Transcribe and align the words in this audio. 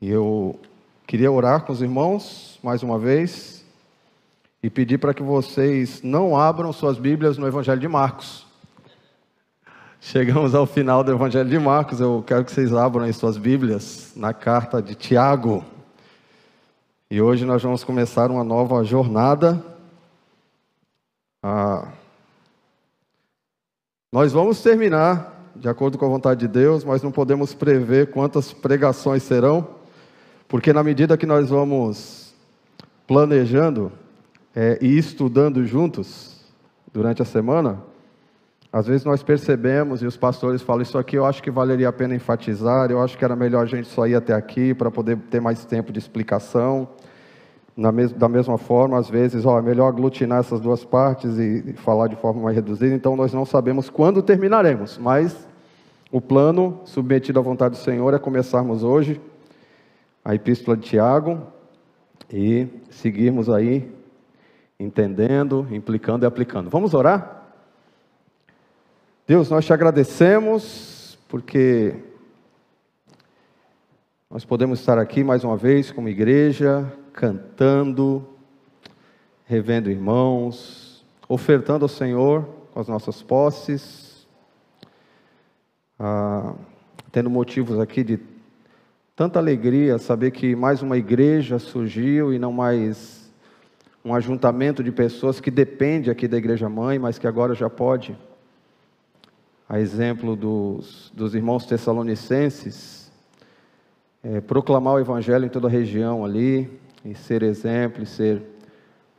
E 0.00 0.08
eu 0.08 0.58
queria 1.06 1.30
orar 1.30 1.66
com 1.66 1.72
os 1.72 1.82
irmãos 1.82 2.58
mais 2.62 2.82
uma 2.82 2.98
vez 2.98 3.62
e 4.62 4.70
pedir 4.70 4.96
para 4.96 5.12
que 5.12 5.22
vocês 5.22 6.02
não 6.02 6.34
abram 6.34 6.72
suas 6.72 6.98
Bíblias 6.98 7.36
no 7.36 7.46
Evangelho 7.46 7.80
de 7.80 7.88
Marcos. 7.88 8.46
Chegamos 10.00 10.54
ao 10.54 10.64
final 10.64 11.04
do 11.04 11.12
Evangelho 11.12 11.50
de 11.50 11.58
Marcos, 11.58 12.00
eu 12.00 12.24
quero 12.26 12.46
que 12.46 12.50
vocês 12.50 12.72
abram 12.72 13.04
aí 13.04 13.12
suas 13.12 13.36
Bíblias 13.36 14.14
na 14.16 14.32
carta 14.32 14.80
de 14.80 14.94
Tiago. 14.94 15.62
E 17.10 17.20
hoje 17.20 17.44
nós 17.44 17.62
vamos 17.62 17.84
começar 17.84 18.30
uma 18.30 18.42
nova 18.42 18.82
jornada. 18.82 19.62
Ah, 21.42 21.88
nós 24.10 24.32
vamos 24.32 24.62
terminar 24.62 25.50
de 25.54 25.68
acordo 25.68 25.98
com 25.98 26.06
a 26.06 26.08
vontade 26.08 26.40
de 26.40 26.48
Deus, 26.48 26.84
mas 26.84 27.02
não 27.02 27.12
podemos 27.12 27.52
prever 27.52 28.10
quantas 28.10 28.50
pregações 28.50 29.22
serão, 29.22 29.79
porque 30.50 30.72
na 30.72 30.82
medida 30.82 31.16
que 31.16 31.24
nós 31.24 31.48
vamos 31.48 32.34
planejando 33.06 33.92
é, 34.54 34.78
e 34.82 34.98
estudando 34.98 35.64
juntos 35.64 36.44
durante 36.92 37.22
a 37.22 37.24
semana, 37.24 37.78
às 38.72 38.88
vezes 38.88 39.04
nós 39.04 39.22
percebemos 39.22 40.02
e 40.02 40.06
os 40.06 40.16
pastores 40.16 40.60
falam: 40.60 40.82
Isso 40.82 40.98
aqui 40.98 41.16
eu 41.16 41.24
acho 41.24 41.40
que 41.40 41.52
valeria 41.52 41.88
a 41.88 41.92
pena 41.92 42.16
enfatizar, 42.16 42.90
eu 42.90 43.00
acho 43.00 43.16
que 43.16 43.24
era 43.24 43.36
melhor 43.36 43.62
a 43.62 43.66
gente 43.66 43.86
só 43.86 44.08
ir 44.08 44.16
até 44.16 44.34
aqui 44.34 44.74
para 44.74 44.90
poder 44.90 45.16
ter 45.30 45.40
mais 45.40 45.64
tempo 45.64 45.92
de 45.92 46.00
explicação. 46.00 46.88
Mes 47.76 48.12
da 48.12 48.28
mesma 48.28 48.58
forma, 48.58 48.98
às 48.98 49.08
vezes, 49.08 49.46
ó, 49.46 49.56
é 49.56 49.62
melhor 49.62 49.86
aglutinar 49.86 50.40
essas 50.40 50.60
duas 50.60 50.84
partes 50.84 51.38
e, 51.38 51.62
e 51.64 51.72
falar 51.74 52.08
de 52.08 52.16
forma 52.16 52.42
mais 52.42 52.56
reduzida, 52.56 52.92
então 52.92 53.14
nós 53.14 53.32
não 53.32 53.46
sabemos 53.46 53.88
quando 53.88 54.20
terminaremos, 54.20 54.98
mas 54.98 55.48
o 56.10 56.20
plano, 56.20 56.80
submetido 56.84 57.38
à 57.38 57.42
vontade 57.42 57.76
do 57.76 57.80
Senhor, 57.80 58.12
é 58.12 58.18
começarmos 58.18 58.82
hoje 58.82 59.20
a 60.24 60.34
epístola 60.34 60.76
de 60.76 60.88
Tiago 60.88 61.46
e 62.32 62.68
seguirmos 62.90 63.48
aí 63.48 63.90
entendendo, 64.78 65.66
implicando 65.70 66.24
e 66.24 66.26
aplicando. 66.26 66.70
Vamos 66.70 66.94
orar? 66.94 67.52
Deus, 69.26 69.50
nós 69.50 69.64
te 69.64 69.72
agradecemos 69.72 71.18
porque 71.28 71.94
nós 74.30 74.44
podemos 74.44 74.80
estar 74.80 74.98
aqui 74.98 75.22
mais 75.24 75.44
uma 75.44 75.56
vez 75.56 75.90
como 75.90 76.08
igreja, 76.08 76.90
cantando, 77.12 78.26
revendo 79.44 79.90
irmãos, 79.90 81.04
ofertando 81.28 81.84
ao 81.84 81.88
Senhor 81.88 82.44
com 82.72 82.80
as 82.80 82.88
nossas 82.88 83.22
posses 83.22 84.10
ah, 86.00 86.54
tendo 87.12 87.28
motivos 87.28 87.78
aqui 87.78 88.02
de 88.02 88.16
tanta 89.20 89.38
alegria 89.38 89.98
saber 89.98 90.30
que 90.30 90.56
mais 90.56 90.80
uma 90.80 90.96
igreja 90.96 91.58
surgiu 91.58 92.32
e 92.32 92.38
não 92.38 92.50
mais 92.50 93.30
um 94.02 94.14
ajuntamento 94.14 94.82
de 94.82 94.90
pessoas 94.90 95.42
que 95.42 95.50
depende 95.50 96.10
aqui 96.10 96.26
da 96.26 96.38
igreja 96.38 96.70
mãe, 96.70 96.98
mas 96.98 97.18
que 97.18 97.26
agora 97.26 97.54
já 97.54 97.68
pode, 97.68 98.16
a 99.68 99.78
exemplo 99.78 100.34
dos, 100.34 101.12
dos 101.14 101.34
irmãos 101.34 101.66
tessalonicenses, 101.66 103.12
é, 104.24 104.40
proclamar 104.40 104.94
o 104.94 104.98
evangelho 104.98 105.44
em 105.44 105.50
toda 105.50 105.68
a 105.68 105.70
região 105.70 106.24
ali 106.24 106.80
e 107.04 107.14
ser 107.14 107.42
exemplo, 107.42 108.02
e 108.02 108.06
ser 108.06 108.40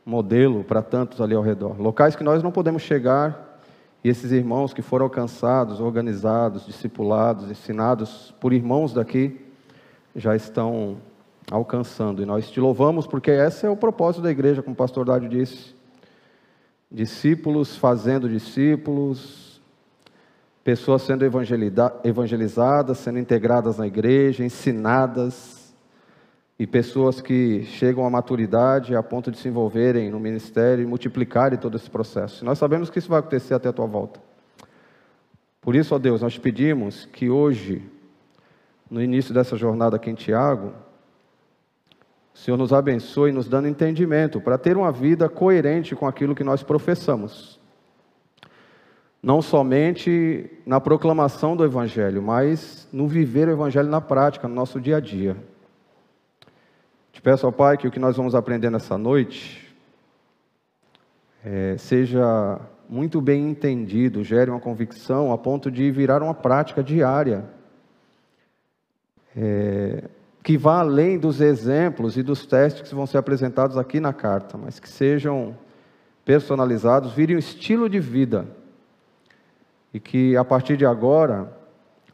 modelo 0.04 0.64
para 0.64 0.82
tantos 0.82 1.20
ali 1.20 1.36
ao 1.36 1.44
redor. 1.44 1.80
Locais 1.80 2.16
que 2.16 2.24
nós 2.24 2.42
não 2.42 2.50
podemos 2.50 2.82
chegar 2.82 3.60
e 4.02 4.08
esses 4.08 4.32
irmãos 4.32 4.74
que 4.74 4.82
foram 4.82 5.04
alcançados, 5.04 5.78
organizados, 5.78 6.66
discipulados, 6.66 7.48
ensinados 7.48 8.34
por 8.40 8.52
irmãos 8.52 8.92
daqui, 8.92 9.41
já 10.14 10.36
estão 10.36 10.98
alcançando. 11.50 12.22
E 12.22 12.26
nós 12.26 12.50
te 12.50 12.60
louvamos 12.60 13.06
porque 13.06 13.30
esse 13.30 13.66
é 13.66 13.70
o 13.70 13.76
propósito 13.76 14.22
da 14.22 14.30
igreja, 14.30 14.62
como 14.62 14.74
o 14.74 14.76
pastor 14.76 15.04
Dádio 15.04 15.28
disse. 15.28 15.74
Discípulos 16.90 17.76
fazendo 17.76 18.28
discípulos, 18.28 19.60
pessoas 20.62 21.02
sendo 21.02 21.24
evangelizadas, 21.24 22.98
sendo 22.98 23.18
integradas 23.18 23.78
na 23.78 23.86
igreja, 23.86 24.44
ensinadas, 24.44 25.62
e 26.62 26.66
pessoas 26.66 27.20
que 27.20 27.64
chegam 27.64 28.06
à 28.06 28.10
maturidade 28.10 28.94
a 28.94 29.02
ponto 29.02 29.32
de 29.32 29.38
se 29.38 29.48
envolverem 29.48 30.10
no 30.10 30.20
ministério 30.20 30.84
e 30.84 30.86
multiplicarem 30.86 31.58
todo 31.58 31.76
esse 31.76 31.90
processo. 31.90 32.44
nós 32.44 32.56
sabemos 32.56 32.88
que 32.88 33.00
isso 33.00 33.08
vai 33.08 33.18
acontecer 33.18 33.54
até 33.54 33.68
a 33.68 33.72
tua 33.72 33.86
volta. 33.86 34.20
Por 35.60 35.74
isso, 35.74 35.92
ó 35.92 35.98
Deus, 35.98 36.22
nós 36.22 36.34
te 36.34 36.40
pedimos 36.40 37.04
que 37.06 37.28
hoje, 37.28 37.82
no 38.92 39.00
início 39.00 39.32
dessa 39.32 39.56
jornada 39.56 39.96
aqui 39.96 40.10
em 40.10 40.14
Tiago, 40.14 40.74
o 42.34 42.38
Senhor 42.38 42.58
nos 42.58 42.74
abençoe, 42.74 43.32
nos 43.32 43.48
dando 43.48 43.66
entendimento 43.66 44.38
para 44.38 44.58
ter 44.58 44.76
uma 44.76 44.92
vida 44.92 45.30
coerente 45.30 45.96
com 45.96 46.06
aquilo 46.06 46.34
que 46.34 46.44
nós 46.44 46.62
professamos. 46.62 47.58
Não 49.22 49.40
somente 49.40 50.50
na 50.66 50.78
proclamação 50.78 51.56
do 51.56 51.64
Evangelho, 51.64 52.20
mas 52.20 52.86
no 52.92 53.08
viver 53.08 53.48
o 53.48 53.52
Evangelho 53.52 53.88
na 53.88 54.00
prática, 54.00 54.46
no 54.46 54.54
nosso 54.54 54.78
dia 54.78 54.98
a 54.98 55.00
dia. 55.00 55.38
Te 57.12 57.22
peço 57.22 57.50
Pai 57.50 57.78
que 57.78 57.88
o 57.88 57.90
que 57.90 57.98
nós 57.98 58.14
vamos 58.14 58.34
aprender 58.34 58.68
nessa 58.68 58.98
noite 58.98 59.74
é, 61.42 61.76
seja 61.78 62.60
muito 62.86 63.22
bem 63.22 63.48
entendido, 63.48 64.22
gere 64.22 64.50
uma 64.50 64.60
convicção 64.60 65.32
a 65.32 65.38
ponto 65.38 65.70
de 65.70 65.90
virar 65.90 66.22
uma 66.22 66.34
prática 66.34 66.82
diária, 66.82 67.61
é, 69.36 70.04
que 70.42 70.58
vá 70.58 70.80
além 70.80 71.18
dos 71.18 71.40
exemplos 71.40 72.16
e 72.16 72.22
dos 72.22 72.44
testes 72.46 72.88
que 72.88 72.94
vão 72.94 73.06
ser 73.06 73.18
apresentados 73.18 73.76
aqui 73.78 74.00
na 74.00 74.12
carta, 74.12 74.58
mas 74.58 74.80
que 74.80 74.88
sejam 74.88 75.56
personalizados, 76.24 77.12
virem 77.12 77.36
um 77.36 77.38
estilo 77.38 77.88
de 77.88 78.00
vida, 78.00 78.46
e 79.92 80.00
que 80.00 80.36
a 80.36 80.44
partir 80.44 80.76
de 80.76 80.86
agora, 80.86 81.52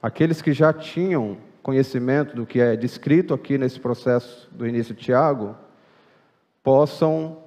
aqueles 0.03 0.43
que 0.43 0.53
já 0.53 0.73
tinham 0.73 1.39
conhecimento 1.63 2.35
do 2.35 2.47
que 2.47 2.61
é 2.61 2.77
descrito 2.77 3.35
aqui 3.35 3.59
nesse 3.59 3.79
processo 3.79 4.49
do 4.51 4.67
início 4.67 4.95
de 4.95 5.03
Tiago, 5.03 5.55
possam, 6.63 7.39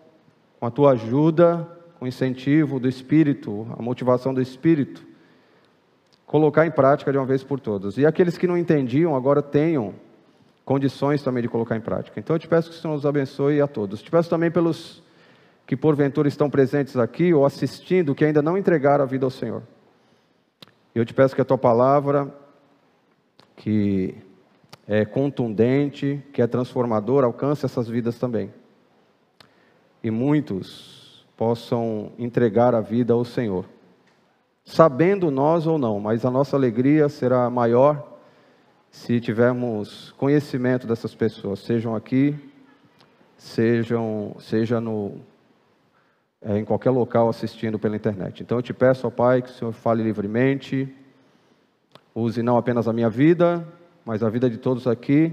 com 0.60 0.66
a 0.66 0.72
tua 0.72 0.92
ajuda, 0.92 1.68
com 1.98 2.06
o 2.06 2.08
incentivo 2.08 2.80
do 2.80 2.88
Espírito, 2.88 3.68
a 3.78 3.82
motivação 3.82 4.34
do 4.34 4.42
Espírito, 4.42 5.06
colocar 6.32 6.66
em 6.66 6.72
prática 6.72 7.12
de 7.12 7.18
uma 7.18 7.26
vez 7.26 7.44
por 7.44 7.60
todas. 7.60 7.98
E 7.98 8.06
aqueles 8.06 8.38
que 8.38 8.48
não 8.48 8.58
entendiam, 8.58 9.14
agora 9.18 9.42
tenham 9.42 9.94
condições 10.64 11.22
também 11.22 11.44
de 11.44 11.50
colocar 11.50 11.76
em 11.76 11.82
prática. 11.82 12.18
Então 12.22 12.38
eu 12.38 12.40
te 12.40 12.48
peço 12.48 12.70
que 12.70 12.76
o 12.78 12.80
Senhor 12.80 12.94
nos 12.94 13.06
abençoe 13.06 13.60
a 13.60 13.68
todos. 13.68 14.02
Te 14.02 14.10
peço 14.10 14.30
também 14.30 14.50
pelos 14.50 15.04
que 15.68 15.76
porventura 15.76 16.30
estão 16.30 16.50
presentes 16.50 16.96
aqui 16.96 17.34
ou 17.34 17.46
assistindo, 17.46 18.16
que 18.16 18.24
ainda 18.24 18.42
não 18.42 18.58
entregaram 18.58 19.04
a 19.04 19.08
vida 19.08 19.26
ao 19.26 19.30
Senhor. 19.30 19.62
Eu 20.96 21.06
te 21.06 21.14
peço 21.14 21.36
que 21.36 21.42
a 21.42 21.46
tua 21.46 21.58
palavra 21.58 22.34
que 23.58 24.16
é 24.88 25.04
contundente, 25.04 26.24
que 26.32 26.42
é 26.42 26.48
transformador, 26.48 27.26
alcance 27.26 27.66
essas 27.66 27.90
vidas 27.90 28.18
também. 28.18 28.54
E 30.02 30.10
muitos 30.10 31.26
possam 31.36 32.14
entregar 32.18 32.74
a 32.74 32.80
vida 32.80 33.12
ao 33.12 33.26
Senhor. 33.26 33.66
Sabendo 34.64 35.32
nós 35.32 35.66
ou 35.68 35.78
não, 35.78 36.00
mas 36.00 36.26
a 36.26 36.32
nossa 36.32 36.56
alegria 36.56 37.10
será 37.10 37.50
maior 37.50 38.20
se 38.90 39.20
tivermos 39.20 40.12
conhecimento 40.18 40.86
dessas 40.86 41.16
pessoas, 41.16 41.60
sejam 41.60 41.96
aqui, 41.96 42.36
sejam, 43.38 44.36
seja 44.40 44.80
no, 44.82 45.16
é, 46.42 46.58
em 46.58 46.66
qualquer 46.66 46.92
local 46.92 47.30
assistindo 47.30 47.80
pela 47.80 47.96
internet. 47.96 48.44
Então 48.44 48.58
eu 48.58 48.62
te 48.62 48.74
peço, 48.74 49.08
ó 49.08 49.10
Pai, 49.10 49.42
que 49.42 49.50
o 49.50 49.54
Senhor 49.54 49.72
fale 49.72 50.04
livremente 50.04 50.94
Use 52.14 52.44
não 52.44 52.58
apenas 52.58 52.90
a 52.90 52.94
minha 52.94 53.10
vida, 53.10 53.66
mas 54.04 54.22
a 54.22 54.30
vida 54.30 54.50
de 54.50 54.58
todos 54.58 54.86
aqui, 54.86 55.32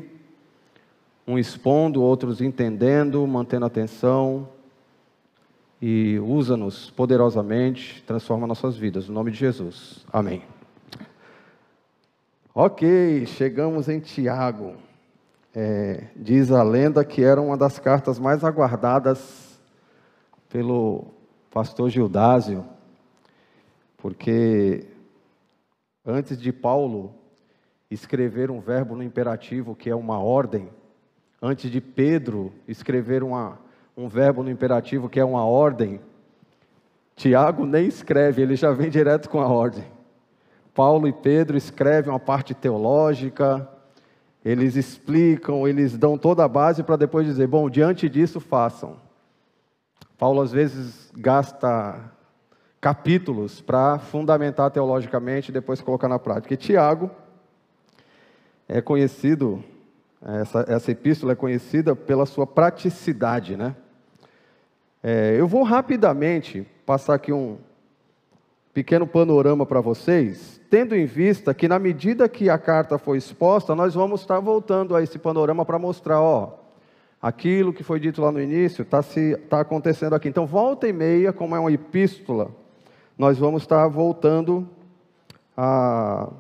um 1.26 1.37
expondo, 1.37 2.00
outros 2.00 2.41
entendendo, 2.41 3.26
mantendo 3.26 3.67
atenção, 3.67 4.49
e 5.80 6.19
usa-nos 6.19 6.90
poderosamente, 6.90 8.02
transforma 8.06 8.46
nossas 8.46 8.76
vidas, 8.76 9.08
no 9.08 9.14
nome 9.14 9.30
de 9.30 9.38
Jesus. 9.38 10.04
Amém. 10.12 10.42
Ok, 12.54 13.26
chegamos 13.26 13.88
em 13.88 14.00
Tiago. 14.00 14.75
É, 15.54 16.08
diz 16.14 16.50
a 16.50 16.62
lenda 16.62 17.04
que 17.04 17.22
era 17.22 17.40
uma 17.40 17.56
das 17.56 17.78
cartas 17.78 18.19
mais 18.19 18.44
aguardadas 18.44 19.58
pelo 20.48 21.06
pastor 21.50 21.90
Gildásio, 21.90 22.64
porque 23.96 24.86
Antes 26.10 26.40
de 26.40 26.54
Paulo 26.54 27.14
escrever 27.90 28.50
um 28.50 28.60
verbo 28.60 28.96
no 28.96 29.02
imperativo, 29.02 29.76
que 29.76 29.90
é 29.90 29.94
uma 29.94 30.19
ordem, 30.19 30.70
antes 31.42 31.70
de 31.70 31.82
Pedro 31.82 32.50
escrever 32.66 33.22
uma, 33.22 33.58
um 33.99 34.06
verbo 34.06 34.45
no 34.45 34.50
imperativo, 34.50 35.09
que 35.09 35.19
é 35.19 35.25
uma 35.25 35.45
ordem, 35.45 36.00
Tiago 37.17 37.67
nem 37.67 37.89
escreve, 37.89 38.41
ele 38.41 38.55
já 38.55 38.71
vem 38.71 38.89
direto 38.89 39.29
com 39.29 39.41
a 39.41 39.49
ordem. 39.49 39.85
Paulo 40.73 41.09
e 41.09 41.12
Pedro 41.12 41.56
escrevem 41.56 42.12
uma 42.12 42.21
parte 42.21 42.55
teológica, 42.55 43.69
eles 44.45 44.77
explicam, 44.77 45.67
eles 45.67 45.99
dão 45.99 46.17
toda 46.17 46.45
a 46.45 46.49
base 46.49 46.85
para 46.85 46.95
depois 46.95 47.27
dizer, 47.27 47.49
bom, 47.49 47.69
diante 47.69 48.09
disso 48.09 48.39
façam. 48.39 48.99
Paulo 50.17 50.43
às 50.43 50.53
vezes 50.53 51.11
gasta 51.17 52.00
capítulos 52.81 53.61
para 53.61 53.99
fundamentar 53.99 54.71
teologicamente 54.71 55.50
e 55.50 55.53
depois 55.53 55.81
colocar 55.81 56.06
na 56.06 56.21
prática. 56.21 56.55
E 56.55 56.56
Tiago 56.56 57.11
é 58.69 58.81
conhecido, 58.81 59.61
essa, 60.25 60.65
essa 60.69 60.93
epístola 60.93 61.33
é 61.33 61.35
conhecida 61.35 61.97
pela 61.97 62.25
sua 62.27 62.47
praticidade, 62.47 63.56
né? 63.56 63.75
É, 65.03 65.37
eu 65.39 65.47
vou 65.47 65.62
rapidamente 65.62 66.67
passar 66.85 67.15
aqui 67.15 67.33
um 67.33 67.59
pequeno 68.75 69.06
panorama 69.06 69.65
para 69.67 69.81
vocês, 69.81 70.61
tendo 70.71 70.95
em 70.95 71.06
vista 71.06 71.55
que 71.55 71.69
na 71.69 71.79
medida 71.79 72.29
que 72.29 72.49
a 72.50 72.59
carta 72.59 72.99
foi 72.99 73.19
exposta, 73.19 73.75
nós 73.75 73.95
vamos 73.95 74.21
estar 74.21 74.39
voltando 74.41 74.95
a 74.95 75.03
esse 75.03 75.19
panorama 75.19 75.65
para 75.65 75.79
mostrar, 75.79 76.21
ó, 76.21 76.59
aquilo 77.21 77.73
que 77.73 77.83
foi 77.83 77.99
dito 77.99 78.23
lá 78.23 78.31
no 78.31 78.41
início 78.41 78.83
está 78.83 79.00
tá 79.49 79.61
acontecendo 79.61 80.15
aqui. 80.15 80.29
Então, 80.29 80.47
volta 80.47 80.87
e 80.89 80.93
meia, 80.93 81.33
como 81.33 81.56
é 81.56 81.59
uma 81.59 81.73
epístola, 81.73 82.50
nós 83.17 83.39
vamos 83.39 83.62
estar 83.62 83.87
voltando 83.89 84.69
a, 85.56 86.31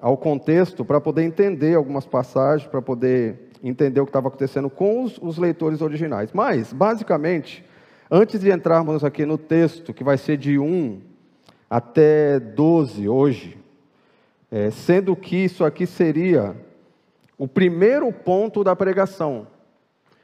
ao 0.00 0.16
contexto 0.16 0.84
para 0.84 1.00
poder 1.00 1.22
entender 1.22 1.74
algumas 1.74 2.06
passagens, 2.06 2.68
para 2.68 2.80
poder 2.80 3.50
entender 3.62 4.00
o 4.00 4.04
que 4.04 4.10
estava 4.10 4.28
acontecendo 4.28 4.70
com 4.70 5.04
os, 5.04 5.18
os 5.20 5.36
leitores 5.36 5.82
originais. 5.82 6.32
Mas, 6.32 6.72
basicamente, 6.72 7.64
Antes 8.10 8.40
de 8.40 8.50
entrarmos 8.50 9.02
aqui 9.02 9.24
no 9.24 9.38
texto, 9.38 9.94
que 9.94 10.04
vai 10.04 10.18
ser 10.18 10.36
de 10.36 10.58
1 10.58 11.00
até 11.70 12.38
12 12.38 13.08
hoje, 13.08 13.56
é, 14.50 14.70
sendo 14.70 15.16
que 15.16 15.36
isso 15.36 15.64
aqui 15.64 15.86
seria 15.86 16.54
o 17.38 17.48
primeiro 17.48 18.12
ponto 18.12 18.62
da 18.62 18.76
pregação. 18.76 19.46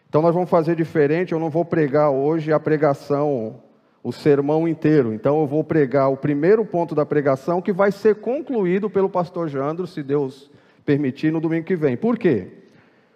Então 0.08 0.20
nós 0.20 0.34
vamos 0.34 0.50
fazer 0.50 0.76
diferente, 0.76 1.32
eu 1.32 1.38
não 1.38 1.48
vou 1.48 1.64
pregar 1.64 2.10
hoje 2.10 2.52
a 2.52 2.60
pregação, 2.60 3.62
o 4.02 4.12
sermão 4.12 4.68
inteiro. 4.68 5.14
Então 5.14 5.40
eu 5.40 5.46
vou 5.46 5.64
pregar 5.64 6.10
o 6.10 6.18
primeiro 6.18 6.66
ponto 6.66 6.94
da 6.94 7.06
pregação, 7.06 7.62
que 7.62 7.72
vai 7.72 7.90
ser 7.90 8.16
concluído 8.16 8.90
pelo 8.90 9.08
pastor 9.08 9.48
Jandro, 9.48 9.86
se 9.86 10.02
Deus 10.02 10.50
permitir, 10.84 11.32
no 11.32 11.40
domingo 11.40 11.64
que 11.64 11.76
vem. 11.76 11.96
Por 11.96 12.18
quê? 12.18 12.48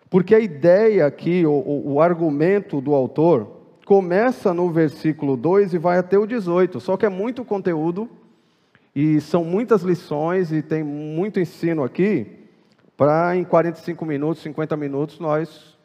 Porque 0.08 0.34
a 0.34 0.40
ideia 0.40 1.04
aqui, 1.04 1.44
o, 1.44 1.82
o 1.84 2.00
argumento 2.00 2.80
do 2.80 2.94
autor, 2.94 3.53
começa 3.84 4.54
no 4.54 4.70
versículo 4.70 5.36
2 5.36 5.74
e 5.74 5.78
vai 5.78 5.98
até 5.98 6.18
o 6.18 6.26
18. 6.26 6.80
Só 6.80 6.96
que 6.96 7.06
é 7.06 7.08
muito 7.08 7.44
conteúdo 7.44 8.08
e 8.94 9.20
são 9.20 9.44
muitas 9.44 9.82
lições 9.82 10.52
e 10.52 10.62
tem 10.62 10.82
muito 10.82 11.40
ensino 11.40 11.82
aqui 11.82 12.44
para 12.96 13.36
em 13.36 13.44
45 13.44 14.06
minutos, 14.06 14.42
50 14.42 14.76
minutos 14.76 15.18
nós 15.18 15.76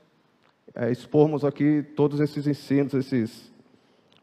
é, 0.75 0.91
expormos 0.91 1.43
aqui 1.43 1.83
todos 1.95 2.19
esses 2.19 2.45
ensinos, 2.45 2.93
esses, 2.93 3.51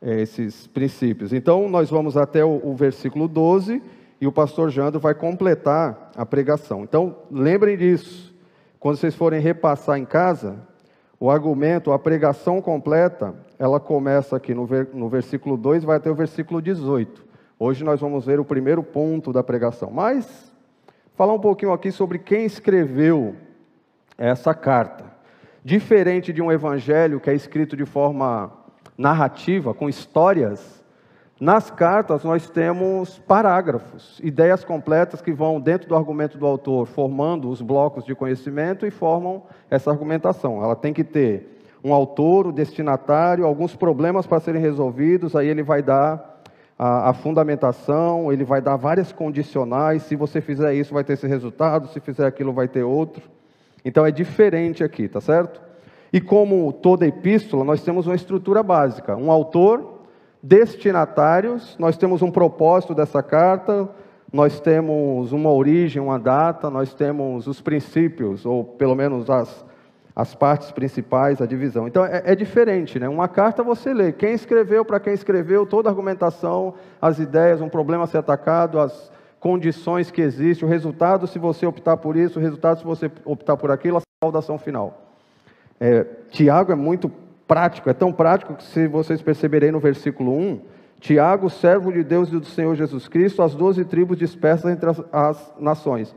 é, 0.01 0.21
esses 0.21 0.67
princípios. 0.69 1.33
Então 1.33 1.69
nós 1.69 1.91
vamos 1.91 2.17
até 2.17 2.45
o, 2.45 2.61
o 2.63 2.77
versículo 2.77 3.27
12 3.27 3.83
e 4.21 4.27
o 4.27 4.33
pastor 4.33 4.71
Jandro 4.71 5.01
vai 5.01 5.15
completar 5.15 6.13
a 6.17 6.25
pregação. 6.25 6.83
Então 6.83 7.17
lembrem 7.31 7.77
disso. 7.77 8.35
Quando 8.79 8.97
vocês 8.97 9.15
forem 9.15 9.41
repassar 9.41 9.99
em 9.99 10.05
casa, 10.05 10.57
o 11.19 11.31
argumento, 11.31 11.93
a 11.93 11.99
pregação 11.99 12.63
completa, 12.63 13.35
ela 13.59 13.81
começa 13.81 14.37
aqui 14.37 14.55
no, 14.55 14.67
ver, 14.67 14.89
no 14.93 15.09
versículo 15.09 15.57
2 15.57 15.85
vai 15.85 15.97
até 15.97 16.11
o 16.11 16.15
versículo 16.15 16.61
18. 16.61 17.25
Hoje 17.59 17.85
nós 17.85 18.01
vamos 18.01 18.27
ver 18.27 18.39
o 18.39 18.45
primeiro 18.45 18.83
ponto 18.83 19.33
da 19.33 19.43
pregação. 19.43 19.91
Mas, 19.91 20.53
falar 21.15 21.33
um 21.33 21.41
pouquinho 21.41 21.73
aqui 21.73 21.91
sobre 21.91 22.19
quem 22.19 22.45
escreveu 22.45 23.35
essa 24.19 24.55
carta. 24.55 25.05
Diferente 25.65 26.33
de 26.33 26.43
um 26.43 26.53
evangelho 26.53 27.19
que 27.19 27.31
é 27.31 27.35
escrito 27.35 27.77
de 27.77 27.85
forma 27.85 28.53
narrativa, 28.97 29.75
com 29.75 29.89
histórias, 29.89 30.85
nas 31.41 31.71
cartas 31.71 32.25
nós 32.25 32.49
temos 32.49 33.19
parágrafos, 33.19 34.19
ideias 34.23 34.65
completas 34.65 35.21
que 35.21 35.33
vão 35.33 35.61
dentro 35.61 35.87
do 35.87 35.95
argumento 35.95 36.39
do 36.39 36.47
autor, 36.47 36.87
formando 36.87 37.51
os 37.51 37.61
blocos 37.61 38.05
de 38.05 38.15
conhecimento 38.15 38.87
e 38.87 38.91
formam 38.91 39.43
essa 39.69 39.91
argumentação. 39.91 40.63
Ela 40.63 40.75
tem 40.75 40.95
que 40.95 41.05
ter 41.05 41.56
um 41.85 41.93
autor, 41.93 42.47
o 42.47 42.53
destinatário, 42.53 43.45
alguns 43.45 43.77
problemas 43.77 44.27
para 44.27 44.41
serem 44.41 44.61
resolvidos, 44.61 45.37
aí 45.37 45.49
ele 45.49 45.63
vai 45.63 45.83
dar 45.83 46.43
a, 46.79 47.11
a, 47.11 47.13
fundamentação, 47.13 48.33
ele 48.33 48.45
vai 48.45 48.61
dar 48.61 48.77
várias 48.77 49.13
condicionais, 49.13 50.03
se 50.03 50.17
você 50.17 50.41
fizer 50.41 50.75
isso 50.75 50.93
vai 50.93 51.05
ter 51.05 51.15
esse 51.15 51.27
resultado, 51.27 51.89
se 51.89 52.01
fizer 52.01 52.27
aquilo 52.27 52.53
vai 52.53 52.69
ter 52.69 52.83
outro. 52.83 53.23
Então 53.85 54.05
é 54.05 54.11
diferente 54.11 54.83
aqui, 54.83 55.09
tá 55.09 55.21
certo? 55.21 55.61
E 56.13 56.21
como 56.21 56.73
toda 56.73 57.07
epístola, 57.07 57.65
nós 57.65 57.83
temos 57.83 58.07
uma 58.07 58.15
estrutura 58.15 58.63
básica, 58.63 59.17
um 59.17 59.31
autor, 59.31 60.01
destinatários, 60.43 61.77
nós 61.79 61.97
temos 61.97 62.23
um 62.23 62.31
propósito 62.31 62.95
dessa 62.95 63.23
carta, 63.23 63.89
nós 64.33 64.61
temos 64.61 65.33
uma 65.33 65.51
origem, 65.51 66.01
uma 66.01 66.19
data, 66.19 66.69
nós 66.69 66.93
temos 66.95 67.47
os 67.47 67.61
princípios, 67.61 68.45
ou 68.45 68.65
pelo 68.65 68.95
menos 68.95 69.31
as 69.31 69.65
as 70.17 70.35
partes 70.35 70.73
principais, 70.73 71.43
a 71.43 71.47
divisão. 71.47 71.87
Então 71.87 72.03
é, 72.03 72.23
é, 72.25 72.35
diferente, 72.35 72.99
né? 72.99 73.07
Uma 73.07 73.29
carta 73.29 73.63
você 73.63 73.93
lê 73.93 74.13
quem 74.13 74.33
escreveu, 74.33 74.83
para 74.83 74.99
quem 74.99 75.13
escreveu, 75.13 75.67
toda 75.67 75.91
a 75.91 75.93
argumentação, 75.93 76.73
as 77.01 77.19
ideias, 77.19 77.61
um 77.61 77.69
problema 77.69 78.05
a 78.05 78.07
ser 78.07 78.17
atacado, 78.17 78.81
as 78.81 79.13
condições 79.39 80.11
que 80.11 80.23
existem, 80.23 80.67
o 80.67 80.71
resultado 80.71 81.27
se 81.27 81.39
você 81.39 81.67
optar 81.67 81.99
por 81.99 82.17
isso, 82.17 82.39
o 82.39 82.43
resultado 82.43 82.79
se 82.79 82.85
você 82.85 83.11
optar 83.27 83.59
por 83.59 83.71
aquilo, 83.71 83.99
a 83.99 84.03
saudação 84.25 84.57
final. 84.57 85.03
É, 85.79 86.07
Tiago 86.31 86.73
é 86.73 86.75
muito 86.75 87.13
prático, 87.47 87.91
é 87.91 87.93
tão 87.93 88.11
prático 88.11 88.55
que 88.55 88.65
se 88.65 88.89
vocês 88.89 89.21
perceberem 89.21 89.71
no 89.71 89.79
versículo 89.79 90.35
1, 90.35 90.61
Tiago, 90.99 91.51
servo 91.51 91.93
de 91.93 92.03
Deus 92.03 92.31
e 92.31 92.33
do 92.33 92.47
Senhor 92.47 92.75
Jesus 92.75 93.07
Cristo, 93.07 93.43
as 93.43 93.55
doze 93.55 93.85
tribos 93.85 94.17
dispersas 94.17 94.73
entre 94.73 94.89
as, 94.89 95.05
as 95.13 95.55
nações. 95.61 96.15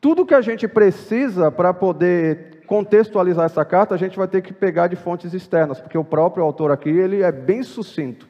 Tudo 0.00 0.26
que 0.26 0.34
a 0.34 0.40
gente 0.40 0.66
precisa 0.66 1.50
para 1.52 1.72
poder 1.72 2.59
contextualizar 2.70 3.46
essa 3.46 3.64
carta, 3.64 3.96
a 3.96 3.98
gente 3.98 4.16
vai 4.16 4.28
ter 4.28 4.42
que 4.42 4.52
pegar 4.52 4.86
de 4.86 4.94
fontes 4.94 5.34
externas, 5.34 5.80
porque 5.80 5.98
o 5.98 6.04
próprio 6.04 6.44
autor 6.44 6.70
aqui 6.70 6.88
ele 6.88 7.20
é 7.20 7.32
bem 7.32 7.64
sucinto. 7.64 8.28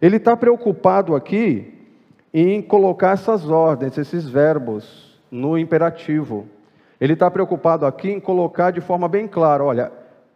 Ele 0.00 0.16
está 0.16 0.34
preocupado 0.34 1.14
aqui 1.14 1.70
em 2.32 2.62
colocar 2.62 3.10
essas 3.10 3.50
ordens, 3.50 3.98
esses 3.98 4.26
verbos 4.26 5.20
no 5.30 5.58
imperativo. 5.58 6.46
Ele 6.98 7.12
está 7.12 7.30
preocupado 7.30 7.84
aqui 7.84 8.10
em 8.10 8.18
colocar 8.18 8.70
de 8.70 8.80
forma 8.80 9.06
bem 9.06 9.28
clara: 9.28 9.62
olha, 9.62 9.92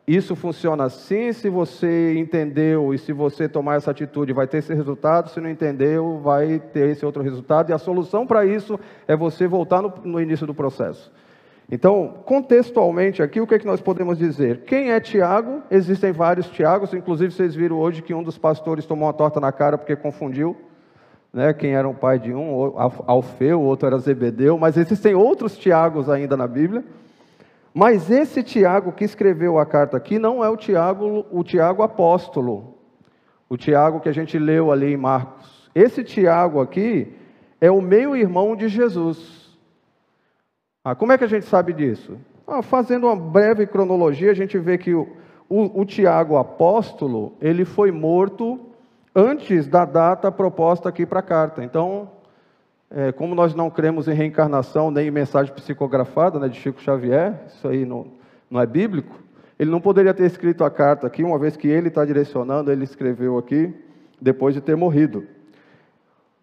isso 0.06 0.36
funciona 0.36 0.84
assim, 0.84 1.32
se 1.32 1.48
você 1.48 2.18
entendeu 2.18 2.92
e 2.92 2.98
se 2.98 3.14
você 3.14 3.48
tomar 3.48 3.76
essa 3.76 3.92
atitude, 3.92 4.30
vai 4.34 4.46
ter 4.46 4.58
esse 4.58 4.74
resultado, 4.74 5.30
se 5.30 5.40
não 5.40 5.48
entendeu, 5.48 6.20
vai 6.22 6.58
ter 6.58 6.90
esse 6.90 7.06
outro 7.06 7.22
resultado, 7.22 7.70
e 7.70 7.72
a 7.72 7.78
solução 7.78 8.26
para 8.26 8.44
isso 8.44 8.78
é 9.06 9.16
você 9.16 9.46
voltar 9.46 9.80
no, 9.80 9.90
no 10.04 10.20
início 10.20 10.46
do 10.46 10.52
processo. 10.52 11.10
Então, 11.70 12.14
contextualmente 12.24 13.22
aqui, 13.22 13.42
o 13.42 13.46
que, 13.46 13.54
é 13.54 13.58
que 13.58 13.66
nós 13.66 13.80
podemos 13.80 14.16
dizer? 14.16 14.62
Quem 14.64 14.90
é 14.90 14.98
Tiago? 14.98 15.62
Existem 15.70 16.12
vários 16.12 16.48
Tiagos, 16.48 16.94
inclusive 16.94 17.30
vocês 17.30 17.54
viram 17.54 17.76
hoje 17.78 18.00
que 18.00 18.14
um 18.14 18.22
dos 18.22 18.38
pastores 18.38 18.86
tomou 18.86 19.06
uma 19.06 19.12
torta 19.12 19.38
na 19.38 19.52
cara 19.52 19.76
porque 19.76 19.94
confundiu 19.94 20.56
né, 21.30 21.52
quem 21.52 21.74
era 21.74 21.86
o 21.86 21.94
pai 21.94 22.18
de 22.18 22.32
um, 22.32 22.72
Alfeu, 23.06 23.60
o 23.60 23.64
outro 23.64 23.86
era 23.86 23.98
Zebedeu, 23.98 24.56
mas 24.56 24.78
existem 24.78 25.14
outros 25.14 25.58
Tiagos 25.58 26.08
ainda 26.08 26.38
na 26.38 26.46
Bíblia. 26.46 26.82
Mas 27.74 28.10
esse 28.10 28.42
Tiago 28.42 28.92
que 28.92 29.04
escreveu 29.04 29.58
a 29.58 29.66
carta 29.66 29.96
aqui 29.96 30.18
não 30.18 30.42
é 30.42 30.48
o 30.48 30.56
Tiago, 30.56 31.26
o 31.30 31.44
Tiago 31.44 31.82
apóstolo, 31.82 32.78
o 33.46 33.58
Tiago 33.58 34.00
que 34.00 34.08
a 34.08 34.12
gente 34.12 34.38
leu 34.38 34.72
ali 34.72 34.94
em 34.94 34.96
Marcos. 34.96 35.70
Esse 35.74 36.02
Tiago 36.02 36.62
aqui 36.62 37.14
é 37.60 37.70
o 37.70 37.82
meio-irmão 37.82 38.56
de 38.56 38.68
Jesus. 38.68 39.37
Ah, 40.90 40.94
como 40.94 41.12
é 41.12 41.18
que 41.18 41.24
a 41.24 41.28
gente 41.28 41.44
sabe 41.44 41.74
disso? 41.74 42.16
Ah, 42.46 42.62
fazendo 42.62 43.08
uma 43.08 43.14
breve 43.14 43.66
cronologia, 43.66 44.30
a 44.30 44.34
gente 44.34 44.56
vê 44.56 44.78
que 44.78 44.94
o, 44.94 45.06
o, 45.46 45.82
o 45.82 45.84
Tiago 45.84 46.38
apóstolo, 46.38 47.34
ele 47.42 47.66
foi 47.66 47.92
morto 47.92 48.58
antes 49.14 49.68
da 49.68 49.84
data 49.84 50.32
proposta 50.32 50.88
aqui 50.88 51.04
para 51.04 51.20
a 51.20 51.22
carta. 51.22 51.62
Então, 51.62 52.10
é, 52.90 53.12
como 53.12 53.34
nós 53.34 53.54
não 53.54 53.68
cremos 53.68 54.08
em 54.08 54.14
reencarnação 54.14 54.90
nem 54.90 55.08
em 55.08 55.10
mensagem 55.10 55.52
psicografada 55.52 56.38
né, 56.38 56.48
de 56.48 56.58
Chico 56.58 56.80
Xavier, 56.80 57.38
isso 57.48 57.68
aí 57.68 57.84
não, 57.84 58.06
não 58.50 58.58
é 58.58 58.64
bíblico, 58.64 59.14
ele 59.58 59.70
não 59.70 59.82
poderia 59.82 60.14
ter 60.14 60.24
escrito 60.24 60.64
a 60.64 60.70
carta 60.70 61.06
aqui, 61.06 61.22
uma 61.22 61.38
vez 61.38 61.54
que 61.54 61.68
ele 61.68 61.88
está 61.88 62.02
direcionando, 62.02 62.72
ele 62.72 62.84
escreveu 62.84 63.36
aqui, 63.36 63.74
depois 64.18 64.54
de 64.54 64.62
ter 64.62 64.74
morrido. 64.74 65.26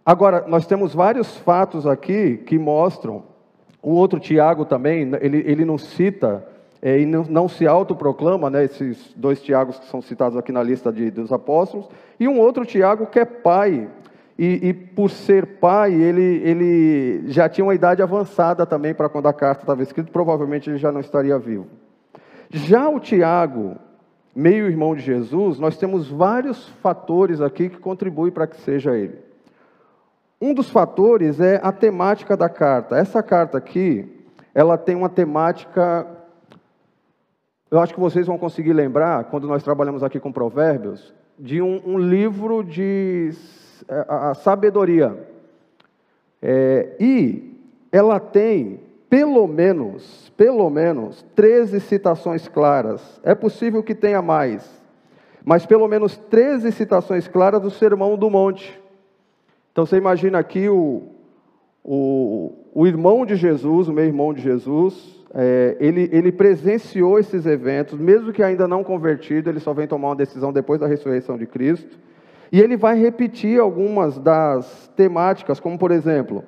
Agora, 0.06 0.46
nós 0.48 0.68
temos 0.68 0.94
vários 0.94 1.36
fatos 1.36 1.88
aqui 1.88 2.38
que 2.46 2.60
mostram 2.60 3.34
o 3.86 3.92
outro 3.92 4.20
Tiago 4.20 4.66
também, 4.66 5.12
ele, 5.22 5.44
ele 5.46 5.64
não 5.64 5.78
cita 5.78 6.44
é, 6.82 7.00
e 7.00 7.06
não, 7.06 7.24
não, 7.24 7.48
se 7.48 7.68
autoproclama, 7.68 8.50
né, 8.50 8.64
esses 8.66 9.14
dois 9.16 9.40
Tiagos 9.40 9.78
que 9.78 9.86
são 9.86 10.02
citados 10.02 10.36
aqui 10.36 10.52
na 10.52 10.64
lista 10.64 10.92
de, 10.92 11.12
dos 11.12 11.32
apóstolos, 11.32 11.88
e 12.20 12.28
um 12.28 12.40
outro 12.40 12.66
Tiago 12.66 13.06
que 13.06 13.20
é 13.20 13.26
pai. 13.26 13.88
e, 14.40 14.70
e, 14.70 14.74
por 14.74 15.12
ser 15.12 15.46
pai, 15.60 15.94
ele, 15.94 16.42
ele 16.44 17.24
já 17.28 17.48
tinha 17.48 17.64
uma 17.64 17.76
idade 17.76 18.02
avançada 18.02 18.66
também 18.66 18.96
para 18.96 19.08
quando 19.08 19.28
a 19.28 19.34
carta 19.34 19.62
estava 19.62 19.84
escrita, 19.84 20.12
provavelmente 20.12 20.68
ele 20.68 20.80
já 20.80 20.92
não 20.92 21.00
estaria 21.00 21.38
vivo. 21.38 21.68
Já 22.50 22.90
o 22.90 23.00
Tiago, 23.00 23.76
meio-irmão 24.36 24.96
de 24.96 25.04
Jesus, 25.04 25.60
nós 25.60 25.78
temos 25.78 26.10
vários 26.10 26.70
fatores 26.82 27.40
aqui 27.40 27.70
que 27.70 27.78
contribuem 27.78 28.32
para 28.32 28.48
que 28.48 28.60
seja 28.62 28.98
ele. 28.98 29.25
Um 30.46 30.54
dos 30.54 30.70
fatores 30.70 31.40
é 31.40 31.60
a 31.64 31.72
temática 31.72 32.38
da 32.38 32.48
carta. 32.48 32.96
Essa 32.96 33.24
carta 33.24 33.58
aqui, 33.58 34.08
ela 34.54 34.78
tem 34.78 34.96
uma 34.96 35.10
temática. 35.10 36.06
Eu 37.72 37.80
acho 37.80 37.96
que 37.96 38.00
vocês 38.00 38.28
vão 38.28 38.38
conseguir 38.38 38.72
lembrar, 38.72 39.24
quando 39.24 39.48
nós 39.48 39.64
trabalhamos 39.64 40.04
aqui 40.04 40.20
com 40.20 40.32
Provérbios, 40.32 41.16
de 41.40 41.64
um, 41.64 41.82
um 41.84 41.98
livro 41.98 42.64
de 42.64 43.32
é, 43.90 44.06
a, 44.08 44.30
a 44.30 44.34
sabedoria. 44.36 45.18
É, 46.40 46.96
e 47.00 47.60
ela 47.92 48.20
tem 48.20 48.82
pelo 49.10 49.48
menos, 49.48 50.32
pelo 50.38 50.70
menos, 50.70 51.26
13 51.36 51.80
citações 51.80 52.48
claras. 52.48 53.20
É 53.24 53.34
possível 53.34 53.82
que 53.82 53.96
tenha 53.96 54.22
mais, 54.22 54.64
mas 55.44 55.66
pelo 55.66 55.88
menos 55.88 56.16
13 56.16 56.72
citações 56.72 57.28
claras 57.28 57.64
do 57.64 57.72
Sermão 57.72 58.16
do 58.16 58.30
Monte. 58.30 58.85
Então 59.76 59.86
você 59.86 59.98
imagina 59.98 60.40
aqui 60.40 60.70
o, 60.70 61.02
o, 61.84 62.54
o 62.74 62.88
irmão 62.88 63.26
de 63.26 63.36
Jesus, 63.36 63.90
o 63.90 63.92
meu 63.92 64.06
irmão 64.06 64.34
de 64.34 64.42
Jesus, 64.42 65.22
é, 65.34 65.76
ele, 65.82 66.10
ele 66.14 66.32
presenciou 66.32 67.20
esses 67.20 67.46
eventos, 67.46 68.00
mesmo 68.00 68.32
que 68.32 68.42
ainda 68.42 68.70
não 68.70 68.86
convertido, 68.86 69.50
ele 69.50 69.60
só 69.60 69.74
vem 69.74 69.86
tomar 69.86 70.08
uma 70.08 70.16
decisão 70.16 70.54
depois 70.54 70.80
da 70.80 70.88
ressurreição 70.88 71.38
de 71.38 71.46
Cristo. 71.46 72.00
E 72.54 72.62
ele 72.62 72.78
vai 72.78 72.98
repetir 72.98 73.60
algumas 73.60 74.18
das 74.18 74.90
temáticas, 74.96 75.60
como 75.60 75.78
por 75.78 75.92
exemplo, 75.92 76.42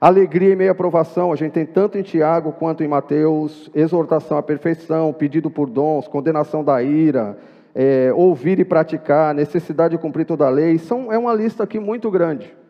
alegria 0.00 0.50
e 0.50 0.56
meia 0.56 0.72
aprovação, 0.72 1.32
a 1.32 1.36
gente 1.36 1.52
tem 1.52 1.64
tanto 1.64 1.96
em 1.98 2.02
Tiago 2.02 2.50
quanto 2.50 2.82
em 2.82 2.88
Mateus, 2.88 3.70
exortação 3.76 4.36
à 4.36 4.42
perfeição, 4.42 5.12
pedido 5.12 5.48
por 5.48 5.70
dons, 5.70 6.08
condenação 6.08 6.64
da 6.64 6.82
ira, 6.82 7.38
é, 7.76 8.12
ouvir 8.12 8.58
e 8.58 8.64
praticar, 8.64 9.32
necessidade 9.32 9.96
de 9.96 10.02
cumprir 10.02 10.26
toda 10.26 10.48
a 10.48 10.50
lei, 10.50 10.78
são, 10.78 11.12
é 11.12 11.16
uma 11.16 11.32
lista 11.32 11.62
aqui 11.62 11.78
muito 11.78 12.10
grande. 12.10 12.60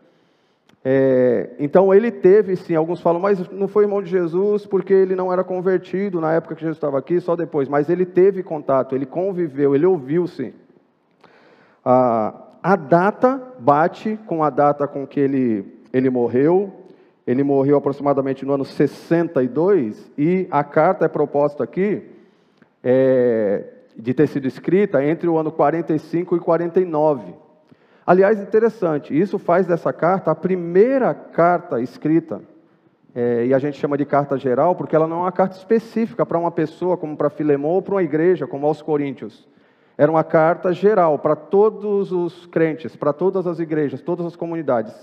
É, 0.85 1.51
então 1.59 1.93
ele 1.93 2.11
teve 2.11 2.57
sim, 2.57 2.75
alguns 2.75 2.99
falam, 2.99 3.21
mas 3.21 3.49
não 3.49 3.69
foi 3.69 3.85
irmão 3.85 4.01
de 4.01 4.09
Jesus 4.09 4.65
porque 4.65 4.93
ele 4.93 5.15
não 5.15 5.31
era 5.31 5.43
convertido 5.43 6.19
na 6.19 6.33
época 6.33 6.55
que 6.55 6.61
Jesus 6.61 6.77
estava 6.77 6.97
aqui, 6.97 7.21
só 7.21 7.35
depois. 7.35 7.69
Mas 7.69 7.89
ele 7.89 8.05
teve 8.05 8.43
contato, 8.43 8.95
ele 8.95 9.05
conviveu, 9.05 9.73
ele 9.73 9.85
ouviu 9.85 10.27
sim. 10.27 10.53
Ah, 11.85 12.33
a 12.61 12.75
data 12.75 13.41
bate 13.59 14.19
com 14.25 14.43
a 14.43 14.49
data 14.49 14.87
com 14.87 15.07
que 15.07 15.19
ele, 15.19 15.65
ele 15.91 16.09
morreu. 16.09 16.71
Ele 17.25 17.41
morreu 17.41 17.77
aproximadamente 17.77 18.45
no 18.45 18.53
ano 18.53 18.65
62 18.65 20.11
e 20.17 20.45
a 20.51 20.61
carta 20.61 21.05
é 21.05 21.07
proposta 21.07 21.63
aqui 21.63 22.03
é, 22.83 23.63
de 23.97 24.13
ter 24.13 24.27
sido 24.27 24.45
escrita 24.45 25.03
entre 25.03 25.29
o 25.29 25.37
ano 25.37 25.49
45 25.49 26.35
e 26.35 26.39
49. 26.41 27.33
Aliás, 28.05 28.41
interessante, 28.41 29.17
isso 29.17 29.39
faz 29.39 29.65
dessa 29.65 29.93
carta 29.93 30.31
a 30.31 30.35
primeira 30.35 31.13
carta 31.13 31.79
escrita, 31.79 32.41
é, 33.15 33.45
e 33.45 33.53
a 33.53 33.59
gente 33.59 33.79
chama 33.79 33.97
de 33.97 34.05
carta 34.05 34.37
geral, 34.37 34.75
porque 34.75 34.95
ela 34.95 35.07
não 35.07 35.17
é 35.17 35.21
uma 35.21 35.31
carta 35.31 35.55
específica 35.55 36.25
para 36.25 36.37
uma 36.37 36.51
pessoa, 36.51 36.97
como 36.97 37.15
para 37.15 37.29
Filemão, 37.29 37.71
ou 37.71 37.81
para 37.81 37.95
uma 37.95 38.03
igreja, 38.03 38.47
como 38.47 38.65
aos 38.65 38.81
Coríntios. 38.81 39.47
Era 39.97 40.11
uma 40.11 40.23
carta 40.23 40.73
geral 40.73 41.19
para 41.19 41.35
todos 41.35 42.11
os 42.11 42.47
crentes, 42.47 42.95
para 42.95 43.13
todas 43.13 43.45
as 43.45 43.59
igrejas, 43.59 44.01
todas 44.01 44.25
as 44.25 44.35
comunidades. 44.35 44.93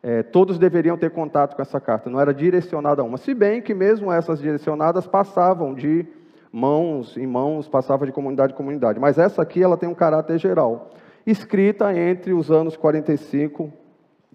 É, 0.00 0.22
todos 0.22 0.58
deveriam 0.58 0.96
ter 0.96 1.10
contato 1.10 1.54
com 1.54 1.62
essa 1.62 1.80
carta, 1.80 2.08
não 2.08 2.20
era 2.20 2.32
direcionada 2.32 3.02
a 3.02 3.04
uma. 3.04 3.18
Se 3.18 3.34
bem 3.34 3.60
que 3.60 3.74
mesmo 3.74 4.12
essas 4.12 4.40
direcionadas 4.40 5.06
passavam 5.06 5.74
de 5.74 6.06
mãos 6.52 7.16
em 7.16 7.26
mãos, 7.26 7.68
passava 7.68 8.06
de 8.06 8.12
comunidade 8.12 8.52
em 8.52 8.56
comunidade. 8.56 9.00
Mas 9.00 9.18
essa 9.18 9.42
aqui 9.42 9.62
ela 9.62 9.76
tem 9.76 9.88
um 9.88 9.94
caráter 9.94 10.38
geral, 10.38 10.90
escrita 11.26 11.96
entre 11.96 12.32
os 12.32 12.50
anos 12.50 12.76
45 12.76 13.72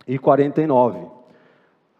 e 0.07 0.17
49. 0.17 0.99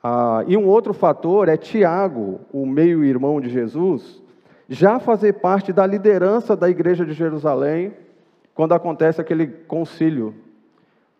Ah, 0.03 0.44
e 0.48 0.56
um 0.56 0.65
outro 0.65 0.94
fator 0.94 1.50
é 1.50 1.58
Tiago, 1.58 2.39
o 2.51 2.65
meio-irmão 2.65 3.41
de 3.41 3.50
Jesus, 3.50 4.22
já 4.70 5.00
fazer 5.00 5.34
parte 5.34 5.74
da 5.74 5.86
liderança 5.86 6.56
da 6.56 6.70
igreja 6.70 7.06
de 7.06 7.13
Jerusalém, 7.13 7.94
quando 8.53 8.74
acontece 8.74 9.22
aquele 9.22 9.48
concílio, 9.48 10.34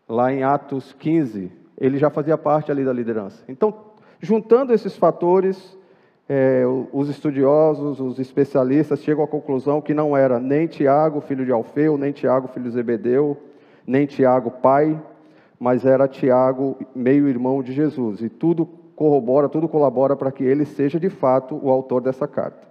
lá 0.08 0.32
em 0.32 0.44
Atos 0.44 0.94
15, 0.94 1.52
ele 1.78 1.98
já 1.98 2.10
fazia 2.10 2.38
parte 2.38 2.72
ali 2.72 2.84
da 2.84 2.94
liderança. 2.94 3.44
Então, 3.48 3.74
juntando 4.20 4.74
esses 4.74 4.96
fatores, 4.96 5.78
é, 6.28 6.64
os 6.92 7.10
estudiosos, 7.10 8.00
os 8.00 8.20
especialistas 8.20 9.02
chegam 9.02 9.24
à 9.24 9.28
conclusão 9.28 9.82
que 9.82 9.94
não 9.94 10.16
era 10.16 10.40
nem 10.40 10.68
Tiago, 10.68 11.22
filho 11.22 11.46
de 11.46 11.52
Alfeu, 11.52 11.98
nem 11.98 12.12
Tiago, 12.12 12.48
filho 12.48 12.66
de 12.66 12.72
Zebedeu, 12.72 13.38
nem 13.88 14.06
Tiago, 14.06 14.51
pai, 14.51 15.01
mas 15.58 15.86
era 15.86 16.08
Tiago, 16.08 16.77
meio-irmão 16.94 17.63
de 17.63 17.72
Jesus. 17.72 18.22
E 18.22 18.27
tudo 18.27 18.67
corrobora, 18.96 19.48
tudo 19.48 19.70
colabora 19.70 20.15
para 20.15 20.32
que 20.32 20.44
ele 20.44 20.65
seja 20.65 21.00
de 21.00 21.10
fato 21.10 21.58
o 21.63 21.70
autor 21.70 22.01
dessa 22.01 22.27
carta. 22.27 22.67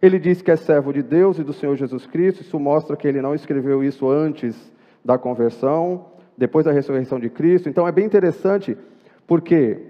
Ele 0.00 0.18
diz 0.18 0.40
que 0.40 0.50
é 0.50 0.56
servo 0.56 0.92
de 0.92 1.02
Deus 1.02 1.38
e 1.38 1.42
do 1.42 1.52
Senhor 1.52 1.74
Jesus 1.76 2.06
Cristo, 2.06 2.42
isso 2.42 2.60
mostra 2.60 2.96
que 2.96 3.08
ele 3.08 3.20
não 3.20 3.34
escreveu 3.34 3.82
isso 3.82 4.08
antes 4.08 4.72
da 5.04 5.18
conversão, 5.18 6.06
depois 6.36 6.64
da 6.64 6.72
ressurreição 6.72 7.18
de 7.18 7.30
Cristo. 7.30 7.68
Então 7.68 7.88
é 7.88 7.92
bem 7.92 8.04
interessante, 8.04 8.76
porque 9.26 9.80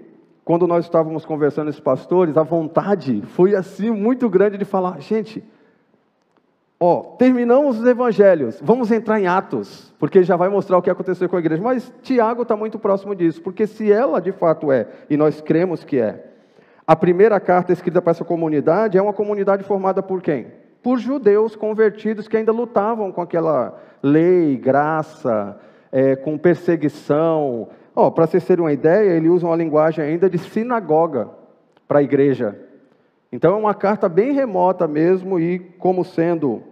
quando 0.45 0.65
nós 0.65 0.85
estávamos 0.85 1.25
conversando 1.25 1.65
com 1.65 1.69
esses 1.71 1.81
pastores, 1.81 2.37
a 2.37 2.43
vontade 2.43 3.21
foi 3.21 3.53
assim 3.53 3.91
muito 3.91 4.29
grande 4.29 4.57
de 4.57 4.63
falar, 4.63 5.01
gente, 5.01 5.43
ó, 6.79 7.01
terminamos 7.17 7.79
os 7.79 7.87
evangelhos, 7.87 8.59
vamos 8.61 8.91
entrar 8.91 9.19
em 9.19 9.27
Atos, 9.27 9.93
porque 9.99 10.23
já 10.23 10.35
vai 10.35 10.49
mostrar 10.49 10.77
o 10.77 10.81
que 10.81 10.89
aconteceu 10.89 11.27
com 11.27 11.35
a 11.35 11.39
igreja. 11.39 11.61
Mas 11.61 11.91
Tiago 12.01 12.43
está 12.43 12.55
muito 12.55 12.77
próximo 12.77 13.15
disso, 13.15 13.41
porque 13.41 13.65
se 13.65 13.91
ela 13.91 14.19
de 14.19 14.31
fato 14.31 14.71
é, 14.71 14.87
e 15.09 15.17
nós 15.17 15.41
cremos 15.41 15.83
que 15.83 15.99
é, 15.99 16.23
a 16.85 16.95
primeira 16.95 17.39
carta 17.39 17.73
escrita 17.73 18.01
para 18.01 18.11
essa 18.11 18.23
comunidade 18.23 18.97
é 18.97 19.01
uma 19.01 19.13
comunidade 19.13 19.63
formada 19.63 20.01
por 20.01 20.21
quem? 20.21 20.47
Por 20.81 20.99
judeus 20.99 21.55
convertidos 21.55 22.27
que 22.27 22.37
ainda 22.37 22.51
lutavam 22.51 23.11
com 23.11 23.21
aquela 23.21 23.77
lei, 24.01 24.55
graça, 24.55 25.59
é, 25.91 26.15
com 26.15 26.37
perseguição. 26.37 27.67
Oh, 27.93 28.11
para 28.11 28.27
vocês 28.27 28.45
terem 28.45 28.63
uma 28.63 28.71
ideia, 28.71 29.11
ele 29.11 29.27
usa 29.27 29.47
uma 29.47 29.55
linguagem 29.55 30.05
ainda 30.05 30.29
de 30.29 30.37
sinagoga 30.37 31.29
para 31.87 31.99
a 31.99 32.03
igreja. 32.03 32.57
Então 33.31 33.53
é 33.53 33.57
uma 33.57 33.73
carta 33.73 34.07
bem 34.07 34.31
remota 34.31 34.87
mesmo, 34.87 35.39
e 35.39 35.59
como 35.59 36.05
sendo 36.05 36.63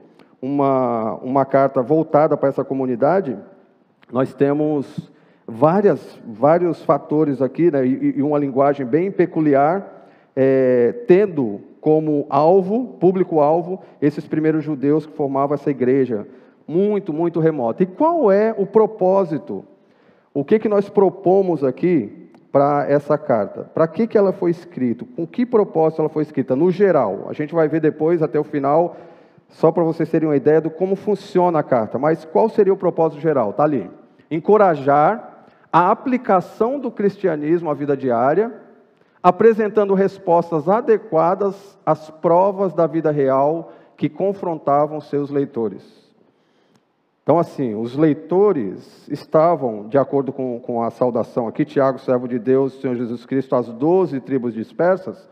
uma, 0.42 1.16
uma 1.16 1.46
carta 1.46 1.82
voltada 1.82 2.38
para 2.38 2.50
essa 2.50 2.64
comunidade, 2.64 3.38
nós 4.12 4.34
temos 4.34 5.12
várias, 5.48 6.20
vários 6.26 6.84
fatores 6.84 7.42
aqui, 7.42 7.70
né, 7.70 7.86
e, 7.86 8.18
e 8.18 8.22
uma 8.22 8.38
linguagem 8.38 8.86
bem 8.86 9.12
peculiar 9.12 10.08
é, 10.36 10.94
tendo 11.08 11.62
como 11.80 12.26
alvo, 12.30 12.96
público-alvo, 13.00 13.82
esses 14.02 14.28
primeiros 14.28 14.64
judeus 14.64 15.06
que 15.06 15.14
formavam 15.14 15.56
essa 15.56 15.70
igreja, 15.70 16.28
muito, 16.68 17.14
muito 17.14 17.40
remota. 17.40 17.84
E 17.84 17.86
qual 17.86 18.32
é 18.32 18.54
o 18.58 18.66
propósito? 18.66 19.64
O 20.34 20.44
que, 20.44 20.58
que 20.58 20.68
nós 20.68 20.90
propomos 20.90 21.64
aqui 21.64 22.25
para 22.56 22.90
essa 22.90 23.18
carta? 23.18 23.70
Para 23.74 23.86
que, 23.86 24.08
que 24.08 24.18
ela 24.18 24.32
foi 24.32 24.50
escrita? 24.50 25.06
Com 25.14 25.28
que 25.28 25.46
propósito 25.46 26.02
ela 26.02 26.08
foi 26.08 26.24
escrita? 26.24 26.56
No 26.56 26.72
geral, 26.72 27.26
a 27.28 27.34
gente 27.34 27.54
vai 27.54 27.68
ver 27.68 27.82
depois, 27.82 28.24
até 28.24 28.40
o 28.40 28.46
final, 28.46 28.96
só 29.50 29.74
para 29.74 29.84
vocês 29.84 30.10
terem 30.10 30.30
uma 30.30 30.38
ideia 30.38 30.62
de 30.62 30.70
como 30.70 30.96
funciona 30.96 31.60
a 31.60 31.64
carta. 31.64 32.00
Mas 32.00 32.24
qual 32.24 32.48
seria 32.48 32.72
o 32.72 32.78
propósito 32.78 33.20
geral? 33.20 33.50
Está 33.50 33.64
ali. 33.64 33.92
Encorajar 34.32 35.48
a 35.70 35.92
aplicação 35.92 36.80
do 36.80 36.90
cristianismo 36.90 37.70
à 37.70 37.74
vida 37.74 37.98
diária, 37.98 38.54
apresentando 39.22 39.94
respostas 39.94 40.70
adequadas 40.70 41.78
às 41.86 42.10
provas 42.10 42.72
da 42.72 42.88
vida 42.88 43.12
real 43.12 43.74
que 43.98 44.08
confrontavam 44.08 45.02
seus 45.02 45.30
leitores. 45.30 46.05
Então, 47.26 47.40
assim, 47.40 47.74
os 47.74 47.98
leitores 47.98 49.10
estavam, 49.10 49.90
de 49.90 49.98
acordo 49.98 50.32
com, 50.32 50.60
com 50.60 50.84
a 50.84 50.92
saudação 50.92 51.48
aqui, 51.48 51.66
Tiago, 51.66 51.98
servo 51.98 52.28
de 52.28 52.38
Deus, 52.38 52.80
Senhor 52.80 52.96
Jesus 52.96 53.26
Cristo, 53.26 53.56
as 53.56 53.68
doze 53.68 54.20
tribos 54.20 54.54
dispersas, 54.54 55.28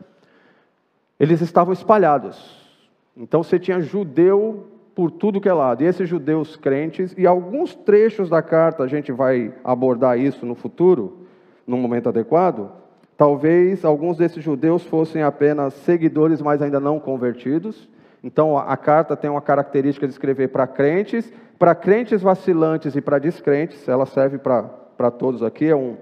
eles 1.20 1.40
estavam 1.40 1.72
espalhados. 1.72 2.68
Então, 3.16 3.44
você 3.44 3.60
tinha 3.60 3.80
judeu 3.80 4.66
por 4.96 5.12
tudo 5.12 5.40
que 5.40 5.48
é 5.48 5.54
lado, 5.54 5.84
e 5.84 5.86
esses 5.86 6.10
judeus 6.10 6.56
crentes, 6.56 7.14
e 7.16 7.28
alguns 7.28 7.76
trechos 7.76 8.28
da 8.28 8.42
carta, 8.42 8.82
a 8.82 8.88
gente 8.88 9.12
vai 9.12 9.54
abordar 9.64 10.20
isso 10.20 10.48
no 10.48 10.56
futuro, 10.56 11.28
num 11.68 11.78
momento 11.78 12.10
adequado, 12.10 12.72
Talvez 13.16 13.86
alguns 13.86 14.18
desses 14.18 14.44
judeus 14.44 14.84
fossem 14.84 15.22
apenas 15.22 15.74
seguidores, 15.76 16.42
mas 16.42 16.62
ainda 16.62 16.80
não 16.80 17.00
convertidos. 17.00 17.88
Então 18.24 18.58
a, 18.58 18.78
carta 18.78 19.18
tem 19.18 19.30
uma 19.30 19.42
característica 19.42 20.08
de 20.08 20.14
escrever 20.14 20.48
para 20.48 20.66
crentes, 20.66 21.32
para 21.60 21.76
crentes 21.76 22.22
vacilantes 22.22 22.96
e 22.96 23.02
para 23.02 23.20
descrentes. 23.20 23.88
Ela 23.88 24.06
serve 24.06 24.38
para 24.38 25.12
todos 25.12 25.44
aqui, 25.44 25.68
é, 25.68 25.76
um, 25.76 25.98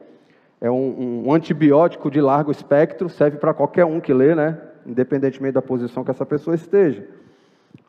é 0.61 0.69
um, 0.69 1.23
um 1.25 1.33
antibiótico 1.33 2.11
de 2.11 2.21
largo 2.21 2.51
espectro, 2.51 3.09
serve 3.09 3.37
para 3.37 3.53
qualquer 3.53 3.85
um 3.85 3.99
que 3.99 4.13
lê, 4.13 4.35
né? 4.35 4.57
independentemente 4.85 5.53
da 5.53 5.61
posição 5.61 6.03
que 6.03 6.11
essa 6.11 6.25
pessoa 6.25 6.55
esteja. 6.55 7.07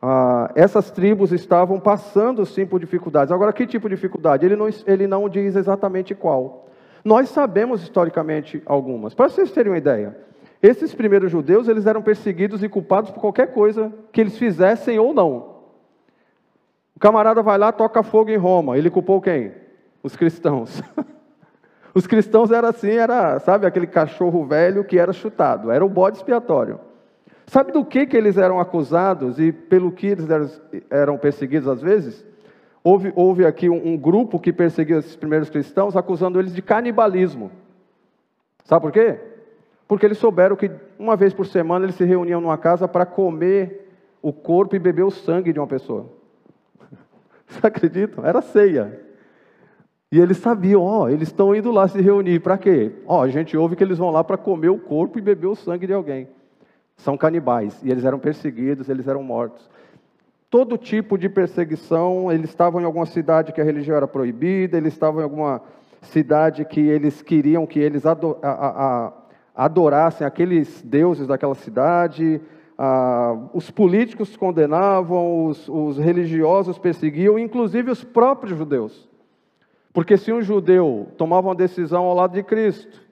Ah, 0.01 0.51
essas 0.55 0.91
tribos 0.91 1.33
estavam 1.33 1.79
passando 1.79 2.45
sim 2.45 2.67
por 2.67 2.81
dificuldades. 2.81 3.33
Agora, 3.33 3.53
que 3.53 3.67
tipo 3.67 3.89
de 3.89 3.95
dificuldade? 3.95 4.45
Ele 4.45 4.57
não, 4.57 4.69
ele 4.87 5.07
não 5.07 5.29
diz 5.29 5.57
exatamente 5.57 6.15
qual. 6.15 6.69
Nós 7.05 7.29
sabemos 7.29 7.83
historicamente 7.83 8.62
algumas. 8.65 9.15
Para 9.15 9.29
vocês 9.29 9.51
terem 9.51 9.73
uma 9.73 9.79
ideia, 9.79 10.17
esses 10.62 10.95
primeiros 10.95 11.33
judeus 11.33 11.66
eles 11.66 11.87
eram 11.87 12.00
perseguidos 12.00 12.62
e 12.62 12.69
culpados 12.69 13.11
por 13.11 13.21
qualquer 13.21 13.52
coisa 13.52 13.92
que 14.12 14.21
eles 14.21 14.38
fizessem 14.38 14.97
ou 14.99 15.12
não. 15.12 15.57
O 16.95 17.00
camarada 17.00 17.42
vai 17.42 17.59
lá, 17.59 17.73
toca 17.73 18.02
fogo 18.04 18.31
em 18.31 18.37
Roma. 18.37 18.78
Ele 18.78 18.88
culpou 18.88 19.21
quem? 19.21 19.52
Os 20.02 20.14
cristãos. 20.14 20.81
Os 21.95 22.07
cristãos 22.07 22.50
eram 22.50 22.69
assim, 22.69 22.92
era, 22.92 23.38
sabe, 23.40 23.66
aquele 23.66 23.87
cachorro 23.87 24.47
velho 24.47 24.85
que 24.85 24.99
era 24.99 25.12
chutado, 25.12 25.71
era 25.71 25.85
o 25.85 25.88
bode 25.88 26.16
expiatório. 26.16 26.81
Sabe 27.47 27.73
do 27.73 27.85
que, 27.85 28.07
que 28.07 28.16
eles 28.16 28.38
eram 28.38 28.59
acusados 28.59 29.38
e 29.38 29.52
pelo 29.52 29.92
que 29.92 30.07
eles 30.07 30.26
eram 30.88 31.19
perseguidos 31.19 31.69
às 31.69 31.83
vezes? 31.83 32.25
Houve, 32.83 33.12
houve 33.14 33.45
aqui 33.45 33.69
um, 33.69 33.88
um 33.88 33.97
grupo 33.99 34.38
que 34.38 34.52
perseguiu 34.52 35.00
esses 35.00 35.16
primeiros 35.16 35.50
cristãos, 35.50 35.97
acusando 35.97 36.38
eles 36.38 36.54
de 36.54 36.62
canibalismo. 36.62 37.50
Sabe 38.64 38.81
por 38.81 38.92
quê? 38.92 39.19
Porque 39.93 40.07
eles 40.07 40.17
souberam 40.17 40.57
que 40.57 40.71
uma 40.99 41.15
vez 41.17 41.35
por 41.35 41.47
semana 41.47 41.85
eles 41.85 41.97
se 41.97 42.05
reuniam 42.07 42.41
numa 42.41 42.57
casa 42.57 42.89
para 42.89 43.05
comer 43.05 43.91
o 44.23 44.33
corpo 44.33 44.75
e 44.75 44.79
beber 44.79 45.03
o 45.03 45.11
sangue 45.11 45.53
de 45.53 45.61
uma 45.61 45.67
pessoa. 45.67 46.07
Vocês 47.47 47.63
acreditam? 47.63 48.25
Era 48.25 48.41
ceia. 48.41 48.99
E 50.11 50.19
eles 50.19 50.39
sabiam, 50.39 50.81
ó, 50.81 51.11
eles 51.11 51.29
estão 51.29 51.55
indo 51.55 51.71
lá 51.71 51.87
se 51.87 52.01
reunir, 52.01 52.41
para 52.41 52.57
quê? 52.57 52.91
Ó, 53.07 53.23
a 53.23 53.29
gente 53.29 53.55
ouve 53.55 53.77
que 53.77 53.85
eles 53.85 53.99
vão 53.99 54.09
lá 54.09 54.25
para 54.25 54.39
comer 54.39 54.71
o 54.71 54.79
corpo 54.79 55.19
e 55.19 55.21
beber 55.21 55.49
o 55.49 55.55
sangue 55.55 55.87
de 55.87 55.93
alguém. 55.93 56.27
São 56.97 57.15
canibais, 57.19 57.79
e 57.83 57.91
eles 57.91 58.07
eram 58.07 58.19
perseguidos, 58.19 58.89
eles 58.89 59.07
eram 59.07 59.23
mortos. 59.23 59.69
Todo 60.49 60.79
tipo 60.79 61.19
de 61.19 61.29
perseguição, 61.29 62.33
eles 62.33 62.49
estavam 62.49 62.81
em 62.81 62.85
alguma 62.85 63.05
cidade 63.05 63.53
que 63.53 63.61
a 63.61 63.65
religião 63.65 63.99
era 63.99 64.09
proibida, 64.09 64.79
eles 64.79 64.95
estavam 64.95 65.21
em 65.21 65.25
alguma 65.25 65.61
cidade 66.01 66.65
que 66.65 66.81
eles 66.81 67.21
queriam 67.21 67.67
que 67.67 67.79
eles 67.79 68.07
adorassem 69.55 70.27
aqueles 70.27 70.83
deuses 70.83 71.27
daquela 71.27 71.55
cidade, 71.55 72.41
os 73.53 73.71
políticos 73.71 74.37
condenavam, 74.37 75.47
os, 75.47 75.69
os 75.69 75.99
religiosos 75.99 76.79
perseguiam, 76.79 77.39
inclusive 77.39 77.91
os 77.91 78.03
próprios 78.03 78.57
judeus. 78.57 79.09
Porque 79.93 80.17
se 80.17 80.33
um 80.33 80.41
judeu 80.41 81.09
tomava 81.19 81.49
uma 81.49 81.55
decisão 81.55 82.05
ao 82.05 82.15
lado 82.15 82.33
de 82.33 82.43
Cristo, 82.43 83.03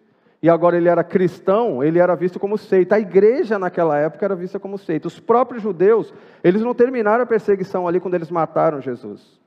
e 0.42 0.48
agora 0.48 0.76
ele 0.76 0.88
era 0.88 1.04
cristão, 1.04 1.84
ele 1.84 1.98
era 1.98 2.16
visto 2.16 2.40
como 2.40 2.56
seita. 2.56 2.94
A 2.94 3.00
igreja 3.00 3.58
naquela 3.58 3.98
época 3.98 4.24
era 4.24 4.34
vista 4.34 4.58
como 4.58 4.78
seita. 4.78 5.06
Os 5.06 5.20
próprios 5.20 5.62
judeus, 5.62 6.14
eles 6.42 6.62
não 6.62 6.74
terminaram 6.74 7.22
a 7.22 7.26
perseguição 7.26 7.86
ali 7.86 8.00
quando 8.00 8.14
eles 8.14 8.30
mataram 8.30 8.80
Jesus. 8.80 9.39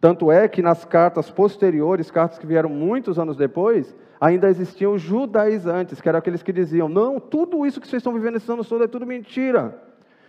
Tanto 0.00 0.30
é 0.30 0.46
que 0.46 0.62
nas 0.62 0.84
cartas 0.84 1.30
posteriores, 1.30 2.10
cartas 2.10 2.38
que 2.38 2.46
vieram 2.46 2.68
muitos 2.68 3.18
anos 3.18 3.36
depois, 3.36 3.94
ainda 4.20 4.48
existiam 4.48 4.98
judaizantes, 4.98 6.00
que 6.00 6.08
eram 6.08 6.18
aqueles 6.18 6.42
que 6.42 6.52
diziam: 6.52 6.88
não, 6.88 7.18
tudo 7.18 7.64
isso 7.64 7.80
que 7.80 7.88
vocês 7.88 8.00
estão 8.00 8.12
vivendo 8.12 8.36
esses 8.36 8.48
anos 8.48 8.68
todos 8.68 8.84
é 8.84 8.88
tudo 8.88 9.06
mentira. 9.06 9.82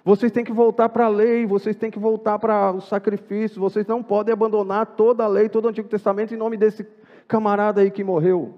Vocês 0.06 0.32
têm 0.32 0.46
que 0.46 0.54
voltar 0.54 0.88
para 0.88 1.06
a 1.06 1.10
lei, 1.10 1.46
vocês 1.46 1.76
têm 1.76 1.92
que 1.92 2.00
voltar 2.00 2.40
para 2.40 2.72
o 2.72 2.80
sacrifício, 2.80 3.60
vocês 3.60 3.86
não 3.86 4.02
podem 4.02 4.32
abandonar 4.32 4.86
toda 4.86 5.26
a 5.26 5.28
lei, 5.28 5.50
todo 5.50 5.66
o 5.66 5.68
Antigo 5.68 5.90
Testamento 5.90 6.34
em 6.34 6.38
nome 6.38 6.56
desse 6.56 6.88
camarada 7.28 7.82
aí 7.82 7.92
que 7.92 8.06
morreu. 8.06 8.54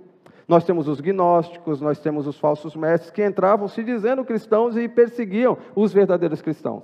Nós 0.47 0.63
temos 0.63 0.87
os 0.87 1.01
gnósticos, 1.01 1.81
nós 1.81 1.99
temos 1.99 2.27
os 2.27 2.39
falsos 2.39 2.75
mestres 2.75 3.09
que 3.09 3.25
entravam 3.25 3.67
se 3.67 3.83
dizendo 3.83 4.23
cristãos 4.23 4.77
e 4.77 4.87
perseguiam 4.87 5.57
os 5.75 5.91
verdadeiros 5.91 6.39
cristãos. 6.39 6.83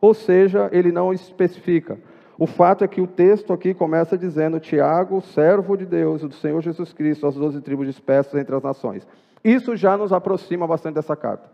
Ou 0.00 0.14
seja, 0.14 0.70
ele 0.72 0.90
não 0.90 1.12
especifica. 1.12 1.98
O 2.38 2.46
fato 2.46 2.84
é 2.84 2.88
que 2.88 3.00
o 3.00 3.06
texto 3.06 3.52
aqui 3.52 3.72
começa 3.72 4.16
dizendo: 4.16 4.60
Tiago, 4.60 5.20
servo 5.20 5.76
de 5.76 5.86
Deus, 5.86 6.20
do 6.22 6.34
Senhor 6.34 6.60
Jesus 6.60 6.92
Cristo, 6.92 7.26
as 7.26 7.34
doze 7.34 7.60
tribos 7.60 7.86
dispersas 7.86 8.34
entre 8.34 8.54
as 8.54 8.62
nações. 8.62 9.06
Isso 9.42 9.76
já 9.76 9.96
nos 9.96 10.12
aproxima 10.12 10.66
bastante 10.66 10.96
dessa 10.96 11.16
carta. 11.16 11.50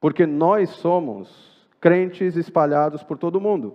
Porque 0.00 0.26
nós 0.26 0.70
somos 0.70 1.68
crentes 1.80 2.36
espalhados 2.36 3.02
por 3.02 3.18
todo 3.18 3.36
o 3.36 3.40
mundo. 3.40 3.74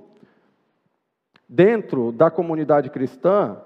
Dentro 1.47 2.11
da 2.11 2.31
comunidade 2.31 2.89
cristã, 2.89 3.57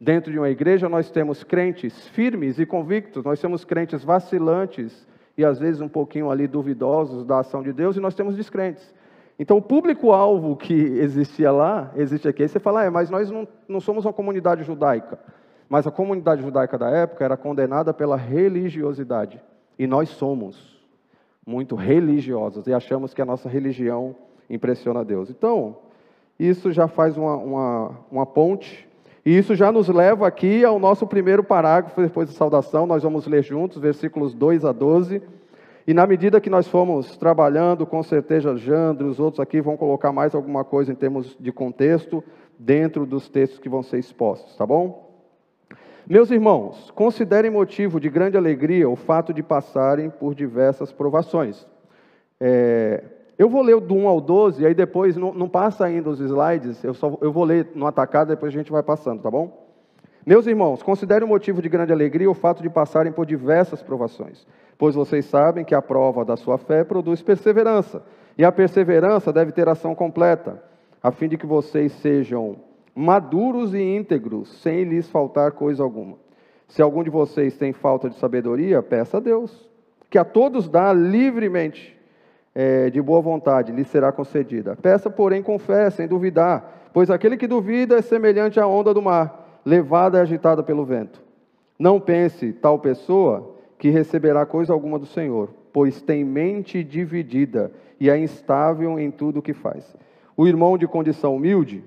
dentro 0.00 0.32
de 0.32 0.38
uma 0.38 0.48
igreja, 0.48 0.88
nós 0.88 1.10
temos 1.10 1.44
crentes 1.44 2.08
firmes 2.08 2.58
e 2.58 2.64
convictos, 2.64 3.24
nós 3.24 3.40
temos 3.40 3.64
crentes 3.64 4.02
vacilantes 4.02 5.06
e 5.36 5.44
às 5.44 5.58
vezes 5.58 5.80
um 5.80 5.88
pouquinho 5.88 6.30
ali 6.30 6.46
duvidosos 6.46 7.24
da 7.24 7.40
ação 7.40 7.62
de 7.62 7.72
Deus, 7.72 7.96
e 7.96 8.00
nós 8.00 8.14
temos 8.14 8.36
descrentes. 8.36 8.92
Então, 9.42 9.56
o 9.56 9.60
público-alvo 9.60 10.54
que 10.54 10.72
existia 10.72 11.50
lá, 11.50 11.90
existe 11.96 12.28
aqui. 12.28 12.44
Aí 12.44 12.48
você 12.48 12.60
fala, 12.60 12.84
é, 12.84 12.90
mas 12.90 13.10
nós 13.10 13.28
não, 13.28 13.48
não 13.66 13.80
somos 13.80 14.04
uma 14.04 14.12
comunidade 14.12 14.62
judaica. 14.62 15.18
Mas 15.68 15.84
a 15.84 15.90
comunidade 15.90 16.42
judaica 16.42 16.78
da 16.78 16.88
época 16.88 17.24
era 17.24 17.36
condenada 17.36 17.92
pela 17.92 18.16
religiosidade. 18.16 19.42
E 19.76 19.84
nós 19.84 20.10
somos 20.10 20.80
muito 21.44 21.74
religiosas 21.74 22.68
e 22.68 22.72
achamos 22.72 23.12
que 23.12 23.20
a 23.20 23.24
nossa 23.24 23.48
religião 23.48 24.14
impressiona 24.48 25.00
a 25.00 25.02
Deus. 25.02 25.28
Então, 25.28 25.76
isso 26.38 26.70
já 26.70 26.86
faz 26.86 27.16
uma, 27.16 27.34
uma, 27.36 27.98
uma 28.12 28.24
ponte, 28.24 28.88
e 29.26 29.36
isso 29.36 29.56
já 29.56 29.72
nos 29.72 29.88
leva 29.88 30.24
aqui 30.24 30.64
ao 30.64 30.78
nosso 30.78 31.04
primeiro 31.04 31.42
parágrafo, 31.42 32.00
depois 32.00 32.28
da 32.28 32.34
saudação, 32.36 32.86
nós 32.86 33.02
vamos 33.02 33.26
ler 33.26 33.42
juntos, 33.42 33.78
versículos 33.78 34.34
2 34.34 34.64
a 34.64 34.70
12. 34.70 35.20
E 35.86 35.92
na 35.92 36.06
medida 36.06 36.40
que 36.40 36.50
nós 36.50 36.68
fomos 36.68 37.16
trabalhando, 37.16 37.84
com 37.84 38.02
certeza 38.02 38.56
Jandro 38.56 39.08
e 39.08 39.10
os 39.10 39.18
outros 39.18 39.40
aqui 39.40 39.60
vão 39.60 39.76
colocar 39.76 40.12
mais 40.12 40.34
alguma 40.34 40.64
coisa 40.64 40.92
em 40.92 40.94
termos 40.94 41.36
de 41.38 41.50
contexto 41.50 42.22
dentro 42.58 43.04
dos 43.04 43.28
textos 43.28 43.58
que 43.58 43.68
vão 43.68 43.82
ser 43.82 43.98
expostos, 43.98 44.56
tá 44.56 44.64
bom? 44.64 45.10
Meus 46.06 46.30
irmãos, 46.30 46.90
considerem 46.92 47.50
motivo 47.50 47.98
de 47.98 48.08
grande 48.08 48.36
alegria 48.36 48.88
o 48.88 48.96
fato 48.96 49.32
de 49.32 49.42
passarem 49.42 50.10
por 50.10 50.34
diversas 50.34 50.92
provações. 50.92 51.66
É, 52.40 53.04
eu 53.38 53.48
vou 53.48 53.62
ler 53.62 53.80
do 53.80 53.94
1 53.94 54.08
ao 54.08 54.20
12, 54.20 54.66
aí 54.66 54.74
depois 54.74 55.16
não, 55.16 55.32
não 55.32 55.48
passa 55.48 55.84
ainda 55.84 56.10
os 56.10 56.20
slides, 56.20 56.82
eu, 56.84 56.94
só, 56.94 57.16
eu 57.20 57.32
vou 57.32 57.44
ler 57.44 57.70
no 57.74 57.86
atacado, 57.86 58.28
depois 58.28 58.52
a 58.52 58.56
gente 58.56 58.70
vai 58.70 58.82
passando, 58.82 59.22
tá 59.22 59.30
bom? 59.30 59.61
Meus 60.24 60.46
irmãos, 60.46 60.84
considerem 60.84 61.26
motivo 61.26 61.60
de 61.60 61.68
grande 61.68 61.92
alegria 61.92 62.30
o 62.30 62.34
fato 62.34 62.62
de 62.62 62.70
passarem 62.70 63.10
por 63.10 63.26
diversas 63.26 63.82
provações, 63.82 64.46
pois 64.78 64.94
vocês 64.94 65.24
sabem 65.24 65.64
que 65.64 65.74
a 65.74 65.82
prova 65.82 66.24
da 66.24 66.36
sua 66.36 66.56
fé 66.58 66.84
produz 66.84 67.20
perseverança, 67.20 68.04
e 68.38 68.44
a 68.44 68.52
perseverança 68.52 69.32
deve 69.32 69.50
ter 69.50 69.68
ação 69.68 69.96
completa, 69.96 70.62
a 71.02 71.10
fim 71.10 71.28
de 71.28 71.36
que 71.36 71.44
vocês 71.44 71.90
sejam 71.94 72.56
maduros 72.94 73.74
e 73.74 73.80
íntegros, 73.80 74.48
sem 74.62 74.84
lhes 74.84 75.08
faltar 75.08 75.50
coisa 75.52 75.82
alguma. 75.82 76.16
Se 76.68 76.80
algum 76.80 77.02
de 77.02 77.10
vocês 77.10 77.56
tem 77.56 77.72
falta 77.72 78.08
de 78.08 78.16
sabedoria, 78.16 78.80
peça 78.80 79.16
a 79.16 79.20
Deus, 79.20 79.68
que 80.08 80.18
a 80.18 80.24
todos 80.24 80.68
dá 80.68 80.92
livremente, 80.92 81.98
é, 82.54 82.90
de 82.90 83.02
boa 83.02 83.20
vontade, 83.20 83.72
lhe 83.72 83.82
será 83.82 84.12
concedida. 84.12 84.76
Peça, 84.76 85.10
porém, 85.10 85.42
com 85.42 85.58
fé, 85.58 85.90
sem 85.90 86.06
duvidar, 86.06 86.90
pois 86.92 87.10
aquele 87.10 87.36
que 87.36 87.48
duvida 87.48 87.96
é 87.96 88.02
semelhante 88.02 88.60
à 88.60 88.66
onda 88.66 88.94
do 88.94 89.02
mar, 89.02 89.41
levada 89.64 90.18
e 90.18 90.20
agitada 90.20 90.62
pelo 90.62 90.84
vento. 90.84 91.22
Não 91.78 92.00
pense 92.00 92.52
tal 92.52 92.78
pessoa 92.78 93.56
que 93.78 93.90
receberá 93.90 94.46
coisa 94.46 94.72
alguma 94.72 94.98
do 94.98 95.06
Senhor, 95.06 95.50
pois 95.72 96.00
tem 96.00 96.24
mente 96.24 96.84
dividida 96.84 97.72
e 97.98 98.10
é 98.10 98.18
instável 98.18 98.98
em 98.98 99.10
tudo 99.10 99.38
o 99.38 99.42
que 99.42 99.52
faz. 99.52 99.96
O 100.36 100.46
irmão 100.46 100.78
de 100.78 100.86
condição 100.86 101.36
humilde 101.36 101.84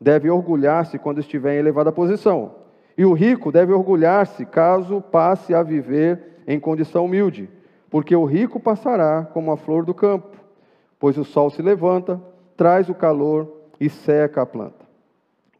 deve 0.00 0.28
orgulhar-se 0.30 0.98
quando 0.98 1.20
estiver 1.20 1.54
em 1.54 1.58
elevada 1.58 1.92
posição. 1.92 2.56
E 2.96 3.04
o 3.04 3.12
rico 3.12 3.50
deve 3.50 3.72
orgulhar-se 3.72 4.44
caso 4.44 5.00
passe 5.00 5.54
a 5.54 5.62
viver 5.62 6.42
em 6.46 6.60
condição 6.60 7.04
humilde, 7.04 7.48
porque 7.88 8.14
o 8.14 8.24
rico 8.24 8.60
passará 8.60 9.28
como 9.32 9.50
a 9.50 9.56
flor 9.56 9.84
do 9.84 9.94
campo, 9.94 10.36
pois 10.98 11.16
o 11.16 11.24
sol 11.24 11.50
se 11.50 11.62
levanta, 11.62 12.20
traz 12.56 12.88
o 12.88 12.94
calor 12.94 13.50
e 13.80 13.88
seca 13.88 14.42
a 14.42 14.46
planta. 14.46 14.84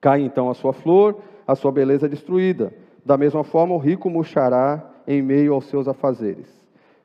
Cai 0.00 0.22
então 0.22 0.50
a 0.50 0.54
sua 0.54 0.72
flor, 0.72 1.16
a 1.46 1.54
sua 1.54 1.72
beleza 1.72 2.06
é 2.06 2.08
destruída. 2.08 2.72
Da 3.04 3.16
mesma 3.16 3.42
forma, 3.42 3.74
o 3.74 3.78
rico 3.78 4.08
murchará 4.08 4.82
em 5.06 5.20
meio 5.20 5.54
aos 5.54 5.66
seus 5.66 5.88
afazeres. 5.88 6.48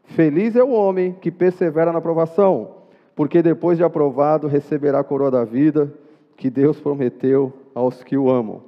Feliz 0.03 0.55
é 0.55 0.63
o 0.63 0.71
homem 0.71 1.13
que 1.13 1.31
persevera 1.31 1.91
na 1.91 1.99
aprovação, 1.99 2.75
porque 3.15 3.41
depois 3.41 3.77
de 3.77 3.83
aprovado 3.83 4.47
receberá 4.47 4.99
a 4.99 5.03
coroa 5.03 5.31
da 5.31 5.43
vida 5.43 5.91
que 6.35 6.49
Deus 6.49 6.79
prometeu 6.79 7.51
aos 7.73 8.03
que 8.03 8.17
o 8.17 8.29
amam. 8.29 8.61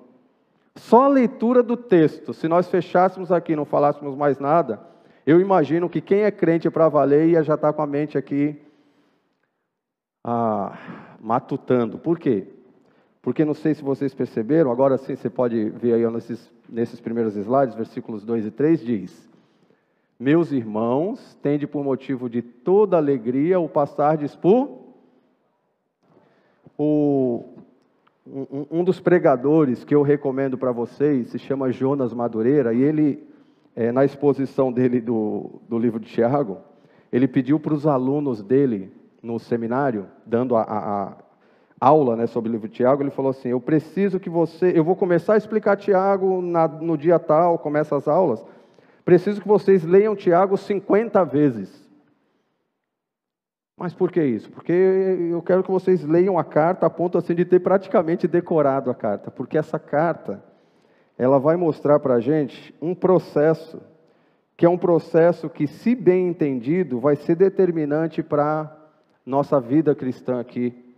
Só 0.76 1.04
a 1.04 1.08
leitura 1.08 1.62
do 1.62 1.78
texto, 1.78 2.34
se 2.34 2.48
nós 2.48 2.68
fechássemos 2.68 3.32
aqui 3.32 3.54
e 3.54 3.56
não 3.56 3.66
falássemos 3.66 4.16
mais 4.16 4.40
nada, 4.40 4.80
eu 5.26 5.40
imagino 5.40 5.90
que 5.90 6.02
quem 6.02 6.22
é 6.22 6.32
crente 6.32 6.70
para 6.70 6.90
valer 6.90 7.30
ia 7.30 7.44
já 7.44 7.56
estar 7.56 7.68
tá 7.68 7.74
com 7.74 7.82
a 7.82 7.88
mente 7.88 8.18
aqui 8.18 8.60
ah, 10.26 10.78
matutando. 11.20 11.98
Por 11.98 12.18
quê? 12.18 12.48
Porque 13.22 13.44
não 13.44 13.54
sei 13.54 13.74
se 13.74 13.84
vocês 13.84 14.14
perceberam, 14.14 14.72
agora 14.72 14.98
sim 14.98 15.16
você 15.16 15.30
pode 15.30 15.70
ver 15.72 15.94
aí 15.94 16.10
nesses, 16.10 16.50
nesses 16.70 17.02
primeiros 17.02 17.36
slides, 17.36 17.76
versículos 17.76 18.24
2 18.24 18.46
e 18.46 18.52
3, 18.52 18.80
diz: 18.80 19.30
Meus 20.18 20.52
irmãos, 20.52 21.38
tende 21.42 21.68
por 21.68 21.84
motivo 21.84 22.30
de 22.30 22.42
toda 22.42 22.96
alegria 22.96 23.60
o 23.60 23.68
passardes 23.68 24.36
por. 24.36 24.80
O, 26.78 27.44
um, 28.26 28.80
um 28.80 28.84
dos 28.86 29.02
pregadores 29.02 29.84
que 29.84 29.94
eu 29.94 30.02
recomendo 30.02 30.58
para 30.58 30.72
vocês 30.72 31.28
se 31.28 31.38
chama 31.38 31.74
Jonas 31.74 32.14
Madureira, 32.14 32.74
e 32.74 32.82
ele, 32.82 33.28
é, 33.76 33.92
na 33.92 34.06
exposição 34.06 34.72
dele 34.72 35.02
do, 35.02 35.60
do 35.68 35.78
livro 35.78 36.00
de 36.00 36.08
Tiago, 36.08 36.60
ele 37.12 37.28
pediu 37.28 37.60
para 37.60 37.74
os 37.74 37.86
alunos 37.86 38.42
dele 38.42 38.94
no 39.22 39.40
seminário, 39.40 40.08
dando 40.26 40.56
a, 40.56 40.62
a, 40.62 41.04
a 41.04 41.18
aula 41.80 42.16
né, 42.16 42.28
sobre 42.28 42.50
o 42.50 42.54
livro 42.54 42.68
de 42.68 42.76
Tiago, 42.76 43.02
ele 43.02 43.10
falou 43.10 43.32
assim: 43.32 43.50
Eu 43.50 43.62
preciso 43.62 44.20
que 44.20 44.30
você. 44.30 44.72
Eu 44.76 44.84
vou 44.84 44.96
começar 44.96 45.34
a 45.34 45.38
explicar 45.38 45.78
Tiago 45.78 46.42
na, 46.42 46.68
no 46.68 46.98
dia 46.98 47.20
tal, 47.20 47.58
começa 47.58 47.96
as 47.96 48.08
aulas. 48.08 48.44
Preciso 49.06 49.42
que 49.42 49.48
vocês 49.48 49.84
leiam 49.84 50.16
Tiago 50.16 50.58
50 50.58 51.24
vezes. 51.26 51.90
Mas 53.78 53.94
por 53.94 54.12
que 54.12 54.22
isso? 54.22 54.52
Porque 54.52 54.74
eu 54.74 55.42
quero 55.42 55.64
que 55.64 55.72
vocês 55.72 56.04
leiam 56.04 56.38
a 56.38 56.44
carta 56.44 56.86
a 56.86 56.90
ponto 56.90 57.18
assim 57.18 57.34
de 57.34 57.46
ter 57.46 57.62
praticamente 57.62 58.28
decorado 58.28 58.92
a 58.92 58.96
carta, 58.96 59.32
porque 59.32 59.58
essa 59.58 59.80
carta 59.80 60.44
ela 61.18 61.40
vai 61.40 61.56
mostrar 61.56 62.00
para 62.00 62.16
a 62.16 62.20
gente 62.20 62.76
um 62.82 62.94
processo 62.94 63.82
que 64.60 64.66
é 64.66 64.70
um 64.70 64.78
processo 64.78 65.50
que, 65.50 65.66
se 65.66 65.96
bem 65.96 66.28
entendido, 66.28 67.00
vai 67.00 67.16
ser 67.16 67.34
determinante 67.34 68.22
para 68.22 68.70
nossa 69.26 69.58
vida 69.58 69.96
cristã 69.96 70.38
aqui, 70.38 70.89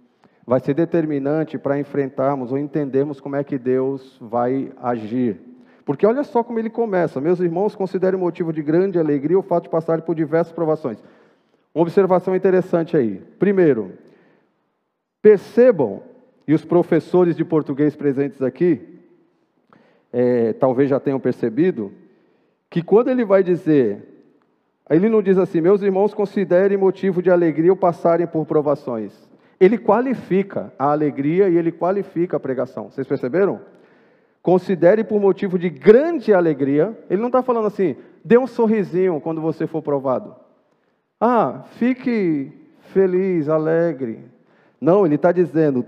vai 0.45 0.59
ser 0.59 0.73
determinante 0.73 1.57
para 1.57 1.79
enfrentarmos 1.79 2.51
ou 2.51 2.57
entendermos 2.57 3.19
como 3.19 3.35
é 3.35 3.43
que 3.43 3.57
Deus 3.57 4.17
vai 4.19 4.71
agir. 4.81 5.39
Porque 5.85 6.05
olha 6.05 6.23
só 6.23 6.43
como 6.43 6.59
ele 6.59 6.69
começa: 6.69 7.21
Meus 7.21 7.39
irmãos, 7.39 7.75
considerem 7.75 8.19
motivo 8.19 8.53
de 8.53 8.61
grande 8.61 8.99
alegria 8.99 9.37
o 9.37 9.43
fato 9.43 9.63
de 9.63 9.69
passarem 9.69 10.03
por 10.03 10.15
diversas 10.15 10.53
provações. 10.53 11.03
Uma 11.73 11.83
observação 11.83 12.35
interessante 12.35 12.97
aí. 12.97 13.21
Primeiro, 13.39 13.93
percebam, 15.21 16.01
e 16.47 16.53
os 16.53 16.65
professores 16.65 17.35
de 17.35 17.45
português 17.45 17.95
presentes 17.95 18.41
aqui, 18.41 18.99
é, 20.11 20.53
talvez 20.53 20.89
já 20.89 20.99
tenham 20.99 21.19
percebido, 21.19 21.91
que 22.69 22.81
quando 22.81 23.09
ele 23.09 23.23
vai 23.23 23.43
dizer, 23.43 24.01
ele 24.89 25.07
não 25.07 25.21
diz 25.21 25.37
assim, 25.37 25.61
meus 25.61 25.81
irmãos, 25.81 26.13
considerem 26.13 26.77
motivo 26.77 27.21
de 27.21 27.29
alegria 27.29 27.71
o 27.71 27.77
passarem 27.77 28.27
por 28.27 28.45
provações. 28.45 29.30
Ele 29.61 29.77
qualifica 29.77 30.73
a 30.77 30.91
alegria 30.91 31.47
e 31.47 31.55
ele 31.55 31.71
qualifica 31.71 32.35
a 32.35 32.39
pregação. 32.39 32.89
Vocês 32.89 33.05
perceberam? 33.05 33.61
Considere 34.41 35.03
por 35.03 35.21
motivo 35.21 35.59
de 35.59 35.69
grande 35.69 36.33
alegria. 36.33 36.97
Ele 37.07 37.21
não 37.21 37.27
está 37.27 37.43
falando 37.43 37.67
assim, 37.67 37.95
dê 38.25 38.39
um 38.39 38.47
sorrisinho 38.47 39.21
quando 39.21 39.39
você 39.39 39.67
for 39.67 39.83
provado. 39.83 40.35
Ah, 41.19 41.61
fique 41.75 42.51
feliz, 42.91 43.47
alegre. 43.47 44.25
Não, 44.81 45.05
ele 45.05 45.13
está 45.13 45.31
dizendo, 45.31 45.85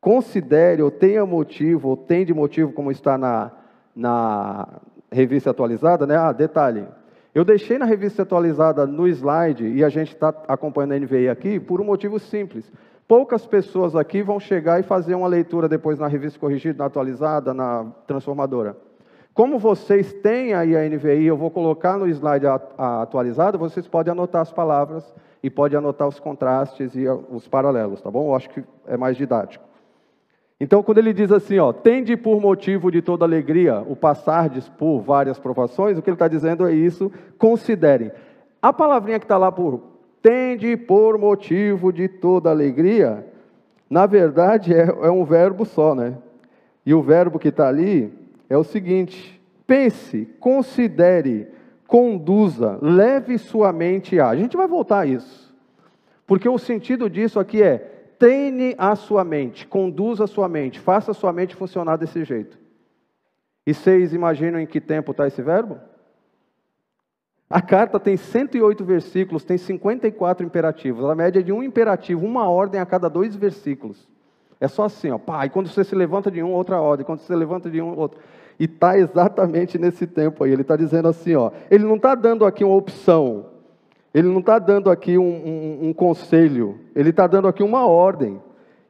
considere 0.00 0.80
ou 0.80 0.92
tenha 0.92 1.26
motivo, 1.26 1.88
ou 1.88 1.96
tem 1.96 2.24
de 2.24 2.32
motivo, 2.32 2.72
como 2.72 2.92
está 2.92 3.18
na, 3.18 3.50
na 3.96 4.80
revista 5.10 5.50
atualizada, 5.50 6.06
né? 6.06 6.16
Ah, 6.16 6.30
detalhe. 6.30 6.86
Eu 7.32 7.44
deixei 7.44 7.78
na 7.78 7.84
revista 7.84 8.22
atualizada 8.22 8.86
no 8.86 9.06
slide, 9.06 9.66
e 9.66 9.84
a 9.84 9.88
gente 9.88 10.12
está 10.12 10.34
acompanhando 10.48 10.92
a 10.92 10.98
NVI 10.98 11.28
aqui, 11.28 11.60
por 11.60 11.80
um 11.80 11.84
motivo 11.84 12.18
simples. 12.18 12.70
Poucas 13.06 13.46
pessoas 13.46 13.94
aqui 13.94 14.22
vão 14.22 14.40
chegar 14.40 14.80
e 14.80 14.82
fazer 14.82 15.14
uma 15.14 15.28
leitura 15.28 15.68
depois 15.68 15.98
na 15.98 16.08
revista 16.08 16.38
corrigida, 16.38 16.78
na 16.78 16.86
atualizada, 16.86 17.54
na 17.54 17.86
transformadora. 18.06 18.76
Como 19.32 19.60
vocês 19.60 20.12
têm 20.12 20.54
aí 20.54 20.76
a 20.76 20.88
NVI, 20.88 21.26
eu 21.26 21.36
vou 21.36 21.50
colocar 21.52 21.96
no 21.96 22.08
slide 22.08 22.46
atualizado, 22.76 23.58
vocês 23.58 23.86
podem 23.86 24.10
anotar 24.10 24.42
as 24.42 24.52
palavras 24.52 25.14
e 25.40 25.48
podem 25.48 25.78
anotar 25.78 26.08
os 26.08 26.18
contrastes 26.18 26.94
e 26.96 27.08
os 27.08 27.46
paralelos, 27.46 28.02
tá 28.02 28.10
bom? 28.10 28.30
Eu 28.30 28.34
acho 28.34 28.50
que 28.50 28.64
é 28.88 28.96
mais 28.96 29.16
didático. 29.16 29.69
Então, 30.60 30.82
quando 30.82 30.98
ele 30.98 31.14
diz 31.14 31.32
assim, 31.32 31.58
ó, 31.58 31.72
tende 31.72 32.14
por 32.18 32.38
motivo 32.38 32.90
de 32.90 33.00
toda 33.00 33.24
alegria 33.24 33.82
o 33.88 33.96
passardes 33.96 34.68
por 34.68 35.00
várias 35.00 35.38
provações, 35.38 35.96
o 35.96 36.02
que 36.02 36.10
ele 36.10 36.16
está 36.16 36.28
dizendo 36.28 36.68
é 36.68 36.72
isso, 36.74 37.10
considerem. 37.38 38.12
A 38.60 38.70
palavrinha 38.70 39.18
que 39.18 39.24
está 39.24 39.38
lá 39.38 39.50
por 39.50 39.80
tende 40.20 40.76
por 40.76 41.16
motivo 41.16 41.90
de 41.90 42.08
toda 42.08 42.50
alegria, 42.50 43.26
na 43.88 44.04
verdade 44.04 44.74
é, 44.74 44.82
é 44.82 45.10
um 45.10 45.24
verbo 45.24 45.64
só, 45.64 45.94
né? 45.94 46.18
E 46.84 46.92
o 46.92 47.00
verbo 47.00 47.38
que 47.38 47.48
está 47.48 47.66
ali 47.66 48.12
é 48.48 48.56
o 48.56 48.64
seguinte: 48.64 49.40
pense, 49.66 50.26
considere, 50.38 51.48
conduza, 51.86 52.78
leve 52.82 53.38
sua 53.38 53.72
mente 53.72 54.20
a. 54.20 54.28
A 54.28 54.36
gente 54.36 54.58
vai 54.58 54.66
voltar 54.66 55.00
a 55.00 55.06
isso. 55.06 55.54
Porque 56.26 56.48
o 56.48 56.58
sentido 56.58 57.08
disso 57.08 57.40
aqui 57.40 57.62
é 57.62 57.99
treine 58.20 58.74
a 58.76 58.94
sua 58.94 59.24
mente, 59.24 59.66
conduza 59.66 60.24
a 60.24 60.26
sua 60.26 60.46
mente, 60.46 60.78
faça 60.78 61.10
a 61.10 61.14
sua 61.14 61.32
mente 61.32 61.56
funcionar 61.56 61.96
desse 61.96 62.22
jeito. 62.22 62.58
E 63.66 63.72
vocês 63.72 64.12
imaginam 64.12 64.60
em 64.60 64.66
que 64.66 64.78
tempo 64.78 65.12
está 65.12 65.26
esse 65.26 65.40
verbo? 65.40 65.80
A 67.48 67.62
carta 67.62 67.98
tem 67.98 68.18
108 68.18 68.84
versículos, 68.84 69.42
tem 69.42 69.56
54 69.56 70.44
imperativos. 70.44 71.06
A 71.06 71.14
média 71.14 71.40
é 71.40 71.42
de 71.42 71.50
um 71.50 71.62
imperativo, 71.62 72.26
uma 72.26 72.46
ordem 72.46 72.78
a 72.78 72.84
cada 72.84 73.08
dois 73.08 73.34
versículos. 73.34 74.06
É 74.60 74.68
só 74.68 74.84
assim, 74.84 75.10
ó, 75.10 75.16
pá, 75.16 75.46
e 75.46 75.50
quando 75.50 75.70
você 75.70 75.82
se 75.82 75.94
levanta 75.94 76.30
de 76.30 76.42
um, 76.42 76.52
outra 76.52 76.78
ordem, 76.78 77.06
quando 77.06 77.20
você 77.20 77.28
se 77.28 77.34
levanta 77.34 77.70
de 77.70 77.80
um, 77.80 77.98
outro. 77.98 78.20
E 78.58 78.64
está 78.64 78.98
exatamente 78.98 79.78
nesse 79.78 80.06
tempo 80.06 80.44
aí. 80.44 80.52
Ele 80.52 80.60
está 80.60 80.76
dizendo 80.76 81.08
assim: 81.08 81.34
ó, 81.34 81.50
ele 81.70 81.84
não 81.84 81.96
está 81.96 82.14
dando 82.14 82.44
aqui 82.44 82.62
uma 82.62 82.76
opção, 82.76 83.46
ele 84.12 84.28
não 84.28 84.40
está 84.40 84.58
dando 84.58 84.90
aqui 84.90 85.16
um, 85.16 85.22
um, 85.22 85.88
um 85.88 85.92
conselho, 85.92 86.78
ele 86.94 87.10
está 87.10 87.26
dando 87.26 87.48
aqui 87.48 87.62
uma 87.62 87.86
ordem. 87.86 88.40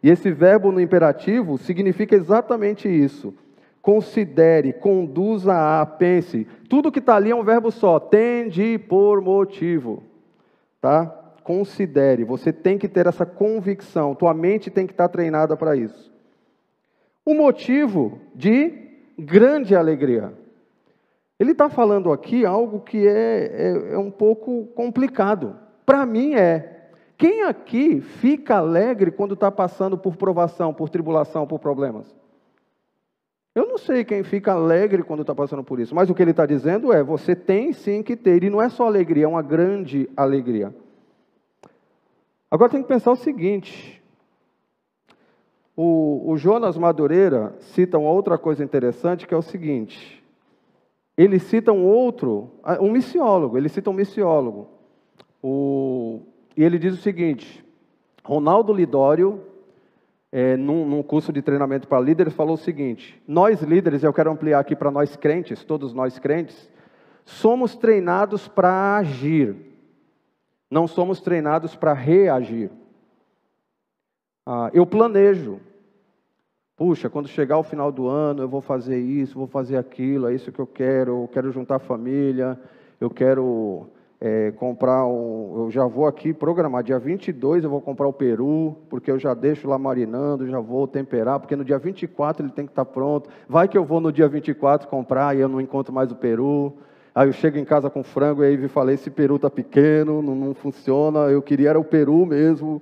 E 0.02 0.09
esse 0.09 0.30
verbo 0.30 0.72
no 0.72 0.80
imperativo 0.80 1.59
significa 1.59 2.16
exatamente 2.16 2.88
isso. 2.88 3.35
Considere, 3.83 4.72
conduza 4.72 5.80
a, 5.80 5.85
pense. 5.85 6.46
Tudo 6.68 6.92
que 6.92 6.98
está 6.98 7.16
ali 7.16 7.30
é 7.30 7.37
um 7.37 7.44
verbo 7.44 7.70
só. 7.70 7.98
Tende 7.98 8.78
por 8.78 9.20
motivo. 9.20 10.02
Tá? 10.80 11.06
Considere. 11.44 12.24
Você 12.24 12.52
tem 12.52 12.78
que 12.78 12.88
ter 12.88 13.06
essa 13.06 13.26
convicção. 13.26 14.14
Tua 14.14 14.33
mente 14.33 14.70
tem 14.70 14.87
que 14.87 14.92
estar 14.92 15.09
tá 15.09 15.12
treinada 15.12 15.56
para 15.56 15.76
isso. 15.76 16.11
O 17.24 17.35
motivo 17.35 18.18
de 18.35 18.72
grande 19.18 19.74
alegria. 19.74 20.33
Ele 21.40 21.53
está 21.53 21.70
falando 21.70 22.12
aqui 22.12 22.44
algo 22.44 22.81
que 22.81 23.09
é, 23.09 23.46
é, 23.46 23.94
é 23.94 23.98
um 23.98 24.11
pouco 24.11 24.66
complicado. 24.74 25.57
Para 25.87 26.05
mim 26.05 26.35
é. 26.35 26.90
Quem 27.16 27.44
aqui 27.44 28.03
fica 28.03 28.59
alegre 28.59 29.11
quando 29.11 29.33
está 29.33 29.50
passando 29.50 29.96
por 29.96 30.16
provação, 30.16 30.74
por 30.74 30.90
tribulação, 30.90 31.46
por 31.46 31.59
problemas? 31.59 32.14
Eu 33.55 33.66
não 33.66 33.79
sei 33.79 34.05
quem 34.05 34.22
fica 34.22 34.53
alegre 34.53 35.03
quando 35.03 35.22
está 35.22 35.35
passando 35.35 35.64
por 35.64 35.81
isso, 35.81 35.94
mas 35.94 36.11
o 36.11 36.14
que 36.14 36.22
ele 36.22 36.31
está 36.31 36.44
dizendo 36.44 36.92
é: 36.92 37.03
você 37.03 37.35
tem 37.35 37.72
sim 37.72 38.03
que 38.03 38.16
ter, 38.16 38.44
e 38.44 38.50
não 38.50 38.61
é 38.61 38.68
só 38.68 38.87
alegria, 38.87 39.24
é 39.24 39.29
uma 39.29 39.42
grande 39.42 40.11
alegria. 40.14 40.74
Agora 42.50 42.70
tem 42.70 42.83
que 42.83 42.88
pensar 42.88 43.12
o 43.12 43.16
seguinte: 43.16 44.03
o, 45.74 46.31
o 46.31 46.37
Jonas 46.37 46.76
Madureira 46.76 47.55
cita 47.61 47.98
uma 47.98 48.11
outra 48.11 48.37
coisa 48.37 48.62
interessante, 48.62 49.26
que 49.26 49.33
é 49.33 49.37
o 49.37 49.42
seguinte. 49.42 50.19
Ele 51.20 51.38
cita 51.38 51.70
um 51.70 51.85
outro, 51.85 52.50
um 52.80 52.90
missiólogo, 52.90 53.59
ele 53.59 53.68
cita 53.68 53.90
um 53.90 53.92
missiólogo. 53.92 54.68
O, 55.42 56.22
e 56.56 56.64
ele 56.64 56.78
diz 56.78 56.94
o 56.94 57.02
seguinte: 57.02 57.62
Ronaldo 58.24 58.72
Lidório, 58.72 59.42
é, 60.33 60.56
num, 60.56 60.88
num, 60.88 61.02
curso 61.02 61.30
de 61.30 61.42
treinamento 61.42 61.87
para 61.87 62.00
líderes, 62.00 62.33
falou 62.33 62.54
o 62.54 62.56
seguinte: 62.56 63.22
Nós 63.28 63.61
líderes, 63.61 64.02
eu 64.02 64.14
quero 64.14 64.30
ampliar 64.30 64.61
aqui 64.61 64.74
para 64.74 64.90
nós 64.90 65.14
crentes, 65.14 65.62
todos 65.62 65.92
nós 65.92 66.18
crentes, 66.18 66.70
somos 67.22 67.76
treinados 67.76 68.48
para 68.48 68.96
agir, 68.96 69.54
não 70.70 70.88
somos 70.88 71.20
treinados 71.20 71.76
para 71.76 71.92
reagir. 71.92 72.70
Ah, 74.46 74.70
eu 74.72 74.87
planejo, 74.87 75.61
Puxa, 76.81 77.11
quando 77.11 77.29
chegar 77.29 77.59
o 77.59 77.62
final 77.62 77.93
do 77.93 78.09
ano, 78.09 78.43
eu 78.43 78.49
vou 78.49 78.62
fazer 78.62 78.99
isso, 78.99 79.38
vou 79.38 79.47
fazer 79.47 79.77
aquilo, 79.77 80.29
é 80.29 80.35
isso 80.35 80.51
que 80.51 80.59
eu 80.59 80.66
quero, 80.66 81.25
eu 81.25 81.29
quero 81.31 81.53
juntar 81.53 81.79
família, 81.79 82.59
eu 82.99 83.11
quero 83.11 83.87
é, 84.19 84.51
comprar 84.53 85.05
um. 85.05 85.64
Eu 85.64 85.71
já 85.71 85.87
vou 85.87 86.07
aqui 86.07 86.33
programar, 86.33 86.83
dia 86.83 86.99
22 86.99 87.64
eu 87.64 87.69
vou 87.69 87.83
comprar 87.83 88.09
o 88.09 88.12
peru, 88.14 88.79
porque 88.88 89.11
eu 89.11 89.19
já 89.19 89.35
deixo 89.35 89.69
lá 89.69 89.79
marinando, 89.79 90.49
já 90.49 90.59
vou 90.59 90.88
temperar, 90.88 91.38
porque 91.38 91.55
no 91.55 91.66
dia 91.66 91.79
24 91.79 92.47
ele 92.47 92.53
tem 92.55 92.64
que 92.64 92.73
estar 92.73 92.87
pronto. 92.87 93.29
Vai 93.47 93.69
que 93.69 93.77
eu 93.77 93.85
vou 93.85 94.01
no 94.01 94.11
dia 94.11 94.27
24 94.27 94.88
comprar 94.88 95.37
e 95.37 95.40
eu 95.40 95.51
não 95.51 95.61
encontro 95.61 95.93
mais 95.93 96.11
o 96.11 96.16
peru. 96.16 96.79
Aí 97.14 97.29
eu 97.29 97.33
chego 97.35 97.59
em 97.59 97.64
casa 97.66 97.90
com 97.90 98.03
frango 98.03 98.43
e 98.43 98.47
aí 98.47 98.69
falei: 98.69 98.95
esse 98.95 99.11
peru 99.11 99.37
está 99.37 99.51
pequeno, 99.51 100.23
não, 100.23 100.35
não 100.35 100.55
funciona, 100.55 101.31
eu 101.31 101.43
queria 101.43 101.69
era 101.69 101.79
o 101.79 101.85
peru 101.85 102.25
mesmo. 102.25 102.81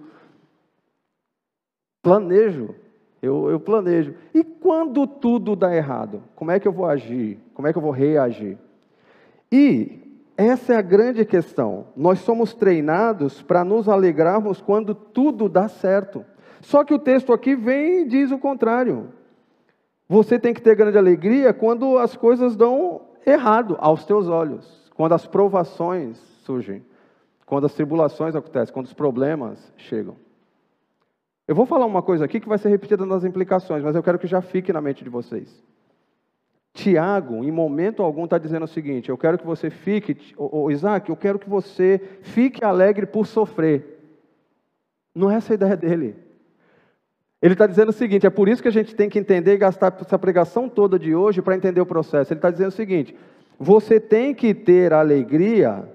Planejo 2.00 2.76
Eu, 3.20 3.50
eu 3.50 3.58
planejo. 3.58 4.14
E 4.32 4.44
quando 4.44 5.06
tudo 5.06 5.56
dá 5.56 5.74
errado? 5.74 6.22
Como 6.36 6.50
é 6.50 6.60
que 6.60 6.68
eu 6.68 6.72
vou 6.72 6.86
agir? 6.86 7.38
Como 7.54 7.66
é 7.66 7.72
que 7.72 7.78
eu 7.78 7.82
vou 7.82 7.90
reagir? 7.90 8.56
E 9.50 10.08
essa 10.36 10.74
é 10.74 10.76
a 10.76 10.82
grande 10.82 11.24
questão. 11.24 11.86
Nós 11.96 12.20
somos 12.20 12.54
treinados 12.54 13.42
para 13.42 13.64
nos 13.64 13.88
alegrarmos 13.88 14.60
quando 14.60 14.94
tudo 14.94 15.48
dá 15.48 15.68
certo. 15.68 16.24
Só 16.60 16.84
que 16.84 16.94
o 16.94 16.98
texto 16.98 17.32
aqui 17.32 17.56
vem 17.56 18.02
e 18.02 18.04
diz 18.04 18.30
o 18.30 18.38
contrário. 18.38 19.08
Você 20.08 20.38
tem 20.38 20.54
que 20.54 20.62
ter 20.62 20.76
grande 20.76 20.96
alegria 20.96 21.52
quando 21.52 21.98
as 21.98 22.16
coisas 22.16 22.56
dão 22.56 23.02
errado 23.26 23.76
aos 23.80 24.04
teus 24.04 24.28
olhos, 24.28 24.90
quando 24.94 25.12
as 25.12 25.26
provações 25.26 26.18
surgem, 26.44 26.82
quando 27.44 27.66
as 27.66 27.74
tribulações 27.74 28.34
acontecem, 28.34 28.72
quando 28.72 28.86
os 28.86 28.94
problemas 28.94 29.72
chegam. 29.76 30.16
Eu 31.48 31.54
vou 31.54 31.64
falar 31.64 31.86
uma 31.86 32.02
coisa 32.02 32.26
aqui 32.26 32.38
que 32.38 32.48
vai 32.48 32.58
ser 32.58 32.68
repetida 32.68 33.06
nas 33.06 33.24
implicações, 33.24 33.82
mas 33.82 33.96
eu 33.96 34.02
quero 34.02 34.18
que 34.18 34.26
já 34.26 34.42
fique 34.42 34.70
na 34.70 34.82
mente 34.82 35.02
de 35.02 35.08
vocês. 35.08 35.64
Tiago, 36.74 37.42
em 37.42 37.50
momento 37.50 38.02
algum, 38.02 38.24
está 38.24 38.36
dizendo 38.36 38.64
o 38.64 38.68
seguinte: 38.68 39.08
eu 39.08 39.16
quero 39.16 39.38
que 39.38 39.46
você 39.46 39.70
fique, 39.70 40.34
ô, 40.36 40.70
Isaac, 40.70 41.08
eu 41.08 41.16
quero 41.16 41.38
que 41.38 41.48
você 41.48 41.98
fique 42.20 42.62
alegre 42.62 43.06
por 43.06 43.26
sofrer. 43.26 43.98
Não 45.14 45.30
é 45.30 45.36
essa 45.36 45.54
a 45.54 45.56
ideia 45.56 45.74
dele. 45.74 46.16
Ele 47.40 47.54
está 47.54 47.66
dizendo 47.66 47.88
o 47.88 47.94
seguinte: 47.94 48.26
é 48.26 48.30
por 48.30 48.46
isso 48.46 48.60
que 48.60 48.68
a 48.68 48.72
gente 48.72 48.94
tem 48.94 49.08
que 49.08 49.18
entender 49.18 49.54
e 49.54 49.58
gastar 49.58 49.96
essa 49.98 50.18
pregação 50.18 50.68
toda 50.68 50.98
de 50.98 51.14
hoje 51.14 51.40
para 51.40 51.56
entender 51.56 51.80
o 51.80 51.86
processo. 51.86 52.30
Ele 52.30 52.38
está 52.38 52.50
dizendo 52.50 52.68
o 52.68 52.72
seguinte: 52.72 53.16
você 53.58 53.98
tem 53.98 54.34
que 54.34 54.52
ter 54.52 54.92
alegria 54.92 55.88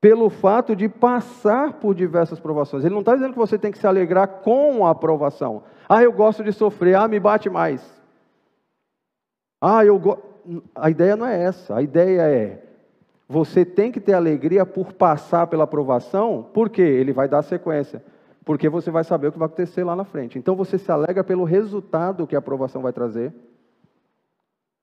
pelo 0.00 0.28
fato 0.28 0.76
de 0.76 0.88
passar 0.88 1.74
por 1.74 1.94
diversas 1.94 2.38
provações. 2.38 2.84
Ele 2.84 2.94
não 2.94 3.00
está 3.00 3.14
dizendo 3.14 3.32
que 3.32 3.38
você 3.38 3.58
tem 3.58 3.72
que 3.72 3.78
se 3.78 3.86
alegrar 3.86 4.28
com 4.42 4.86
a 4.86 4.90
aprovação. 4.90 5.62
Ah, 5.88 6.02
eu 6.02 6.12
gosto 6.12 6.44
de 6.44 6.52
sofrer, 6.52 6.96
ah, 6.96 7.08
me 7.08 7.18
bate 7.18 7.48
mais. 7.48 7.82
Ah, 9.60 9.84
eu 9.84 9.98
go... 9.98 10.18
A 10.74 10.90
ideia 10.90 11.16
não 11.16 11.26
é 11.26 11.42
essa. 11.42 11.76
A 11.76 11.82
ideia 11.82 12.22
é 12.22 12.62
você 13.28 13.64
tem 13.64 13.90
que 13.90 14.00
ter 14.00 14.12
alegria 14.12 14.64
por 14.64 14.92
passar 14.92 15.48
pela 15.48 15.64
aprovação, 15.64 16.46
porque 16.54 16.80
ele 16.80 17.12
vai 17.12 17.28
dar 17.28 17.42
sequência. 17.42 18.04
Porque 18.44 18.68
você 18.68 18.92
vai 18.92 19.02
saber 19.02 19.28
o 19.28 19.32
que 19.32 19.38
vai 19.38 19.46
acontecer 19.46 19.82
lá 19.82 19.96
na 19.96 20.04
frente. 20.04 20.38
Então 20.38 20.54
você 20.54 20.78
se 20.78 20.92
alegra 20.92 21.24
pelo 21.24 21.42
resultado 21.42 22.26
que 22.26 22.36
a 22.36 22.38
aprovação 22.38 22.82
vai 22.82 22.92
trazer. 22.92 23.34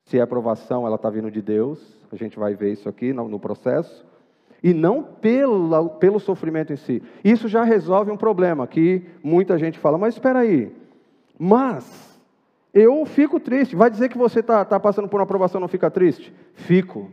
Se 0.05 0.19
a 0.19 0.25
aprovação 0.25 0.85
ela 0.85 0.97
está 0.97 1.09
vindo 1.09 1.31
de 1.31 1.41
Deus, 1.41 1.79
a 2.11 2.17
gente 2.17 2.37
vai 2.37 2.55
ver 2.55 2.73
isso 2.73 2.89
aqui 2.89 3.13
no 3.13 3.39
processo 3.39 4.05
e 4.63 4.73
não 4.73 5.03
pelo, 5.03 5.89
pelo 5.89 6.19
sofrimento 6.19 6.71
em 6.71 6.77
si. 6.77 7.03
Isso 7.23 7.49
já 7.49 7.63
resolve 7.63 8.09
um 8.09 8.17
problema 8.17 8.65
que 8.65 9.03
muita 9.21 9.57
gente 9.57 9.77
fala, 9.77 9.97
mas 9.97 10.13
espera 10.13 10.39
aí, 10.39 10.71
mas 11.37 12.17
eu 12.73 13.05
fico 13.05 13.39
triste. 13.39 13.75
Vai 13.75 13.89
dizer 13.89 14.07
que 14.09 14.17
você 14.17 14.39
está 14.39 14.63
tá 14.63 14.79
passando 14.79 15.09
por 15.09 15.19
uma 15.19 15.25
aprovação 15.25 15.59
e 15.59 15.61
não 15.61 15.67
fica 15.67 15.91
triste? 15.91 16.33
Fico. 16.53 17.11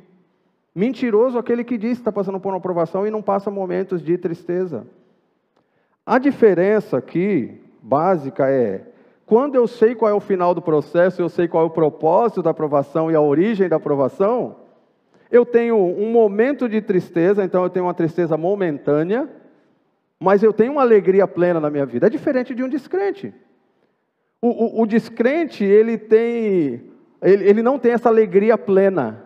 Mentiroso 0.74 1.36
aquele 1.36 1.64
que 1.64 1.76
diz 1.76 1.94
que 1.94 2.02
está 2.02 2.12
passando 2.12 2.38
por 2.38 2.50
uma 2.50 2.58
aprovação 2.58 3.06
e 3.06 3.10
não 3.10 3.20
passa 3.20 3.50
momentos 3.50 4.00
de 4.00 4.16
tristeza. 4.16 4.86
A 6.06 6.18
diferença 6.18 6.96
aqui, 6.96 7.60
básica, 7.82 8.48
é 8.48 8.86
quando 9.26 9.54
eu 9.54 9.66
sei 9.66 9.94
qual 9.94 10.10
é 10.10 10.14
o 10.14 10.20
final 10.20 10.54
do 10.54 10.62
processo, 10.62 11.20
eu 11.20 11.28
sei 11.28 11.46
qual 11.46 11.64
é 11.64 11.66
o 11.66 11.70
propósito 11.70 12.42
da 12.42 12.50
aprovação 12.50 13.10
e 13.10 13.14
a 13.14 13.20
origem 13.20 13.68
da 13.68 13.76
aprovação, 13.76 14.56
eu 15.30 15.46
tenho 15.46 15.76
um 15.76 16.10
momento 16.10 16.68
de 16.68 16.80
tristeza, 16.80 17.44
então 17.44 17.62
eu 17.62 17.70
tenho 17.70 17.86
uma 17.86 17.94
tristeza 17.94 18.36
momentânea, 18.36 19.28
mas 20.18 20.42
eu 20.42 20.52
tenho 20.52 20.72
uma 20.72 20.82
alegria 20.82 21.26
plena 21.26 21.60
na 21.60 21.70
minha 21.70 21.86
vida. 21.86 22.08
É 22.08 22.10
diferente 22.10 22.54
de 22.54 22.62
um 22.62 22.68
descrente. 22.68 23.32
O, 24.42 24.48
o, 24.48 24.82
o 24.82 24.86
descrente, 24.86 25.64
ele 25.64 25.96
tem, 25.96 26.82
ele, 27.22 27.48
ele 27.48 27.62
não 27.62 27.78
tem 27.78 27.92
essa 27.92 28.08
alegria 28.08 28.58
plena. 28.58 29.24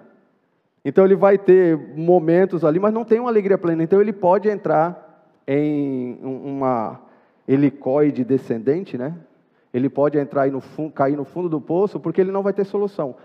Então 0.85 1.05
ele 1.05 1.17
vai 1.17 1.39
ter 1.39 1.77
momentos 1.97 2.65
ali, 2.65 2.79
mas 2.79 2.93
não 2.93 3.05
tem 3.05 3.19
uma 3.19 3.31
alegria 3.31 3.57
plena. 3.57 3.83
Então 3.83 4.01
ele 4.01 4.13
pode 4.13 4.49
entrar 4.49 5.33
em 5.47 6.19
uma 6.23 7.01
helicoide 7.49 8.25
descendente, 8.25 8.99
né? 8.99 9.15
Ele 9.73 9.89
pode 9.89 10.19
entrar 10.19 10.49
no 10.51 10.61
fundo, 10.61 10.93
cair 10.93 11.17
no 11.17 11.25
fundo 11.25 11.49
do 11.49 11.61
poço, 11.61 11.99
porque 11.99 12.21
ele 12.21 12.31
não 12.31 12.43
vai 12.43 12.53
ter 12.53 12.65
solução. 12.65 13.17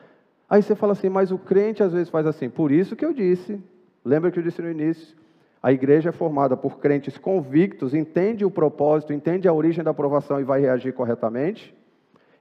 Aí 0.49 0.63
você 0.63 0.75
fala 0.75 0.93
assim, 0.93 1.09
mas 1.09 1.31
o 1.31 1.37
crente 1.37 1.83
às 1.83 1.93
vezes 1.93 2.09
faz 2.09 2.25
assim. 2.25 2.49
Por 2.49 2.71
isso 2.71 2.95
que 2.95 3.05
eu 3.05 3.13
disse, 3.13 3.61
lembra 4.03 4.31
que 4.31 4.39
eu 4.39 4.43
disse 4.43 4.61
no 4.61 4.71
início? 4.71 5.15
A 5.61 5.71
igreja 5.71 6.09
é 6.09 6.11
formada 6.11 6.57
por 6.57 6.79
crentes 6.79 7.17
convictos, 7.17 7.93
entende 7.93 8.45
o 8.45 8.49
propósito, 8.49 9.13
entende 9.13 9.47
a 9.47 9.53
origem 9.53 9.83
da 9.83 9.91
aprovação 9.91 10.39
e 10.39 10.43
vai 10.43 10.61
reagir 10.61 10.93
corretamente. 10.93 11.75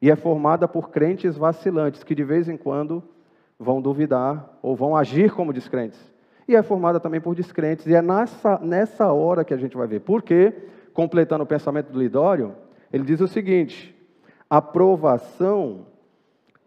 E 0.00 0.10
é 0.10 0.16
formada 0.16 0.68
por 0.68 0.90
crentes 0.90 1.36
vacilantes, 1.36 2.04
que 2.04 2.14
de 2.14 2.22
vez 2.22 2.48
em 2.48 2.56
quando 2.56 3.02
vão 3.58 3.82
duvidar 3.82 4.56
ou 4.62 4.76
vão 4.76 4.96
agir 4.96 5.32
como 5.32 5.52
descrentes. 5.52 5.98
E 6.46 6.54
é 6.54 6.62
formada 6.62 7.00
também 7.00 7.20
por 7.20 7.34
descrentes. 7.34 7.86
E 7.86 7.94
é 7.94 8.00
nessa, 8.00 8.58
nessa 8.60 9.12
hora 9.12 9.44
que 9.44 9.52
a 9.52 9.56
gente 9.56 9.76
vai 9.76 9.88
ver. 9.88 10.00
Porque, 10.00 10.54
completando 10.94 11.42
o 11.42 11.46
pensamento 11.46 11.92
do 11.92 11.98
Lidório, 11.98 12.54
ele 12.92 13.02
diz 13.02 13.20
o 13.20 13.28
seguinte: 13.28 13.94
aprovação 14.48 15.87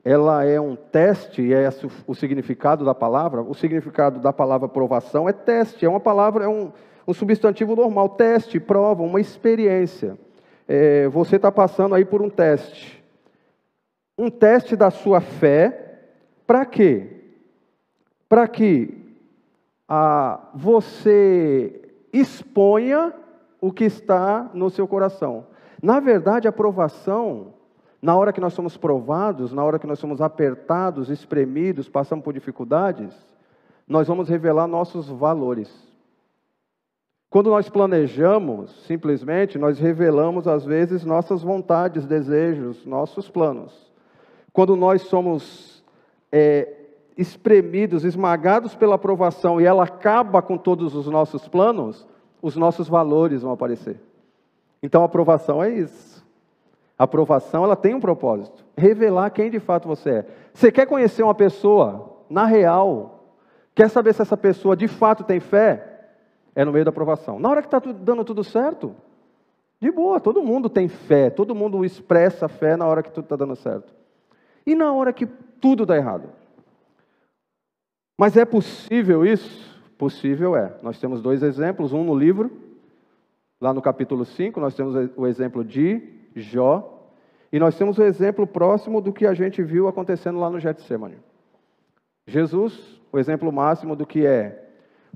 ela 0.04 0.44
é 0.44 0.60
um 0.60 0.76
teste, 0.76 1.42
e 1.42 1.54
é 1.54 1.70
o 2.08 2.16
significado 2.16 2.84
da 2.84 2.96
palavra. 2.96 3.42
O 3.42 3.54
significado 3.54 4.20
da 4.20 4.34
palavra 4.34 4.68
provação 4.68 5.30
é 5.30 5.34
teste, 5.34 5.86
é 5.86 5.90
uma 5.90 6.00
palavra, 6.00 6.46
é 6.46 6.48
um, 6.48 6.72
um 7.08 7.14
substantivo 7.14 7.76
normal. 7.76 8.10
Teste, 8.10 8.60
prova, 8.60 9.04
uma 9.04 9.22
experiência. 9.22 10.18
É, 10.68 11.08
você 11.08 11.36
está 11.36 11.52
passando 11.52 11.94
aí 11.94 12.04
por 12.04 12.22
um 12.22 12.30
teste. 12.30 13.04
Um 14.18 14.30
teste 14.30 14.76
da 14.76 14.90
sua 14.90 15.22
fé, 15.22 16.00
para 16.48 16.66
quê? 16.66 17.22
Para 18.28 18.48
que 18.48 19.16
ah, 19.88 20.50
você 20.56 21.82
exponha 22.12 23.14
o 23.60 23.72
que 23.72 23.84
está 23.84 24.50
no 24.54 24.70
seu 24.70 24.88
coração. 24.88 25.46
Na 25.82 26.00
verdade, 26.00 26.48
a 26.48 26.52
provação 26.52 27.54
na 28.02 28.16
hora 28.16 28.34
que 28.34 28.42
nós 28.42 28.54
somos 28.54 28.76
provados, 28.76 29.54
na 29.54 29.64
hora 29.64 29.78
que 29.78 29.86
nós 29.86 30.00
somos 30.00 30.22
apertados, 30.22 31.10
espremidos, 31.10 31.88
passamos 31.88 32.24
por 32.24 32.34
dificuldades, 32.34 33.14
nós 33.88 34.08
vamos 34.08 34.28
revelar 34.28 34.68
nossos 34.68 35.08
valores. 35.08 35.72
Quando 37.30 37.50
nós 37.50 37.70
planejamos, 37.70 38.72
simplesmente, 38.86 39.58
nós 39.58 39.80
revelamos 39.80 40.48
às 40.48 40.66
vezes 40.66 41.06
nossas 41.06 41.44
vontades, 41.44 42.06
desejos, 42.06 42.86
nossos 42.86 43.30
planos. 43.30 43.92
Quando 44.52 44.76
nós 44.76 45.04
somos 45.04 45.82
é, 46.32 46.74
espremidos, 47.18 48.04
esmagados 48.04 48.76
pela 48.76 48.96
aprovação 48.96 49.62
e 49.62 49.66
ela 49.66 49.84
acaba 49.84 50.42
com 50.42 50.58
todos 50.58 50.96
os 50.96 51.08
nossos 51.08 51.48
planos, 51.48 52.06
os 52.42 52.56
nossos 52.56 52.90
valores 52.90 53.44
vão 53.44 53.52
aparecer. 53.52 53.98
Então 54.82 55.04
a 55.04 55.06
aprovação 55.06 55.64
é 55.64 55.70
isso. 55.70 56.11
A 57.02 57.06
aprovação, 57.06 57.64
ela 57.64 57.76
tem 57.76 57.96
um 57.96 58.00
propósito: 58.00 58.64
revelar 58.78 59.32
quem 59.32 59.50
de 59.50 59.60
fato 59.60 59.88
você 59.88 60.10
é. 60.12 60.26
Você 60.54 60.72
quer 60.72 60.86
conhecer 60.86 61.24
uma 61.24 61.34
pessoa 61.34 62.20
na 62.30 62.46
real? 62.46 63.26
Quer 63.74 63.90
saber 63.90 64.14
se 64.14 64.22
essa 64.22 64.38
pessoa 64.38 64.78
de 64.78 64.88
fato 64.88 65.24
tem 65.24 65.40
fé? 65.40 66.12
É 66.54 66.64
no 66.64 66.72
meio 66.72 66.86
da 66.86 66.90
aprovação. 66.90 67.40
Na 67.40 67.50
hora 67.50 67.64
que 67.64 67.68
está 67.68 67.80
dando 67.80 68.24
tudo 68.24 68.44
certo, 68.44 68.96
de 69.80 69.90
boa, 69.90 70.20
todo 70.20 70.44
mundo 70.44 70.70
tem 70.70 70.88
fé, 70.88 71.32
todo 71.32 71.56
mundo 71.56 71.84
expressa 71.84 72.48
fé 72.48 72.78
na 72.78 72.86
hora 72.86 73.02
que 73.02 73.12
tudo 73.12 73.24
está 73.24 73.36
dando 73.36 73.56
certo. 73.56 73.92
E 74.64 74.76
na 74.76 74.94
hora 74.94 75.12
que 75.12 75.26
tudo 75.26 75.88
dá 75.88 75.98
errado? 75.98 76.30
Mas 78.16 78.38
é 78.38 78.46
possível 78.46 79.26
isso? 79.26 79.76
Possível 79.98 80.56
é. 80.56 80.76
Nós 80.84 81.00
temos 81.00 81.20
dois 81.20 81.42
exemplos, 81.42 81.94
um 81.94 82.04
no 82.04 82.14
livro, 82.14 82.52
lá 83.60 83.74
no 83.74 83.82
capítulo 83.82 84.24
5, 84.24 84.60
nós 84.60 84.76
temos 84.76 85.10
o 85.18 85.26
exemplo 85.26 85.66
de 85.66 86.22
Jó, 86.36 86.91
e 87.52 87.60
nós 87.60 87.78
temos 87.78 87.98
o 87.98 88.04
exemplo 88.04 88.48
próximo 88.48 89.02
do 89.02 89.12
que 89.12 89.26
a 89.26 89.34
gente 89.34 89.62
viu 89.62 89.88
acontecendo 89.88 90.40
lá 90.40 90.50
no 90.50 90.60
Getsemane. 90.60 91.18
Jesus, 92.26 93.02
o 93.12 93.20
exemplo 93.20 93.52
máximo 93.52 93.96
do 93.96 94.06
que 94.06 94.26
é 94.26 94.70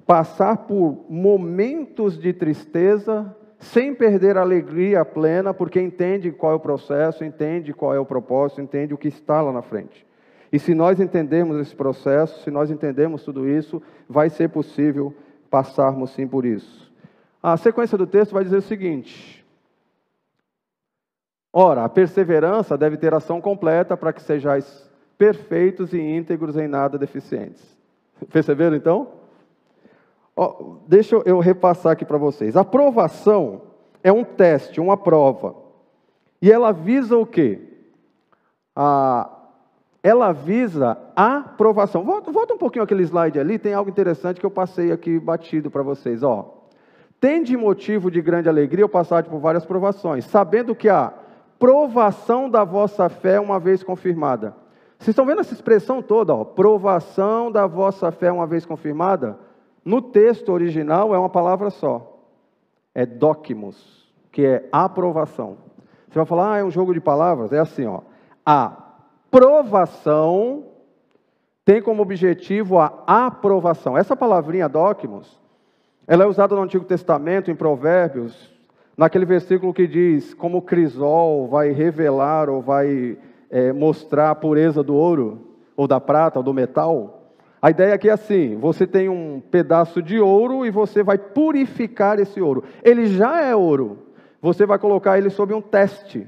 passar 0.06 0.58
por 0.58 1.06
momentos 1.10 2.18
de 2.20 2.34
tristeza 2.34 3.36
sem 3.58 3.96
perder 3.96 4.38
a 4.38 4.42
alegria 4.42 5.06
plena, 5.06 5.54
porque 5.54 5.80
entende 5.80 6.32
qual 6.32 6.52
é 6.52 6.56
o 6.56 6.60
processo, 6.60 7.24
entende 7.24 7.74
qual 7.74 7.94
é 7.94 8.00
o 8.00 8.06
propósito, 8.06 8.62
entende 8.62 8.94
o 8.94 8.98
que 8.98 9.08
está 9.08 9.42
lá 9.42 9.52
na 9.52 9.62
frente. 9.62 10.06
E 10.52 10.60
se 10.60 10.76
nós 10.76 11.00
entendermos 11.00 11.58
esse 11.60 11.76
processo, 11.76 12.44
se 12.44 12.52
nós 12.52 12.70
entendemos 12.70 13.24
tudo 13.24 13.48
isso, 13.48 13.82
vai 14.08 14.30
ser 14.30 14.50
possível 14.50 15.14
passarmos 15.50 16.12
sim 16.12 16.28
por 16.28 16.46
isso. 16.46 16.92
A 17.42 17.58
sequência 17.58 17.98
do 17.98 18.06
texto 18.06 18.34
vai 18.34 18.44
dizer 18.44 18.58
o 18.58 18.62
seguinte: 18.62 19.45
Ora, 21.58 21.86
a 21.86 21.90
perseverança 21.90 22.78
deve 22.78 22.98
ter 22.98 23.14
ação 23.14 23.40
completa 23.40 23.96
para 23.96 24.12
que 24.12 24.22
sejais 24.22 24.86
perfeitos 25.18 25.94
e 25.94 26.02
íntegros 26.02 26.58
em 26.58 26.68
nada 26.68 26.98
deficientes. 26.98 27.64
Perceberam 28.30 28.76
então? 28.76 29.08
Oh, 30.36 30.76
deixa 30.86 31.16
eu 31.26 31.40
repassar 31.40 31.94
aqui 31.94 32.04
para 32.04 32.18
vocês. 32.18 32.58
A 32.58 32.66
provação 32.66 33.62
é 34.04 34.12
um 34.12 34.26
teste, 34.26 34.82
uma 34.82 34.98
prova. 34.98 35.56
E 36.42 36.52
ela 36.52 36.74
visa 36.74 37.18
o 37.18 37.26
quê? 37.26 37.62
Ah, 38.76 39.30
ela 40.04 40.34
visa 40.34 40.98
a 41.16 41.38
aprovação. 41.38 42.04
Volta, 42.04 42.34
volta 42.34 42.54
um 42.54 42.58
pouquinho 42.58 42.84
aquele 42.84 43.04
slide 43.04 43.40
ali, 43.40 43.58
tem 43.58 43.74
algo 43.74 43.90
interessante 43.90 44.42
que 44.42 44.46
eu 44.46 44.52
passei 44.52 44.92
aqui 44.92 45.18
batido 45.18 45.72
para 45.72 45.84
vocês. 45.84 46.22
Ó. 46.22 46.66
Tende 47.18 47.56
motivo 47.56 48.12
de 48.12 48.22
grande 48.22 48.50
alegria 48.50 48.86
o 48.86 48.90
passar 48.90 49.24
por 49.24 49.40
várias 49.40 49.66
provações, 49.66 50.26
sabendo 50.26 50.76
que 50.76 50.90
a 50.90 51.14
provação 51.66 52.48
da 52.48 52.64
vossa 52.64 53.10
fé, 53.10 53.40
uma 53.40 53.60
vez 53.60 53.82
confirmada. 53.82 54.56
Vocês 55.00 55.10
estão 55.10 55.26
vendo 55.26 55.42
essa 55.42 55.56
expressão 55.56 56.00
toda, 56.00 56.32
ó, 56.32 56.44
provação 56.44 57.52
da 57.52 57.66
vossa 57.66 58.12
fé, 58.12 58.32
uma 58.32 58.46
vez 58.46 58.68
confirmada? 58.68 59.40
No 59.84 60.00
texto 60.00 60.52
original 60.52 61.16
é 61.16 61.18
uma 61.18 61.28
palavra 61.28 61.72
só. 61.72 62.20
É 62.94 63.04
docmos, 63.04 64.08
que 64.32 64.46
é 64.46 64.70
aprovação. 64.72 65.58
Você 66.08 66.20
vai 66.20 66.26
falar, 66.28 66.54
ah, 66.54 66.58
é 66.60 66.64
um 66.64 66.70
jogo 66.70 66.94
de 66.94 67.02
palavras? 67.02 67.52
É 67.52 67.58
assim, 67.58 67.88
ó. 67.88 68.02
A 68.46 68.72
provação 69.32 70.66
tem 71.66 71.82
como 71.82 72.04
objetivo 72.04 72.78
a 72.78 72.94
aprovação. 73.08 73.98
Essa 73.98 74.16
palavrinha 74.16 74.70
docmos, 74.70 75.42
ela 76.06 76.26
é 76.26 76.28
usada 76.28 76.54
no 76.56 76.62
Antigo 76.62 76.86
Testamento, 76.86 77.50
em 77.50 77.56
Provérbios, 77.56 78.55
naquele 78.98 79.26
versículo 79.26 79.74
que 79.74 79.88
diz 79.88 80.34
como 80.34 80.60
o 80.60 80.62
crisol 80.62 81.48
vai 81.48 81.72
revelar 81.72 82.50
ou 82.50 82.62
vai 82.62 83.18
é, 83.50 83.74
mostrar 83.74 84.32
a 84.32 84.36
pureza 84.36 84.82
do 84.82 84.96
ouro, 84.96 85.42
ou 85.76 85.88
da 85.88 86.00
prata, 86.00 86.40
ou 86.40 86.44
do 86.44 86.54
metal. 86.54 87.34
A 87.62 87.70
ideia 87.70 87.94
aqui 87.94 88.10
é 88.10 88.14
assim: 88.14 88.58
você 88.58 88.86
tem 88.88 89.10
um 89.10 89.40
pedaço 89.40 90.02
de 90.02 90.20
ouro 90.20 90.66
e 90.66 90.72
você 90.72 91.04
vai 91.04 91.18
purificar 91.18 92.20
esse 92.20 92.42
ouro. 92.42 92.64
Ele 92.84 93.08
já 93.08 93.42
é 93.42 93.56
ouro, 93.56 94.00
você 94.42 94.66
vai 94.66 94.80
colocar 94.80 95.18
ele 95.18 95.30
sob 95.30 95.54
um 95.54 95.62
teste. 95.62 96.28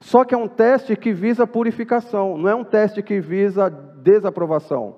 Só 0.00 0.24
que 0.24 0.34
é 0.34 0.38
um 0.38 0.46
teste 0.46 0.94
que 0.94 1.12
visa 1.12 1.46
purificação, 1.46 2.36
não 2.36 2.48
é 2.48 2.54
um 2.54 2.64
teste 2.64 3.02
que 3.02 3.18
visa 3.18 3.70
desaprovação, 3.70 4.96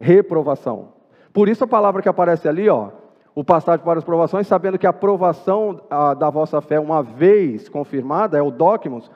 reprovação. 0.00 0.94
Por 1.32 1.48
isso 1.48 1.64
a 1.64 1.68
palavra 1.68 2.00
que 2.00 2.08
aparece 2.08 2.48
ali, 2.48 2.68
ó, 2.68 2.90
o 3.36 3.44
passar 3.44 3.78
para 3.80 3.98
as 3.98 4.04
provações, 4.04 4.46
sabendo 4.46 4.78
que 4.78 4.86
a 4.86 4.90
aprovação 4.90 5.82
a, 5.90 6.14
da 6.14 6.30
vossa 6.30 6.58
fé, 6.62 6.80
uma 6.80 7.02
vez 7.02 7.68
confirmada, 7.68 8.38
é 8.38 8.40
o 8.40 8.50
dogmos, 8.50 9.10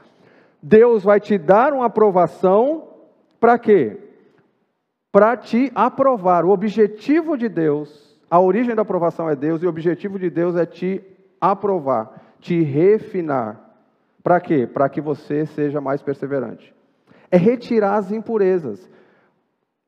Deus 0.62 1.02
vai 1.02 1.18
te 1.18 1.38
dar 1.38 1.72
uma 1.72 1.86
aprovação 1.86 2.84
para 3.40 3.58
quê? 3.58 3.96
Para 5.10 5.38
te 5.38 5.72
aprovar. 5.74 6.44
O 6.44 6.50
objetivo 6.50 7.34
de 7.34 7.48
Deus, 7.48 8.14
a 8.30 8.38
origem 8.38 8.74
da 8.74 8.82
aprovação 8.82 9.28
é 9.28 9.34
Deus, 9.34 9.62
e 9.62 9.66
o 9.66 9.70
objetivo 9.70 10.18
de 10.18 10.28
Deus 10.28 10.54
é 10.54 10.66
te 10.66 11.02
aprovar, 11.40 12.34
te 12.38 12.62
refinar. 12.62 13.58
Para 14.22 14.38
quê? 14.38 14.66
Para 14.66 14.90
que 14.90 15.00
você 15.00 15.46
seja 15.46 15.80
mais 15.80 16.02
perseverante. 16.02 16.74
É 17.30 17.38
retirar 17.38 17.94
as 17.94 18.12
impurezas. 18.12 18.86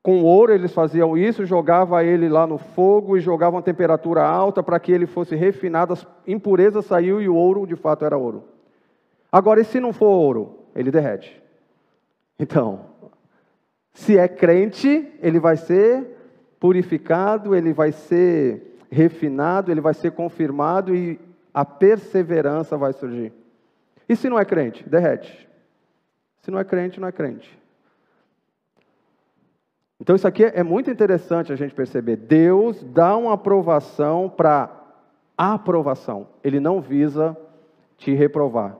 Com 0.02 0.24
ouro 0.24 0.52
eles 0.52 0.72
faziam 0.72 1.16
isso, 1.16 1.46
jogava 1.46 2.02
ele 2.02 2.28
lá 2.28 2.44
no 2.46 2.58
fogo 2.58 3.16
e 3.16 3.20
jogavam 3.20 3.60
a 3.60 3.62
temperatura 3.62 4.24
alta 4.24 4.62
para 4.62 4.80
que 4.80 4.90
ele 4.90 5.06
fosse 5.06 5.36
refinado, 5.36 5.92
as 5.92 6.06
impurezas 6.26 6.86
saiu 6.86 7.22
e 7.22 7.28
o 7.28 7.36
ouro 7.36 7.66
de 7.66 7.76
fato 7.76 8.04
era 8.04 8.18
ouro. 8.18 8.44
Agora, 9.30 9.60
e 9.60 9.64
se 9.64 9.78
não 9.78 9.92
for 9.92 10.06
ouro? 10.06 10.58
Ele 10.74 10.90
derrete. 10.90 11.40
Então, 12.38 12.86
se 13.92 14.18
é 14.18 14.26
crente, 14.26 15.08
ele 15.20 15.38
vai 15.38 15.56
ser 15.56 16.04
purificado, 16.58 17.54
ele 17.54 17.72
vai 17.72 17.92
ser 17.92 18.76
refinado, 18.90 19.70
ele 19.70 19.80
vai 19.80 19.94
ser 19.94 20.12
confirmado 20.12 20.94
e 20.94 21.20
a 21.54 21.64
perseverança 21.64 22.76
vai 22.76 22.92
surgir. 22.92 23.32
E 24.08 24.16
se 24.16 24.28
não 24.28 24.38
é 24.38 24.44
crente? 24.44 24.88
Derrete. 24.88 25.48
Se 26.40 26.50
não 26.50 26.58
é 26.58 26.64
crente, 26.64 26.98
não 26.98 27.06
é 27.06 27.12
crente. 27.12 27.61
Então, 30.02 30.16
isso 30.16 30.26
aqui 30.26 30.42
é 30.42 30.64
muito 30.64 30.90
interessante 30.90 31.52
a 31.52 31.56
gente 31.56 31.72
perceber. 31.72 32.16
Deus 32.16 32.82
dá 32.82 33.16
uma 33.16 33.34
aprovação 33.34 34.28
para 34.28 34.68
aprovação. 35.38 36.26
Ele 36.42 36.58
não 36.58 36.80
visa 36.80 37.36
te 37.96 38.12
reprovar. 38.12 38.76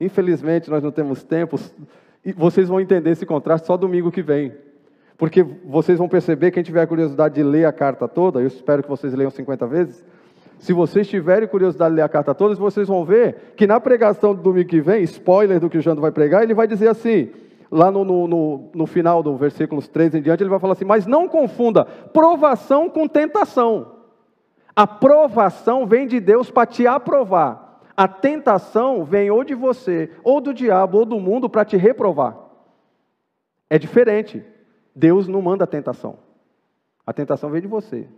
Infelizmente, 0.00 0.70
nós 0.70 0.82
não 0.82 0.90
temos 0.90 1.22
tempo. 1.22 1.60
E 2.24 2.32
vocês 2.32 2.70
vão 2.70 2.80
entender 2.80 3.10
esse 3.10 3.26
contraste 3.26 3.66
só 3.66 3.76
domingo 3.76 4.10
que 4.10 4.22
vem. 4.22 4.54
Porque 5.18 5.42
vocês 5.42 5.98
vão 5.98 6.08
perceber, 6.08 6.52
quem 6.52 6.62
tiver 6.62 6.86
curiosidade 6.86 7.34
de 7.34 7.42
ler 7.42 7.66
a 7.66 7.72
carta 7.72 8.08
toda, 8.08 8.40
eu 8.40 8.46
espero 8.46 8.82
que 8.82 8.88
vocês 8.88 9.12
leiam 9.12 9.30
50 9.30 9.66
vezes. 9.66 10.02
Se 10.58 10.72
vocês 10.72 11.06
tiverem 11.06 11.46
curiosidade 11.46 11.90
de 11.90 11.96
ler 11.96 12.02
a 12.02 12.08
carta 12.08 12.34
toda, 12.34 12.54
vocês 12.54 12.88
vão 12.88 13.04
ver 13.04 13.52
que 13.54 13.66
na 13.66 13.78
pregação 13.78 14.34
do 14.34 14.40
domingo 14.40 14.70
que 14.70 14.80
vem, 14.80 15.02
spoiler 15.02 15.60
do 15.60 15.68
que 15.68 15.76
o 15.76 15.82
Jando 15.82 16.00
vai 16.00 16.10
pregar, 16.10 16.42
ele 16.42 16.54
vai 16.54 16.66
dizer 16.66 16.88
assim: 16.88 17.30
lá 17.70 17.90
no, 17.90 18.04
no, 18.04 18.26
no, 18.26 18.70
no 18.74 18.86
final 18.86 19.22
do 19.22 19.36
versículos 19.36 19.88
3 19.88 20.16
em 20.16 20.22
diante, 20.22 20.42
ele 20.42 20.50
vai 20.50 20.58
falar 20.58 20.72
assim: 20.72 20.84
Mas 20.84 21.06
não 21.06 21.28
confunda 21.28 21.84
provação 21.84 22.88
com 22.88 23.06
tentação. 23.06 23.96
A 24.74 24.86
provação 24.86 25.86
vem 25.86 26.06
de 26.06 26.20
Deus 26.20 26.50
para 26.50 26.66
te 26.66 26.86
aprovar. 26.86 27.80
A 27.96 28.06
tentação 28.06 29.04
vem 29.04 29.28
ou 29.30 29.42
de 29.42 29.54
você, 29.54 30.12
ou 30.22 30.40
do 30.40 30.54
diabo, 30.54 30.98
ou 30.98 31.04
do 31.04 31.18
mundo 31.18 31.50
para 31.50 31.64
te 31.64 31.76
reprovar. 31.76 32.38
É 33.68 33.78
diferente. 33.78 34.44
Deus 34.94 35.26
não 35.26 35.42
manda 35.42 35.66
tentação. 35.66 36.18
A 37.04 37.12
tentação 37.12 37.50
vem 37.50 37.60
de 37.60 37.66
você. 37.66 38.08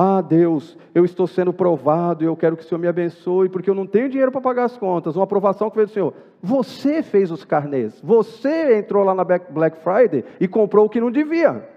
Ah, 0.00 0.20
Deus, 0.20 0.78
eu 0.94 1.04
estou 1.04 1.26
sendo 1.26 1.52
provado 1.52 2.22
e 2.22 2.26
eu 2.28 2.36
quero 2.36 2.56
que 2.56 2.62
o 2.62 2.64
Senhor 2.64 2.78
me 2.78 2.86
abençoe, 2.86 3.48
porque 3.48 3.68
eu 3.68 3.74
não 3.74 3.84
tenho 3.84 4.08
dinheiro 4.08 4.30
para 4.30 4.40
pagar 4.40 4.62
as 4.66 4.76
contas. 4.76 5.16
Uma 5.16 5.24
aprovação 5.24 5.68
que 5.68 5.74
veio 5.74 5.88
do 5.88 5.92
Senhor. 5.92 6.14
Você 6.40 7.02
fez 7.02 7.32
os 7.32 7.44
carnês. 7.44 8.00
Você 8.00 8.78
entrou 8.78 9.02
lá 9.02 9.12
na 9.12 9.24
Black 9.24 9.76
Friday 9.78 10.24
e 10.38 10.46
comprou 10.46 10.86
o 10.86 10.88
que 10.88 11.00
não 11.00 11.10
devia. 11.10 11.68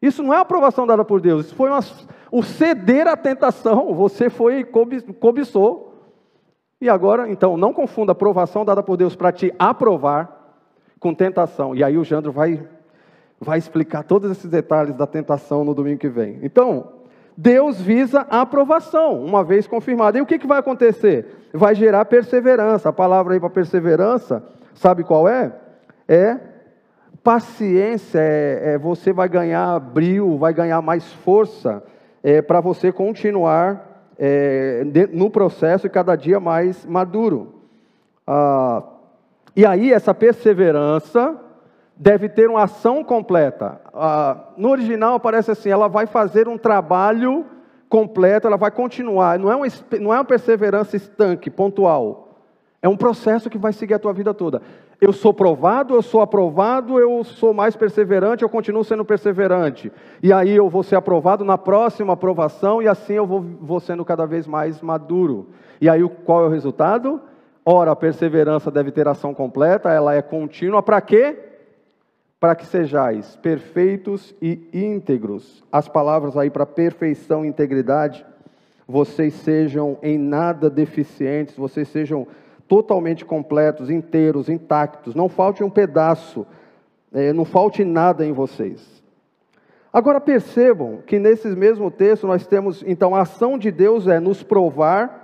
Isso 0.00 0.22
não 0.22 0.32
é 0.32 0.36
aprovação 0.36 0.86
dada 0.86 1.04
por 1.04 1.20
Deus. 1.20 1.46
Isso 1.46 1.56
foi 1.56 1.68
uma, 1.68 1.80
o 2.30 2.44
ceder 2.44 3.08
à 3.08 3.16
tentação. 3.16 3.92
Você 3.92 4.30
foi 4.30 4.62
cobiçou. 4.62 6.14
E 6.80 6.88
agora, 6.88 7.28
então, 7.28 7.56
não 7.56 7.72
confunda 7.72 8.12
aprovação 8.12 8.64
dada 8.64 8.84
por 8.84 8.96
Deus 8.96 9.16
para 9.16 9.32
te 9.32 9.52
aprovar 9.58 10.60
com 11.00 11.12
tentação. 11.12 11.74
E 11.74 11.82
aí 11.82 11.98
o 11.98 12.04
Jandro 12.04 12.30
vai, 12.30 12.64
vai 13.40 13.58
explicar 13.58 14.04
todos 14.04 14.30
esses 14.30 14.48
detalhes 14.48 14.94
da 14.94 15.08
tentação 15.08 15.64
no 15.64 15.74
domingo 15.74 15.98
que 15.98 16.08
vem. 16.08 16.38
Então, 16.40 17.01
Deus 17.36 17.80
visa 17.80 18.26
a 18.30 18.42
aprovação, 18.42 19.24
uma 19.24 19.42
vez 19.42 19.66
confirmada. 19.66 20.18
E 20.18 20.20
o 20.20 20.26
que, 20.26 20.38
que 20.38 20.46
vai 20.46 20.58
acontecer? 20.58 21.48
Vai 21.52 21.74
gerar 21.74 22.04
perseverança. 22.04 22.88
A 22.88 22.92
palavra 22.92 23.34
aí 23.34 23.40
para 23.40 23.50
perseverança, 23.50 24.42
sabe 24.74 25.04
qual 25.04 25.28
é? 25.28 25.52
É 26.06 26.38
paciência, 27.22 28.18
é, 28.18 28.74
é 28.74 28.78
você 28.78 29.12
vai 29.12 29.28
ganhar 29.28 29.78
brilho, 29.78 30.36
vai 30.36 30.52
ganhar 30.52 30.82
mais 30.82 31.12
força 31.12 31.82
é, 32.22 32.42
para 32.42 32.60
você 32.60 32.90
continuar 32.90 34.10
é, 34.18 34.84
no 35.12 35.30
processo 35.30 35.86
e 35.86 35.90
cada 35.90 36.16
dia 36.16 36.40
mais 36.40 36.84
maduro. 36.84 37.54
Ah, 38.26 38.82
e 39.54 39.66
aí, 39.66 39.92
essa 39.92 40.14
perseverança 40.14 41.38
deve 41.96 42.28
ter 42.28 42.48
uma 42.48 42.64
ação 42.64 43.04
completa. 43.04 43.80
Ah, 43.94 44.48
no 44.56 44.70
original 44.70 45.14
aparece 45.14 45.50
assim: 45.50 45.70
ela 45.70 45.88
vai 45.88 46.06
fazer 46.06 46.48
um 46.48 46.58
trabalho 46.58 47.46
completo, 47.88 48.46
ela 48.46 48.56
vai 48.56 48.70
continuar. 48.70 49.38
Não 49.38 49.50
é 49.50 49.56
uma, 49.56 49.66
não 50.00 50.12
é 50.12 50.16
uma 50.16 50.24
perseverança 50.24 50.96
estanque, 50.96 51.50
pontual. 51.50 52.28
É 52.80 52.88
um 52.88 52.96
processo 52.96 53.48
que 53.48 53.58
vai 53.58 53.72
seguir 53.72 53.94
a 53.94 53.98
tua 53.98 54.12
vida 54.12 54.34
toda. 54.34 54.60
Eu 55.00 55.12
sou 55.12 55.34
provado, 55.34 55.94
eu 55.94 56.02
sou 56.02 56.20
aprovado, 56.20 56.98
eu 56.98 57.22
sou 57.24 57.52
mais 57.52 57.76
perseverante, 57.76 58.42
eu 58.42 58.48
continuo 58.48 58.84
sendo 58.84 59.04
perseverante. 59.04 59.92
E 60.22 60.32
aí 60.32 60.54
eu 60.54 60.68
vou 60.68 60.82
ser 60.82 60.96
aprovado 60.96 61.44
na 61.44 61.58
próxima 61.58 62.12
aprovação, 62.12 62.80
e 62.80 62.88
assim 62.88 63.14
eu 63.14 63.26
vou, 63.26 63.40
vou 63.40 63.78
sendo 63.78 64.04
cada 64.04 64.26
vez 64.26 64.46
mais 64.46 64.80
maduro. 64.80 65.48
E 65.80 65.88
aí 65.88 66.08
qual 66.24 66.44
é 66.44 66.46
o 66.46 66.50
resultado? 66.50 67.20
Ora, 67.64 67.92
a 67.92 67.96
perseverança 67.96 68.70
deve 68.70 68.90
ter 68.90 69.06
ação 69.06 69.34
completa, 69.34 69.90
ela 69.90 70.14
é 70.14 70.22
contínua, 70.22 70.82
para 70.82 71.00
quê? 71.00 71.51
Para 72.42 72.56
que 72.56 72.66
sejais 72.66 73.36
perfeitos 73.36 74.34
e 74.42 74.66
íntegros. 74.72 75.62
As 75.70 75.86
palavras 75.86 76.36
aí 76.36 76.50
para 76.50 76.66
perfeição 76.66 77.44
e 77.44 77.48
integridade, 77.48 78.26
vocês 78.84 79.32
sejam 79.32 79.96
em 80.02 80.18
nada 80.18 80.68
deficientes, 80.68 81.54
vocês 81.54 81.86
sejam 81.86 82.26
totalmente 82.66 83.24
completos, 83.24 83.90
inteiros, 83.90 84.48
intactos, 84.48 85.14
não 85.14 85.28
falte 85.28 85.62
um 85.62 85.70
pedaço, 85.70 86.44
é, 87.12 87.32
não 87.32 87.44
falte 87.44 87.84
nada 87.84 88.26
em 88.26 88.32
vocês. 88.32 89.04
Agora 89.92 90.20
percebam 90.20 90.98
que 91.06 91.20
nesses 91.20 91.54
mesmo 91.54 91.92
texto 91.92 92.26
nós 92.26 92.44
temos, 92.44 92.82
então, 92.84 93.14
a 93.14 93.20
ação 93.20 93.56
de 93.56 93.70
Deus 93.70 94.08
é 94.08 94.18
nos 94.18 94.42
provar 94.42 95.21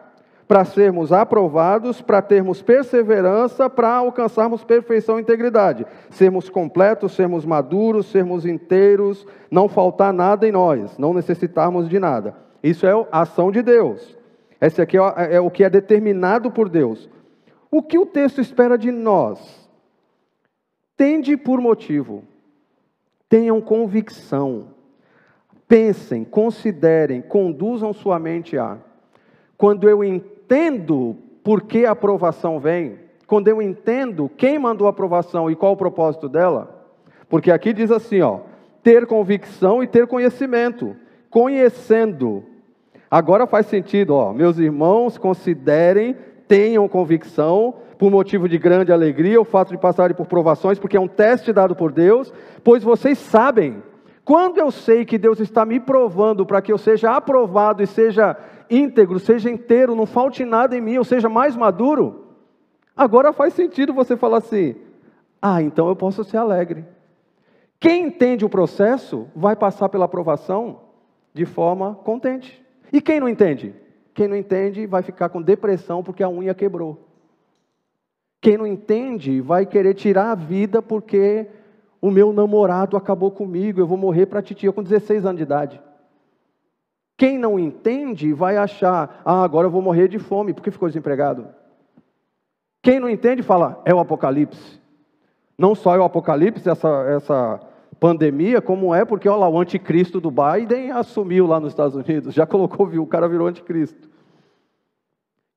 para 0.49 0.65
sermos 0.65 1.13
aprovados, 1.13 2.01
para 2.01 2.23
termos 2.23 2.63
perseverança, 2.63 3.69
para 3.69 3.97
alcançarmos 3.97 4.65
perfeição 4.65 5.19
e 5.19 5.23
integridade. 5.23 5.87
Sermos 6.09 6.49
completos, 6.49 7.13
sermos 7.13 7.45
maduros, 7.45 8.07
sermos 8.07 8.47
inteiros, 8.47 9.27
não 9.51 9.69
faltar 9.69 10.11
nada 10.11 10.49
em 10.49 10.53
nós, 10.53 10.97
não 10.97 11.13
necessitarmos 11.13 11.87
de 11.87 11.99
nada. 11.99 12.35
Isso 12.63 12.87
é 12.87 12.93
a 13.13 13.21
ação 13.21 13.53
de 13.53 13.61
Deus. 13.61 14.17
Esse 14.59 14.81
aqui 14.81 14.97
é, 14.97 15.35
é 15.35 15.41
o 15.41 15.51
que 15.51 15.63
é 15.63 15.69
determinado 15.69 16.51
por 16.51 16.71
Deus. 16.71 17.11
O 17.71 17.83
que 17.83 17.99
o 17.99 18.07
texto 18.07 18.41
espera 18.41 18.79
de 18.79 18.91
nós? 18.91 19.69
Tende 20.97 21.37
por 21.37 21.61
motivo, 21.61 22.25
tenham 23.29 23.61
convicção, 23.61 24.69
pensem, 25.69 26.25
considerem, 26.25 27.21
conduzam 27.21 27.93
sua 27.93 28.19
mente 28.19 28.57
a. 28.57 28.79
Quando 29.57 29.89
eu 29.89 30.03
entendo 30.03 30.38
por 31.43 31.63
que 31.63 31.85
a 31.85 31.93
aprovação 31.93 32.59
vem, 32.59 32.99
quando 33.27 33.49
eu 33.49 33.61
entendo 33.61 34.31
quem 34.37 34.59
mandou 34.59 34.87
a 34.87 34.91
aprovação 34.91 35.51
e 35.51 35.57
qual 35.57 35.73
o 35.73 35.77
propósito 35.77 36.29
dela, 36.29 36.87
porque 37.29 37.51
aqui 37.51 37.73
diz 37.73 37.91
assim, 37.91 38.21
ó, 38.23 38.41
ter 38.83 39.07
convicção 39.07 39.83
e 39.83 39.87
ter 39.87 40.07
conhecimento, 40.07 40.97
conhecendo. 41.31 42.43
Agora 43.11 43.47
faz 43.47 43.67
sentido, 43.67 44.15
ó, 44.15 44.33
meus 44.33 44.59
irmãos, 44.59 45.19
considerem, 45.19 46.17
tenham 46.47 46.89
convicção, 46.89 47.75
por 47.99 48.11
motivo 48.11 48.49
de 48.49 48.57
grande 48.57 48.93
alegria, 48.93 49.41
o 49.41 49.45
fato 49.45 49.71
de 49.71 49.79
passarem 49.79 50.17
por 50.17 50.27
provações, 50.27 50.79
porque 50.79 50.97
é 50.97 51.01
um 51.01 51.09
teste 51.09 51.53
dado 51.53 51.75
por 51.75 51.93
Deus, 51.93 52.33
pois 52.63 52.83
vocês 52.83 53.19
sabem, 53.19 53.83
quando 54.25 54.59
eu 54.59 54.71
sei 54.71 55.05
que 55.05 55.19
Deus 55.19 55.41
está 55.41 55.65
me 55.65 55.81
provando 55.81 56.47
para 56.47 56.63
que 56.63 56.73
eu 56.73 56.79
seja 56.79 57.17
aprovado 57.17 57.83
e 57.83 57.87
seja 57.87 58.37
íntegro, 58.71 59.19
seja 59.19 59.51
inteiro, 59.51 59.95
não 59.95 60.07
falte 60.07 60.45
nada 60.45 60.77
em 60.77 60.81
mim, 60.81 60.93
eu 60.93 61.05
seja 61.05 61.29
mais 61.29 61.57
maduro, 61.57 62.27
agora 62.97 63.33
faz 63.33 63.55
sentido 63.55 63.93
você 63.93 64.17
falar 64.17 64.39
assim: 64.39 64.77
ah, 65.41 65.63
então 65.63 65.89
eu 65.89 65.97
posso 65.97 66.25
ser 66.25 66.37
alegre. 66.37 66.85
Quem 67.81 68.07
entende 68.07 68.45
o 68.45 68.49
processo 68.49 69.29
vai 69.35 69.55
passar 69.55 69.89
pela 69.89 70.07
aprovação 70.07 70.81
de 71.33 71.45
forma 71.45 71.95
contente. 71.95 72.65
E 72.93 73.01
quem 73.01 73.21
não 73.21 73.29
entende? 73.29 73.75
Quem 74.13 74.27
não 74.27 74.37
entende 74.37 74.85
vai 74.87 75.03
ficar 75.03 75.29
com 75.29 75.41
depressão 75.41 76.03
porque 76.03 76.23
a 76.23 76.29
unha 76.29 76.55
quebrou. 76.55 77.07
Quem 78.41 78.57
não 78.57 78.67
entende 78.67 79.41
vai 79.41 79.65
querer 79.65 79.95
tirar 79.95 80.33
a 80.33 80.35
vida 80.35 80.83
porque 80.83 81.47
o 82.01 82.11
meu 82.11 82.33
namorado 82.33 82.97
acabou 82.97 83.31
comigo, 83.31 83.81
eu 83.81 83.87
vou 83.87 83.99
morrer 83.99 84.27
para 84.27 84.41
a 84.41 84.43
titia 84.43 84.73
com 84.73 84.83
16 84.83 85.25
anos 85.25 85.37
de 85.37 85.43
idade. 85.43 85.81
Quem 87.19 87.37
não 87.37 87.59
entende 87.59 88.33
vai 88.33 88.57
achar, 88.57 89.21
ah, 89.25 89.43
agora 89.43 89.67
eu 89.67 89.71
vou 89.73 89.83
morrer 89.83 90.07
de 90.07 90.21
fome 90.21 90.55
porque 90.55 90.71
ficou 90.71 90.89
desempregado. 90.89 91.49
Quem 92.81 93.01
não 93.01 93.11
entende 93.11 93.43
fala, 93.43 93.83
é 93.85 93.93
o 93.93 93.99
apocalipse. 93.99 94.81
Não 95.59 95.75
só 95.75 95.97
é 95.97 95.99
o 95.99 96.05
apocalipse, 96.05 96.71
essa, 96.71 96.89
essa 97.09 97.61
pandemia, 97.99 98.63
como 98.63 98.95
é 98.95 99.05
porque 99.05 99.29
olha 99.29 99.41
lá, 99.41 99.49
o 99.49 99.59
anticristo 99.59 100.21
do 100.21 100.31
Biden 100.31 100.93
assumiu 100.93 101.45
lá 101.49 101.59
nos 101.59 101.73
Estados 101.73 101.97
Unidos, 101.97 102.33
já 102.33 102.47
colocou, 102.47 102.87
viu, 102.87 103.03
o 103.03 103.07
cara 103.07 103.29
virou 103.29 103.49
anticristo. 103.49 104.09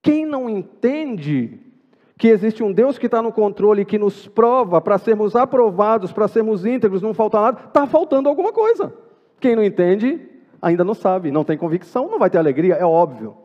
Quem 0.02 0.26
não 0.26 0.50
entende 0.50 1.60
que 2.18 2.28
existe 2.28 2.64
um 2.64 2.74
Deus 2.74 2.98
que 2.98 3.06
está 3.06 3.22
no 3.22 3.32
controle, 3.32 3.86
que 3.86 4.00
nos 4.00 4.28
prova 4.28 4.82
para 4.82 4.98
sermos 4.98 5.36
aprovados, 5.36 6.12
para 6.12 6.28
sermos 6.28 6.66
íntegros, 6.66 7.04
não 7.04 7.14
falta 7.14 7.40
nada, 7.40 7.66
está 7.68 7.86
faltando 7.86 8.28
alguma 8.28 8.52
coisa. 8.52 8.92
Quem 9.40 9.56
não 9.56 9.64
entende, 9.64 10.31
ainda 10.62 10.84
não 10.84 10.94
sabe, 10.94 11.32
não 11.32 11.44
tem 11.44 11.58
convicção, 11.58 12.10
não 12.10 12.20
vai 12.20 12.30
ter 12.30 12.38
alegria, 12.38 12.76
é 12.76 12.86
óbvio. 12.86 13.36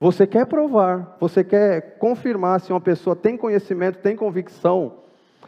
Você 0.00 0.26
quer 0.26 0.46
provar, 0.46 1.16
você 1.18 1.42
quer 1.42 1.98
confirmar 1.98 2.60
se 2.60 2.72
uma 2.72 2.80
pessoa 2.80 3.16
tem 3.16 3.36
conhecimento, 3.36 3.98
tem 3.98 4.14
convicção 4.14 4.98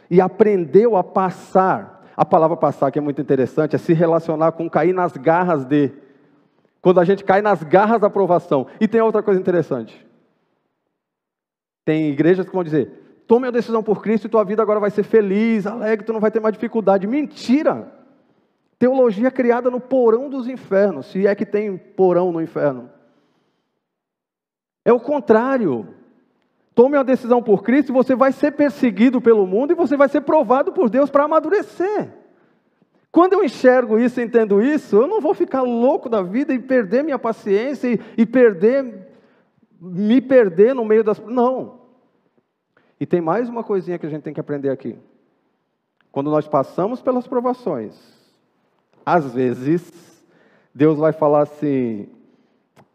e 0.09 0.19
aprendeu 0.19 0.97
a 0.97 1.03
passar 1.03 2.01
a 2.15 2.25
palavra 2.25 2.57
passar, 2.57 2.91
que 2.91 2.99
é 2.99 3.01
muito 3.01 3.21
interessante, 3.21 3.75
é 3.75 3.79
se 3.79 3.93
relacionar 3.93 4.51
com 4.51 4.69
cair 4.69 4.93
nas 4.93 5.17
garras 5.17 5.65
de. 5.65 5.91
Quando 6.81 6.99
a 6.99 7.03
gente 7.03 7.23
cai 7.23 7.41
nas 7.41 7.63
garras 7.63 8.01
da 8.01 8.07
aprovação. 8.07 8.67
E 8.79 8.87
tem 8.87 9.01
outra 9.01 9.23
coisa 9.23 9.39
interessante. 9.39 10.05
Tem 11.85 12.09
igrejas 12.09 12.45
que 12.45 12.53
vão 12.53 12.63
dizer: 12.63 13.23
tome 13.25 13.47
a 13.47 13.51
decisão 13.51 13.81
por 13.81 14.01
Cristo 14.03 14.25
e 14.25 14.29
tua 14.29 14.43
vida 14.43 14.61
agora 14.61 14.79
vai 14.79 14.91
ser 14.91 15.03
feliz, 15.03 15.65
alegre, 15.65 16.05
tu 16.05 16.13
não 16.13 16.19
vai 16.19 16.29
ter 16.29 16.39
mais 16.39 16.53
dificuldade. 16.53 17.07
Mentira! 17.07 18.00
Teologia 18.81 19.29
criada 19.29 19.69
no 19.69 19.79
porão 19.79 20.27
dos 20.27 20.47
infernos, 20.47 21.05
se 21.05 21.27
é 21.27 21.35
que 21.35 21.45
tem 21.45 21.77
porão 21.77 22.31
no 22.31 22.41
inferno. 22.41 22.89
É 24.83 24.91
o 24.91 24.99
contrário. 24.99 25.93
Tome 26.73 26.97
uma 26.97 27.03
decisão 27.03 27.43
por 27.43 27.61
Cristo 27.61 27.89
e 27.89 27.93
você 27.93 28.15
vai 28.15 28.31
ser 28.31 28.53
perseguido 28.53 29.21
pelo 29.21 29.45
mundo 29.45 29.71
e 29.71 29.75
você 29.75 29.95
vai 29.95 30.09
ser 30.09 30.21
provado 30.21 30.73
por 30.73 30.89
Deus 30.89 31.11
para 31.11 31.25
amadurecer. 31.25 32.11
Quando 33.11 33.33
eu 33.33 33.43
enxergo 33.43 33.99
isso 33.99 34.19
entendo 34.19 34.59
isso, 34.59 34.95
eu 34.95 35.05
não 35.05 35.21
vou 35.21 35.35
ficar 35.35 35.61
louco 35.61 36.09
da 36.09 36.23
vida 36.23 36.51
e 36.51 36.57
perder 36.57 37.03
minha 37.03 37.19
paciência 37.19 37.87
e, 37.87 37.99
e 38.17 38.25
perder, 38.25 39.09
me 39.79 40.19
perder 40.19 40.73
no 40.73 40.83
meio 40.83 41.03
das. 41.03 41.19
Não. 41.19 41.81
E 42.99 43.05
tem 43.05 43.21
mais 43.21 43.47
uma 43.47 43.63
coisinha 43.63 43.99
que 43.99 44.07
a 44.07 44.09
gente 44.09 44.23
tem 44.23 44.33
que 44.33 44.39
aprender 44.39 44.69
aqui. 44.71 44.97
Quando 46.11 46.31
nós 46.31 46.47
passamos 46.47 46.99
pelas 46.99 47.27
provações, 47.27 48.19
às 49.05 49.33
vezes, 49.33 49.91
Deus 50.73 50.97
vai 50.97 51.11
falar 51.11 51.41
assim: 51.41 52.07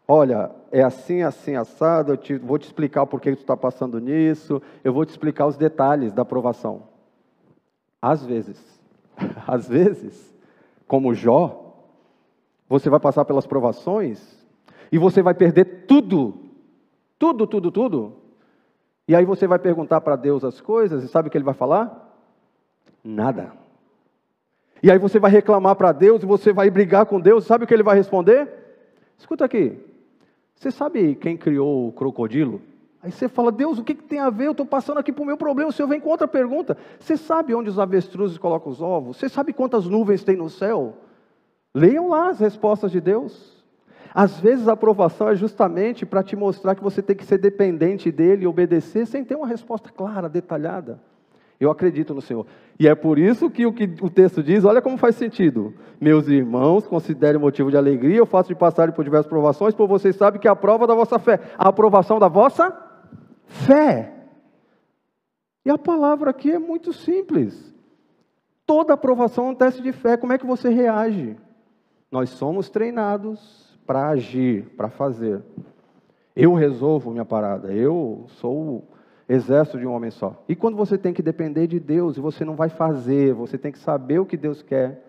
olha, 0.07 0.51
é 0.71 0.83
assim, 0.83 1.21
assim, 1.21 1.55
assado, 1.55 2.13
eu 2.13 2.17
te, 2.17 2.37
vou 2.37 2.57
te 2.57 2.65
explicar 2.65 3.05
porquê 3.05 3.31
que 3.31 3.37
tu 3.37 3.41
está 3.41 3.57
passando 3.57 3.99
nisso, 3.99 4.61
eu 4.83 4.93
vou 4.93 5.05
te 5.05 5.09
explicar 5.09 5.47
os 5.47 5.57
detalhes 5.57 6.13
da 6.13 6.21
aprovação. 6.21 6.83
Às 8.01 8.25
vezes, 8.25 8.59
às 9.47 9.67
vezes, 9.67 10.35
como 10.87 11.13
Jó, 11.13 11.75
você 12.69 12.89
vai 12.89 12.99
passar 12.99 13.25
pelas 13.25 13.47
provações 13.47 14.45
e 14.91 14.97
você 14.97 15.21
vai 15.21 15.33
perder 15.33 15.85
tudo, 15.87 16.35
tudo, 17.17 17.47
tudo, 17.47 17.71
tudo. 17.71 18.13
E 19.07 19.15
aí 19.15 19.23
você 19.23 19.47
vai 19.47 19.57
perguntar 19.57 20.01
para 20.01 20.17
Deus 20.17 20.43
as 20.43 20.59
coisas 20.59 21.03
e 21.03 21.07
sabe 21.07 21.27
o 21.27 21.31
que 21.31 21.37
ele 21.37 21.45
vai 21.45 21.53
falar? 21.53 22.05
Nada. 23.03 23.66
E 24.81 24.91
aí 24.91 24.97
você 24.97 25.19
vai 25.19 25.31
reclamar 25.31 25.75
para 25.75 25.91
Deus 25.91 26.23
e 26.23 26.25
você 26.25 26.53
vai 26.53 26.69
brigar 26.69 27.05
com 27.05 27.19
Deus, 27.19 27.45
sabe 27.45 27.63
o 27.63 27.67
que 27.67 27.73
ele 27.73 27.83
vai 27.83 27.95
responder? 27.95 28.47
Escuta 29.17 29.45
aqui, 29.45 29.77
você 30.55 30.71
sabe 30.71 31.15
quem 31.15 31.37
criou 31.37 31.87
o 31.87 31.91
crocodilo? 31.91 32.61
Aí 33.01 33.11
você 33.11 33.29
fala, 33.29 33.51
Deus, 33.51 33.77
o 33.77 33.83
que, 33.83 33.93
que 33.93 34.03
tem 34.03 34.19
a 34.19 34.29
ver? 34.29 34.47
Eu 34.47 34.51
estou 34.51 34.65
passando 34.65 34.97
aqui 34.97 35.11
para 35.11 35.21
o 35.21 35.25
meu 35.25 35.37
problema. 35.37 35.69
O 35.69 35.73
Senhor 35.73 35.87
vem 35.87 35.99
com 35.99 36.09
outra 36.09 36.27
pergunta. 36.27 36.75
Você 36.99 37.15
sabe 37.15 37.53
onde 37.53 37.69
os 37.69 37.79
avestruzes 37.79 38.37
colocam 38.37 38.71
os 38.71 38.81
ovos? 38.81 39.17
Você 39.17 39.29
sabe 39.29 39.53
quantas 39.53 39.85
nuvens 39.85 40.23
tem 40.23 40.35
no 40.35 40.49
céu? 40.49 40.95
Leiam 41.73 42.09
lá 42.09 42.29
as 42.29 42.39
respostas 42.39 42.91
de 42.91 42.99
Deus. 42.99 43.55
Às 44.13 44.39
vezes 44.39 44.67
a 44.67 44.73
aprovação 44.73 45.29
é 45.29 45.35
justamente 45.35 46.05
para 46.05 46.23
te 46.23 46.35
mostrar 46.35 46.73
que 46.73 46.83
você 46.83 47.03
tem 47.03 47.15
que 47.15 47.23
ser 47.23 47.37
dependente 47.37 48.11
dele 48.11 48.43
e 48.43 48.47
obedecer 48.47 49.05
sem 49.05 49.23
ter 49.23 49.35
uma 49.35 49.45
resposta 49.45 49.91
clara, 49.91 50.27
detalhada. 50.27 50.99
Eu 51.59 51.71
acredito 51.71 52.13
no 52.13 52.21
Senhor. 52.21 52.45
E 52.79 52.87
é 52.87 52.93
por 52.93 53.17
isso 53.17 53.49
que 53.49 53.65
o 53.65 53.73
que 53.73 53.89
o 54.01 54.09
texto 54.09 54.43
diz, 54.43 54.63
olha 54.63 54.81
como 54.81 54.97
faz 54.97 55.15
sentido. 55.15 55.73
Meus 55.99 56.27
irmãos, 56.27 56.85
considerem 56.85 57.41
motivo 57.41 57.71
de 57.71 57.77
alegria, 57.77 58.17
eu 58.17 58.25
faço 58.25 58.49
de 58.49 58.55
passar 58.55 58.91
por 58.91 59.03
diversas 59.03 59.27
provações, 59.27 59.73
por 59.73 59.87
vocês 59.87 60.15
sabem 60.15 60.39
que 60.39 60.47
é 60.47 60.51
a 60.51 60.55
prova 60.55 60.85
da 60.85 60.93
vossa 60.93 61.17
fé, 61.17 61.39
a 61.57 61.69
aprovação 61.69 62.19
da 62.19 62.27
vossa 62.27 62.75
fé. 63.45 64.13
E 65.65 65.69
a 65.69 65.77
palavra 65.77 66.29
aqui 66.29 66.51
é 66.51 66.59
muito 66.59 66.93
simples. 66.93 67.75
Toda 68.65 68.93
aprovação 68.93 69.47
é 69.47 69.49
um 69.49 69.55
teste 69.55 69.81
de 69.81 69.91
fé. 69.91 70.15
Como 70.15 70.33
é 70.33 70.37
que 70.37 70.45
você 70.45 70.69
reage? 70.69 71.35
Nós 72.11 72.29
somos 72.29 72.69
treinados 72.69 73.77
para 73.85 74.09
agir, 74.09 74.65
para 74.77 74.89
fazer. 74.89 75.41
Eu 76.35 76.53
resolvo 76.53 77.11
minha 77.11 77.25
parada. 77.25 77.73
Eu 77.73 78.25
sou 78.27 78.87
exército 79.27 79.77
de 79.77 79.85
um 79.85 79.93
homem 79.93 80.11
só. 80.11 80.43
E 80.47 80.55
quando 80.55 80.77
você 80.77 80.97
tem 80.97 81.13
que 81.13 81.21
depender 81.21 81.67
de 81.67 81.79
Deus 81.79 82.17
e 82.17 82.21
você 82.21 82.45
não 82.45 82.55
vai 82.55 82.69
fazer, 82.69 83.33
você 83.33 83.57
tem 83.57 83.71
que 83.71 83.79
saber 83.79 84.19
o 84.19 84.25
que 84.25 84.37
Deus 84.37 84.61
quer. 84.61 85.03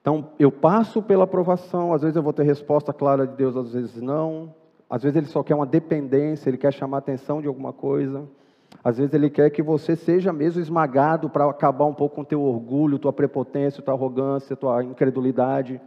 Então, 0.00 0.30
eu 0.38 0.52
passo 0.52 1.02
pela 1.02 1.24
aprovação, 1.24 1.92
às 1.92 2.02
vezes 2.02 2.16
eu 2.16 2.22
vou 2.22 2.32
ter 2.32 2.44
resposta 2.44 2.92
clara 2.92 3.26
de 3.26 3.34
Deus, 3.34 3.56
às 3.56 3.72
vezes 3.72 4.00
não. 4.00 4.54
Às 4.88 5.02
vezes 5.02 5.16
ele 5.16 5.26
só 5.26 5.42
quer 5.42 5.56
uma 5.56 5.66
dependência, 5.66 6.48
ele 6.48 6.56
quer 6.56 6.72
chamar 6.72 6.98
atenção 6.98 7.42
de 7.42 7.48
alguma 7.48 7.72
coisa. 7.72 8.24
Às 8.84 8.98
vezes 8.98 9.12
ele 9.12 9.28
quer 9.28 9.50
que 9.50 9.62
você 9.62 9.96
seja 9.96 10.32
mesmo 10.32 10.60
esmagado 10.60 11.28
para 11.28 11.50
acabar 11.50 11.86
um 11.86 11.94
pouco 11.94 12.14
com 12.14 12.24
teu 12.24 12.40
orgulho, 12.40 13.00
tua 13.00 13.12
prepotência, 13.12 13.82
tua 13.82 13.94
arrogância, 13.94 14.54
tua 14.54 14.84
incredulidade. 14.84 15.80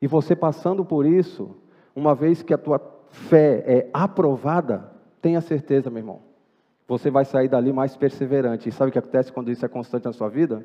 E 0.00 0.06
você 0.06 0.36
passando 0.36 0.84
por 0.84 1.06
isso, 1.06 1.56
uma 1.96 2.14
vez 2.14 2.42
que 2.42 2.52
a 2.52 2.58
tua 2.58 2.78
fé 3.08 3.64
é 3.66 3.90
aprovada, 3.94 4.97
Tenha 5.20 5.40
certeza, 5.40 5.90
meu 5.90 5.98
irmão. 5.98 6.20
Você 6.86 7.10
vai 7.10 7.24
sair 7.24 7.48
dali 7.48 7.72
mais 7.72 7.96
perseverante. 7.96 8.68
E 8.68 8.72
sabe 8.72 8.88
o 8.88 8.92
que 8.92 8.98
acontece 8.98 9.32
quando 9.32 9.50
isso 9.50 9.64
é 9.64 9.68
constante 9.68 10.06
na 10.06 10.12
sua 10.12 10.28
vida? 10.28 10.64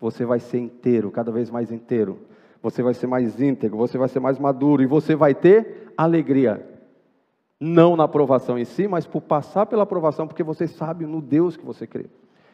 Você 0.00 0.24
vai 0.24 0.40
ser 0.40 0.58
inteiro, 0.58 1.10
cada 1.10 1.30
vez 1.30 1.50
mais 1.50 1.70
inteiro. 1.70 2.18
Você 2.62 2.82
vai 2.82 2.92
ser 2.92 3.06
mais 3.06 3.40
íntegro, 3.40 3.78
você 3.78 3.96
vai 3.96 4.08
ser 4.08 4.20
mais 4.20 4.38
maduro 4.38 4.82
e 4.82 4.86
você 4.86 5.14
vai 5.14 5.34
ter 5.34 5.92
alegria. 5.96 6.66
Não 7.58 7.94
na 7.94 8.04
aprovação 8.04 8.58
em 8.58 8.64
si, 8.64 8.88
mas 8.88 9.06
por 9.06 9.20
passar 9.20 9.66
pela 9.66 9.82
aprovação, 9.82 10.26
porque 10.26 10.42
você 10.42 10.66
sabe 10.66 11.06
no 11.06 11.20
Deus 11.20 11.56
que 11.56 11.64
você 11.64 11.86
crê. 11.86 12.06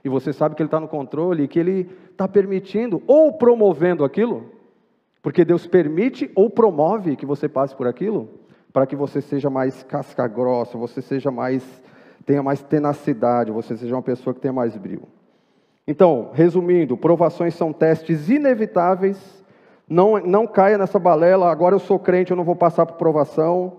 E 0.04 0.08
você 0.08 0.32
sabe 0.32 0.54
que 0.54 0.62
Ele 0.62 0.68
está 0.68 0.78
no 0.78 0.88
controle 0.88 1.44
e 1.44 1.48
que 1.48 1.58
Ele 1.58 1.90
está 2.10 2.28
permitindo 2.28 3.02
ou 3.06 3.32
promovendo 3.32 4.04
aquilo, 4.04 4.52
porque 5.22 5.44
Deus 5.44 5.66
permite 5.66 6.30
ou 6.34 6.48
promove 6.48 7.16
que 7.16 7.26
você 7.26 7.48
passe 7.48 7.74
por 7.74 7.88
aquilo, 7.88 8.28
para 8.76 8.86
que 8.86 8.94
você 8.94 9.22
seja 9.22 9.48
mais 9.48 9.82
casca 9.84 10.28
grossa, 10.28 10.76
você 10.76 11.00
seja 11.00 11.30
mais 11.30 11.64
tenha 12.26 12.42
mais 12.42 12.60
tenacidade, 12.62 13.50
você 13.50 13.74
seja 13.74 13.96
uma 13.96 14.02
pessoa 14.02 14.34
que 14.34 14.40
tenha 14.40 14.52
mais 14.52 14.76
brilho. 14.76 15.08
Então, 15.86 16.28
resumindo, 16.34 16.94
provações 16.94 17.54
são 17.54 17.72
testes 17.72 18.28
inevitáveis. 18.28 19.18
Não, 19.88 20.18
não 20.18 20.46
caia 20.46 20.76
nessa 20.76 20.98
balela, 20.98 21.50
agora 21.50 21.74
eu 21.74 21.78
sou 21.78 21.98
crente, 21.98 22.32
eu 22.32 22.36
não 22.36 22.44
vou 22.44 22.54
passar 22.54 22.84
por 22.84 22.98
provação. 22.98 23.78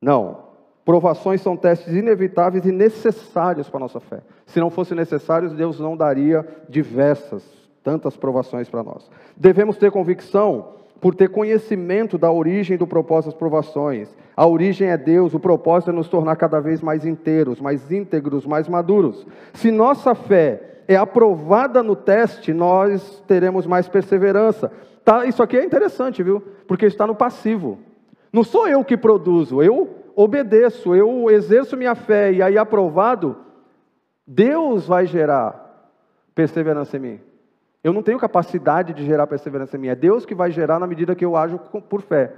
Não. 0.00 0.44
Provações 0.82 1.42
são 1.42 1.54
testes 1.54 1.92
inevitáveis 1.92 2.64
e 2.64 2.72
necessários 2.72 3.68
para 3.68 3.76
a 3.76 3.80
nossa 3.80 4.00
fé. 4.00 4.22
Se 4.46 4.60
não 4.60 4.70
fossem 4.70 4.96
necessários, 4.96 5.52
Deus 5.52 5.78
não 5.78 5.94
daria 5.94 6.42
diversas, 6.70 7.44
tantas 7.82 8.16
provações 8.16 8.66
para 8.66 8.82
nós. 8.82 9.10
Devemos 9.36 9.76
ter 9.76 9.90
convicção 9.90 10.83
por 11.04 11.14
ter 11.14 11.28
conhecimento 11.28 12.16
da 12.16 12.32
origem 12.32 12.78
do 12.78 12.86
propósito 12.86 13.32
das 13.32 13.38
provações. 13.38 14.08
A 14.34 14.46
origem 14.46 14.88
é 14.88 14.96
Deus, 14.96 15.34
o 15.34 15.38
propósito 15.38 15.90
é 15.90 15.92
nos 15.92 16.08
tornar 16.08 16.34
cada 16.36 16.60
vez 16.60 16.80
mais 16.80 17.04
inteiros, 17.04 17.60
mais 17.60 17.92
íntegros, 17.92 18.46
mais 18.46 18.70
maduros. 18.70 19.26
Se 19.52 19.70
nossa 19.70 20.14
fé 20.14 20.80
é 20.88 20.96
aprovada 20.96 21.82
no 21.82 21.94
teste, 21.94 22.54
nós 22.54 23.22
teremos 23.26 23.66
mais 23.66 23.86
perseverança. 23.86 24.72
Tá, 25.04 25.26
isso 25.26 25.42
aqui 25.42 25.58
é 25.58 25.64
interessante, 25.66 26.22
viu? 26.22 26.42
Porque 26.66 26.86
está 26.86 27.06
no 27.06 27.14
passivo. 27.14 27.78
Não 28.32 28.42
sou 28.42 28.66
eu 28.66 28.82
que 28.82 28.96
produzo, 28.96 29.62
eu 29.62 29.90
obedeço, 30.16 30.94
eu 30.94 31.30
exerço 31.30 31.76
minha 31.76 31.94
fé 31.94 32.32
e 32.32 32.40
aí 32.40 32.56
aprovado, 32.56 33.36
Deus 34.26 34.86
vai 34.86 35.04
gerar 35.04 35.92
perseverança 36.34 36.96
em 36.96 37.00
mim. 37.00 37.20
Eu 37.84 37.92
não 37.92 38.02
tenho 38.02 38.18
capacidade 38.18 38.94
de 38.94 39.04
gerar 39.04 39.26
perseverança 39.26 39.76
mim. 39.76 39.88
É 39.88 39.94
Deus 39.94 40.24
que 40.24 40.34
vai 40.34 40.50
gerar 40.50 40.78
na 40.78 40.86
medida 40.86 41.14
que 41.14 41.24
eu 41.24 41.36
ajo 41.36 41.58
por 41.58 42.00
fé. 42.00 42.32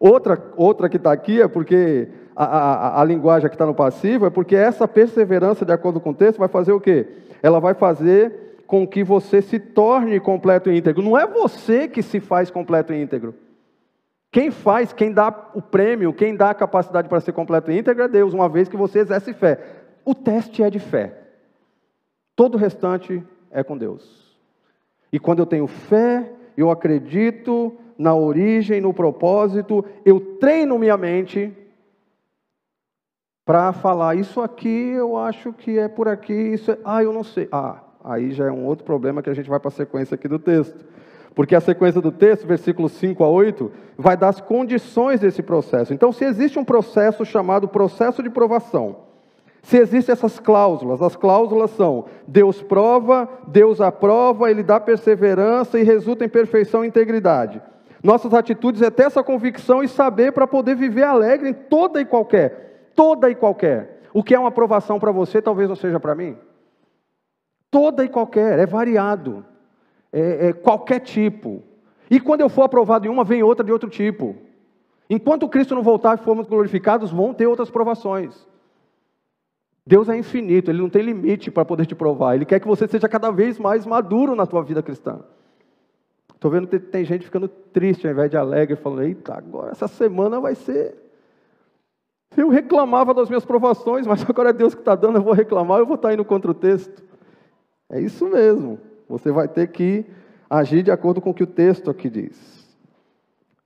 Outra, 0.00 0.42
outra 0.56 0.88
que 0.88 0.96
está 0.96 1.12
aqui 1.12 1.42
é 1.42 1.46
porque 1.46 2.08
a, 2.34 2.44
a, 2.44 3.02
a 3.02 3.04
linguagem 3.04 3.48
que 3.50 3.54
está 3.54 3.66
no 3.66 3.74
passivo 3.74 4.24
é 4.24 4.30
porque 4.30 4.56
essa 4.56 4.88
perseverança, 4.88 5.66
de 5.66 5.72
acordo 5.72 6.00
com 6.00 6.10
o 6.10 6.14
texto, 6.14 6.38
vai 6.38 6.48
fazer 6.48 6.72
o 6.72 6.80
quê? 6.80 7.08
Ela 7.42 7.60
vai 7.60 7.74
fazer 7.74 8.62
com 8.66 8.86
que 8.86 9.04
você 9.04 9.42
se 9.42 9.58
torne 9.58 10.18
completo 10.18 10.70
e 10.70 10.78
íntegro. 10.78 11.02
Não 11.02 11.16
é 11.16 11.26
você 11.26 11.86
que 11.86 12.02
se 12.02 12.18
faz 12.18 12.50
completo 12.50 12.94
e 12.94 13.00
íntegro. 13.00 13.34
Quem 14.32 14.50
faz, 14.50 14.94
quem 14.94 15.12
dá 15.12 15.28
o 15.54 15.60
prêmio, 15.60 16.12
quem 16.12 16.34
dá 16.34 16.50
a 16.50 16.54
capacidade 16.54 17.08
para 17.08 17.20
ser 17.20 17.32
completo 17.32 17.70
e 17.70 17.78
íntegro 17.78 18.02
é 18.02 18.08
Deus, 18.08 18.32
uma 18.32 18.48
vez 18.48 18.66
que 18.66 18.76
você 18.76 19.00
exerce 19.00 19.34
fé. 19.34 19.60
O 20.06 20.14
teste 20.14 20.62
é 20.62 20.70
de 20.70 20.78
fé. 20.78 21.12
Todo 22.34 22.54
o 22.54 22.58
restante 22.58 23.22
é 23.50 23.62
com 23.62 23.76
Deus. 23.76 24.25
E 25.12 25.18
quando 25.18 25.40
eu 25.40 25.46
tenho 25.46 25.66
fé, 25.66 26.30
eu 26.56 26.70
acredito 26.70 27.76
na 27.98 28.14
origem, 28.14 28.80
no 28.80 28.92
propósito, 28.92 29.84
eu 30.04 30.20
treino 30.38 30.78
minha 30.78 30.96
mente 30.96 31.52
para 33.44 33.72
falar 33.72 34.16
isso 34.16 34.40
aqui, 34.40 34.90
eu 34.90 35.16
acho 35.16 35.52
que 35.52 35.78
é 35.78 35.86
por 35.86 36.08
aqui, 36.08 36.32
isso 36.32 36.72
é, 36.72 36.78
ah, 36.84 37.02
eu 37.02 37.12
não 37.12 37.22
sei. 37.22 37.48
Ah, 37.52 37.80
aí 38.02 38.32
já 38.32 38.46
é 38.46 38.50
um 38.50 38.66
outro 38.66 38.84
problema 38.84 39.22
que 39.22 39.30
a 39.30 39.34
gente 39.34 39.48
vai 39.48 39.60
para 39.60 39.68
a 39.68 39.72
sequência 39.72 40.16
aqui 40.16 40.26
do 40.26 40.38
texto. 40.38 40.84
Porque 41.32 41.54
a 41.54 41.60
sequência 41.60 42.00
do 42.00 42.10
texto, 42.10 42.46
versículos 42.46 42.92
5 42.92 43.22
a 43.22 43.28
8, 43.28 43.70
vai 43.96 44.16
dar 44.16 44.30
as 44.30 44.40
condições 44.40 45.20
desse 45.20 45.42
processo. 45.42 45.92
Então, 45.92 46.10
se 46.10 46.24
existe 46.24 46.58
um 46.58 46.64
processo 46.64 47.24
chamado 47.24 47.68
processo 47.68 48.22
de 48.22 48.30
provação, 48.30 49.05
se 49.66 49.78
existem 49.78 50.12
essas 50.12 50.38
cláusulas, 50.38 51.02
as 51.02 51.16
cláusulas 51.16 51.72
são: 51.72 52.04
Deus 52.24 52.62
prova, 52.62 53.28
Deus 53.48 53.80
aprova, 53.80 54.48
Ele 54.48 54.62
dá 54.62 54.78
perseverança 54.78 55.76
e 55.76 55.82
resulta 55.82 56.24
em 56.24 56.28
perfeição 56.28 56.84
e 56.84 56.88
integridade. 56.88 57.60
Nossas 58.00 58.32
atitudes 58.32 58.80
é 58.80 58.90
ter 58.92 59.06
essa 59.06 59.24
convicção 59.24 59.82
e 59.82 59.88
saber 59.88 60.30
para 60.30 60.46
poder 60.46 60.76
viver 60.76 61.02
alegre 61.02 61.48
em 61.48 61.52
toda 61.52 62.00
e 62.00 62.04
qualquer, 62.04 62.90
toda 62.94 63.28
e 63.28 63.34
qualquer. 63.34 64.02
O 64.14 64.22
que 64.22 64.36
é 64.36 64.38
uma 64.38 64.50
aprovação 64.50 65.00
para 65.00 65.10
você, 65.10 65.42
talvez 65.42 65.68
não 65.68 65.74
seja 65.74 65.98
para 65.98 66.14
mim. 66.14 66.36
Toda 67.68 68.04
e 68.04 68.08
qualquer, 68.08 68.60
é 68.60 68.66
variado, 68.66 69.44
é, 70.12 70.46
é 70.46 70.52
qualquer 70.52 71.00
tipo. 71.00 71.64
E 72.08 72.20
quando 72.20 72.40
eu 72.40 72.48
for 72.48 72.62
aprovado 72.62 73.08
em 73.08 73.10
uma, 73.10 73.24
vem 73.24 73.42
outra 73.42 73.64
de 73.64 73.72
outro 73.72 73.90
tipo. 73.90 74.36
Enquanto 75.10 75.48
Cristo 75.48 75.74
não 75.74 75.82
voltar 75.82 76.16
e 76.16 76.22
formos 76.22 76.46
glorificados, 76.46 77.10
vão 77.10 77.34
ter 77.34 77.48
outras 77.48 77.68
provações. 77.68 78.46
Deus 79.86 80.08
é 80.08 80.16
infinito, 80.16 80.70
Ele 80.70 80.82
não 80.82 80.90
tem 80.90 81.02
limite 81.02 81.50
para 81.50 81.64
poder 81.64 81.86
te 81.86 81.94
provar. 81.94 82.34
Ele 82.34 82.44
quer 82.44 82.58
que 82.58 82.66
você 82.66 82.88
seja 82.88 83.08
cada 83.08 83.30
vez 83.30 83.58
mais 83.58 83.86
maduro 83.86 84.34
na 84.34 84.44
tua 84.44 84.62
vida 84.62 84.82
cristã. 84.82 85.20
Estou 86.34 86.50
vendo 86.50 86.66
que 86.66 86.78
tem 86.78 87.04
gente 87.04 87.24
ficando 87.24 87.48
triste 87.48 88.06
ao 88.06 88.12
invés 88.12 88.30
de 88.30 88.36
alegre, 88.36 88.76
falando: 88.76 89.02
Eita, 89.02 89.34
agora 89.38 89.70
essa 89.70 89.86
semana 89.86 90.40
vai 90.40 90.54
ser. 90.54 90.96
Eu 92.36 92.48
reclamava 92.48 93.14
das 93.14 93.28
minhas 93.28 93.44
provações, 93.44 94.06
mas 94.06 94.22
agora 94.28 94.50
é 94.50 94.52
Deus 94.52 94.74
que 94.74 94.80
está 94.80 94.94
dando, 94.94 95.18
eu 95.18 95.22
vou 95.22 95.32
reclamar, 95.32 95.78
eu 95.78 95.86
vou 95.86 95.94
estar 95.94 96.08
tá 96.08 96.14
indo 96.14 96.24
contra 96.24 96.50
o 96.50 96.54
texto. 96.54 97.02
É 97.88 98.00
isso 98.00 98.26
mesmo. 98.26 98.80
Você 99.08 99.30
vai 99.30 99.46
ter 99.46 99.68
que 99.68 100.04
agir 100.50 100.82
de 100.82 100.90
acordo 100.90 101.20
com 101.20 101.30
o 101.30 101.34
que 101.34 101.44
o 101.44 101.46
texto 101.46 101.90
aqui 101.90 102.10
diz. 102.10 102.66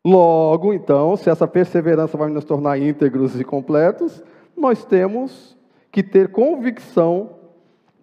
Logo, 0.05 0.73
então, 0.73 1.17
se 1.17 1.29
essa 1.29 1.49
perseverança 1.49 2.17
vai 2.17 2.31
nos 2.31 2.45
tornar 2.45 2.79
íntegros 2.79 3.39
e 3.41 3.45
completos, 3.45 4.23
nós 4.57 4.85
temos 4.85 5.59
que 5.91 6.03
ter 6.03 6.29
convicção, 6.29 7.31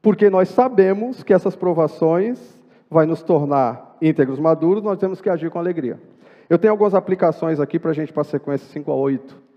porque 0.01 0.29
nós 0.29 0.49
sabemos 0.49 1.23
que 1.23 1.33
essas 1.33 1.55
provações 1.55 2.57
vai 2.89 3.05
nos 3.05 3.21
tornar 3.21 3.97
íntegros 4.01 4.39
maduros, 4.39 4.83
nós 4.83 4.99
temos 4.99 5.21
que 5.21 5.29
agir 5.29 5.49
com 5.49 5.59
alegria. 5.59 5.99
Eu 6.49 6.57
tenho 6.57 6.71
algumas 6.71 6.93
aplicações 6.93 7.59
aqui 7.59 7.77
para 7.77 7.91
a 7.91 7.93
gente 7.93 8.13
passar 8.13 8.37
a 8.37 8.39
sequência 8.39 8.67
5 8.67 8.91
a 8.91 8.95
8. 8.95 9.47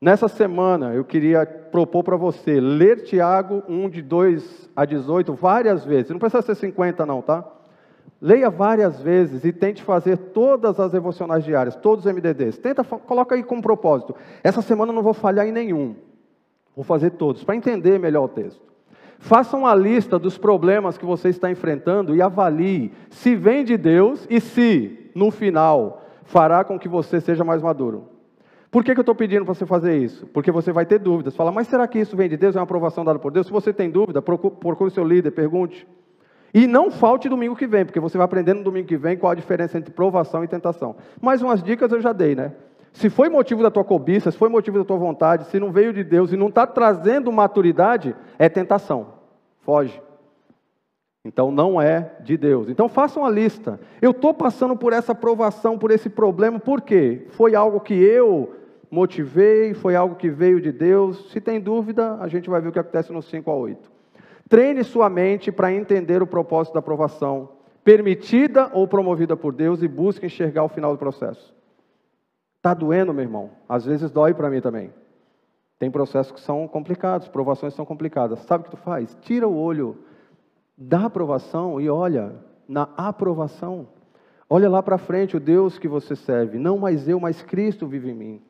Nessa 0.00 0.28
semana, 0.28 0.94
eu 0.94 1.04
queria 1.04 1.44
propor 1.44 2.04
para 2.04 2.16
você 2.16 2.60
ler 2.60 3.02
Tiago 3.02 3.64
1, 3.68 3.88
de 3.90 4.02
2 4.02 4.70
a 4.76 4.84
18, 4.84 5.32
várias 5.34 5.84
vezes. 5.84 6.10
Não 6.10 6.18
precisa 6.18 6.42
ser 6.42 6.54
50, 6.54 7.04
não, 7.04 7.20
tá? 7.20 7.44
Leia 8.20 8.50
várias 8.50 9.00
vezes 9.00 9.44
e 9.44 9.52
tente 9.52 9.82
fazer 9.82 10.16
todas 10.16 10.78
as 10.78 10.92
devocionais 10.92 11.44
diárias, 11.44 11.74
todos 11.76 12.04
os 12.04 12.12
MDDs. 12.12 12.58
Tenta, 12.58 12.84
coloca 12.84 13.34
aí 13.34 13.42
com 13.42 13.60
propósito. 13.60 14.14
Essa 14.42 14.62
semana 14.62 14.92
eu 14.92 14.94
não 14.96 15.02
vou 15.02 15.14
falhar 15.14 15.46
em 15.46 15.52
nenhum. 15.52 15.96
Vou 16.78 16.84
fazer 16.84 17.10
todos, 17.10 17.42
para 17.42 17.56
entender 17.56 17.98
melhor 17.98 18.22
o 18.22 18.28
texto. 18.28 18.62
Faça 19.18 19.56
uma 19.56 19.74
lista 19.74 20.16
dos 20.16 20.38
problemas 20.38 20.96
que 20.96 21.04
você 21.04 21.28
está 21.28 21.50
enfrentando 21.50 22.14
e 22.14 22.22
avalie 22.22 22.92
se 23.10 23.34
vem 23.34 23.64
de 23.64 23.76
Deus 23.76 24.24
e 24.30 24.40
se, 24.40 25.10
no 25.12 25.32
final, 25.32 26.04
fará 26.22 26.62
com 26.62 26.78
que 26.78 26.88
você 26.88 27.20
seja 27.20 27.42
mais 27.42 27.60
maduro. 27.60 28.04
Por 28.70 28.84
que, 28.84 28.94
que 28.94 29.00
eu 29.00 29.02
estou 29.02 29.16
pedindo 29.16 29.44
para 29.44 29.54
você 29.54 29.66
fazer 29.66 29.98
isso? 29.98 30.24
Porque 30.28 30.52
você 30.52 30.70
vai 30.70 30.86
ter 30.86 31.00
dúvidas. 31.00 31.34
Fala, 31.34 31.50
mas 31.50 31.66
será 31.66 31.88
que 31.88 31.98
isso 31.98 32.16
vem 32.16 32.28
de 32.28 32.36
Deus? 32.36 32.54
É 32.54 32.60
uma 32.60 32.62
aprovação 32.62 33.04
dada 33.04 33.18
por 33.18 33.32
Deus? 33.32 33.48
Se 33.48 33.52
você 33.52 33.72
tem 33.72 33.90
dúvida, 33.90 34.22
procure 34.22 34.88
o 34.88 34.94
seu 34.94 35.02
líder, 35.02 35.32
pergunte. 35.32 35.84
E 36.54 36.68
não 36.68 36.92
falte 36.92 37.28
domingo 37.28 37.56
que 37.56 37.66
vem, 37.66 37.84
porque 37.84 37.98
você 37.98 38.16
vai 38.16 38.24
aprender 38.24 38.54
no 38.54 38.62
domingo 38.62 38.86
que 38.86 38.96
vem 38.96 39.16
qual 39.16 39.32
a 39.32 39.34
diferença 39.34 39.76
entre 39.76 39.92
provação 39.92 40.44
e 40.44 40.46
tentação. 40.46 40.94
Mais 41.20 41.42
umas 41.42 41.60
dicas 41.60 41.90
eu 41.90 42.00
já 42.00 42.12
dei, 42.12 42.36
né? 42.36 42.52
Se 42.98 43.08
foi 43.08 43.28
motivo 43.28 43.62
da 43.62 43.70
tua 43.70 43.84
cobiça, 43.84 44.28
se 44.28 44.36
foi 44.36 44.48
motivo 44.48 44.76
da 44.76 44.84
tua 44.84 44.96
vontade, 44.96 45.44
se 45.44 45.60
não 45.60 45.70
veio 45.70 45.92
de 45.92 46.02
Deus 46.02 46.32
e 46.32 46.36
não 46.36 46.48
está 46.48 46.66
trazendo 46.66 47.30
maturidade, 47.30 48.12
é 48.36 48.48
tentação. 48.48 49.14
Foge. 49.60 50.02
Então 51.24 51.52
não 51.52 51.80
é 51.80 52.16
de 52.24 52.36
Deus. 52.36 52.68
Então 52.68 52.88
faça 52.88 53.20
uma 53.20 53.30
lista. 53.30 53.78
Eu 54.02 54.10
estou 54.10 54.34
passando 54.34 54.74
por 54.74 54.92
essa 54.92 55.14
provação, 55.14 55.78
por 55.78 55.92
esse 55.92 56.10
problema, 56.10 56.58
por 56.58 56.80
quê? 56.80 57.28
Foi 57.30 57.54
algo 57.54 57.78
que 57.78 57.94
eu 57.94 58.52
motivei, 58.90 59.74
foi 59.74 59.94
algo 59.94 60.16
que 60.16 60.28
veio 60.28 60.60
de 60.60 60.72
Deus. 60.72 61.30
Se 61.30 61.40
tem 61.40 61.60
dúvida, 61.60 62.16
a 62.20 62.26
gente 62.26 62.50
vai 62.50 62.60
ver 62.60 62.70
o 62.70 62.72
que 62.72 62.80
acontece 62.80 63.12
no 63.12 63.22
5 63.22 63.48
a 63.48 63.54
8. 63.54 63.92
Treine 64.48 64.82
sua 64.82 65.08
mente 65.08 65.52
para 65.52 65.72
entender 65.72 66.20
o 66.20 66.26
propósito 66.26 66.74
da 66.74 66.80
aprovação, 66.80 67.50
permitida 67.84 68.68
ou 68.72 68.88
promovida 68.88 69.36
por 69.36 69.54
Deus, 69.54 69.84
e 69.84 69.86
busque 69.86 70.26
enxergar 70.26 70.64
o 70.64 70.68
final 70.68 70.90
do 70.90 70.98
processo. 70.98 71.56
Está 72.68 72.74
doendo, 72.74 73.14
meu 73.14 73.22
irmão? 73.24 73.50
Às 73.66 73.86
vezes 73.86 74.10
dói 74.10 74.34
para 74.34 74.50
mim 74.50 74.60
também. 74.60 74.92
Tem 75.78 75.90
processos 75.90 76.32
que 76.32 76.40
são 76.40 76.68
complicados, 76.68 77.26
provações 77.26 77.72
são 77.72 77.86
complicadas. 77.86 78.40
Sabe 78.40 78.60
o 78.60 78.64
que 78.64 78.72
tu 78.72 78.76
faz? 78.76 79.16
Tira 79.22 79.48
o 79.48 79.56
olho 79.56 79.96
da 80.76 81.06
aprovação 81.06 81.80
e 81.80 81.88
olha 81.88 82.34
na 82.68 82.86
aprovação. 82.94 83.88
Olha 84.50 84.68
lá 84.68 84.82
para 84.82 84.98
frente 84.98 85.34
o 85.34 85.40
Deus 85.40 85.78
que 85.78 85.88
você 85.88 86.14
serve. 86.14 86.58
Não 86.58 86.76
mais 86.76 87.08
eu, 87.08 87.18
mas 87.18 87.40
Cristo 87.40 87.86
vive 87.86 88.10
em 88.10 88.14
mim. 88.14 88.42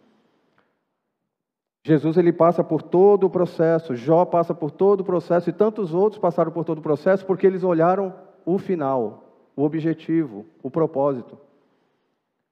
Jesus 1.84 2.16
ele 2.16 2.32
passa 2.32 2.64
por 2.64 2.82
todo 2.82 3.22
o 3.22 3.30
processo, 3.30 3.94
Jó 3.94 4.24
passa 4.24 4.52
por 4.52 4.72
todo 4.72 5.02
o 5.02 5.04
processo 5.04 5.48
e 5.48 5.52
tantos 5.52 5.94
outros 5.94 6.20
passaram 6.20 6.50
por 6.50 6.64
todo 6.64 6.78
o 6.78 6.82
processo 6.82 7.24
porque 7.24 7.46
eles 7.46 7.62
olharam 7.62 8.12
o 8.44 8.58
final, 8.58 9.52
o 9.54 9.62
objetivo, 9.62 10.44
o 10.60 10.68
propósito. 10.68 11.38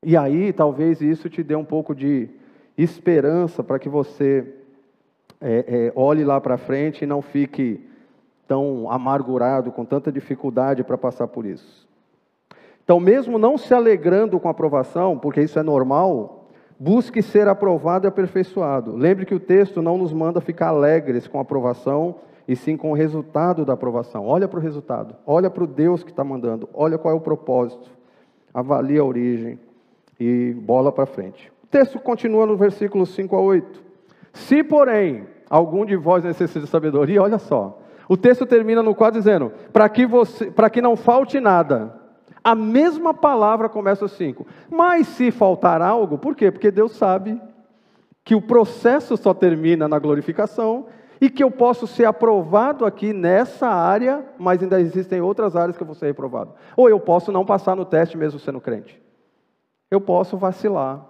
E 0.05 0.16
aí, 0.16 0.53
talvez 0.53 1.01
isso 1.01 1.28
te 1.28 1.42
dê 1.42 1.55
um 1.55 1.64
pouco 1.64 1.94
de 1.94 2.28
esperança 2.76 3.64
para 3.64 3.78
que 3.78 3.88
você 3.88 4.55
é, 5.40 5.64
é, 5.66 5.92
olhe 5.94 6.24
lá 6.24 6.40
para 6.40 6.57
frente 6.57 7.03
e 7.03 7.07
não 7.07 7.22
fique 7.22 7.80
tão 8.47 8.90
amargurado, 8.90 9.72
com 9.72 9.84
tanta 9.84 10.12
dificuldade 10.12 10.84
para 10.84 10.97
passar 10.97 11.26
por 11.26 11.44
isso. 11.44 11.88
Então, 12.84 13.01
mesmo 13.01 13.38
não 13.38 13.59
se 13.59 13.74
alegrando 13.74 14.38
com 14.38 14.47
a 14.47 14.53
aprovação, 14.53 15.18
porque 15.18 15.40
isso 15.40 15.59
é 15.59 15.62
normal, 15.62 16.47
Busque 16.78 17.22
ser 17.22 17.49
aprovado 17.49 18.07
e 18.07 18.09
aperfeiçoado. 18.09 18.94
Lembre 18.94 19.24
que 19.24 19.34
o 19.34 19.40
texto 19.40 19.80
não 19.80 19.97
nos 19.97 20.12
manda 20.12 20.42
ficar 20.42 20.68
alegres 20.68 21.26
com 21.26 21.38
a 21.38 21.42
aprovação, 21.42 22.16
e 22.47 22.55
sim 22.55 22.76
com 22.76 22.90
o 22.90 22.94
resultado 22.94 23.64
da 23.64 23.72
aprovação. 23.72 24.26
Olha 24.26 24.47
para 24.47 24.59
o 24.59 24.62
resultado, 24.62 25.16
olha 25.26 25.51
para 25.51 25.64
o 25.64 25.66
Deus 25.66 26.05
que 26.05 26.11
está 26.11 26.22
mandando, 26.22 26.68
olha 26.72 26.99
qual 26.99 27.12
é 27.12 27.16
o 27.16 27.20
propósito, 27.20 27.90
avalie 28.55 28.99
a 28.99 29.05
origem 29.05 29.59
e 30.19 30.53
bola 30.53 30.91
para 30.91 31.07
frente. 31.07 31.53
O 31.62 31.67
texto 31.67 31.99
continua 31.99 32.47
no 32.47 32.57
versículo 32.57 33.05
5 33.05 33.37
a 33.37 33.41
8. 33.41 33.83
Se, 34.33 34.62
porém, 34.62 35.27
algum 35.49 35.85
de 35.85 35.97
vós 35.97 36.25
necessita 36.25 36.61
de 36.61 36.67
sabedoria, 36.67 37.23
olha 37.23 37.39
só. 37.39 37.79
O 38.09 38.17
texto 38.17 38.47
termina 38.47 38.83
no 38.83 38.95
quadro 38.95 39.19
dizendo: 39.19 39.53
para 39.73 39.89
que, 39.89 40.07
você, 40.07 40.53
que 40.73 40.81
não 40.81 40.97
falte 40.97 41.41
nada. 41.41 42.01
A 42.43 42.55
mesma 42.55 43.12
palavra 43.12 43.69
começa 43.69 44.05
o 44.05 44.09
5. 44.09 44.47
Mas 44.71 45.09
se 45.09 45.33
faltar 45.33 45.83
algo, 45.83 46.17
por 46.17 46.37
quê? 46.37 46.51
Porque 46.53 46.71
Deus 46.71 46.93
sabe 46.93 47.41
que 48.23 48.37
o 48.37 48.41
processo 48.41 49.17
só 49.17 49.35
termina 49.35 49.89
na 49.89 49.99
glorificação 49.99 50.87
e 51.21 51.29
que 51.29 51.43
eu 51.43 51.51
posso 51.51 51.87
ser 51.87 52.05
aprovado 52.05 52.85
aqui 52.85 53.12
nessa 53.12 53.67
área, 53.67 54.25
mas 54.39 54.62
ainda 54.62 54.81
existem 54.81 55.21
outras 55.21 55.57
áreas 55.57 55.77
que 55.77 55.83
eu 55.83 55.87
vou 55.87 55.95
ser 55.97 56.07
reprovado. 56.07 56.53
Ou 56.77 56.89
eu 56.89 57.01
posso 57.01 57.33
não 57.33 57.45
passar 57.45 57.75
no 57.75 57.85
teste 57.85 58.17
mesmo 58.17 58.39
sendo 58.39 58.61
crente. 58.61 59.01
Eu 59.91 60.01
posso 60.01 60.37
vacilar. 60.37 61.05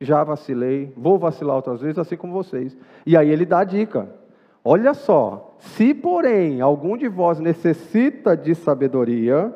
Já 0.00 0.24
vacilei, 0.24 0.92
vou 0.96 1.18
vacilar 1.18 1.56
outras 1.56 1.82
vezes, 1.82 1.98
assim 1.98 2.16
como 2.16 2.32
vocês. 2.32 2.76
E 3.04 3.16
aí 3.16 3.28
ele 3.28 3.44
dá 3.44 3.60
a 3.60 3.64
dica. 3.64 4.08
Olha 4.64 4.94
só, 4.94 5.56
se 5.58 5.92
porém 5.92 6.60
algum 6.60 6.96
de 6.96 7.08
vós 7.08 7.38
necessita 7.38 8.36
de 8.36 8.54
sabedoria, 8.54 9.54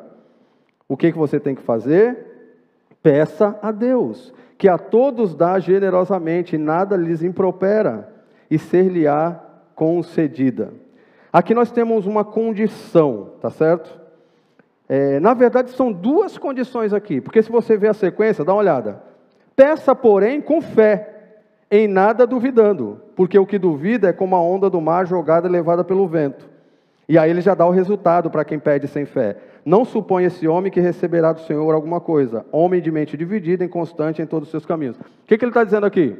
o 0.87 0.95
que, 0.95 1.11
que 1.11 1.17
você 1.17 1.39
tem 1.39 1.55
que 1.55 1.61
fazer? 1.61 2.55
Peça 3.01 3.57
a 3.61 3.71
Deus, 3.71 4.33
que 4.57 4.67
a 4.67 4.77
todos 4.77 5.35
dá 5.35 5.59
generosamente, 5.59 6.57
nada 6.57 6.95
lhes 6.95 7.23
impropera, 7.23 8.13
e 8.49 8.57
ser-lhe-á 8.57 9.39
concedida. 9.75 10.73
Aqui 11.33 11.53
nós 11.53 11.71
temos 11.71 12.05
uma 12.05 12.23
condição, 12.23 13.31
tá 13.41 13.49
certo? 13.49 14.04
É, 14.87 15.19
na 15.19 15.33
verdade, 15.33 15.71
são 15.71 15.91
duas 15.91 16.37
condições 16.37 16.93
aqui, 16.93 17.19
porque 17.19 17.41
se 17.41 17.51
você 17.51 17.75
ver 17.75 17.89
a 17.89 17.93
sequência, 17.93 18.45
dá 18.45 18.53
uma 18.53 18.59
olhada. 18.59 19.01
Peça, 19.55 19.95
porém, 19.95 20.41
com 20.41 20.61
fé, 20.61 21.15
em 21.71 21.87
nada 21.87 22.27
duvidando, 22.27 23.01
porque 23.15 23.39
o 23.39 23.45
que 23.45 23.57
duvida 23.57 24.09
é 24.09 24.13
como 24.13 24.35
a 24.35 24.41
onda 24.41 24.69
do 24.69 24.79
mar 24.79 25.07
jogada 25.07 25.47
e 25.47 25.51
levada 25.51 25.83
pelo 25.83 26.07
vento. 26.07 26.47
E 27.07 27.17
aí 27.17 27.29
ele 27.29 27.41
já 27.41 27.53
dá 27.53 27.65
o 27.65 27.71
resultado 27.71 28.29
para 28.29 28.43
quem 28.43 28.59
pede 28.59 28.87
sem 28.87 29.05
fé. 29.05 29.37
Não 29.63 29.85
supõe 29.85 30.25
esse 30.25 30.47
homem 30.47 30.71
que 30.71 30.79
receberá 30.79 31.31
do 31.31 31.41
Senhor 31.41 31.73
alguma 31.73 32.01
coisa. 32.01 32.45
Homem 32.51 32.81
de 32.81 32.91
mente 32.91 33.15
dividida, 33.15 33.63
inconstante 33.63 34.21
em 34.21 34.25
todos 34.25 34.47
os 34.47 34.51
seus 34.51 34.65
caminhos. 34.65 34.97
O 34.97 35.03
que, 35.27 35.37
que 35.37 35.45
ele 35.45 35.51
está 35.51 35.63
dizendo 35.63 35.85
aqui? 35.85 36.15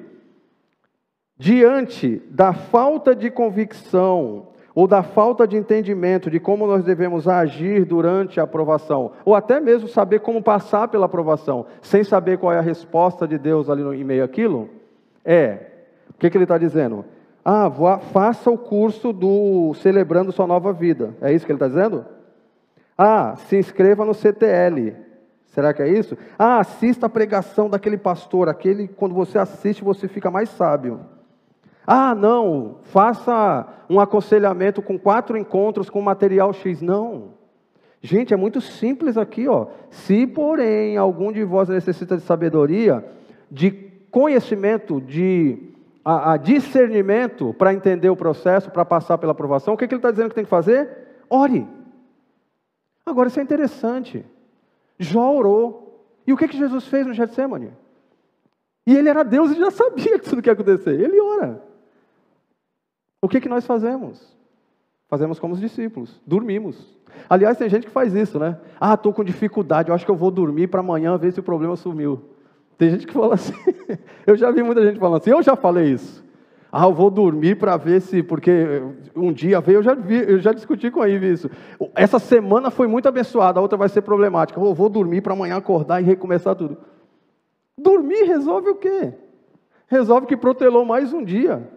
Diante 1.38 2.22
da 2.30 2.54
falta 2.54 3.16
de 3.16 3.30
convicção 3.30 4.48
ou 4.76 4.86
da 4.88 5.02
falta 5.02 5.48
de 5.48 5.56
entendimento 5.56 6.30
de 6.30 6.38
como 6.38 6.68
nós 6.68 6.84
devemos 6.84 7.30
agir 7.30 7.86
durante 7.86 8.42
a 8.42 8.44
aprovação, 8.44 9.14
ou 9.24 9.34
até 9.34 9.62
mesmo 9.62 9.88
saber 9.88 10.20
como 10.20 10.44
passar 10.44 10.90
pela 10.90 11.06
aprovação, 11.06 11.66
sem 11.82 12.04
saber 12.04 12.38
qual 12.38 12.52
é 12.52 12.60
a 12.60 12.62
resposta 12.62 13.26
de 13.26 13.38
Deus 13.38 13.70
ali 13.70 13.82
no, 13.82 13.94
em 13.94 14.04
meio 14.04 14.26
àquilo, 14.26 14.70
é, 15.24 15.72
o 16.10 16.18
que, 16.20 16.30
que 16.30 16.38
ele 16.38 16.44
está 16.44 16.58
dizendo? 16.58 17.06
Ah, 17.44 17.70
vá, 17.70 18.00
faça 18.00 18.52
o 18.52 18.58
curso 18.58 19.14
do 19.14 19.74
Celebrando 19.76 20.32
Sua 20.32 20.46
Nova 20.46 20.74
Vida. 20.74 21.16
É 21.22 21.32
isso 21.32 21.46
que 21.46 21.52
ele 21.52 21.58
está 21.58 21.68
dizendo? 21.68 22.06
Ah, 22.98 23.36
se 23.48 23.58
inscreva 23.58 24.04
no 24.04 24.14
CTL. 24.14 24.96
Será 25.48 25.74
que 25.74 25.82
é 25.82 25.88
isso? 25.88 26.18
Ah, 26.38 26.60
assista 26.60 27.06
a 27.06 27.10
pregação 27.10 27.70
daquele 27.70 27.98
pastor. 27.98 28.50
Aquele, 28.50 28.88
quando 28.88 29.14
você 29.14 29.38
assiste, 29.38 29.84
você 29.84 30.08
fica 30.08 30.32
mais 30.32 30.50
sábio. 30.50 31.00
Ah, 31.86 32.16
não, 32.16 32.78
faça 32.84 33.68
um 33.90 34.00
aconselhamento 34.00 34.82
com 34.82 34.98
quatro 34.98 35.38
encontros 35.38 35.90
com 35.90 36.02
material 36.02 36.52
X. 36.54 36.82
Não. 36.82 37.36
Gente, 38.02 38.34
é 38.34 38.38
muito 38.38 38.62
simples 38.62 39.18
aqui, 39.18 39.48
ó. 39.48 39.68
Se, 39.90 40.28
porém, 40.28 40.98
algum 40.98 41.32
de 41.32 41.44
vós 41.44 41.70
necessita 41.70 42.18
de 42.18 42.24
sabedoria, 42.24 43.04
de 43.50 43.72
conhecimento, 44.12 45.02
de 45.02 45.74
a, 46.04 46.34
a 46.34 46.38
discernimento 46.38 47.54
para 47.58 47.74
entender 47.74 48.10
o 48.10 48.16
processo, 48.16 48.70
para 48.70 48.86
passar 48.86 49.18
pela 49.18 49.32
aprovação, 49.32 49.74
o 49.74 49.78
que, 49.78 49.88
que 49.88 49.94
ele 49.96 50.00
está 50.00 50.12
dizendo 50.12 50.30
que 50.30 50.36
tem 50.36 50.44
que 50.44 50.50
fazer? 50.50 50.88
Ore. 51.30 51.68
Agora, 53.04 53.28
isso 53.28 53.40
é 53.40 53.44
interessante. 53.44 54.26
Jó 55.00 55.34
orou. 55.34 56.06
E 56.28 56.34
o 56.34 56.38
que, 56.38 56.48
que 56.48 56.58
Jesus 56.58 56.88
fez 56.88 57.06
no 57.06 57.14
Getsemane? 57.14 57.72
E 58.86 58.96
ele 58.96 59.10
era 59.10 59.24
Deus 59.24 59.52
e 59.52 59.60
já 59.60 59.72
sabia 59.72 60.20
que 60.20 60.26
isso 60.26 60.36
não 60.36 60.44
ia 60.46 60.54
acontecer. 60.54 61.00
Ele 61.00 61.20
ora. 61.20 61.62
O 63.26 63.28
que, 63.28 63.42
que 63.42 63.50
nós 63.50 63.66
fazemos? 63.66 64.38
Fazemos 65.08 65.40
como 65.40 65.56
os 65.56 65.60
discípulos, 65.60 66.22
dormimos. 66.28 66.96
Aliás, 67.28 67.58
tem 67.58 67.68
gente 67.68 67.88
que 67.88 67.92
faz 67.92 68.14
isso, 68.14 68.38
né? 68.38 68.56
Ah, 68.80 68.94
estou 68.94 69.12
com 69.12 69.24
dificuldade, 69.24 69.90
eu 69.90 69.96
acho 69.96 70.06
que 70.06 70.12
eu 70.12 70.16
vou 70.16 70.30
dormir 70.30 70.68
para 70.68 70.82
amanhã 70.82 71.18
ver 71.18 71.32
se 71.32 71.40
o 71.40 71.44
problema 71.44 71.76
sumiu. 71.76 72.22
Tem 72.78 72.92
gente 72.92 73.08
que 73.08 73.14
fala 73.14 73.34
assim. 73.34 73.56
eu 74.28 74.38
já 74.38 74.52
vi 74.52 74.62
muita 74.62 74.86
gente 74.86 75.00
falando 75.00 75.20
assim. 75.20 75.32
Eu 75.32 75.42
já 75.42 75.56
falei 75.56 75.94
isso. 75.94 76.24
Ah, 76.72 76.84
eu 76.86 76.94
vou 76.94 77.10
dormir 77.10 77.58
para 77.58 77.78
ver 77.78 78.00
se, 78.00 78.22
porque 78.22 78.84
um 79.16 79.34
dia 79.34 79.60
veio, 79.60 79.78
eu 79.78 79.84
já, 79.84 79.96
vi, 79.96 80.18
eu 80.18 80.40
já 80.40 80.52
discuti 80.54 80.92
com 80.92 81.02
a 81.02 81.10
Ive 81.10 81.32
isso. 81.32 81.50
Essa 81.96 82.20
semana 82.20 82.70
foi 82.70 82.86
muito 82.86 83.08
abençoada, 83.08 83.60
a 83.60 83.62
outra 83.64 83.78
vai 83.78 83.90
ser 83.90 84.04
problemática. 84.04 84.60
Eu 84.60 84.74
vou 84.76 84.90
dormir 84.90 85.22
para 85.22 85.34
amanhã 85.34 85.56
acordar 85.56 86.00
e 86.00 86.06
recomeçar 86.06 86.54
tudo. 86.54 86.78
Dormir 87.76 88.26
resolve 88.26 88.70
o 88.70 88.76
quê? 88.76 89.14
Resolve 89.88 90.28
que 90.28 90.38
protelou 90.38 90.86
mais 90.86 91.12
um 91.12 91.24
dia. 91.24 91.75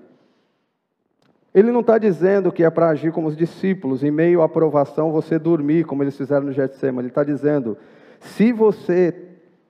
Ele 1.55 1.72
não 1.72 1.80
está 1.80 1.99
dizendo 1.99 2.53
que 2.53 2.62
é 2.62 2.70
para 2.70 2.90
agir 2.90 3.11
como 3.11 3.28
os 3.28 3.36
discípulos, 3.36 4.05
em 4.05 4.11
meio 4.11 4.42
à 4.42 4.44
aprovação, 4.44 5.11
você 5.11 5.38
dormir, 5.38 5.84
como 5.84 6.03
eles 6.03 6.16
fizeram 6.16 6.46
no 6.46 6.53
Getsemane. 6.53 7.01
Ele 7.01 7.09
está 7.09 7.24
dizendo: 7.24 7.76
se 8.20 8.53
você 8.53 9.14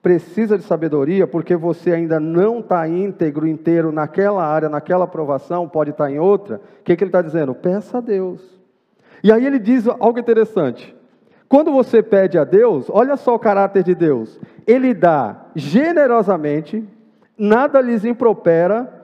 precisa 0.01 0.57
de 0.57 0.63
sabedoria 0.63 1.27
porque 1.27 1.55
você 1.55 1.91
ainda 1.91 2.19
não 2.19 2.59
está 2.59 2.87
íntegro, 2.87 3.47
inteiro 3.47 3.91
naquela 3.91 4.45
área, 4.45 4.69
naquela 4.69 5.05
aprovação, 5.05 5.67
pode 5.67 5.91
estar 5.91 6.05
tá 6.05 6.11
em 6.11 6.19
outra. 6.19 6.57
O 6.79 6.83
que, 6.83 6.95
que 6.95 7.03
ele 7.03 7.09
está 7.09 7.21
dizendo? 7.21 7.53
Peça 7.53 7.97
a 7.97 8.01
Deus. 8.01 8.59
E 9.23 9.31
aí 9.31 9.45
ele 9.45 9.59
diz 9.59 9.87
algo 9.87 10.19
interessante. 10.19 10.95
Quando 11.47 11.71
você 11.71 12.03
pede 12.03 12.37
a 12.37 12.43
Deus, 12.43 12.89
olha 12.89 13.17
só 13.17 13.35
o 13.35 13.39
caráter 13.39 13.83
de 13.83 13.95
Deus. 13.95 14.39
Ele 14.67 14.93
dá 14.93 15.47
generosamente, 15.55 16.87
nada 17.37 17.81
lhes 17.81 18.05
impropera 18.05 18.98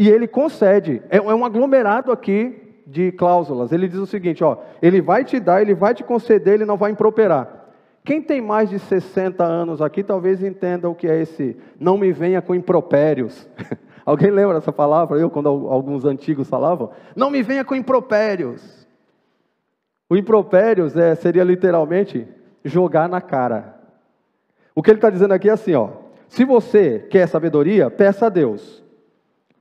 e 0.00 0.08
ele 0.08 0.26
concede. 0.26 1.02
É, 1.10 1.18
é 1.18 1.20
um 1.20 1.44
aglomerado 1.44 2.10
aqui 2.10 2.74
de 2.86 3.12
cláusulas. 3.12 3.70
Ele 3.70 3.86
diz 3.86 3.98
o 3.98 4.06
seguinte: 4.06 4.42
ó, 4.42 4.56
ele 4.80 5.02
vai 5.02 5.26
te 5.26 5.38
dar, 5.38 5.60
ele 5.60 5.74
vai 5.74 5.92
te 5.92 6.02
conceder, 6.02 6.54
ele 6.54 6.64
não 6.64 6.78
vai 6.78 6.90
improperar. 6.90 7.66
Quem 8.02 8.22
tem 8.22 8.40
mais 8.40 8.70
de 8.70 8.78
60 8.78 9.44
anos 9.44 9.82
aqui 9.82 10.02
talvez 10.02 10.42
entenda 10.42 10.88
o 10.88 10.94
que 10.94 11.06
é 11.06 11.20
esse 11.20 11.54
não 11.78 11.98
me 11.98 12.12
venha 12.12 12.40
com 12.40 12.54
impropérios. 12.54 13.46
Alguém 14.06 14.30
lembra 14.30 14.54
dessa 14.54 14.72
palavra? 14.72 15.18
Eu, 15.18 15.28
quando 15.28 15.48
alguns 15.68 16.06
antigos 16.06 16.48
falavam, 16.48 16.90
não 17.14 17.30
me 17.30 17.42
venha 17.42 17.62
com 17.62 17.74
impropérios. 17.74 18.88
O 20.08 20.16
impropérios 20.16 20.96
é, 20.96 21.14
seria 21.14 21.44
literalmente 21.44 22.26
jogar 22.64 23.06
na 23.06 23.20
cara. 23.20 23.78
O 24.74 24.82
que 24.82 24.90
ele 24.90 24.96
está 24.96 25.10
dizendo 25.10 25.34
aqui 25.34 25.50
é 25.50 25.52
assim: 25.52 25.74
ó, 25.74 25.90
se 26.26 26.42
você 26.46 27.00
quer 27.10 27.28
sabedoria, 27.28 27.90
peça 27.90 28.26
a 28.26 28.30
Deus, 28.30 28.79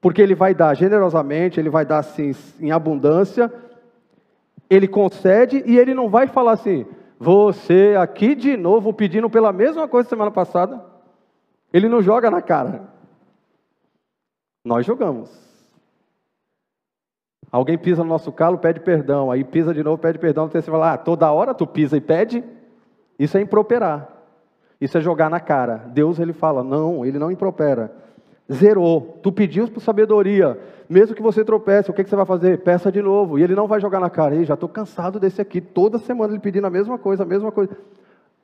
porque 0.02 0.22
Ele 0.22 0.36
vai 0.36 0.54
dar 0.54 0.74
generosamente, 0.76 1.60
Ele 1.60 1.70
vai 1.70 1.86
dar 1.86 2.00
assim 2.00 2.34
em 2.60 2.72
abundância, 2.72 3.52
Ele 4.70 4.88
concede 4.88 5.64
e 5.66 5.78
Ele 5.78 5.94
não 5.94 6.10
vai 6.10 6.28
falar 6.28 6.54
assim, 6.54 6.86
você 7.20 7.96
aqui 8.00 8.34
de 8.34 8.56
novo 8.56 8.94
pedindo 8.94 9.30
pela 9.30 9.52
mesma 9.52 9.88
coisa 9.88 10.08
semana 10.08 10.32
passada. 10.32 10.86
Ele 11.72 11.90
não 11.90 12.02
joga 12.02 12.32
na 12.32 12.42
cara. 12.42 12.90
Nós 14.66 14.86
jogamos. 14.86 15.30
Alguém 17.52 17.78
pisa 17.78 18.04
no 18.04 18.10
nosso 18.10 18.32
calo, 18.32 18.58
pede 18.58 18.80
perdão. 18.80 19.32
Aí 19.32 19.44
pisa 19.44 19.74
de 19.74 19.84
novo, 19.84 19.98
pede 19.98 20.18
perdão. 20.18 20.48
Você 20.48 20.62
fala, 20.62 20.94
ah, 20.94 20.98
toda 20.98 21.32
hora 21.32 21.54
tu 21.54 21.68
pisa 21.68 21.98
e 21.98 22.02
pede. 22.02 22.44
Isso 23.18 23.38
é 23.38 23.42
improperar. 23.42 24.08
Isso 24.80 24.98
é 24.98 25.02
jogar 25.02 25.30
na 25.30 25.40
cara. 25.40 25.78
Deus, 25.88 26.20
ele 26.20 26.32
fala, 26.32 26.64
não, 26.64 27.06
ele 27.06 27.20
não 27.20 27.32
impropera. 27.32 27.92
Zerou. 28.52 29.20
Tu 29.22 29.32
pediu 29.32 29.68
por 29.68 29.82
sabedoria. 29.82 30.60
Mesmo 30.90 31.16
que 31.16 31.22
você 31.22 31.46
tropece, 31.46 31.92
o 31.92 31.94
que, 31.94 32.04
que 32.04 32.10
você 32.10 32.16
vai 32.16 32.26
fazer? 32.26 32.64
Peça 32.64 32.92
de 32.92 33.02
novo. 33.02 33.38
E 33.38 33.44
ele 33.44 33.54
não 33.56 33.68
vai 33.68 33.80
jogar 33.80 34.00
na 34.00 34.10
cara. 34.10 34.36
Ei, 34.36 34.46
já 34.46 34.56
estou 34.56 34.68
cansado 34.68 35.20
desse 35.20 35.40
aqui. 35.40 35.62
Toda 35.62 36.00
semana 36.00 36.34
ele 36.34 36.40
pedindo 36.40 36.66
a 36.66 36.70
mesma 36.70 36.98
coisa, 36.98 37.24
a 37.24 37.26
mesma 37.26 37.52
coisa. 37.52 37.78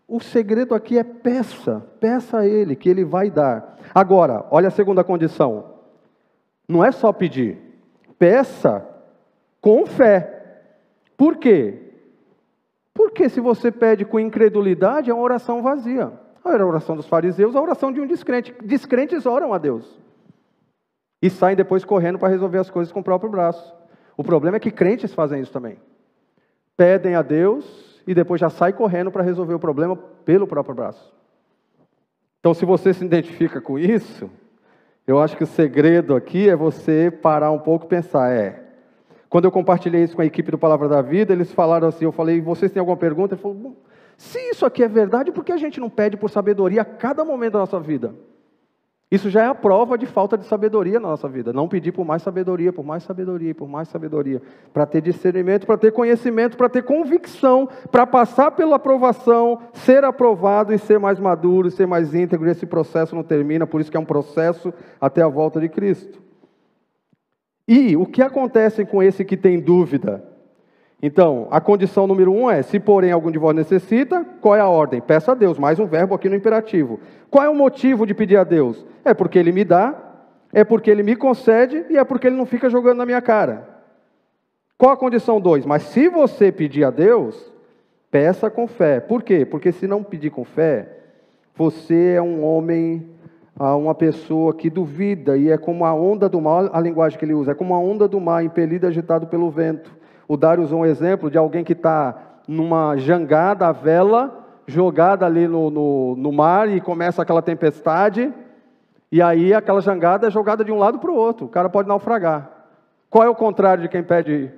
O 0.08 0.20
segredo 0.20 0.76
aqui 0.76 0.97
é 0.97 1.03
peça. 1.03 1.84
Peça 1.99 2.39
a 2.39 2.47
ele, 2.47 2.76
que 2.76 2.88
ele 2.88 3.03
vai 3.03 3.32
dar. 3.32 3.78
Agora, 3.93 4.45
olha 4.51 4.68
a 4.68 4.72
segunda 4.72 5.03
condição. 5.03 5.74
Não 6.68 6.86
é 6.86 6.91
só 6.91 7.12
pedir. 7.12 7.58
Peça 8.20 8.86
com 9.60 9.86
fé. 9.88 10.62
Por 11.18 11.38
quê? 11.38 11.82
Porque 12.93 13.28
se 13.28 13.41
você 13.41 13.72
pede 13.72 14.06
com 14.06 14.20
incredulidade, 14.20 15.10
é 15.10 15.14
uma 15.14 15.24
oração 15.24 15.64
vazia. 15.64 16.12
Era 16.46 16.64
a 16.64 16.68
oração 16.68 16.96
dos 16.96 17.08
fariseus, 17.08 17.56
a 17.56 17.62
oração 17.62 17.91
de 17.91 18.00
um 18.00 18.08
descrente. 18.08 18.54
Descrentes 18.64 19.26
oram 19.26 19.54
a 19.54 19.58
Deus. 19.58 20.00
E 21.22 21.30
saem 21.30 21.56
depois 21.56 21.84
correndo 21.84 22.20
para 22.20 22.30
resolver 22.30 22.60
as 22.60 22.70
coisas 22.70 22.91
com 22.93 23.00
o 23.00 23.04
próprio 23.04 23.30
braço. 23.30 23.74
O 24.16 24.24
problema 24.24 24.58
é 24.58 24.60
que 24.60 24.72
crentes 24.72 25.14
fazem 25.14 25.41
isso 25.41 25.52
também. 25.52 25.78
Pedem 26.78 27.16
a 27.16 27.22
Deus 27.22 28.02
e 28.06 28.14
depois 28.14 28.39
já 28.39 28.50
saem 28.50 28.76
correndo 28.76 29.12
para 29.12 29.24
resolver 29.24 29.54
o 29.54 29.60
problema 29.60 29.96
pelo 29.96 30.46
próprio 30.46 30.76
braço. 30.76 31.14
Então, 32.39 32.54
se 32.54 32.64
você 32.64 32.93
se 32.93 33.04
identifica 33.04 33.60
com 33.60 33.80
isso, 33.80 34.30
eu 35.08 35.20
acho 35.20 35.36
que 35.36 35.43
o 35.43 35.48
segredo 35.48 36.16
aqui 36.16 36.48
é 36.48 36.56
você 36.56 37.10
parar 37.10 37.52
um 37.52 37.60
pouco 37.60 37.86
e 37.86 37.89
pensar, 37.89 38.32
é, 38.32 38.64
quando 39.30 39.46
eu 39.46 39.52
compartilhei 39.52 40.04
isso 40.04 40.16
com 40.16 40.22
a 40.22 40.26
equipe 40.26 40.52
do 40.52 40.58
Palavra 40.58 40.88
da 40.88 41.02
Vida, 41.02 41.34
eles 41.34 41.52
falaram 41.52 41.88
assim, 41.88 42.06
eu 42.06 42.12
falei, 42.12 42.39
vocês 42.39 42.72
têm 42.72 42.80
alguma 42.80 42.98
pergunta? 42.98 43.34
Ele 43.34 43.41
falou, 43.41 43.76
se 44.18 44.39
isso 44.49 44.66
aqui 44.66 44.84
é 44.84 44.88
verdade, 44.88 45.32
por 45.32 45.43
que 45.43 45.51
a 45.51 45.57
gente 45.57 45.80
não 45.80 45.89
pede 45.89 46.18
por 46.18 46.30
sabedoria 46.30 46.82
a 46.82 46.86
cada 46.86 47.26
momento 47.26 47.53
da 47.53 47.59
nossa 47.59 47.80
vida? 47.80 48.13
Isso 49.11 49.30
já 49.30 49.43
é 49.43 49.47
a 49.47 49.55
prova 49.55 49.97
de 49.97 50.05
falta 50.05 50.38
de 50.38 50.45
sabedoria 50.45 50.99
na 50.99 51.09
nossa 51.09 51.30
vida. 51.30 51.53
Não 51.53 51.68
pedir 51.68 51.91
por 51.91 52.03
mais 52.03 52.24
sabedoria, 52.24 52.74
por 52.74 52.84
mais 52.84 53.03
sabedoria, 53.03 53.53
por 53.53 53.68
mais 53.68 53.88
sabedoria. 53.88 54.41
Para 54.74 54.86
ter 54.86 54.99
discernimento, 54.99 55.66
para 55.66 55.78
ter 55.78 55.91
conhecimento, 55.91 56.57
para 56.57 56.68
ter 56.68 56.84
convicção, 56.84 57.70
para 57.91 58.07
passar 58.07 58.51
pela 58.51 58.78
aprovação, 58.78 59.61
ser 59.74 60.03
aprovado 60.03 60.74
e 60.74 60.80
ser 60.80 60.99
mais 60.99 61.20
maduro, 61.20 61.70
ser 61.70 61.86
mais 61.86 62.16
íntegro. 62.16 62.49
Esse 62.49 62.66
processo 62.66 63.16
não 63.16 63.24
termina, 63.24 63.68
por 63.68 63.80
isso 63.80 63.91
que 63.91 63.97
é 63.97 63.99
um 63.99 64.05
processo 64.05 64.74
até 64.99 65.22
a 65.22 65.28
volta 65.28 65.59
de 65.59 65.70
Cristo. 65.70 66.20
E 67.68 67.95
o 67.95 68.05
que 68.05 68.22
acontece 68.22 68.86
com 68.86 69.01
esse 69.01 69.24
que 69.24 69.38
tem 69.38 69.59
dúvida? 69.59 70.34
Então, 71.08 71.47
a 71.51 71.62
condição 71.62 72.08
número 72.08 72.34
um 72.34 72.49
é: 72.49 72.64
se 72.64 72.80
porém 72.80 73.12
algum 73.12 73.30
de 73.30 73.38
vós 73.38 73.56
necessita, 73.56 74.26
qual 74.41 74.56
é 74.56 74.60
a 74.60 74.68
ordem? 74.68 74.99
Peça 74.99 75.34
a 75.34 75.36
Deus, 75.36 75.60
mais 75.60 75.80
um 75.80 75.86
verbo 75.86 76.16
aqui 76.16 76.28
no 76.28 76.36
imperativo. 76.36 76.99
Qual 77.30 77.43
é 77.43 77.47
o 77.47 77.53
motivo 77.53 78.08
de 78.08 78.16
pedir 78.16 78.38
a 78.38 78.43
Deus? 78.43 78.84
É 79.03 79.14
porque 79.14 79.38
Ele 79.38 79.51
me 79.51 79.64
dá, 79.64 79.93
é 80.51 80.64
porque 80.64 80.89
Ele 80.89 81.03
me 81.03 81.16
concede 81.16 81.86
e 81.91 81.97
é 81.99 82.03
porque 82.03 82.26
Ele 82.26 82.36
não 82.36 82.47
fica 82.47 82.72
jogando 82.72 82.97
na 82.97 83.06
minha 83.06 83.22
cara. 83.22 83.70
Qual 84.80 84.91
a 84.91 84.97
condição 84.97 85.39
dois? 85.39 85.64
Mas 85.64 85.84
se 85.84 86.10
você 86.10 86.51
pedir 86.51 86.84
a 86.84 86.89
Deus, 86.89 87.53
peça 88.10 88.49
com 88.49 88.66
fé. 88.66 88.99
Por 88.99 89.22
quê? 89.22 89.45
Porque 89.45 89.72
se 89.72 89.86
não 89.86 90.01
pedir 90.01 90.32
com 90.32 90.43
fé, 90.43 90.89
você 91.56 92.14
é 92.16 92.22
um 92.22 92.43
homem 92.43 93.12
a 93.56 93.76
uma 93.76 93.93
pessoa 93.93 94.56
que 94.56 94.72
duvida 94.72 95.38
e 95.38 95.51
é 95.51 95.58
como 95.60 95.86
a 95.86 95.93
onda 95.93 96.28
do 96.28 96.41
mar, 96.41 96.68
a 96.74 96.82
linguagem 96.82 97.20
que 97.20 97.26
ele 97.26 97.36
usa, 97.36 97.51
é 97.51 97.53
como 97.53 97.76
a 97.76 97.80
onda 97.80 98.08
do 98.08 98.20
mar 98.20 98.43
impelida 98.43 98.88
agitado 98.88 99.28
pelo 99.28 99.51
vento. 99.51 100.03
O 100.28 100.36
Dário 100.38 100.63
usou 100.63 100.82
um 100.82 100.86
exemplo 100.86 101.30
de 101.30 101.38
alguém 101.38 101.63
que 101.63 101.73
está 101.73 102.15
numa 102.47 102.97
jangada, 102.97 103.67
a 103.67 103.71
vela, 103.71 104.45
jogada 104.67 105.26
ali 105.26 105.47
no, 105.47 105.69
no, 105.69 106.15
no, 106.15 106.32
mar 106.32 106.69
e 106.69 106.82
começa 106.82 107.21
aquela 107.21 107.41
tempestade, 107.41 108.34
e 109.11 109.21
aí 109.21 109.53
aquela 109.53 109.82
jangada 109.82 110.28
é 110.28 110.32
jogada 110.32 110.63
de 110.63 110.71
um 110.71 110.78
lado 110.78 110.99
para 110.99 111.11
o 111.11 111.15
outro, 111.15 111.45
o 111.45 111.49
cara 111.49 111.69
pode 111.69 111.88
naufragar. 111.88 112.49
Qual 113.09 113.23
é 113.23 113.30
o 113.30 113.36
contrário 113.36 113.84
de 113.84 113.89
quem 113.89 114.03
pede 114.03 114.51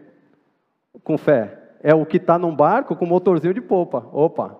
com 1.03 1.17
fé? 1.17 1.57
É 1.83 1.93
o 1.93 2.05
que 2.05 2.17
está 2.17 2.39
num 2.39 2.55
barco 2.55 2.95
com 2.95 3.05
motorzinho 3.05 3.53
de 3.53 3.61
polpa. 3.61 4.05
Opa, 4.11 4.57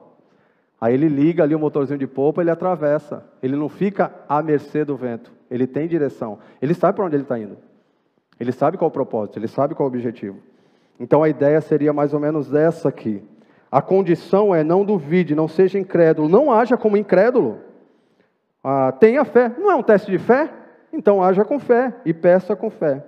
Aí 0.80 0.94
ele 0.94 1.08
liga 1.08 1.44
ali 1.44 1.56
o 1.56 1.60
motorzinho 1.60 1.98
de 1.98 2.06
polpa, 2.06 2.42
ele 2.42 2.52
atravessa. 2.52 3.26
Ele 3.42 3.56
não 3.56 3.68
fica 3.68 4.14
à 4.30 4.42
mercê 4.44 4.86
do 4.86 4.96
vento. 4.96 5.34
Ele 5.50 5.66
tem 5.66 5.88
direção. 5.88 6.38
Ele 6.62 6.74
sabe 6.74 6.96
para 6.96 7.06
onde 7.06 7.16
ele 7.16 7.24
está 7.24 7.38
indo. 7.40 7.58
Ele 8.40 8.52
sabe 8.52 8.78
qual 8.78 8.90
o 8.90 8.94
propósito, 8.94 9.40
ele 9.40 9.48
sabe 9.48 9.74
qual 9.74 9.88
o 9.88 9.92
objetivo. 9.92 10.38
Então 11.00 11.24
a 11.24 11.30
ideia 11.30 11.62
seria 11.62 11.94
mais 11.94 12.14
ou 12.14 12.20
menos 12.20 12.54
essa 12.54 12.90
aqui. 12.90 13.24
A 13.72 13.82
condição 13.82 14.56
é 14.56 14.64
não 14.64 14.86
duvide, 14.86 15.36
não 15.36 15.48
seja 15.48 15.78
incrédulo, 15.78 16.30
não 16.30 16.52
haja 16.52 16.78
como 16.78 16.98
incrédulo. 16.98 17.60
Ah, 18.64 18.92
tenha 18.92 19.24
fé. 19.26 19.52
Não 19.58 19.72
é 19.72 19.76
um 19.76 19.84
teste 19.84 20.10
de 20.10 20.18
fé? 20.18 20.50
Então 20.92 21.24
haja 21.24 21.46
com 21.46 21.60
fé 21.60 21.94
e 22.06 22.14
peça 22.14 22.56
com 22.56 22.70
fé. 22.70 23.04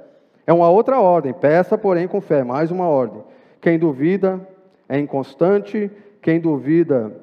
É 0.46 0.54
uma 0.54 0.70
outra 0.70 1.00
ordem. 1.00 1.34
Peça, 1.34 1.78
porém, 1.78 2.08
com 2.08 2.22
fé. 2.22 2.44
Mais 2.44 2.72
uma 2.72 2.88
ordem. 2.88 3.24
Quem 3.62 3.80
duvida 3.80 4.40
é 4.88 5.00
inconstante. 5.00 5.90
Quem 6.22 6.40
duvida 6.40 7.14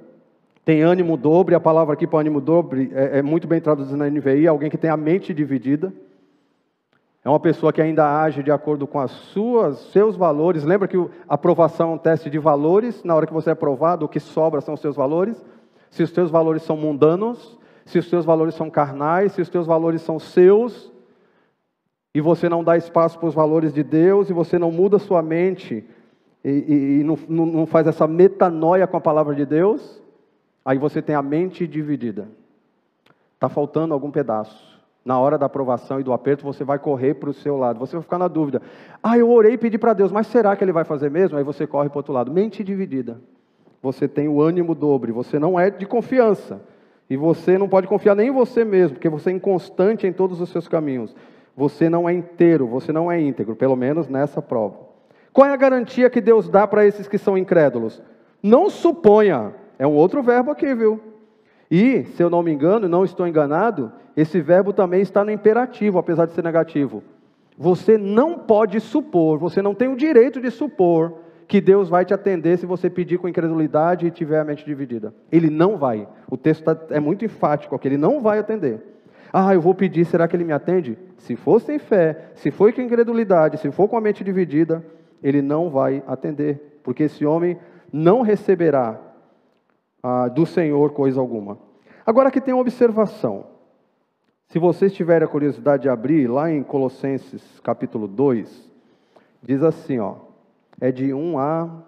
tem 0.67 0.83
ânimo 0.83 1.17
dobre, 1.17 1.55
a 1.55 1.61
palavra 1.61 1.95
aqui 1.95 2.09
para 2.09 2.19
ânimo 2.19 2.41
dobre 2.41 2.91
é, 2.93 3.19
é, 3.19 3.23
muito 3.23 3.47
bem 3.47 3.61
traduzida 3.61 3.97
na 3.97 4.11
NVI, 4.11 4.49
alguém 4.49 4.69
que 4.69 4.77
tem 4.77 4.91
a 4.91 4.97
mente 4.97 5.33
dividida. 5.33 5.93
É 7.27 7.29
uma 7.29 7.41
pessoa 7.41 7.73
que 7.73 7.83
ainda 7.83 8.23
age 8.23 8.41
de 8.41 8.53
acordo 8.53 8.87
com 8.87 9.01
as 9.01 9.11
suas, 9.11 9.79
seus 9.91 10.15
valores. 10.15 10.63
Lembra 10.63 10.87
que 10.87 10.97
a 10.97 11.35
aprovação 11.35 11.91
é 11.91 11.95
um 11.95 11.99
teste 11.99 12.31
de 12.31 12.39
valores. 12.39 13.03
Na 13.03 13.17
hora 13.17 13.27
que 13.27 13.33
você 13.33 13.51
é 13.51 13.53
aprovado, 13.53 14.05
o 14.05 14.09
que 14.09 14.21
sobra 14.21 14.61
são 14.61 14.75
os 14.75 14.81
seus 14.81 14.95
valores. 14.95 15.45
Se 15.91 16.05
os 16.05 16.11
seus 16.11 16.31
valores 16.31 16.63
são 16.63 16.77
mundanos, 16.77 17.59
se 17.85 17.99
os 17.99 18.09
seus 18.09 18.25
valores 18.25 18.55
são 18.55 18.71
carnais, 18.71 19.33
se 19.33 19.41
os 19.41 19.49
seus 19.49 19.67
valores 19.67 20.03
são 20.03 20.21
seus, 20.21 20.93
e 22.15 22.21
você 22.21 22.49
não 22.49 22.63
dá 22.63 22.77
espaço 22.77 23.19
para 23.19 23.29
os 23.29 23.35
valores 23.35 23.75
de 23.75 23.83
Deus, 23.83 24.31
e 24.31 24.33
você 24.33 24.59
não 24.59 24.71
muda 24.71 24.99
sua 24.99 25.21
mente, 25.21 25.85
e, 26.45 26.51
e, 26.51 27.01
e 27.01 27.05
não, 27.05 27.17
não 27.29 27.67
faz 27.67 27.89
essa 27.89 28.07
metanoia 28.07 28.87
com 28.87 28.97
a 28.97 29.01
palavra 29.01 29.35
de 29.35 29.45
Deus, 29.45 30.01
Aí 30.67 30.79
você 30.79 31.01
tem 31.01 31.15
a 31.15 31.23
mente 31.23 31.65
dividida. 31.65 32.29
Está 33.35 33.49
faltando 33.49 33.95
algum 33.95 34.11
pedaço. 34.11 34.76
Na 35.07 35.19
hora 35.19 35.39
da 35.39 35.47
aprovação 35.47 36.01
e 36.01 36.03
do 36.03 36.13
aperto, 36.13 36.45
você 36.45 36.65
vai 36.65 36.79
correr 36.79 37.15
para 37.15 37.31
o 37.31 37.33
seu 37.33 37.57
lado. 37.57 37.79
Você 37.79 37.95
vai 37.95 38.03
ficar 38.03 38.19
na 38.19 38.27
dúvida. 38.29 38.61
Ah, 39.03 39.17
eu 39.17 39.31
orei 39.31 39.53
e 39.53 39.59
pedi 39.59 39.79
para 39.79 39.95
Deus, 39.95 40.13
mas 40.13 40.27
será 40.27 40.55
que 40.55 40.63
Ele 40.63 40.73
vai 40.73 40.85
fazer 40.85 41.11
mesmo? 41.11 41.39
Aí 41.39 41.45
você 41.45 41.65
corre 41.65 41.89
para 41.89 41.97
o 41.97 42.01
outro 42.01 42.13
lado. 42.13 42.33
Mente 42.33 42.63
dividida. 42.63 43.19
Você 43.81 44.09
tem 44.09 44.27
o 44.29 44.43
ânimo 44.43 44.75
dobre. 44.75 45.13
Você 45.13 45.39
não 45.39 45.59
é 45.59 45.71
de 45.71 45.87
confiança. 45.87 46.61
E 47.09 47.17
você 47.17 47.57
não 47.57 47.69
pode 47.69 47.87
confiar 47.87 48.17
nem 48.17 48.29
em 48.29 48.33
você 48.33 48.65
mesmo, 48.65 48.97
porque 48.97 49.09
você 49.09 49.31
é 49.31 49.33
inconstante 49.33 50.09
em 50.09 50.13
todos 50.13 50.41
os 50.41 50.51
seus 50.51 50.67
caminhos. 50.67 51.15
Você 51.57 51.89
não 51.89 52.09
é 52.09 52.13
inteiro, 52.13 52.67
você 52.67 52.93
não 52.93 53.11
é 53.11 53.21
íntegro, 53.21 53.55
pelo 53.55 53.77
menos 53.77 54.09
nessa 54.09 54.43
prova. 54.43 54.77
Qual 55.33 55.49
é 55.49 55.53
a 55.53 55.57
garantia 55.57 56.11
que 56.11 56.21
Deus 56.21 56.49
dá 56.49 56.67
para 56.67 56.85
esses 56.85 57.07
que 57.07 57.17
são 57.17 57.39
incrédulos? 57.39 58.03
Não 58.43 58.69
suponha 58.69 59.55
é 59.79 59.87
um 59.87 59.95
outro 59.95 60.23
verbo 60.23 60.51
aqui, 60.51 60.75
viu? 60.75 61.01
E, 61.71 62.05
se 62.05 62.23
eu 62.23 62.31
não 62.31 62.43
me 62.43 62.53
engano, 62.53 62.89
não 62.89 63.05
estou 63.05 63.27
enganado, 63.27 63.93
esse 64.17 64.41
verbo 64.41 64.73
também 64.73 65.01
está 65.01 65.25
no 65.25 65.31
imperativo, 65.31 65.99
apesar 65.99 66.27
de 66.27 66.33
ser 66.33 66.45
negativo. 66.45 67.03
Você 67.59 67.97
não 67.97 68.39
pode 68.39 68.81
supor, 68.81 69.39
você 69.39 69.63
não 69.63 69.75
tem 69.75 69.89
o 69.89 69.97
direito 69.97 70.41
de 70.41 70.51
supor 70.51 71.15
que 71.49 71.61
Deus 71.61 71.89
vai 71.89 72.05
te 72.05 72.13
atender 72.13 72.59
se 72.59 72.67
você 72.67 72.91
pedir 72.91 73.19
com 73.19 73.29
incredulidade 73.29 74.07
e 74.07 74.11
tiver 74.11 74.41
a 74.41 74.45
mente 74.45 74.65
dividida. 74.65 75.15
Ele 75.31 75.49
não 75.49 75.77
vai. 75.77 76.09
O 76.29 76.37
texto 76.37 76.65
tá, 76.65 76.77
é 76.91 77.01
muito 77.01 77.25
enfático 77.25 77.75
aqui, 77.75 77.89
ele 77.89 77.97
não 77.97 78.21
vai 78.21 78.39
atender. 78.39 78.81
Ah, 79.33 79.55
eu 79.55 79.61
vou 79.61 79.75
pedir, 79.75 80.05
será 80.05 80.27
que 80.27 80.35
ele 80.37 80.45
me 80.45 80.53
atende? 80.53 80.99
Se 81.19 81.37
for 81.37 81.61
sem 81.61 81.79
fé, 81.79 82.31
se 82.35 82.51
for 82.51 82.73
com 82.73 82.81
incredulidade, 82.81 83.59
se 83.59 83.71
for 83.71 83.89
com 83.89 83.97
a 83.97 84.01
mente 84.01 84.25
dividida, 84.25 84.85
ele 85.23 85.43
não 85.43 85.71
vai 85.71 86.03
atender, 86.07 86.81
porque 86.83 87.05
esse 87.05 87.25
homem 87.25 87.59
não 87.93 88.23
receberá 88.23 88.99
ah, 90.09 90.29
do 90.29 90.47
Senhor 90.47 90.93
coisa 90.93 91.19
alguma. 91.19 91.59
Agora 92.07 92.29
aqui 92.29 92.41
tem 92.41 92.55
uma 92.55 92.61
observação. 92.61 93.49
Se 94.47 94.57
vocês 94.57 94.95
tiverem 94.95 95.27
a 95.27 95.29
curiosidade 95.29 95.83
de 95.83 95.89
abrir, 95.89 96.29
lá 96.29 96.49
em 96.49 96.63
Colossenses 96.63 97.59
capítulo 97.59 98.07
2, 98.07 98.71
diz 99.43 99.65
assim, 99.65 99.99
ó, 99.99 100.15
é 100.81 100.93
de 100.93 101.13
1 101.13 101.39
a. 101.41 101.83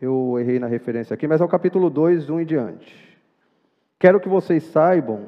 Eu 0.00 0.36
errei 0.40 0.58
na 0.58 0.66
referência 0.66 1.14
aqui, 1.14 1.28
mas 1.28 1.40
é 1.40 1.44
o 1.44 1.48
capítulo 1.48 1.88
2, 1.88 2.28
1 2.28 2.40
em 2.40 2.44
diante. 2.44 3.16
Quero 4.00 4.18
que 4.18 4.28
vocês 4.28 4.64
saibam 4.64 5.26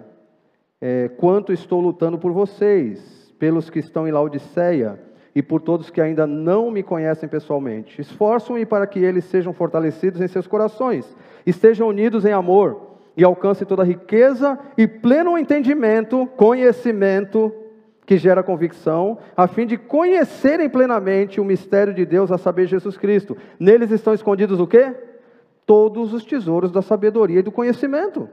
é, 0.80 1.08
quanto 1.10 1.52
estou 1.52 1.80
lutando 1.80 2.18
por 2.18 2.32
vocês, 2.32 3.32
pelos 3.38 3.70
que 3.70 3.78
estão 3.78 4.08
em 4.08 4.10
Laodiceia 4.10 5.00
e 5.34 5.42
por 5.42 5.60
todos 5.60 5.90
que 5.90 6.00
ainda 6.00 6.26
não 6.26 6.70
me 6.70 6.82
conhecem 6.82 7.28
pessoalmente. 7.28 8.00
Esforço-me 8.00 8.64
para 8.66 8.86
que 8.86 8.98
eles 8.98 9.24
sejam 9.24 9.52
fortalecidos 9.52 10.20
em 10.20 10.28
seus 10.28 10.46
corações 10.46 11.16
estejam 11.48 11.88
unidos 11.88 12.24
em 12.24 12.32
amor 12.32 12.98
e 13.16 13.24
alcancem 13.24 13.66
toda 13.66 13.82
a 13.82 13.86
riqueza 13.86 14.58
e 14.76 14.86
pleno 14.86 15.36
entendimento, 15.38 16.26
conhecimento 16.36 17.52
que 18.06 18.16
gera 18.16 18.42
convicção, 18.42 19.18
a 19.36 19.46
fim 19.46 19.66
de 19.66 19.76
conhecerem 19.76 20.68
plenamente 20.68 21.40
o 21.40 21.44
mistério 21.44 21.92
de 21.92 22.06
Deus, 22.06 22.30
a 22.30 22.38
saber, 22.38 22.66
Jesus 22.66 22.96
Cristo. 22.96 23.36
Neles 23.58 23.90
estão 23.90 24.14
escondidos 24.14 24.60
o 24.60 24.66
quê? 24.66 24.94
Todos 25.66 26.14
os 26.14 26.24
tesouros 26.24 26.70
da 26.70 26.80
sabedoria 26.80 27.40
e 27.40 27.42
do 27.42 27.52
conhecimento. 27.52 28.28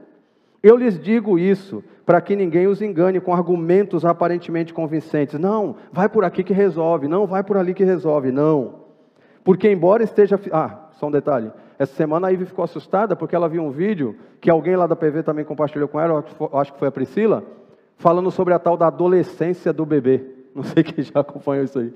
Eu 0.66 0.76
lhes 0.76 0.98
digo 0.98 1.38
isso 1.38 1.84
para 2.04 2.20
que 2.20 2.34
ninguém 2.34 2.66
os 2.66 2.82
engane 2.82 3.20
com 3.20 3.32
argumentos 3.32 4.04
aparentemente 4.04 4.74
convincentes. 4.74 5.38
Não, 5.38 5.76
vai 5.92 6.08
por 6.08 6.24
aqui 6.24 6.42
que 6.42 6.52
resolve. 6.52 7.06
Não, 7.06 7.24
vai 7.24 7.44
por 7.44 7.56
ali 7.56 7.72
que 7.72 7.84
resolve. 7.84 8.32
Não. 8.32 8.80
Porque, 9.44 9.70
embora 9.70 10.02
esteja. 10.02 10.40
Ah, 10.50 10.88
só 10.98 11.06
um 11.06 11.10
detalhe. 11.12 11.52
Essa 11.78 11.94
semana 11.94 12.26
a 12.26 12.30
Ivy 12.30 12.46
ficou 12.46 12.64
assustada 12.64 13.14
porque 13.14 13.36
ela 13.36 13.48
viu 13.48 13.62
um 13.62 13.70
vídeo 13.70 14.16
que 14.40 14.50
alguém 14.50 14.74
lá 14.74 14.88
da 14.88 14.96
PV 14.96 15.22
também 15.22 15.44
compartilhou 15.44 15.86
com 15.86 16.00
ela, 16.00 16.24
acho 16.54 16.72
que 16.72 16.80
foi 16.80 16.88
a 16.88 16.92
Priscila, 16.92 17.44
falando 17.96 18.32
sobre 18.32 18.52
a 18.52 18.58
tal 18.58 18.76
da 18.76 18.88
adolescência 18.88 19.72
do 19.72 19.86
bebê. 19.86 20.20
Não 20.52 20.64
sei 20.64 20.82
quem 20.82 21.04
já 21.04 21.20
acompanhou 21.20 21.64
isso 21.64 21.78
aí. 21.78 21.94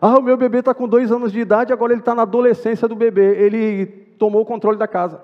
Ah, 0.00 0.18
o 0.18 0.22
meu 0.22 0.38
bebê 0.38 0.60
está 0.60 0.72
com 0.72 0.88
dois 0.88 1.12
anos 1.12 1.30
de 1.30 1.40
idade, 1.40 1.74
agora 1.74 1.92
ele 1.92 2.00
está 2.00 2.14
na 2.14 2.22
adolescência 2.22 2.88
do 2.88 2.96
bebê. 2.96 3.36
Ele 3.36 3.84
tomou 4.18 4.40
o 4.40 4.46
controle 4.46 4.78
da 4.78 4.88
casa. 4.88 5.20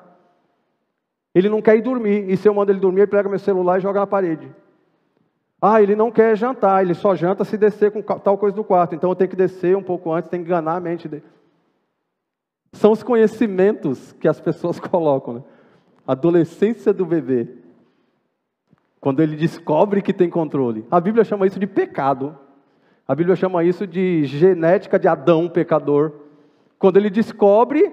Ele 1.34 1.48
não 1.48 1.60
quer 1.60 1.76
ir 1.76 1.82
dormir, 1.82 2.28
e 2.30 2.36
se 2.36 2.48
eu 2.48 2.54
mando 2.54 2.72
ele 2.72 2.80
dormir, 2.80 3.00
ele 3.00 3.10
pega 3.10 3.28
meu 3.28 3.38
celular 3.38 3.78
e 3.78 3.82
joga 3.82 4.00
na 4.00 4.06
parede. 4.06 4.50
Ah, 5.60 5.82
ele 5.82 5.96
não 5.96 6.10
quer 6.10 6.36
jantar, 6.36 6.82
ele 6.82 6.94
só 6.94 7.16
janta 7.16 7.44
se 7.44 7.56
descer 7.56 7.90
com 7.90 8.00
tal 8.00 8.38
coisa 8.38 8.54
do 8.54 8.62
quarto. 8.62 8.94
Então 8.94 9.10
eu 9.10 9.16
tenho 9.16 9.30
que 9.30 9.36
descer 9.36 9.76
um 9.76 9.82
pouco 9.82 10.12
antes, 10.12 10.30
tenho 10.30 10.44
que 10.44 10.48
enganar 10.48 10.76
a 10.76 10.80
mente 10.80 11.08
dele. 11.08 11.24
São 12.72 12.92
os 12.92 13.02
conhecimentos 13.02 14.12
que 14.12 14.28
as 14.28 14.40
pessoas 14.40 14.78
colocam. 14.80 15.34
Né? 15.34 15.42
Adolescência 16.06 16.92
do 16.92 17.04
bebê. 17.04 17.48
Quando 19.00 19.20
ele 19.20 19.36
descobre 19.36 20.00
que 20.00 20.12
tem 20.12 20.30
controle. 20.30 20.86
A 20.90 21.00
Bíblia 21.00 21.24
chama 21.24 21.46
isso 21.46 21.58
de 21.58 21.66
pecado. 21.66 22.36
A 23.06 23.14
Bíblia 23.14 23.36
chama 23.36 23.64
isso 23.64 23.86
de 23.86 24.24
genética 24.24 24.98
de 24.98 25.08
Adão, 25.08 25.48
pecador. 25.48 26.12
Quando 26.78 26.98
ele 26.98 27.10
descobre 27.10 27.92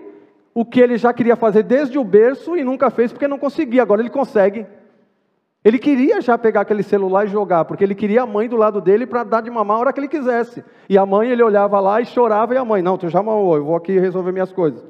o 0.58 0.64
que 0.64 0.80
ele 0.80 0.98
já 0.98 1.14
queria 1.14 1.36
fazer 1.36 1.64
desde 1.64 2.00
o 2.00 2.04
berço 2.04 2.56
e 2.56 2.64
nunca 2.64 2.90
fez 2.90 3.12
porque 3.12 3.28
não 3.28 3.38
conseguia, 3.38 3.82
agora 3.82 4.02
ele 4.02 4.10
consegue. 4.10 4.66
Ele 5.66 5.78
queria 5.78 6.22
já 6.22 6.38
pegar 6.38 6.62
aquele 6.62 6.82
celular 6.82 7.26
e 7.26 7.28
jogar, 7.28 7.66
porque 7.66 7.84
ele 7.84 7.94
queria 7.94 8.22
a 8.22 8.26
mãe 8.26 8.48
do 8.48 8.56
lado 8.56 8.80
dele 8.80 9.06
para 9.06 9.26
dar 9.26 9.42
de 9.42 9.50
mamar 9.52 9.76
a 9.76 9.80
hora 9.82 9.94
que 9.94 10.00
ele 10.00 10.08
quisesse. 10.08 10.64
E 10.88 10.98
a 10.98 11.06
mãe, 11.06 11.30
ele 11.30 11.44
olhava 11.44 11.80
lá 11.82 12.00
e 12.00 12.06
chorava, 12.06 12.54
e 12.54 12.58
a 12.58 12.64
mãe, 12.64 12.82
não, 12.82 12.98
tu 12.98 13.10
já 13.10 13.22
mamou, 13.22 13.58
eu 13.58 13.66
vou 13.66 13.76
aqui 13.76 14.00
resolver 14.00 14.32
minhas 14.32 14.54
coisas. 14.54 14.82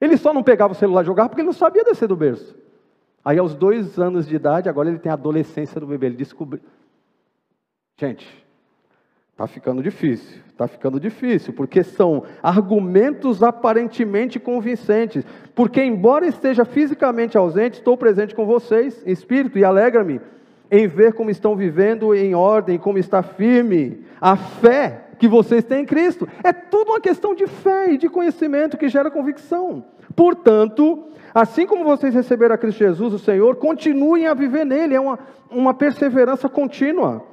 Ele 0.00 0.16
só 0.16 0.32
não 0.32 0.42
pegava 0.42 0.72
o 0.72 0.76
celular 0.76 1.02
e 1.02 1.06
jogava 1.06 1.28
porque 1.28 1.42
ele 1.42 1.46
não 1.46 1.52
sabia 1.52 1.84
descer 1.84 2.08
do 2.08 2.16
berço. 2.16 2.56
Aí, 3.22 3.36
aos 3.36 3.54
dois 3.54 3.98
anos 3.98 4.26
de 4.26 4.36
idade, 4.36 4.68
agora 4.68 4.88
ele 4.88 4.98
tem 4.98 5.10
a 5.10 5.14
adolescência 5.14 5.78
do 5.78 5.86
bebê, 5.86 6.06
ele 6.06 6.16
descobriu. 6.16 6.62
Gente, 7.98 8.47
Está 9.38 9.46
ficando 9.46 9.80
difícil, 9.80 10.40
está 10.50 10.66
ficando 10.66 10.98
difícil, 10.98 11.52
porque 11.52 11.84
são 11.84 12.24
argumentos 12.42 13.40
aparentemente 13.40 14.40
convincentes. 14.40 15.24
Porque, 15.54 15.80
embora 15.80 16.26
esteja 16.26 16.64
fisicamente 16.64 17.38
ausente, 17.38 17.78
estou 17.78 17.96
presente 17.96 18.34
com 18.34 18.44
vocês, 18.44 19.00
em 19.06 19.12
espírito, 19.12 19.56
e 19.56 19.64
alegra-me 19.64 20.20
em 20.68 20.88
ver 20.88 21.12
como 21.12 21.30
estão 21.30 21.54
vivendo 21.54 22.12
em 22.16 22.34
ordem, 22.34 22.80
como 22.80 22.98
está 22.98 23.22
firme 23.22 24.04
a 24.20 24.34
fé 24.34 25.04
que 25.20 25.28
vocês 25.28 25.62
têm 25.62 25.82
em 25.82 25.86
Cristo. 25.86 26.28
É 26.42 26.52
tudo 26.52 26.90
uma 26.90 27.00
questão 27.00 27.32
de 27.32 27.46
fé 27.46 27.92
e 27.92 27.96
de 27.96 28.08
conhecimento 28.08 28.76
que 28.76 28.88
gera 28.88 29.08
convicção. 29.08 29.84
Portanto, 30.16 31.10
assim 31.32 31.64
como 31.64 31.84
vocês 31.84 32.12
receberam 32.12 32.56
a 32.56 32.58
Cristo 32.58 32.78
Jesus, 32.78 33.14
o 33.14 33.20
Senhor, 33.20 33.54
continuem 33.54 34.26
a 34.26 34.34
viver 34.34 34.66
nele, 34.66 34.96
é 34.96 35.00
uma, 35.00 35.16
uma 35.48 35.74
perseverança 35.74 36.48
contínua 36.48 37.27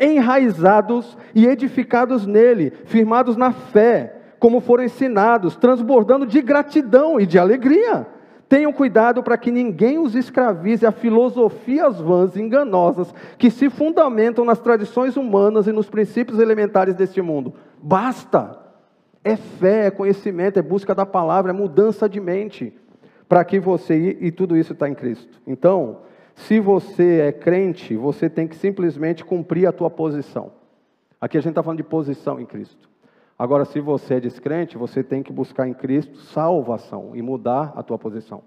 enraizados 0.00 1.16
e 1.34 1.46
edificados 1.46 2.26
nele, 2.26 2.72
firmados 2.86 3.36
na 3.36 3.52
fé, 3.52 4.16
como 4.38 4.60
foram 4.60 4.84
ensinados, 4.84 5.54
transbordando 5.56 6.26
de 6.26 6.40
gratidão 6.40 7.20
e 7.20 7.26
de 7.26 7.38
alegria. 7.38 8.06
Tenham 8.48 8.72
cuidado 8.72 9.22
para 9.22 9.38
que 9.38 9.52
ninguém 9.52 9.98
os 9.98 10.16
escravize 10.16 10.84
a 10.84 10.90
filosofias 10.90 12.00
vãs 12.00 12.34
e 12.34 12.40
enganosas 12.40 13.14
que 13.38 13.50
se 13.50 13.70
fundamentam 13.70 14.44
nas 14.44 14.58
tradições 14.58 15.16
humanas 15.16 15.68
e 15.68 15.72
nos 15.72 15.88
princípios 15.88 16.40
elementares 16.40 16.96
deste 16.96 17.22
mundo. 17.22 17.54
Basta! 17.80 18.58
É 19.22 19.36
fé, 19.36 19.86
é 19.86 19.90
conhecimento, 19.90 20.58
é 20.58 20.62
busca 20.62 20.94
da 20.94 21.04
palavra, 21.04 21.52
é 21.52 21.54
mudança 21.54 22.08
de 22.08 22.18
mente 22.18 22.74
para 23.28 23.44
que 23.44 23.60
você 23.60 24.16
e 24.20 24.32
tudo 24.32 24.56
isso 24.56 24.72
está 24.72 24.88
em 24.88 24.94
Cristo. 24.94 25.40
Então, 25.46 25.98
se 26.40 26.60
você 26.60 27.20
é 27.20 27.32
crente, 27.32 27.96
você 27.96 28.28
tem 28.28 28.48
que 28.48 28.56
simplesmente 28.56 29.24
cumprir 29.24 29.66
a 29.66 29.72
tua 29.72 29.90
posição. 29.90 30.52
Aqui 31.20 31.36
a 31.36 31.40
gente 31.40 31.50
está 31.50 31.62
falando 31.62 31.78
de 31.78 31.84
posição 31.84 32.40
em 32.40 32.46
Cristo. 32.46 32.88
Agora, 33.38 33.64
se 33.64 33.80
você 33.80 34.14
é 34.14 34.20
descrente, 34.20 34.76
você 34.76 35.02
tem 35.02 35.22
que 35.22 35.32
buscar 35.32 35.66
em 35.66 35.74
Cristo 35.74 36.18
salvação 36.18 37.14
e 37.14 37.22
mudar 37.22 37.72
a 37.76 37.82
tua 37.82 37.98
posição. 37.98 38.42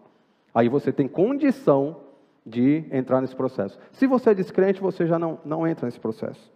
Aí 0.54 0.70
você 0.70 0.92
tem 0.92 1.08
condição 1.08 1.98
de 2.46 2.84
entrar 2.92 3.22
nesse 3.22 3.36
processo. 3.36 3.80
Se 3.92 4.06
você 4.06 4.32
é 4.32 4.34
descrente, 4.34 4.82
você 4.82 5.08
já 5.08 5.18
não, 5.18 5.40
não 5.46 5.68
entra 5.68 5.86
nesse 5.86 6.00
processo. 6.00 6.52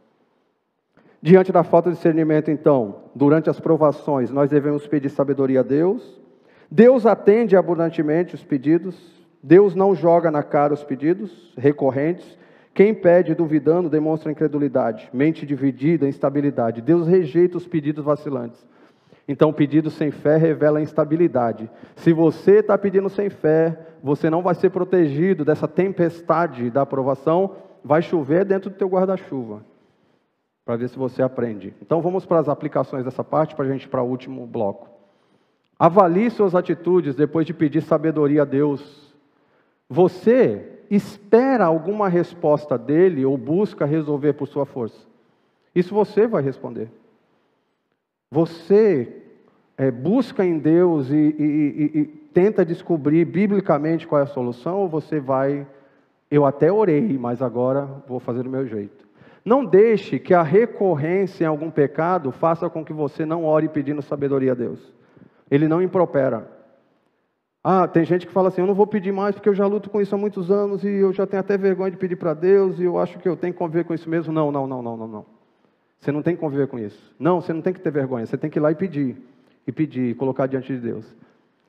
Diante 1.21 1.51
da 1.51 1.63
falta 1.63 1.89
de 1.89 1.95
discernimento, 1.95 2.51
então, 2.51 3.03
durante 3.15 3.49
as 3.49 3.59
provações, 3.59 4.29
nós 4.29 4.49
devemos 4.49 4.85
pedir 4.85 5.09
sabedoria 5.09 5.61
a 5.61 5.63
Deus. 5.63 6.21
Deus 6.69 7.05
atende 7.05 7.55
abundantemente 7.55 8.35
os 8.35 8.43
pedidos, 8.43 9.16
Deus 9.47 9.73
não 9.73 9.95
joga 9.95 10.29
na 10.29 10.43
cara 10.43 10.73
os 10.73 10.83
pedidos 10.83 11.53
recorrentes. 11.57 12.37
Quem 12.73 12.93
pede 12.93 13.33
duvidando 13.33 13.89
demonstra 13.89 14.29
incredulidade, 14.29 15.09
mente 15.13 15.45
dividida, 15.45 16.05
instabilidade. 16.05 16.81
Deus 16.81 17.07
rejeita 17.07 17.55
os 17.55 17.65
pedidos 17.65 18.03
vacilantes. 18.03 18.67
Então, 19.25 19.53
pedido 19.53 19.89
sem 19.89 20.11
fé 20.11 20.35
revela 20.35 20.81
instabilidade. 20.81 21.71
Se 21.95 22.11
você 22.11 22.55
está 22.55 22.77
pedindo 22.77 23.07
sem 23.07 23.29
fé, 23.29 23.87
você 24.03 24.29
não 24.29 24.41
vai 24.41 24.53
ser 24.53 24.69
protegido 24.69 25.45
dessa 25.45 25.65
tempestade 25.65 26.69
da 26.69 26.81
aprovação. 26.81 27.55
Vai 27.81 28.01
chover 28.01 28.43
dentro 28.43 28.69
do 28.69 28.75
teu 28.75 28.89
guarda-chuva, 28.89 29.63
para 30.65 30.75
ver 30.75 30.89
se 30.89 30.97
você 30.97 31.23
aprende. 31.23 31.73
Então, 31.81 32.01
vamos 32.01 32.25
para 32.25 32.39
as 32.39 32.49
aplicações 32.49 33.05
dessa 33.05 33.23
parte, 33.23 33.55
para 33.55 33.63
a 33.63 33.69
gente 33.69 33.85
ir 33.85 33.87
para 33.87 34.03
o 34.03 34.09
último 34.09 34.45
bloco. 34.45 34.89
Avalie 35.79 36.29
suas 36.29 36.53
atitudes 36.53 37.15
depois 37.15 37.45
de 37.45 37.53
pedir 37.53 37.81
sabedoria 37.81 38.41
a 38.41 38.45
Deus 38.45 39.06
você 39.89 40.79
espera 40.89 41.65
alguma 41.65 42.09
resposta 42.09 42.77
dele 42.77 43.25
ou 43.25 43.37
busca 43.37 43.85
resolver 43.85 44.33
por 44.33 44.47
sua 44.47 44.65
força? 44.65 45.07
Isso 45.73 45.93
você 45.93 46.27
vai 46.27 46.41
responder. 46.41 46.89
Você 48.31 49.21
é, 49.77 49.91
busca 49.91 50.43
em 50.43 50.57
Deus 50.57 51.09
e, 51.09 51.15
e, 51.15 51.91
e, 51.93 51.99
e 51.99 52.05
tenta 52.05 52.65
descobrir 52.65 53.25
biblicamente 53.25 54.07
qual 54.07 54.19
é 54.19 54.23
a 54.23 54.27
solução, 54.27 54.79
ou 54.79 54.89
você 54.89 55.19
vai, 55.19 55.65
eu 56.29 56.45
até 56.45 56.71
orei, 56.71 57.17
mas 57.17 57.41
agora 57.41 57.87
vou 58.07 58.19
fazer 58.19 58.43
do 58.43 58.49
meu 58.49 58.65
jeito. 58.67 59.07
Não 59.45 59.63
deixe 59.63 60.19
que 60.19 60.33
a 60.33 60.43
recorrência 60.43 61.45
em 61.45 61.47
algum 61.47 61.71
pecado 61.71 62.31
faça 62.31 62.69
com 62.69 62.83
que 62.83 62.91
você 62.91 63.25
não 63.25 63.45
ore 63.45 63.69
pedindo 63.69 64.01
sabedoria 64.01 64.51
a 64.51 64.55
Deus. 64.55 64.93
Ele 65.49 65.67
não 65.69 65.81
impropera. 65.81 66.56
Ah, 67.69 67.85
tem 67.85 68.05
gente 68.05 68.25
que 68.25 68.31
fala 68.31 68.47
assim: 68.47 68.61
eu 68.61 68.67
não 68.67 68.73
vou 68.73 68.87
pedir 68.87 69.11
mais 69.11 69.35
porque 69.35 69.49
eu 69.49 69.53
já 69.53 69.67
luto 69.67 69.89
com 69.89 69.99
isso 69.99 70.15
há 70.15 70.17
muitos 70.17 70.49
anos 70.49 70.85
e 70.85 70.87
eu 70.87 71.11
já 71.11 71.27
tenho 71.27 71.41
até 71.41 71.57
vergonha 71.57 71.91
de 71.91 71.97
pedir 71.97 72.15
para 72.15 72.33
Deus 72.33 72.79
e 72.79 72.85
eu 72.85 72.97
acho 72.97 73.19
que 73.19 73.27
eu 73.27 73.35
tenho 73.35 73.51
que 73.51 73.59
conviver 73.59 73.83
com 73.83 73.93
isso 73.93 74.09
mesmo. 74.09 74.31
Não, 74.31 74.49
não, 74.49 74.65
não, 74.65 74.81
não, 74.81 74.95
não, 74.95 75.07
não. 75.09 75.25
Você 75.99 76.09
não 76.09 76.21
tem 76.21 76.33
que 76.33 76.39
conviver 76.39 76.69
com 76.69 76.79
isso. 76.79 77.13
Não, 77.19 77.41
você 77.41 77.51
não 77.51 77.61
tem 77.61 77.73
que 77.73 77.81
ter 77.81 77.91
vergonha. 77.91 78.25
Você 78.25 78.37
tem 78.37 78.49
que 78.49 78.57
ir 78.57 78.61
lá 78.61 78.71
e 78.71 78.75
pedir. 78.75 79.17
E 79.67 79.71
pedir, 79.73 80.11
e 80.11 80.13
colocar 80.13 80.47
diante 80.47 80.73
de 80.73 80.79
Deus. 80.79 81.13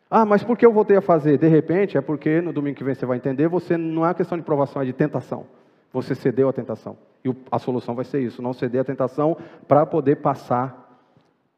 Ah, 0.09 0.25
mas 0.25 0.45
por 0.45 0.57
que 0.57 0.65
eu 0.65 0.73
voltei 0.73 0.97
a 0.97 1.01
fazer? 1.01 1.37
De 1.37 1.49
repente, 1.49 1.99
é 1.99 2.01
porque 2.01 2.41
no 2.41 2.53
domingo 2.53 2.77
que 2.77 2.85
vem 2.85 2.95
você 2.95 3.05
vai 3.05 3.17
entender, 3.17 3.49
você 3.49 3.77
não 3.77 4.07
é 4.07 4.15
questão 4.15 4.39
de 4.39 4.45
provação, 4.45 4.81
é 4.81 4.85
de 4.85 4.93
tentação. 4.93 5.47
Você 5.93 6.15
cedeu 6.15 6.49
à 6.49 6.53
tentação. 6.53 6.97
E 7.25 7.35
a 7.51 7.59
solução 7.59 7.97
vai 7.97 8.05
ser 8.05 8.21
isso: 8.21 8.41
não 8.41 8.53
ceder 8.53 8.83
à 8.83 8.85
tentação 8.85 9.37
para 9.67 9.85
poder 9.85 10.15
passar 10.19 10.97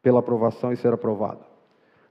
pela 0.01 0.17
aprovação 0.17 0.73
e 0.73 0.77
ser 0.77 0.91
aprovado. 0.91 1.50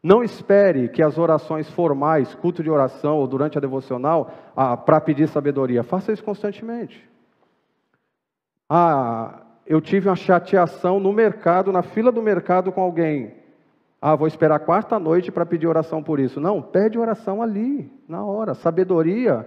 Não 0.03 0.23
espere 0.23 0.89
que 0.89 1.03
as 1.03 1.19
orações 1.19 1.69
formais, 1.71 2.35
culto 2.35 2.63
de 2.63 2.71
oração 2.71 3.19
ou 3.19 3.27
durante 3.27 3.59
a 3.59 3.61
devocional, 3.61 4.33
ah, 4.57 4.77
para 4.77 5.01
pedir 5.01 5.29
sabedoria. 5.29 5.83
Faça 5.83 6.11
isso 6.11 6.25
constantemente. 6.25 7.09
Ah, 8.69 9.43
eu 9.67 9.81
tive 9.81 10.09
uma 10.09 10.17
chateação 10.17 10.99
no 10.99 11.13
mercado, 11.13 11.71
na 11.71 11.83
fila 11.83 12.11
do 12.11 12.23
mercado 12.23 12.73
com 12.73 12.81
alguém. 12.81 13.35
Ah, 14.01 14.17
vou 14.17 14.27
esperar 14.27 14.61
quarta 14.61 14.99
noite 14.99 15.31
para 15.31 15.45
pedir 15.45 15.67
oração 15.67 16.03
por 16.03 16.19
isso. 16.19 16.41
Não, 16.41 16.63
pede 16.63 16.99
oração 16.99 17.43
ali, 17.43 17.93
na 18.09 18.25
hora. 18.25 18.55
Sabedoria, 18.55 19.47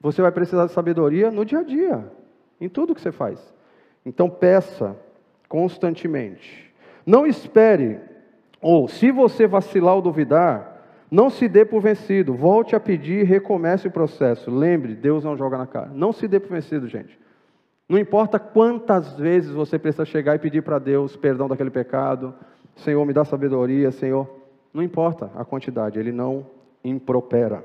você 0.00 0.22
vai 0.22 0.30
precisar 0.30 0.66
de 0.66 0.72
sabedoria 0.72 1.30
no 1.32 1.44
dia 1.44 1.58
a 1.58 1.62
dia, 1.64 2.12
em 2.60 2.68
tudo 2.68 2.94
que 2.94 3.00
você 3.00 3.10
faz. 3.10 3.52
Então 4.06 4.30
peça 4.30 4.96
constantemente. 5.48 6.72
Não 7.04 7.26
espere 7.26 7.98
ou, 8.60 8.88
se 8.88 9.10
você 9.10 9.46
vacilar 9.46 9.94
ou 9.94 10.02
duvidar, 10.02 10.70
não 11.10 11.28
se 11.28 11.48
dê 11.48 11.64
por 11.64 11.80
vencido, 11.80 12.34
volte 12.34 12.76
a 12.76 12.80
pedir 12.80 13.20
e 13.20 13.24
recomece 13.24 13.88
o 13.88 13.90
processo. 13.90 14.50
Lembre, 14.50 14.94
Deus 14.94 15.24
não 15.24 15.36
joga 15.36 15.58
na 15.58 15.66
cara. 15.66 15.90
Não 15.92 16.12
se 16.12 16.28
dê 16.28 16.38
por 16.38 16.50
vencido, 16.50 16.86
gente. 16.86 17.18
Não 17.88 17.98
importa 17.98 18.38
quantas 18.38 19.14
vezes 19.18 19.50
você 19.50 19.76
precisa 19.78 20.04
chegar 20.04 20.36
e 20.36 20.38
pedir 20.38 20.62
para 20.62 20.78
Deus 20.78 21.16
perdão 21.16 21.48
daquele 21.48 21.70
pecado, 21.70 22.32
Senhor, 22.76 23.04
me 23.04 23.12
dá 23.12 23.24
sabedoria, 23.24 23.90
Senhor. 23.90 24.28
Não 24.72 24.82
importa 24.82 25.30
a 25.34 25.44
quantidade, 25.44 25.98
Ele 25.98 26.12
não 26.12 26.46
impropera. 26.84 27.64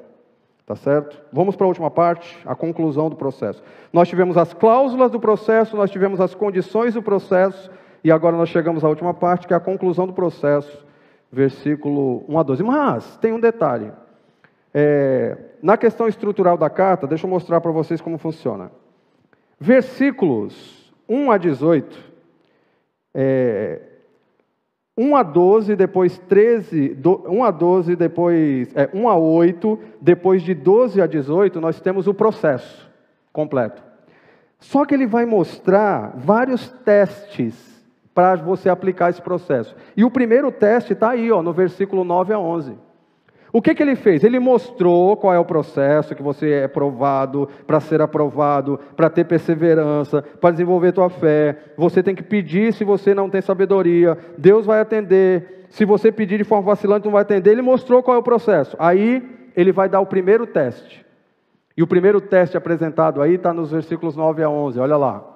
Tá 0.65 0.75
certo? 0.75 1.21
Vamos 1.31 1.55
para 1.55 1.65
a 1.65 1.67
última 1.67 1.91
parte, 1.91 2.39
a 2.43 2.55
conclusão 2.55 3.07
do 3.07 3.15
processo. 3.15 3.61
Nós 3.93 4.09
tivemos 4.09 4.35
as 4.35 4.51
cláusulas 4.51 5.11
do 5.11 5.19
processo, 5.19 5.77
nós 5.77 5.91
tivemos 5.91 6.19
as 6.19 6.33
condições 6.33 6.95
do 6.95 7.03
processo, 7.03 7.69
e 8.05 8.11
agora 8.11 8.37
nós 8.37 8.49
chegamos 8.49 8.83
à 8.83 8.87
última 8.87 9.15
parte, 9.15 9.47
que 9.47 9.53
é 9.53 9.57
a 9.57 9.59
conclusão 9.59 10.05
do 10.05 10.13
processo 10.13 10.85
versículo 11.31 12.23
1 12.29 12.37
a 12.37 12.43
12. 12.43 12.61
Mas 12.61 13.17
tem 13.17 13.33
um 13.33 13.39
detalhe. 13.39 13.91
É, 14.71 15.35
na 15.59 15.75
questão 15.75 16.07
estrutural 16.07 16.55
da 16.55 16.69
carta, 16.69 17.07
deixa 17.07 17.25
eu 17.25 17.29
mostrar 17.31 17.59
para 17.61 17.71
vocês 17.71 17.99
como 17.99 18.19
funciona. 18.19 18.71
Versículos 19.59 20.93
1 21.09 21.31
a 21.31 21.37
18, 21.39 21.97
é, 23.11 23.81
1 24.95 25.15
a 25.15 25.23
12, 25.23 25.75
depois 25.75 26.19
13, 26.19 26.95
1 27.27 27.43
a 27.43 27.49
12, 27.49 27.95
depois 27.95 28.71
é, 28.75 28.87
1 28.93 29.09
a 29.09 29.17
8, 29.17 29.79
depois 29.99 30.43
de 30.43 30.53
12 30.53 31.01
a 31.01 31.07
18, 31.07 31.59
nós 31.59 31.81
temos 31.81 32.05
o 32.05 32.13
processo 32.13 32.87
completo. 33.33 33.81
Só 34.59 34.85
que 34.85 34.93
ele 34.93 35.07
vai 35.07 35.25
mostrar 35.25 36.13
vários 36.17 36.69
testes 36.69 37.74
para 38.15 38.37
você 38.37 38.69
aplicar 38.69 39.09
esse 39.09 39.21
processo. 39.21 39.75
E 39.95 40.05
o 40.05 40.09
primeiro 40.09 40.49
teste 40.49 40.93
está 40.93 41.09
aí, 41.09 41.29
ó, 41.29 41.43
no 41.43 41.51
versículo 41.51 42.05
9 42.05 42.33
a 42.33 42.39
11. 42.39 42.77
O 43.51 43.61
que, 43.61 43.75
que 43.75 43.83
ele 43.83 43.95
fez? 43.95 44.23
Ele 44.23 44.39
mostrou 44.39 45.15
qual 45.15 45.33
é 45.33 45.39
o 45.39 45.45
processo 45.45 46.15
que 46.15 46.23
você 46.23 46.51
é 46.51 46.67
provado 46.67 47.47
para 47.67 47.79
ser 47.79 48.01
aprovado, 48.01 48.79
para 48.95 49.09
ter 49.09 49.25
perseverança, 49.25 50.21
para 50.21 50.51
desenvolver 50.51 50.93
tua 50.93 51.09
fé. 51.09 51.57
Você 51.77 52.01
tem 52.01 52.15
que 52.15 52.23
pedir 52.23 52.73
se 52.73 52.83
você 52.83 53.13
não 53.13 53.29
tem 53.29 53.41
sabedoria. 53.41 54.17
Deus 54.37 54.65
vai 54.65 54.79
atender. 54.79 55.67
Se 55.69 55.85
você 55.85 56.11
pedir 56.11 56.37
de 56.37 56.43
forma 56.43 56.65
vacilante, 56.65 57.05
não 57.05 57.13
vai 57.13 57.21
atender. 57.21 57.51
Ele 57.51 57.61
mostrou 57.61 58.01
qual 58.01 58.15
é 58.15 58.19
o 58.19 58.23
processo. 58.23 58.75
Aí 58.79 59.51
ele 59.55 59.71
vai 59.71 59.87
dar 59.87 59.99
o 59.99 60.05
primeiro 60.05 60.45
teste. 60.45 61.05
E 61.77 61.83
o 61.83 61.87
primeiro 61.87 62.21
teste 62.21 62.55
apresentado 62.57 63.21
aí 63.21 63.35
está 63.35 63.53
nos 63.53 63.71
versículos 63.71 64.15
9 64.15 64.43
a 64.43 64.49
11. 64.49 64.79
Olha 64.79 64.97
lá. 64.97 65.34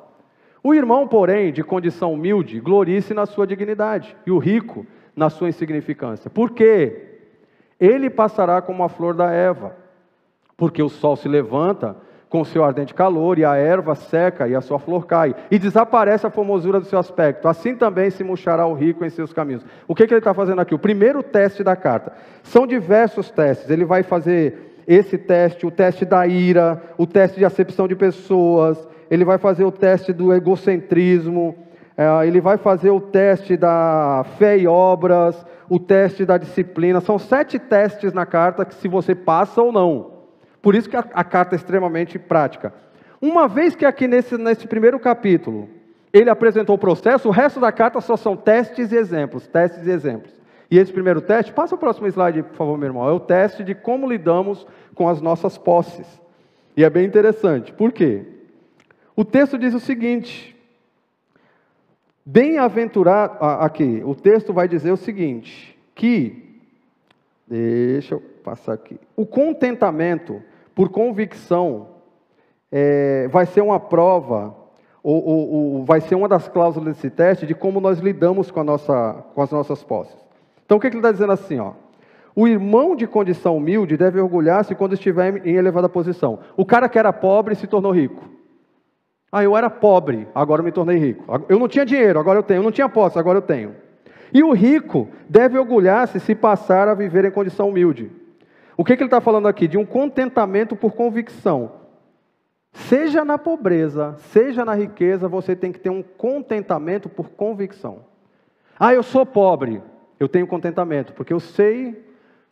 O 0.63 0.73
irmão, 0.73 1.07
porém, 1.07 1.51
de 1.51 1.63
condição 1.63 2.13
humilde, 2.13 2.59
glorie-se 2.59 3.13
na 3.13 3.25
sua 3.25 3.47
dignidade, 3.47 4.15
e 4.25 4.31
o 4.31 4.37
rico 4.37 4.85
na 5.15 5.29
sua 5.29 5.49
insignificância. 5.49 6.29
Por 6.29 6.51
quê? 6.51 7.07
ele 7.79 8.09
passará 8.09 8.61
como 8.61 8.83
a 8.83 8.89
flor 8.89 9.13
da 9.13 9.31
erva, 9.31 9.73
porque 10.57 10.83
o 10.83 10.89
sol 10.89 11.15
se 11.15 11.29
levanta 11.29 11.95
com 12.27 12.43
seu 12.43 12.63
ardente 12.63 12.93
calor, 12.93 13.39
e 13.39 13.45
a 13.45 13.55
erva 13.55 13.95
seca 13.95 14.47
e 14.47 14.53
a 14.53 14.61
sua 14.61 14.77
flor 14.77 15.07
cai, 15.07 15.33
e 15.49 15.57
desaparece 15.57 16.27
a 16.27 16.29
formosura 16.29 16.79
do 16.79 16.85
seu 16.85 16.99
aspecto. 16.99 17.47
Assim 17.47 17.75
também 17.75 18.11
se 18.11 18.23
murchará 18.23 18.67
o 18.67 18.73
rico 18.73 19.03
em 19.03 19.09
seus 19.09 19.33
caminhos. 19.33 19.65
O 19.87 19.95
que, 19.95 20.05
que 20.05 20.13
ele 20.13 20.19
está 20.19 20.33
fazendo 20.33 20.59
aqui? 20.59 20.75
O 20.75 20.79
primeiro 20.79 21.23
teste 21.23 21.63
da 21.63 21.75
carta. 21.75 22.13
São 22.43 22.67
diversos 22.67 23.31
testes. 23.31 23.71
Ele 23.71 23.83
vai 23.83 24.03
fazer 24.03 24.68
esse 24.89 25.19
teste, 25.19 25.67
o 25.67 25.71
teste 25.71 26.03
da 26.03 26.25
ira, 26.25 26.81
o 26.97 27.05
teste 27.05 27.37
de 27.37 27.45
acepção 27.45 27.87
de 27.87 27.95
pessoas, 27.95 28.87
ele 29.07 29.23
vai 29.23 29.37
fazer 29.37 29.63
o 29.63 29.71
teste 29.71 30.11
do 30.11 30.33
egocentrismo, 30.33 31.55
é, 31.95 32.27
ele 32.27 32.41
vai 32.41 32.57
fazer 32.57 32.89
o 32.89 32.99
teste 32.99 33.55
da 33.55 34.25
fé 34.39 34.57
e 34.57 34.67
obras, 34.67 35.45
o 35.69 35.77
teste 35.77 36.25
da 36.25 36.39
disciplina. 36.39 36.99
São 37.01 37.19
sete 37.19 37.59
testes 37.59 38.13
na 38.13 38.25
carta 38.25 38.65
que 38.65 38.73
se 38.73 38.87
você 38.87 39.13
passa 39.13 39.61
ou 39.61 39.71
não. 39.71 40.13
Por 40.59 40.73
isso 40.73 40.89
que 40.89 40.97
a, 40.97 41.05
a 41.13 41.23
carta 41.23 41.53
é 41.53 41.57
extremamente 41.57 42.17
prática. 42.17 42.73
Uma 43.21 43.47
vez 43.47 43.75
que 43.75 43.85
aqui 43.85 44.07
nesse, 44.07 44.39
nesse 44.39 44.65
primeiro 44.65 44.99
capítulo 44.99 45.69
ele 46.11 46.31
apresentou 46.31 46.75
o 46.75 46.79
processo, 46.79 47.27
o 47.27 47.31
resto 47.31 47.59
da 47.59 47.71
carta 47.71 48.01
só 48.01 48.17
são 48.17 48.35
testes 48.35 48.91
e 48.91 48.95
exemplos, 48.95 49.45
testes 49.45 49.85
e 49.85 49.91
exemplos. 49.91 50.38
E 50.69 50.77
esse 50.77 50.91
primeiro 50.91 51.21
teste, 51.21 51.51
passa 51.51 51.75
o 51.75 51.77
próximo 51.77 52.07
slide, 52.07 52.43
por 52.43 52.55
favor, 52.55 52.77
meu 52.77 52.87
irmão, 52.87 53.07
é 53.07 53.11
o 53.11 53.19
teste 53.19 53.63
de 53.63 53.73
como 53.73 54.07
lidamos 54.07 54.67
com 54.93 55.09
as 55.09 55.21
nossas 55.21 55.57
posses. 55.57 56.21
E 56.77 56.83
é 56.83 56.89
bem 56.89 57.05
interessante. 57.05 57.73
Por 57.73 57.91
quê? 57.91 58.25
O 59.15 59.25
texto 59.25 59.57
diz 59.57 59.73
o 59.73 59.79
seguinte: 59.79 60.55
Bem-aventurado, 62.23 63.43
aqui, 63.43 64.03
o 64.05 64.13
texto 64.13 64.53
vai 64.53 64.67
dizer 64.67 64.91
o 64.91 64.97
seguinte: 64.97 65.75
que, 65.95 66.61
deixa 67.47 68.15
eu 68.15 68.21
passar 68.43 68.73
aqui, 68.73 68.99
o 69.15 69.25
contentamento 69.25 70.41
por 70.75 70.89
convicção 70.89 71.87
é, 72.71 73.27
vai 73.29 73.47
ser 73.47 73.61
uma 73.61 73.79
prova, 73.79 74.55
ou, 75.01 75.25
ou, 75.25 75.49
ou, 75.49 75.85
vai 75.85 76.01
ser 76.01 76.13
uma 76.13 76.27
das 76.27 76.47
cláusulas 76.47 76.95
desse 76.95 77.09
teste 77.09 77.47
de 77.47 77.55
como 77.55 77.81
nós 77.81 77.97
lidamos 77.97 78.51
com, 78.51 78.63
nossa, 78.63 79.25
com 79.33 79.41
as 79.41 79.49
nossas 79.49 79.83
posses. 79.83 80.28
Então 80.69 80.77
o 80.77 80.79
que, 80.79 80.87
que 80.87 80.95
ele 80.97 80.99
está 80.99 81.11
dizendo 81.11 81.31
assim? 81.31 81.57
Ó? 81.57 81.71
O 82.35 82.47
irmão 82.47 82.95
de 82.95 83.07
condição 83.07 83.57
humilde 83.57 83.97
deve 83.97 84.21
orgulhar-se 84.21 84.75
quando 84.75 84.93
estiver 84.93 85.43
em 85.43 85.55
elevada 85.55 85.89
posição. 85.89 86.37
O 86.55 86.63
cara 86.63 86.87
que 86.87 86.99
era 86.99 87.11
pobre 87.11 87.55
se 87.55 87.65
tornou 87.65 87.91
rico. 87.91 88.29
Ah, 89.31 89.43
eu 89.43 89.57
era 89.57 89.67
pobre, 89.67 90.27
agora 90.33 90.61
eu 90.61 90.65
me 90.65 90.71
tornei 90.71 90.99
rico. 90.99 91.25
Eu 91.49 91.57
não 91.57 91.67
tinha 91.67 91.83
dinheiro, 91.83 92.19
agora 92.19 92.37
eu 92.37 92.43
tenho. 92.43 92.59
Eu 92.59 92.63
não 92.63 92.71
tinha 92.71 92.87
posse, 92.87 93.17
agora 93.17 93.39
eu 93.39 93.41
tenho. 93.41 93.77
E 94.31 94.43
o 94.43 94.53
rico 94.53 95.07
deve 95.27 95.57
orgulhar-se 95.57 96.19
se 96.19 96.35
passar 96.35 96.87
a 96.87 96.93
viver 96.93 97.25
em 97.25 97.31
condição 97.31 97.69
humilde. 97.69 98.11
O 98.77 98.85
que, 98.85 98.95
que 98.95 99.01
ele 99.01 99.07
está 99.07 99.19
falando 99.19 99.47
aqui? 99.47 99.67
De 99.67 99.75
um 99.75 99.85
contentamento 99.87 100.75
por 100.75 100.93
convicção. 100.93 101.71
Seja 102.73 103.25
na 103.25 103.39
pobreza, 103.39 104.17
seja 104.31 104.63
na 104.63 104.75
riqueza, 104.75 105.27
você 105.27 105.55
tem 105.55 105.71
que 105.71 105.79
ter 105.79 105.89
um 105.89 106.03
contentamento 106.03 107.09
por 107.09 107.31
convicção. 107.31 108.01
Ah, 108.79 108.93
eu 108.93 109.01
sou 109.01 109.25
pobre, 109.25 109.81
eu 110.19 110.27
tenho 110.27 110.47
contentamento, 110.47 111.13
porque 111.13 111.33
eu 111.33 111.39
sei 111.39 112.03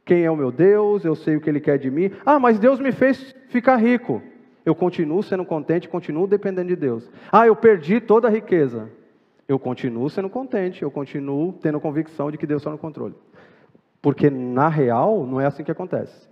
quem 0.05 0.23
é 0.23 0.31
o 0.31 0.35
meu 0.37 0.51
Deus, 0.51 1.03
eu 1.03 1.15
sei 1.15 1.35
o 1.35 1.41
que 1.41 1.49
Ele 1.49 1.59
quer 1.59 1.77
de 1.77 1.91
mim. 1.91 2.11
Ah, 2.25 2.39
mas 2.39 2.59
Deus 2.59 2.79
me 2.79 2.91
fez 2.91 3.35
ficar 3.49 3.75
rico 3.75 4.21
eu 4.67 4.75
continuo 4.75 5.23
sendo 5.23 5.45
contente, 5.45 5.87
continuo 5.87 6.27
dependendo 6.27 6.67
de 6.67 6.75
Deus. 6.75 7.09
Ah, 7.31 7.47
eu 7.47 7.55
perdi 7.55 8.01
toda 8.01 8.27
a 8.27 8.31
riqueza. 8.31 8.91
Eu 9.47 9.57
continuo 9.57 10.09
sendo 10.09 10.29
contente, 10.29 10.83
eu 10.83 10.91
continuo 10.91 11.53
tendo 11.53 11.79
convicção 11.79 12.29
de 12.29 12.37
que 12.37 12.45
Deus 12.45 12.59
está 12.59 12.69
no 12.69 12.77
controle. 12.77 13.15
Porque 14.01 14.29
na 14.29 14.67
real 14.67 15.25
não 15.25 15.39
é 15.39 15.45
assim 15.45 15.63
que 15.63 15.71
acontece. 15.71 16.27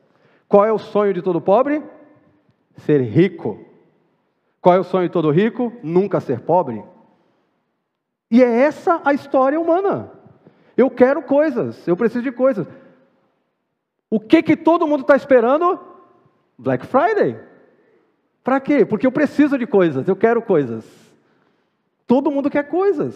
Qual 0.50 0.66
é 0.66 0.74
o 0.74 0.78
sonho 0.78 1.14
de 1.14 1.22
todo 1.22 1.40
pobre? 1.40 1.82
Ser 2.76 3.00
rico. 3.04 3.58
Qual 4.60 4.76
é 4.76 4.80
o 4.80 4.84
sonho 4.84 5.08
de 5.08 5.14
todo 5.14 5.32
rico? 5.32 5.72
Nunca 5.82 6.20
ser 6.20 6.42
pobre. 6.42 6.84
E 8.30 8.44
é 8.44 8.64
essa 8.64 9.02
a 9.06 9.14
história 9.14 9.58
humana. 9.58 10.12
Eu 10.78 10.90
quero 10.90 11.22
coisas, 11.22 11.88
eu 11.88 11.96
preciso 11.96 12.24
de 12.24 12.32
coisas. 12.32 12.68
O 14.10 14.20
que 14.20 14.44
que 14.44 14.56
todo 14.56 14.88
mundo 14.88 15.02
está 15.02 15.16
esperando? 15.16 15.80
Black 16.58 16.86
Friday. 16.86 17.40
Para 18.44 18.60
quê? 18.60 18.86
Porque 18.86 19.08
eu 19.08 19.12
preciso 19.12 19.58
de 19.58 19.66
coisas, 19.66 20.08
eu 20.08 20.16
quero 20.16 20.42
coisas. 20.42 20.86
Todo 22.06 22.30
mundo 22.32 22.50
quer 22.50 22.64
coisas. 22.64 23.16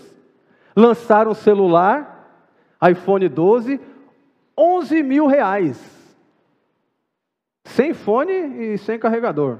Lançaram 0.76 1.32
um 1.32 1.36
celular, 1.36 2.47
iPhone 2.89 3.28
12, 3.28 3.80
11 4.57 5.03
mil 5.03 5.28
reais. 5.28 5.80
Sem 7.66 7.93
fone 7.93 8.34
e 8.74 8.78
sem 8.78 8.97
carregador. 8.97 9.60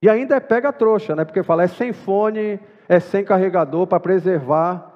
E 0.00 0.08
ainda 0.08 0.36
é 0.36 0.40
pega 0.40 0.72
trouxa, 0.72 1.16
né? 1.16 1.24
Porque 1.24 1.42
fala 1.42 1.64
é 1.64 1.66
sem 1.66 1.92
fone, 1.92 2.60
é 2.88 3.00
sem 3.00 3.24
carregador 3.24 3.86
para 3.86 3.98
preservar 3.98 4.95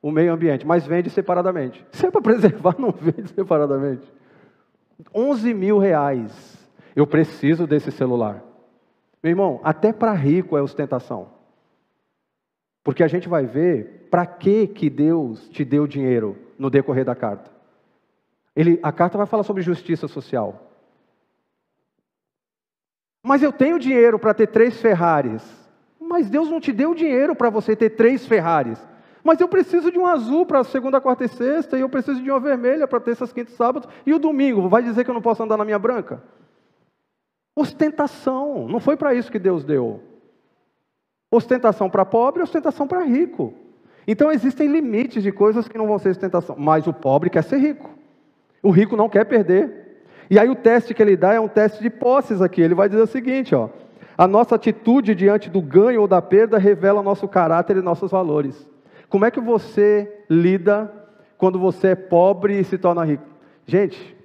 o 0.00 0.10
meio 0.10 0.32
ambiente, 0.32 0.66
mas 0.66 0.86
vende 0.86 1.10
separadamente. 1.10 1.84
Se 1.92 2.06
é 2.06 2.10
para 2.10 2.20
preservar, 2.22 2.76
não 2.78 2.90
vende 2.90 3.28
separadamente. 3.30 4.12
11 5.14 5.54
mil 5.54 5.78
reais. 5.78 6.58
Eu 6.94 7.06
preciso 7.06 7.66
desse 7.66 7.90
celular. 7.90 8.42
Meu 9.22 9.30
irmão, 9.30 9.60
até 9.62 9.92
para 9.92 10.12
rico 10.12 10.56
é 10.56 10.62
ostentação. 10.62 11.28
Porque 12.82 13.02
a 13.02 13.08
gente 13.08 13.28
vai 13.28 13.44
ver 13.46 14.08
para 14.10 14.24
que 14.24 14.66
que 14.66 14.88
Deus 14.88 15.48
te 15.48 15.64
deu 15.64 15.86
dinheiro 15.86 16.36
no 16.58 16.70
decorrer 16.70 17.04
da 17.04 17.14
carta. 17.14 17.50
Ele, 18.56 18.80
a 18.82 18.90
carta 18.90 19.18
vai 19.18 19.26
falar 19.26 19.42
sobre 19.42 19.62
justiça 19.62 20.08
social. 20.08 20.72
Mas 23.22 23.42
eu 23.42 23.52
tenho 23.52 23.78
dinheiro 23.78 24.18
para 24.18 24.34
ter 24.34 24.48
três 24.48 24.80
Ferraris. 24.80 25.44
Mas 26.00 26.30
Deus 26.30 26.48
não 26.48 26.60
te 26.60 26.72
deu 26.72 26.94
dinheiro 26.94 27.36
para 27.36 27.50
você 27.50 27.76
ter 27.76 27.90
três 27.90 28.26
Ferraris. 28.26 28.84
Mas 29.28 29.42
eu 29.42 29.46
preciso 29.46 29.92
de 29.92 29.98
um 29.98 30.06
azul 30.06 30.46
para 30.46 30.64
segunda, 30.64 31.02
quarta 31.02 31.22
e 31.22 31.28
sexta, 31.28 31.76
e 31.76 31.82
eu 31.82 31.88
preciso 31.90 32.22
de 32.22 32.30
uma 32.30 32.40
vermelha 32.40 32.88
para 32.88 32.98
terças, 32.98 33.30
quintas 33.30 33.52
e 33.52 33.56
sábados, 33.58 33.86
e 34.06 34.14
o 34.14 34.18
domingo, 34.18 34.70
vai 34.70 34.82
dizer 34.82 35.04
que 35.04 35.10
eu 35.10 35.14
não 35.14 35.20
posso 35.20 35.42
andar 35.42 35.58
na 35.58 35.66
minha 35.66 35.78
branca? 35.78 36.22
Ostentação. 37.54 38.66
Não 38.66 38.80
foi 38.80 38.96
para 38.96 39.12
isso 39.12 39.30
que 39.30 39.38
Deus 39.38 39.64
deu. 39.64 40.00
Ostentação 41.30 41.90
para 41.90 42.06
pobre, 42.06 42.42
ostentação 42.42 42.88
para 42.88 43.04
rico. 43.04 43.52
Então 44.06 44.32
existem 44.32 44.66
limites 44.66 45.22
de 45.22 45.30
coisas 45.30 45.68
que 45.68 45.76
não 45.76 45.86
vão 45.86 45.98
ser 45.98 46.08
ostentação. 46.08 46.56
Mas 46.58 46.86
o 46.86 46.94
pobre 46.94 47.28
quer 47.28 47.44
ser 47.44 47.58
rico. 47.58 47.90
O 48.62 48.70
rico 48.70 48.96
não 48.96 49.10
quer 49.10 49.26
perder. 49.26 50.06
E 50.30 50.38
aí 50.38 50.48
o 50.48 50.56
teste 50.56 50.94
que 50.94 51.02
ele 51.02 51.18
dá 51.18 51.34
é 51.34 51.40
um 51.40 51.48
teste 51.48 51.82
de 51.82 51.90
posses 51.90 52.40
aqui. 52.40 52.62
Ele 52.62 52.74
vai 52.74 52.88
dizer 52.88 53.02
o 53.02 53.06
seguinte, 53.06 53.54
ó. 53.54 53.68
A 54.16 54.26
nossa 54.26 54.54
atitude 54.54 55.14
diante 55.14 55.50
do 55.50 55.60
ganho 55.60 56.00
ou 56.00 56.08
da 56.08 56.22
perda 56.22 56.56
revela 56.56 57.02
nosso 57.02 57.28
caráter 57.28 57.76
e 57.76 57.82
nossos 57.82 58.10
valores. 58.10 58.66
Como 59.08 59.24
é 59.24 59.30
que 59.30 59.40
você 59.40 60.24
lida 60.28 60.92
quando 61.36 61.58
você 61.58 61.88
é 61.88 61.94
pobre 61.94 62.58
e 62.58 62.64
se 62.64 62.76
torna 62.76 63.04
rico? 63.04 63.24
Gente, 63.66 64.16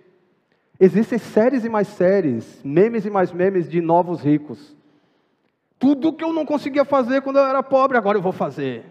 Existem 0.79 1.17
séries 1.17 1.63
e 1.63 1.69
mais 1.69 1.87
séries, 1.87 2.61
memes 2.63 3.05
e 3.05 3.09
mais 3.09 3.31
memes 3.31 3.69
de 3.69 3.79
novos 3.79 4.21
ricos. 4.21 4.75
Tudo 5.79 6.11
que 6.11 6.23
eu 6.23 6.33
não 6.33 6.45
conseguia 6.45 6.83
fazer 6.83 7.21
quando 7.21 7.37
eu 7.37 7.45
era 7.45 7.61
pobre, 7.61 7.97
agora 7.97 8.17
eu 8.17 8.21
vou 8.21 8.33
fazer. 8.33 8.83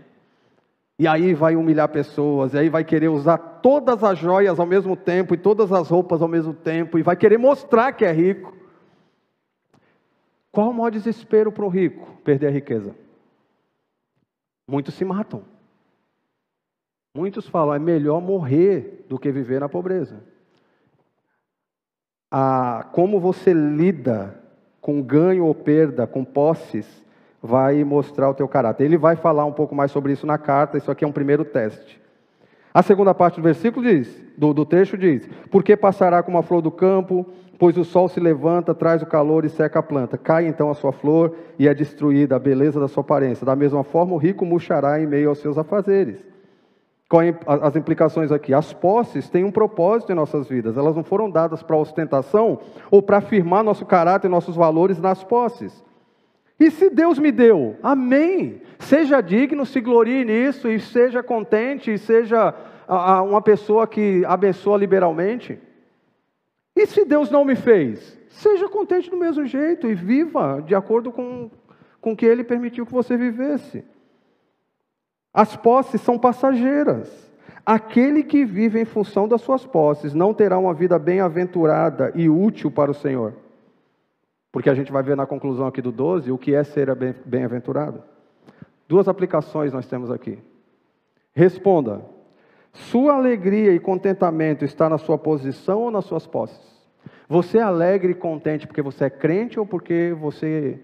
E 0.99 1.07
aí 1.07 1.35
vai 1.35 1.57
humilhar 1.57 1.89
pessoas, 1.89 2.55
e 2.55 2.59
aí 2.59 2.69
vai 2.69 2.83
querer 2.83 3.09
usar 3.09 3.37
todas 3.37 4.05
as 4.05 4.19
joias 4.19 4.61
ao 4.61 4.67
mesmo 4.67 4.97
tempo, 4.97 5.35
e 5.35 5.37
todas 5.37 5.71
as 5.71 5.91
roupas 5.91 6.23
ao 6.23 6.29
mesmo 6.29 6.55
tempo, 6.55 6.99
e 6.99 7.03
vai 7.03 7.15
querer 7.15 7.39
mostrar 7.39 7.93
que 7.93 8.07
é 8.07 8.13
rico. 8.13 8.57
Qual 10.51 10.71
o 10.71 10.75
maior 10.75 10.91
desespero 10.91 11.53
para 11.53 11.65
o 11.65 11.69
rico? 11.69 12.07
Perder 12.25 12.47
a 12.47 12.51
riqueza. 12.51 12.95
Muitos 14.67 14.95
se 14.95 15.05
matam. 15.05 15.43
Muitos 17.15 17.47
falam, 17.47 17.75
é 17.75 17.79
melhor 17.79 18.23
morrer 18.23 19.05
do 19.07 19.19
que 19.19 19.31
viver 19.31 19.61
na 19.61 19.69
pobreza. 19.69 20.23
A, 22.31 22.89
como 22.93 23.21
você 23.21 23.53
lida 23.53 24.41
com 24.81 25.03
ganho 25.03 25.45
ou 25.45 25.55
perda, 25.55 26.07
com 26.07 26.25
posses, 26.25 27.05
vai 27.43 27.85
mostrar 27.85 28.31
o 28.31 28.35
teu 28.35 28.49
caráter. 28.49 28.85
Ele 28.85 28.97
vai 28.97 29.15
falar 29.15 29.45
um 29.45 29.53
pouco 29.53 29.75
mais 29.75 29.91
sobre 29.91 30.15
isso 30.15 30.27
na 30.27 30.39
carta, 30.39 30.79
isso 30.79 30.91
aqui 30.91 31.05
é 31.05 31.07
um 31.07 31.13
primeiro 31.13 31.45
teste. 31.45 32.01
A 32.73 32.83
segunda 32.83 33.13
parte 33.13 33.37
do 33.37 33.43
versículo 33.43 33.87
diz, 33.87 34.19
do, 34.39 34.55
do 34.55 34.65
trecho 34.65 34.97
diz: 34.97 35.29
Porque 35.51 35.77
passará 35.77 36.23
como 36.23 36.39
a 36.39 36.43
flor 36.43 36.63
do 36.63 36.71
campo, 36.71 37.27
pois 37.59 37.77
o 37.77 37.85
sol 37.85 38.09
se 38.09 38.21
levanta, 38.21 38.75
traz 38.75 39.03
o 39.03 39.07
calor 39.07 39.45
e 39.45 39.51
seca 39.51 39.81
a 39.81 39.83
planta. 39.83 40.17
Cai 40.17 40.47
então 40.47 40.71
a 40.71 40.75
sua 40.75 40.93
flor 40.93 41.37
e 41.59 41.69
é 41.69 41.75
destruída 41.75 42.37
a 42.37 42.39
beleza 42.39 42.81
da 42.81 42.89
sua 42.89 43.03
aparência. 43.03 43.45
Da 43.45 43.55
mesma 43.55 43.85
forma, 43.85 44.15
o 44.15 44.17
rico 44.17 44.47
murchará 44.47 44.99
em 44.99 45.07
meio 45.07 45.29
aos 45.29 45.39
seus 45.39 45.59
afazeres. 45.59 46.32
As 47.47 47.77
implicações 47.77 48.33
aqui? 48.33 48.55
As 48.55 48.73
posses 48.73 49.29
têm 49.29 49.45
um 49.45 49.51
propósito 49.51 50.13
em 50.13 50.15
nossas 50.15 50.49
vidas. 50.49 50.77
Elas 50.77 50.97
não 50.97 51.05
foram 51.05 51.31
dadas 51.31 51.63
para 51.63 51.77
ostentação 51.77 52.61
ou 52.91 53.03
para 53.03 53.19
afirmar 53.19 53.63
nosso 53.63 53.85
caráter 53.85 54.29
e 54.29 54.31
nossos 54.31 54.57
valores 54.57 54.99
nas 54.99 55.23
posses. 55.23 55.85
E 56.59 56.71
se 56.71 56.91
Deus 56.91 57.19
me 57.19 57.33
deu, 57.33 57.77
amém. 57.83 58.63
Seja 58.79 59.21
digno, 59.21 59.67
se 59.67 59.81
glorie 59.81 60.25
nisso 60.25 60.69
e 60.69 60.79
seja 60.79 61.23
contente 61.23 61.93
e 61.93 61.99
seja 61.99 62.55
uma 63.27 63.43
pessoa 63.43 63.87
que 63.87 64.25
abençoa 64.27 64.79
liberalmente. 64.79 65.59
E 66.75 66.87
se 66.87 67.05
Deus 67.05 67.31
não 67.31 67.45
me 67.45 67.55
fez, 67.55 68.19
seja 68.29 68.69
contente 68.69 69.11
do 69.11 69.17
mesmo 69.17 69.45
jeito 69.45 69.87
e 69.87 69.95
viva 69.95 70.63
de 70.65 70.75
acordo 70.75 71.13
com 71.13 71.51
com 72.03 72.17
que 72.17 72.27
Ele 72.27 72.43
permitiu 72.43 72.85
que 72.85 72.93
você 72.93 73.17
vivesse. 73.17 73.85
As 75.33 75.57
posses 75.57 76.01
são 76.01 76.19
passageiras. 76.19 77.31
Aquele 77.65 78.23
que 78.25 78.45
vive 78.45 78.81
em 78.81 78.85
função 78.85 79.29
das 79.29 79.41
suas 79.41 79.65
posses 79.65 80.15
não 80.15 80.35
terá 80.35 80.59
uma 80.59 80.75
vida 80.75 80.99
bem-aventurada 80.99 82.13
e 82.15 82.29
útil 82.29 82.71
para 82.71 82.91
o 82.91 82.95
Senhor. 82.95 83.35
Porque 84.51 84.69
a 84.69 84.75
gente 84.75 84.93
vai 84.93 85.03
ver 85.03 85.17
na 85.17 85.25
conclusão 85.25 85.67
aqui 85.67 85.81
do 85.81 85.93
12 85.93 86.31
o 86.31 86.37
que 86.37 86.55
é 86.55 86.65
ser 86.65 86.95
bem-aventurado. 87.25 88.03
Duas 88.89 89.09
aplicações 89.09 89.73
nós 89.73 89.87
temos 89.87 90.11
aqui. 90.11 90.39
Responda: 91.33 92.03
sua 92.73 93.15
alegria 93.15 93.73
e 93.73 93.81
contentamento 93.81 94.65
está 94.65 94.89
na 94.89 94.99
sua 94.99 95.17
posição 95.17 95.83
ou 95.83 95.91
nas 95.91 96.05
suas 96.05 96.27
posses? 96.27 96.61
Você 97.29 97.59
é 97.59 97.63
alegre 97.63 98.13
e 98.13 98.15
contente 98.15 98.67
porque 98.67 98.83
você 98.83 99.05
é 99.05 99.11
crente 99.11 99.59
ou 99.59 99.65
porque 99.65 100.15
você 100.19 100.81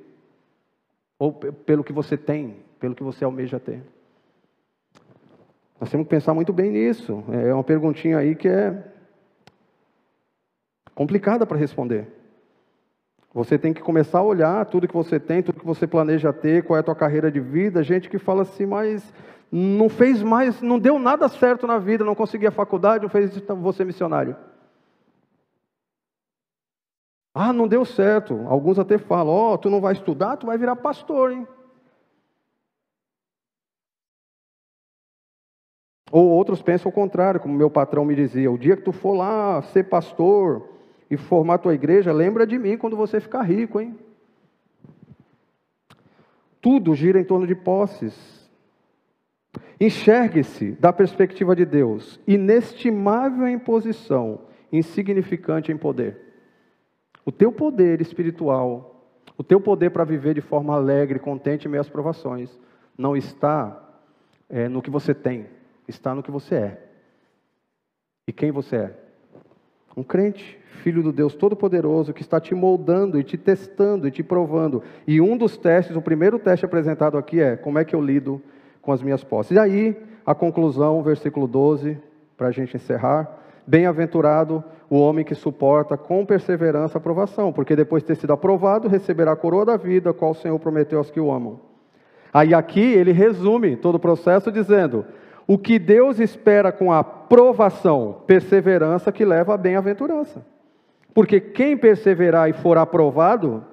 ou 1.18 1.32
pelo 1.32 1.82
que 1.82 1.92
você 1.92 2.16
tem, 2.16 2.56
pelo 2.78 2.94
que 2.94 3.02
você 3.02 3.24
almeja 3.24 3.58
ter? 3.58 3.82
Nós 5.80 5.90
temos 5.90 6.06
que 6.06 6.10
pensar 6.10 6.34
muito 6.34 6.52
bem 6.52 6.70
nisso. 6.70 7.24
É 7.30 7.54
uma 7.54 7.64
perguntinha 7.64 8.18
aí 8.18 8.34
que 8.34 8.48
é 8.48 8.82
complicada 10.94 11.46
para 11.46 11.56
responder. 11.56 12.08
Você 13.32 13.56
tem 13.56 13.72
que 13.72 13.82
começar 13.82 14.18
a 14.18 14.22
olhar 14.22 14.66
tudo 14.66 14.88
que 14.88 14.94
você 14.94 15.20
tem, 15.20 15.42
tudo 15.42 15.60
que 15.60 15.66
você 15.66 15.86
planeja 15.86 16.32
ter, 16.32 16.64
qual 16.64 16.76
é 16.76 16.80
a 16.80 16.82
tua 16.82 16.96
carreira 16.96 17.30
de 17.30 17.38
vida. 17.38 17.82
Gente 17.82 18.08
que 18.08 18.18
fala 18.18 18.42
assim, 18.42 18.66
mas 18.66 19.12
não 19.52 19.88
fez 19.88 20.22
mais, 20.22 20.60
não 20.60 20.78
deu 20.78 20.98
nada 20.98 21.28
certo 21.28 21.66
na 21.66 21.78
vida, 21.78 22.04
não 22.04 22.14
conseguia 22.14 22.50
faculdade, 22.50 23.02
não 23.02 23.08
fez 23.08 23.36
então 23.36 23.56
você 23.56 23.84
missionário. 23.84 24.36
Ah, 27.32 27.52
não 27.52 27.68
deu 27.68 27.84
certo. 27.84 28.44
Alguns 28.48 28.78
até 28.78 28.98
falam, 28.98 29.32
ó, 29.32 29.54
oh, 29.54 29.58
tu 29.58 29.70
não 29.70 29.80
vai 29.80 29.92
estudar, 29.92 30.36
tu 30.36 30.46
vai 30.46 30.58
virar 30.58 30.74
pastor, 30.74 31.30
hein? 31.30 31.46
Ou 36.10 36.28
outros 36.28 36.62
pensam 36.62 36.90
o 36.90 36.94
contrário, 36.94 37.40
como 37.40 37.54
meu 37.54 37.70
patrão 37.70 38.04
me 38.04 38.14
dizia: 38.14 38.50
o 38.50 38.58
dia 38.58 38.76
que 38.76 38.82
tu 38.82 38.92
for 38.92 39.14
lá 39.14 39.60
ser 39.62 39.84
pastor, 39.84 40.68
e 41.10 41.16
formar 41.16 41.58
tua 41.58 41.74
igreja, 41.74 42.12
lembra 42.12 42.46
de 42.46 42.58
mim 42.58 42.76
quando 42.76 42.96
você 42.96 43.20
ficar 43.20 43.42
rico, 43.42 43.80
hein? 43.80 43.98
Tudo 46.60 46.94
gira 46.94 47.20
em 47.20 47.24
torno 47.24 47.46
de 47.46 47.54
posses. 47.54 48.38
Enxergue-se 49.80 50.72
da 50.72 50.92
perspectiva 50.92 51.54
de 51.54 51.64
Deus, 51.64 52.20
inestimável 52.26 53.46
em 53.46 53.58
posição, 53.58 54.40
insignificante 54.72 55.70
em 55.72 55.76
poder. 55.76 56.18
O 57.24 57.30
teu 57.30 57.52
poder 57.52 58.00
espiritual, 58.00 59.06
o 59.36 59.44
teu 59.44 59.60
poder 59.60 59.90
para 59.90 60.04
viver 60.04 60.34
de 60.34 60.40
forma 60.40 60.74
alegre, 60.74 61.18
contente 61.18 61.66
em 61.66 61.70
meio 61.70 61.80
às 61.80 61.88
provações, 61.88 62.58
não 62.96 63.16
está 63.16 63.80
é, 64.48 64.68
no 64.68 64.82
que 64.82 64.90
você 64.90 65.14
tem, 65.14 65.46
está 65.88 66.14
no 66.14 66.22
que 66.22 66.30
você 66.30 66.54
é. 66.54 66.78
E 68.28 68.32
quem 68.32 68.50
você 68.50 68.76
é? 68.76 68.92
Um 69.96 70.02
crente, 70.02 70.58
filho 70.82 71.02
do 71.02 71.12
Deus 71.12 71.34
Todo-Poderoso, 71.34 72.12
que 72.12 72.22
está 72.22 72.38
te 72.38 72.54
moldando 72.54 73.18
e 73.18 73.24
te 73.24 73.36
testando 73.36 74.06
e 74.06 74.10
te 74.10 74.22
provando. 74.22 74.82
E 75.06 75.20
um 75.20 75.36
dos 75.36 75.56
testes, 75.56 75.96
o 75.96 76.02
primeiro 76.02 76.38
teste 76.38 76.64
apresentado 76.64 77.18
aqui 77.18 77.40
é 77.40 77.56
como 77.56 77.78
é 77.78 77.84
que 77.84 77.96
eu 77.96 78.00
lido 78.00 78.40
com 78.80 78.92
as 78.92 79.02
minhas 79.02 79.24
posses. 79.24 79.56
E 79.56 79.58
aí, 79.58 79.96
a 80.24 80.34
conclusão, 80.34 81.02
versículo 81.02 81.48
12, 81.48 81.98
para 82.36 82.48
a 82.48 82.50
gente 82.52 82.76
encerrar. 82.76 83.28
Bem-aventurado 83.66 84.64
o 84.88 84.98
homem 84.98 85.24
que 85.24 85.34
suporta 85.34 85.96
com 85.96 86.24
perseverança 86.24 86.96
a 86.96 87.00
aprovação, 87.00 87.52
porque 87.52 87.76
depois 87.76 88.02
de 88.02 88.06
ter 88.06 88.16
sido 88.16 88.32
aprovado, 88.32 88.88
receberá 88.88 89.32
a 89.32 89.36
coroa 89.36 89.64
da 89.64 89.76
vida, 89.76 90.14
qual 90.14 90.30
o 90.30 90.34
Senhor 90.34 90.58
prometeu 90.58 90.98
aos 90.98 91.10
que 91.10 91.20
o 91.20 91.30
amam. 91.30 91.60
Aí 92.32 92.54
aqui 92.54 92.80
ele 92.80 93.12
resume 93.12 93.76
todo 93.76 93.96
o 93.96 94.00
processo 94.00 94.52
dizendo: 94.52 95.04
o 95.48 95.56
que 95.56 95.78
Deus 95.78 96.20
espera 96.20 96.70
com 96.70 96.92
a 96.92 97.02
provação, 97.02 98.18
perseverança 98.26 99.10
que 99.10 99.24
leva 99.24 99.54
à 99.54 99.56
bem-aventurança. 99.56 100.44
Porque 101.14 101.40
quem 101.40 101.74
perseverar 101.74 102.50
e 102.50 102.52
for 102.52 102.76
aprovado, 102.76 103.64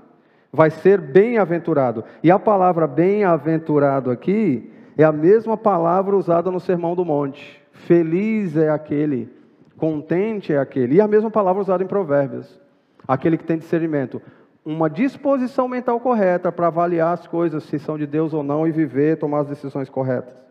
vai 0.53 0.69
ser 0.69 1.01
bem-aventurado. 1.01 2.05
E 2.23 2.31
a 2.31 2.39
palavra 2.39 2.87
bem-aventurado 2.87 4.09
aqui 4.09 4.71
é 4.97 5.03
a 5.03 5.11
mesma 5.11 5.57
palavra 5.57 6.15
usada 6.15 6.49
no 6.49 6.61
Sermão 6.61 6.95
do 6.95 7.03
Monte. 7.03 7.61
Feliz 7.73 8.55
é 8.55 8.69
aquele, 8.69 9.29
contente 9.75 10.53
é 10.53 10.57
aquele. 10.57 10.95
E 10.95 11.01
a 11.01 11.07
mesma 11.09 11.29
palavra 11.29 11.61
usada 11.61 11.83
em 11.83 11.87
Provérbios. 11.87 12.57
Aquele 13.05 13.37
que 13.37 13.43
tem 13.43 13.57
discernimento. 13.57 14.21
Uma 14.63 14.89
disposição 14.89 15.67
mental 15.67 15.99
correta 15.99 16.53
para 16.53 16.67
avaliar 16.67 17.13
as 17.13 17.27
coisas, 17.27 17.65
se 17.65 17.77
são 17.77 17.97
de 17.97 18.07
Deus 18.07 18.33
ou 18.33 18.41
não, 18.41 18.65
e 18.65 18.71
viver, 18.71 19.17
tomar 19.17 19.41
as 19.41 19.47
decisões 19.47 19.89
corretas. 19.89 20.45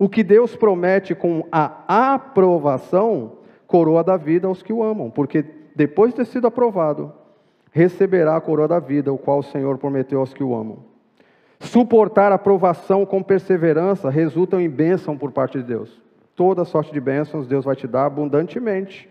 O 0.00 0.08
que 0.08 0.24
Deus 0.24 0.56
promete 0.56 1.14
com 1.14 1.46
a 1.52 2.14
aprovação, 2.14 3.32
coroa 3.66 4.02
da 4.02 4.16
vida 4.16 4.48
aos 4.48 4.62
que 4.62 4.72
o 4.72 4.82
amam, 4.82 5.10
porque 5.10 5.44
depois 5.76 6.10
de 6.10 6.16
ter 6.16 6.24
sido 6.24 6.46
aprovado, 6.46 7.12
receberá 7.70 8.34
a 8.34 8.40
coroa 8.40 8.66
da 8.66 8.78
vida, 8.78 9.12
o 9.12 9.18
qual 9.18 9.40
o 9.40 9.42
Senhor 9.42 9.76
prometeu 9.76 10.20
aos 10.20 10.32
que 10.32 10.42
o 10.42 10.54
amam. 10.54 10.78
Suportar 11.60 12.32
a 12.32 12.36
aprovação 12.36 13.04
com 13.04 13.22
perseverança 13.22 14.08
resulta 14.08 14.58
em 14.62 14.70
bênção 14.70 15.18
por 15.18 15.32
parte 15.32 15.58
de 15.58 15.64
Deus. 15.64 16.00
Toda 16.34 16.64
sorte 16.64 16.90
de 16.94 16.98
bênçãos 16.98 17.46
Deus 17.46 17.66
vai 17.66 17.76
te 17.76 17.86
dar 17.86 18.06
abundantemente, 18.06 19.06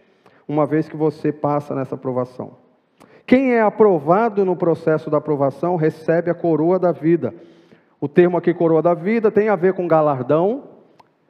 uma 0.47 0.65
vez 0.65 0.89
que 0.89 0.97
você 0.97 1.31
passa 1.31 1.75
nessa 1.75 1.93
aprovação. 1.93 2.53
Quem 3.27 3.53
é 3.53 3.61
aprovado 3.61 4.43
no 4.43 4.55
processo 4.55 5.07
da 5.07 5.19
aprovação 5.19 5.75
recebe 5.75 6.31
a 6.31 6.33
coroa 6.33 6.79
da 6.79 6.91
vida. 6.91 7.31
O 8.01 8.07
termo 8.07 8.37
aqui, 8.37 8.55
coroa 8.55 8.81
da 8.81 8.95
vida, 8.95 9.29
tem 9.29 9.49
a 9.49 9.55
ver 9.55 9.73
com 9.73 9.87
galardão, 9.87 10.78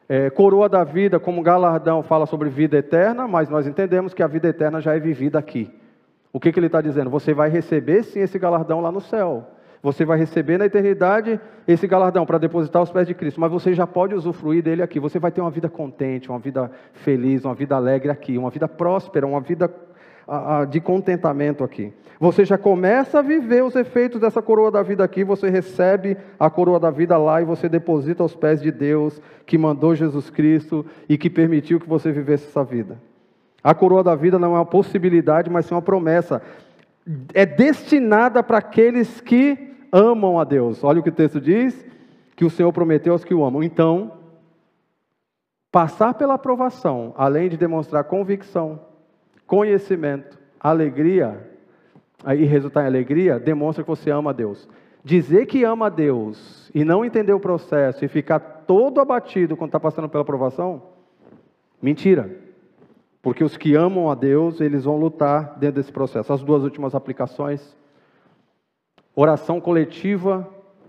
é, 0.10 0.28
coroa 0.32 0.68
da 0.68 0.84
vida, 0.84 1.20
como 1.20 1.44
galardão, 1.44 2.02
fala 2.02 2.26
sobre 2.26 2.50
vida 2.50 2.76
eterna, 2.76 3.28
mas 3.28 3.48
nós 3.48 3.68
entendemos 3.68 4.12
que 4.12 4.24
a 4.24 4.28
vida 4.28 4.48
eterna 4.48 4.82
já 4.82 4.96
é 4.96 5.00
vivida 5.00 5.38
aqui. 5.38 5.72
O 6.34 6.40
que, 6.40 6.52
que 6.52 6.60
ele 6.60 6.66
está 6.66 6.82
dizendo? 6.82 7.12
Você 7.12 7.32
vai 7.32 7.48
receber 7.48 8.02
sim 8.04 8.20
esse 8.20 8.40
galardão 8.40 8.82
lá 8.82 8.92
no 8.92 9.02
céu. 9.02 9.48
Você 9.82 10.04
vai 10.04 10.18
receber 10.18 10.58
na 10.58 10.66
eternidade 10.66 11.40
esse 11.68 11.88
galardão 11.88 12.26
para 12.26 12.38
depositar 12.38 12.82
aos 12.82 12.92
pés 12.92 13.08
de 13.08 13.14
Cristo, 13.14 13.40
mas 13.40 13.52
você 13.52 13.74
já 13.74 13.88
pode 13.88 14.14
usufruir 14.14 14.62
dele 14.62 14.82
aqui. 14.82 15.00
Você 15.00 15.20
vai 15.20 15.32
ter 15.32 15.42
uma 15.42 15.52
vida 15.52 15.70
contente, 15.70 16.30
uma 16.30 16.40
vida 16.40 16.70
feliz, 16.92 17.46
uma 17.46 17.54
vida 17.54 17.76
alegre 17.76 18.10
aqui, 18.10 18.38
uma 18.38 18.50
vida 18.50 18.68
próspera, 18.68 19.26
uma 19.26 19.40
vida 19.40 19.72
de 20.70 20.80
contentamento 20.80 21.64
aqui. 21.64 21.94
Você 22.20 22.44
já 22.44 22.58
começa 22.58 23.20
a 23.20 23.22
viver 23.22 23.64
os 23.64 23.76
efeitos 23.76 24.20
dessa 24.20 24.42
coroa 24.42 24.70
da 24.70 24.84
vida 24.84 25.04
aqui, 25.04 25.24
você 25.24 25.50
recebe 25.50 26.18
a 26.38 26.50
coroa 26.50 26.80
da 26.80 26.92
vida 26.92 27.18
lá 27.18 27.42
e 27.42 27.46
você 27.46 27.70
deposita 27.70 28.22
aos 28.22 28.36
pés 28.36 28.62
de 28.62 28.72
Deus, 28.72 29.22
que 29.46 29.58
mandou 29.58 29.96
Jesus 29.96 30.30
Cristo 30.30 30.86
e 31.08 31.18
que 31.18 31.30
permitiu 31.30 31.80
que 31.80 31.88
você 31.88 32.12
vivesse 32.12 32.48
essa 32.48 32.64
vida. 32.64 33.00
A 33.64 33.74
coroa 33.74 34.04
da 34.04 34.16
vida 34.16 34.38
não 34.38 34.56
é 34.56 34.60
uma 34.60 34.66
possibilidade, 34.66 35.50
mas 35.50 35.66
sim 35.66 35.74
uma 35.74 35.82
promessa. 35.82 36.42
É 37.34 37.46
destinada 37.46 38.44
para 38.44 38.58
aqueles 38.58 39.22
que 39.22 39.76
amam 39.92 40.40
a 40.40 40.44
Deus. 40.44 40.84
Olha 40.84 41.00
o 41.00 41.04
que 41.04 41.10
o 41.10 41.14
texto 41.14 41.40
diz: 41.40 41.86
que 42.36 42.46
o 42.46 42.50
Senhor 42.50 42.72
prometeu 42.72 43.14
aos 43.14 43.24
que 43.24 43.34
o 43.34 43.44
amam. 43.44 43.64
Então, 43.64 44.14
passar 45.72 46.14
pela 46.14 46.36
aprovação, 46.36 47.14
além 47.18 47.50
de 47.50 47.58
demonstrar 47.58 48.04
convicção, 48.06 48.80
conhecimento, 49.50 50.40
alegria, 50.58 51.46
e 52.38 52.46
resultar 52.46 52.84
em 52.84 52.88
alegria, 52.88 53.38
demonstra 53.38 53.84
que 53.84 53.90
você 53.90 54.10
ama 54.10 54.30
a 54.30 54.34
Deus. 54.34 54.70
Dizer 55.04 55.46
que 55.46 55.66
ama 55.66 55.88
a 55.88 55.90
Deus 55.90 56.72
e 56.74 56.86
não 56.86 57.04
entender 57.04 57.34
o 57.34 57.40
processo 57.40 58.06
e 58.06 58.08
ficar 58.08 58.40
todo 58.40 59.02
abatido 59.02 59.58
quando 59.58 59.70
está 59.70 59.80
passando 59.80 60.08
pela 60.08 60.22
aprovação, 60.22 60.82
Mentira. 61.82 62.30
Porque 63.22 63.44
os 63.44 63.58
que 63.58 63.76
amam 63.76 64.10
a 64.10 64.16
Deus, 64.16 64.62
eles 64.62 64.86
vão 64.86 64.98
lutar 64.98 65.58
dentro 65.58 65.76
desse 65.78 65.92
processo. 65.92 66.32
As 66.32 66.42
duas 66.42 66.64
últimas 66.64 66.96
aplicações. 66.96 67.78
Oração 69.16 69.60
coletiva 69.60 70.48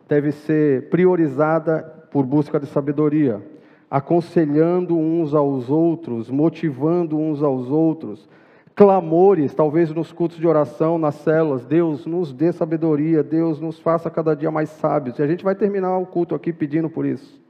deve 0.09 0.33
ser 0.33 0.89
priorizada 0.89 1.83
por 2.11 2.25
busca 2.25 2.59
de 2.59 2.67
sabedoria, 2.67 3.41
aconselhando 3.89 4.97
uns 4.97 5.35
aos 5.35 5.71
outros, 5.71 6.29
motivando 6.31 7.17
uns 7.17 7.43
aos 7.43 7.69
outros, 7.69 8.29
clamores, 8.75 9.55
talvez 9.55 9.91
nos 9.91 10.13
cultos 10.13 10.39
de 10.39 10.47
oração, 10.47 10.99
nas 10.99 11.17
células, 11.17 11.65
Deus 11.65 12.07
nos 12.07 12.33
dê 12.33 12.53
sabedoria, 12.53 13.23
Deus 13.23 13.61
nos 13.61 13.79
faça 13.79 14.11
cada 14.11 14.35
dia 14.35 14.51
mais 14.51 14.71
sábios. 14.71 15.19
E 15.19 15.23
a 15.23 15.27
gente 15.27 15.45
vai 15.45 15.55
terminar 15.55 15.99
o 15.99 16.07
culto 16.07 16.35
aqui 16.35 16.53
pedindo 16.53 16.89
por 16.89 17.05
isso. 17.05 17.41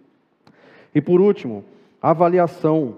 E 0.94 1.00
por 1.00 1.20
último, 1.20 1.64
avaliação. 2.02 2.96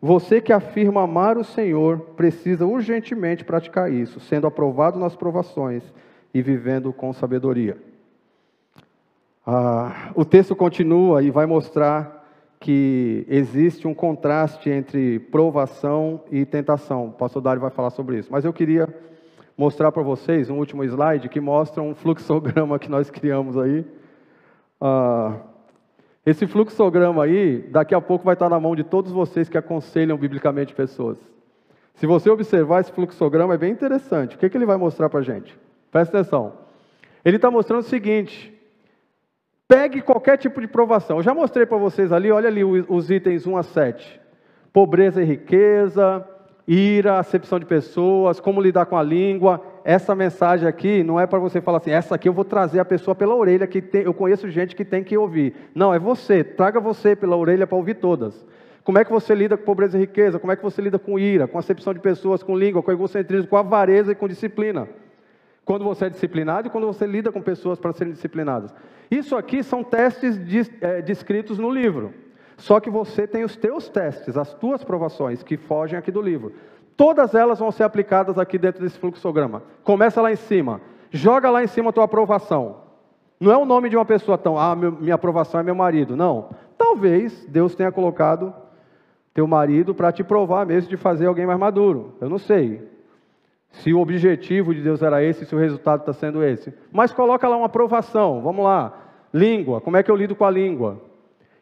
Você 0.00 0.40
que 0.40 0.52
afirma 0.52 1.02
amar 1.02 1.38
o 1.38 1.44
Senhor 1.44 1.98
precisa 2.16 2.66
urgentemente 2.66 3.44
praticar 3.44 3.90
isso, 3.90 4.20
sendo 4.20 4.46
aprovado 4.46 4.98
nas 4.98 5.16
provações 5.16 5.82
e 6.32 6.42
vivendo 6.42 6.92
com 6.92 7.12
sabedoria. 7.12 7.76
Ah, 9.46 10.10
o 10.14 10.24
texto 10.24 10.54
continua 10.54 11.22
e 11.22 11.30
vai 11.30 11.46
mostrar 11.46 12.23
que 12.64 13.26
existe 13.28 13.86
um 13.86 13.92
contraste 13.92 14.70
entre 14.70 15.18
provação 15.18 16.22
e 16.30 16.46
tentação. 16.46 17.08
O 17.08 17.12
pastor 17.12 17.42
Dário 17.42 17.60
vai 17.60 17.70
falar 17.70 17.90
sobre 17.90 18.16
isso. 18.16 18.32
Mas 18.32 18.42
eu 18.42 18.54
queria 18.54 18.88
mostrar 19.54 19.92
para 19.92 20.02
vocês 20.02 20.48
um 20.48 20.56
último 20.56 20.82
slide 20.82 21.28
que 21.28 21.40
mostra 21.40 21.82
um 21.82 21.94
fluxograma 21.94 22.78
que 22.78 22.90
nós 22.90 23.10
criamos 23.10 23.58
aí. 23.58 23.84
Ah, 24.80 25.40
esse 26.24 26.46
fluxograma 26.46 27.24
aí, 27.24 27.58
daqui 27.70 27.94
a 27.94 28.00
pouco 28.00 28.24
vai 28.24 28.32
estar 28.32 28.48
na 28.48 28.58
mão 28.58 28.74
de 28.74 28.82
todos 28.82 29.12
vocês 29.12 29.46
que 29.46 29.58
aconselham 29.58 30.16
biblicamente 30.16 30.74
pessoas. 30.74 31.18
Se 31.96 32.06
você 32.06 32.30
observar 32.30 32.80
esse 32.80 32.92
fluxograma, 32.92 33.52
é 33.52 33.58
bem 33.58 33.72
interessante. 33.72 34.36
O 34.36 34.38
que, 34.38 34.48
que 34.48 34.56
ele 34.56 34.64
vai 34.64 34.78
mostrar 34.78 35.10
para 35.10 35.20
a 35.20 35.22
gente? 35.22 35.54
Presta 35.92 36.16
atenção. 36.16 36.54
Ele 37.22 37.36
está 37.36 37.50
mostrando 37.50 37.80
o 37.80 37.84
seguinte: 37.86 38.53
Pegue 39.66 40.02
qualquer 40.02 40.36
tipo 40.36 40.60
de 40.60 40.66
provação. 40.66 41.18
Eu 41.18 41.22
já 41.22 41.32
mostrei 41.32 41.64
para 41.64 41.78
vocês 41.78 42.12
ali, 42.12 42.30
olha 42.30 42.48
ali 42.48 42.62
os 42.62 43.10
itens 43.10 43.46
1 43.46 43.56
a 43.56 43.62
7. 43.62 44.20
Pobreza 44.72 45.22
e 45.22 45.24
riqueza, 45.24 46.26
ira, 46.68 47.18
acepção 47.18 47.58
de 47.58 47.64
pessoas, 47.64 48.40
como 48.40 48.60
lidar 48.60 48.84
com 48.86 48.96
a 48.96 49.02
língua. 49.02 49.62
Essa 49.82 50.14
mensagem 50.14 50.68
aqui 50.68 51.02
não 51.02 51.18
é 51.18 51.26
para 51.26 51.38
você 51.38 51.62
falar 51.62 51.78
assim, 51.78 51.92
essa 51.92 52.14
aqui 52.14 52.28
eu 52.28 52.32
vou 52.32 52.44
trazer 52.44 52.78
a 52.78 52.84
pessoa 52.84 53.14
pela 53.14 53.34
orelha, 53.34 53.66
que 53.66 53.80
tem, 53.80 54.02
eu 54.02 54.12
conheço 54.12 54.50
gente 54.50 54.76
que 54.76 54.84
tem 54.84 55.02
que 55.02 55.16
ouvir. 55.16 55.54
Não, 55.74 55.94
é 55.94 55.98
você, 55.98 56.44
traga 56.44 56.78
você 56.78 57.16
pela 57.16 57.36
orelha 57.36 57.66
para 57.66 57.76
ouvir 57.76 57.94
todas. 57.94 58.44
Como 58.82 58.98
é 58.98 59.04
que 59.04 59.10
você 59.10 59.34
lida 59.34 59.56
com 59.56 59.64
pobreza 59.64 59.96
e 59.96 60.00
riqueza? 60.02 60.38
Como 60.38 60.52
é 60.52 60.56
que 60.56 60.62
você 60.62 60.82
lida 60.82 60.98
com 60.98 61.18
ira, 61.18 61.48
com 61.48 61.58
acepção 61.58 61.94
de 61.94 62.00
pessoas, 62.00 62.42
com 62.42 62.54
língua, 62.54 62.82
com 62.82 62.92
egocentrismo, 62.92 63.48
com 63.48 63.56
avareza 63.56 64.12
e 64.12 64.14
com 64.14 64.28
disciplina? 64.28 64.86
Quando 65.64 65.84
você 65.84 66.06
é 66.06 66.10
disciplinado 66.10 66.68
e 66.68 66.70
quando 66.70 66.86
você 66.86 67.06
lida 67.06 67.32
com 67.32 67.40
pessoas 67.40 67.78
para 67.78 67.92
serem 67.92 68.12
disciplinadas. 68.12 68.74
Isso 69.10 69.36
aqui 69.36 69.62
são 69.62 69.82
testes 69.82 70.38
é, 70.80 71.00
descritos 71.00 71.58
no 71.58 71.70
livro. 71.70 72.12
Só 72.56 72.80
que 72.80 72.90
você 72.90 73.26
tem 73.26 73.44
os 73.44 73.56
teus 73.56 73.88
testes, 73.88 74.36
as 74.36 74.54
tuas 74.54 74.84
provações, 74.84 75.42
que 75.42 75.56
fogem 75.56 75.98
aqui 75.98 76.10
do 76.10 76.22
livro. 76.22 76.52
Todas 76.96 77.34
elas 77.34 77.58
vão 77.58 77.72
ser 77.72 77.82
aplicadas 77.82 78.38
aqui 78.38 78.56
dentro 78.58 78.82
desse 78.82 78.98
fluxograma. 78.98 79.62
Começa 79.82 80.22
lá 80.22 80.30
em 80.30 80.36
cima. 80.36 80.80
Joga 81.10 81.50
lá 81.50 81.62
em 81.62 81.66
cima 81.66 81.90
a 81.90 81.92
tua 81.92 82.04
aprovação. 82.04 82.84
Não 83.40 83.50
é 83.50 83.56
o 83.56 83.64
nome 83.64 83.88
de 83.88 83.96
uma 83.96 84.04
pessoa 84.04 84.38
tão, 84.38 84.58
ah, 84.58 84.74
minha 84.76 85.14
aprovação 85.14 85.60
é 85.60 85.62
meu 85.62 85.74
marido. 85.74 86.16
Não. 86.16 86.50
Talvez 86.78 87.44
Deus 87.46 87.74
tenha 87.74 87.90
colocado 87.90 88.54
teu 89.32 89.46
marido 89.46 89.94
para 89.94 90.12
te 90.12 90.22
provar 90.22 90.64
mesmo 90.64 90.88
de 90.88 90.96
fazer 90.96 91.26
alguém 91.26 91.46
mais 91.46 91.58
maduro. 91.58 92.14
Eu 92.20 92.28
não 92.28 92.38
sei. 92.38 92.88
Se 93.74 93.92
o 93.92 93.98
objetivo 93.98 94.74
de 94.74 94.80
Deus 94.80 95.02
era 95.02 95.22
esse, 95.22 95.44
se 95.44 95.54
o 95.54 95.58
resultado 95.58 96.00
está 96.00 96.12
sendo 96.12 96.44
esse. 96.44 96.72
Mas 96.92 97.12
coloca 97.12 97.48
lá 97.48 97.56
uma 97.56 97.66
aprovação, 97.66 98.40
vamos 98.40 98.64
lá. 98.64 98.92
Língua, 99.32 99.80
como 99.80 99.96
é 99.96 100.02
que 100.02 100.10
eu 100.10 100.16
lido 100.16 100.36
com 100.36 100.44
a 100.44 100.50
língua? 100.50 101.00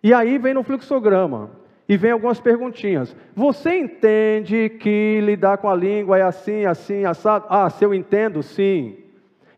E 0.02 0.12
aí 0.12 0.36
vem 0.36 0.52
no 0.52 0.62
fluxograma, 0.62 1.50
e 1.88 1.96
vem 1.96 2.10
algumas 2.10 2.38
perguntinhas. 2.38 3.16
Você 3.34 3.78
entende 3.78 4.68
que 4.68 5.20
lidar 5.22 5.58
com 5.58 5.68
a 5.68 5.74
língua 5.74 6.18
é 6.18 6.22
assim, 6.22 6.66
assim, 6.66 7.04
assado? 7.04 7.46
Ah, 7.48 7.68
se 7.70 7.84
eu 7.84 7.94
entendo, 7.94 8.42
sim. 8.42 8.98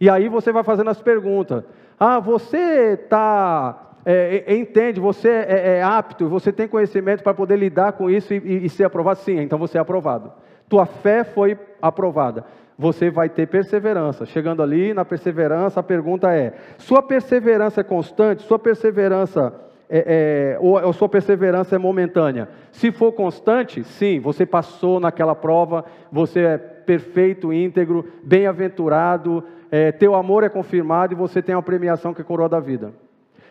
E 0.00 0.08
aí 0.08 0.28
você 0.28 0.52
vai 0.52 0.62
fazendo 0.62 0.90
as 0.90 1.02
perguntas. 1.02 1.64
Ah, 1.98 2.20
você 2.20 2.98
está 3.02 3.96
é, 4.06 4.44
é, 4.46 4.56
entende, 4.56 5.00
você 5.00 5.28
é, 5.28 5.78
é, 5.78 5.82
apto, 5.82 6.28
você 6.28 6.52
tem 6.52 6.68
conhecimento 6.68 7.22
para 7.22 7.34
poder 7.34 7.56
lidar 7.56 7.92
com 7.92 8.08
isso 8.10 8.32
e, 8.32 8.38
e, 8.38 8.66
e, 8.66 8.68
ser 8.68 8.84
aprovado? 8.84 9.18
Sim, 9.20 9.40
então 9.40 9.58
você 9.58 9.78
é 9.78 9.80
aprovado 9.80 10.32
tua 10.74 10.86
fé 10.86 11.22
foi 11.22 11.56
aprovada. 11.80 12.44
Você 12.76 13.08
vai 13.08 13.28
ter 13.28 13.46
perseverança. 13.46 14.26
Chegando 14.26 14.60
ali 14.60 14.92
na 14.92 15.04
perseverança, 15.04 15.78
a 15.78 15.84
pergunta 15.84 16.34
é: 16.34 16.52
sua 16.78 17.00
perseverança 17.00 17.80
é 17.80 17.84
constante? 17.84 18.42
Sua 18.42 18.58
perseverança 18.58 19.54
é, 19.88 20.56
é, 20.56 20.58
ou 20.60 20.76
a 20.76 20.92
sua 20.92 21.08
perseverança 21.08 21.76
é 21.76 21.78
momentânea? 21.78 22.48
Se 22.72 22.90
for 22.90 23.12
constante, 23.12 23.84
sim, 23.84 24.18
você 24.18 24.44
passou 24.44 24.98
naquela 24.98 25.36
prova, 25.36 25.84
você 26.10 26.40
é 26.40 26.58
perfeito, 26.58 27.52
íntegro, 27.52 28.04
bem-aventurado, 28.24 29.44
é, 29.70 29.92
teu 29.92 30.16
amor 30.16 30.42
é 30.42 30.48
confirmado 30.48 31.14
e 31.14 31.16
você 31.16 31.40
tem 31.40 31.54
uma 31.54 31.62
premiação 31.62 32.12
que 32.12 32.24
coroa 32.24 32.48
da 32.48 32.58
vida. 32.58 32.92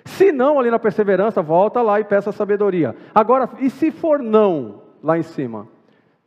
Se 0.03 0.33
não, 0.33 0.59
ali 0.59 0.69
na 0.69 0.77
perseverança, 0.77 1.41
volta 1.41 1.81
lá 1.81 2.01
e 2.01 2.03
peça 2.03 2.33
sabedoria. 2.33 2.93
Agora, 3.15 3.49
e 3.61 3.69
se 3.69 3.91
for 3.91 4.19
não, 4.19 4.81
lá 5.01 5.17
em 5.17 5.23
cima? 5.23 5.71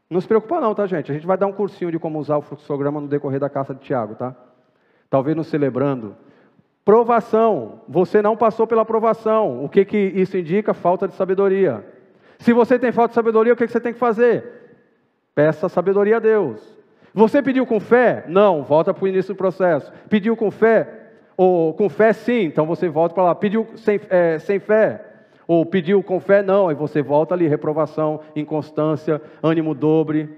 Não 0.09 0.21
se 0.21 0.29
preocupa 0.29 0.61
não, 0.61 0.75
tá, 0.75 0.87
gente? 0.87 1.11
A 1.11 1.15
gente 1.15 1.27
vai 1.27 1.37
dar 1.37 1.47
um 1.47 1.53
cursinho 1.53 1.91
de 1.91 1.99
como 1.99 2.19
usar 2.19 2.37
o 2.37 2.43
fluxograma 2.43 3.01
no 3.01 3.09
decorrer 3.09 3.41
da 3.41 3.49
carta 3.49 3.75
de 3.75 3.81
Tiago, 3.81 4.15
tá? 4.15 4.35
Talvez 5.11 5.37
nos 5.37 5.49
celebrando. 5.49 6.17
Provação. 6.85 7.81
Você 7.89 8.23
não 8.23 8.37
passou 8.37 8.67
pela 8.67 8.85
provação. 8.85 9.65
O 9.65 9.69
que, 9.69 9.85
que 9.85 9.99
isso 9.99 10.39
indica? 10.39 10.73
Falta 10.73 11.09
de 11.09 11.15
sabedoria. 11.15 11.85
Se 12.39 12.53
você 12.53 12.79
tem 12.79 12.93
falta 12.93 13.11
de 13.11 13.15
sabedoria, 13.17 13.53
o 13.53 13.57
que, 13.57 13.67
que 13.67 13.73
você 13.73 13.81
tem 13.81 13.93
que 13.93 13.99
fazer? 13.99 14.45
Peça 15.35 15.69
sabedoria 15.69 16.17
a 16.17 16.21
Deus. 16.21 16.77
Você 17.13 17.43
pediu 17.43 17.67
com 17.67 17.81
fé? 17.81 18.25
Não, 18.29 18.63
volta 18.63 18.95
para 18.95 19.05
o 19.05 19.09
início 19.09 19.35
do 19.35 19.39
processo. 19.39 19.93
Pediu 20.09 20.37
com 20.37 20.51
fé? 20.51 21.07
Ou 21.37 21.75
com 21.75 21.89
fé 21.89 22.13
sim, 22.13 22.45
então 22.45 22.65
você 22.65 22.89
volta 22.89 23.15
para 23.15 23.25
lá. 23.25 23.35
Pediu 23.35 23.67
sem, 23.77 24.01
é, 24.09 24.39
sem 24.39 24.59
fé? 24.59 25.06
Ou 25.47 25.65
pediu 25.65 26.03
com 26.03 26.19
fé, 26.19 26.43
não, 26.43 26.69
aí 26.69 26.75
você 26.75 27.03
volta 27.03 27.35
ali, 27.35 27.47
reprovação, 27.47 28.21
inconstância, 28.35 29.21
ânimo 29.43 29.75
dobre. 29.75 30.29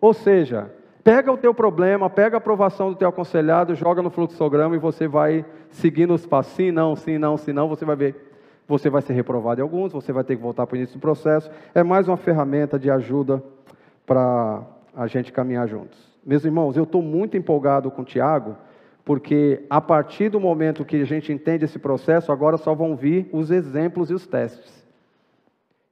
Ou 0.00 0.12
seja, 0.12 0.70
pega 1.02 1.32
o 1.32 1.36
teu 1.36 1.52
problema, 1.52 2.08
pega 2.08 2.36
a 2.36 2.38
aprovação 2.38 2.90
do 2.90 2.96
teu 2.96 3.08
aconselhado, 3.08 3.74
joga 3.74 4.00
no 4.00 4.10
fluxograma 4.10 4.76
e 4.76 4.78
você 4.78 5.08
vai 5.08 5.44
seguindo 5.70 6.14
os 6.14 6.24
passos. 6.24 6.52
Sim, 6.52 6.70
não, 6.70 6.94
sim, 6.94 7.18
não, 7.18 7.36
sim, 7.36 7.52
não, 7.52 7.68
você 7.68 7.84
vai 7.84 7.96
ver. 7.96 8.32
Você 8.66 8.88
vai 8.88 9.02
ser 9.02 9.12
reprovado 9.12 9.60
em 9.60 9.62
alguns, 9.62 9.92
você 9.92 10.12
vai 10.12 10.24
ter 10.24 10.36
que 10.36 10.42
voltar 10.42 10.66
para 10.66 10.74
o 10.74 10.76
início 10.76 10.96
do 10.96 11.00
processo. 11.00 11.50
É 11.74 11.82
mais 11.82 12.08
uma 12.08 12.16
ferramenta 12.16 12.78
de 12.78 12.90
ajuda 12.90 13.42
para 14.06 14.62
a 14.96 15.06
gente 15.06 15.32
caminhar 15.32 15.68
juntos. 15.68 15.98
Meus 16.24 16.44
irmãos, 16.44 16.76
eu 16.76 16.84
estou 16.84 17.02
muito 17.02 17.36
empolgado 17.36 17.90
com 17.90 18.02
o 18.02 18.04
Tiago, 18.04 18.56
porque 19.04 19.62
a 19.68 19.80
partir 19.80 20.30
do 20.30 20.40
momento 20.40 20.84
que 20.84 20.96
a 20.96 21.04
gente 21.04 21.32
entende 21.32 21.64
esse 21.64 21.78
processo, 21.78 22.32
agora 22.32 22.56
só 22.56 22.74
vão 22.74 22.96
vir 22.96 23.28
os 23.32 23.50
exemplos 23.50 24.10
e 24.10 24.14
os 24.14 24.26
testes. 24.26 24.84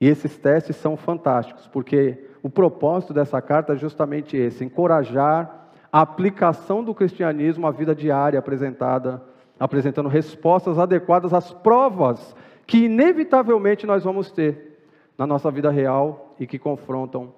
E 0.01 0.09
esses 0.09 0.36
testes 0.39 0.76
são 0.76 0.97
fantásticos, 0.97 1.68
porque 1.68 2.18
o 2.43 2.48
propósito 2.48 3.12
dessa 3.12 3.40
carta 3.40 3.74
é 3.74 3.76
justamente 3.76 4.36
esse: 4.36 4.64
encorajar 4.64 5.68
a 5.93 6.01
aplicação 6.01 6.82
do 6.82 6.94
cristianismo 6.94 7.66
à 7.66 7.70
vida 7.70 7.94
diária 7.94 8.39
apresentada, 8.39 9.22
apresentando 9.60 10.09
respostas 10.09 10.78
adequadas 10.78 11.34
às 11.34 11.52
provas 11.52 12.34
que 12.66 12.86
inevitavelmente 12.86 13.86
nós 13.86 14.02
vamos 14.02 14.30
ter 14.32 14.78
na 15.18 15.26
nossa 15.26 15.51
vida 15.51 15.70
real 15.70 16.34
e 16.40 16.47
que 16.47 16.59
confrontam 16.59 17.34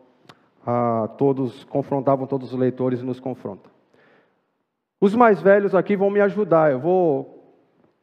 a 0.64 1.08
todos, 1.18 1.64
confrontavam 1.64 2.26
todos 2.26 2.52
os 2.52 2.58
leitores 2.58 3.00
e 3.00 3.04
nos 3.04 3.18
confrontam. 3.18 3.73
Os 5.00 5.14
mais 5.14 5.40
velhos 5.40 5.74
aqui 5.74 5.96
vão 5.96 6.10
me 6.10 6.20
ajudar. 6.20 6.70
Eu 6.70 6.80
vou 6.80 7.34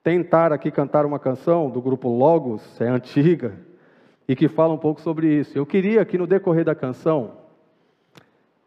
tentar 0.04 0.52
aqui 0.52 0.72
cantar 0.72 1.06
uma 1.06 1.20
canção 1.20 1.70
do 1.70 1.82
grupo 1.82 2.10
Logos, 2.10 2.80
é 2.82 2.88
antiga, 2.88 3.54
e 4.28 4.36
que 4.36 4.48
fala 4.48 4.74
um 4.74 4.78
pouco 4.78 5.02
sobre 5.02 5.28
isso. 5.28 5.58
Eu 5.58 5.66
queria 5.66 6.04
que 6.06 6.18
no 6.18 6.26
decorrer 6.26 6.66
da 6.66 6.74
canção, 6.74 7.34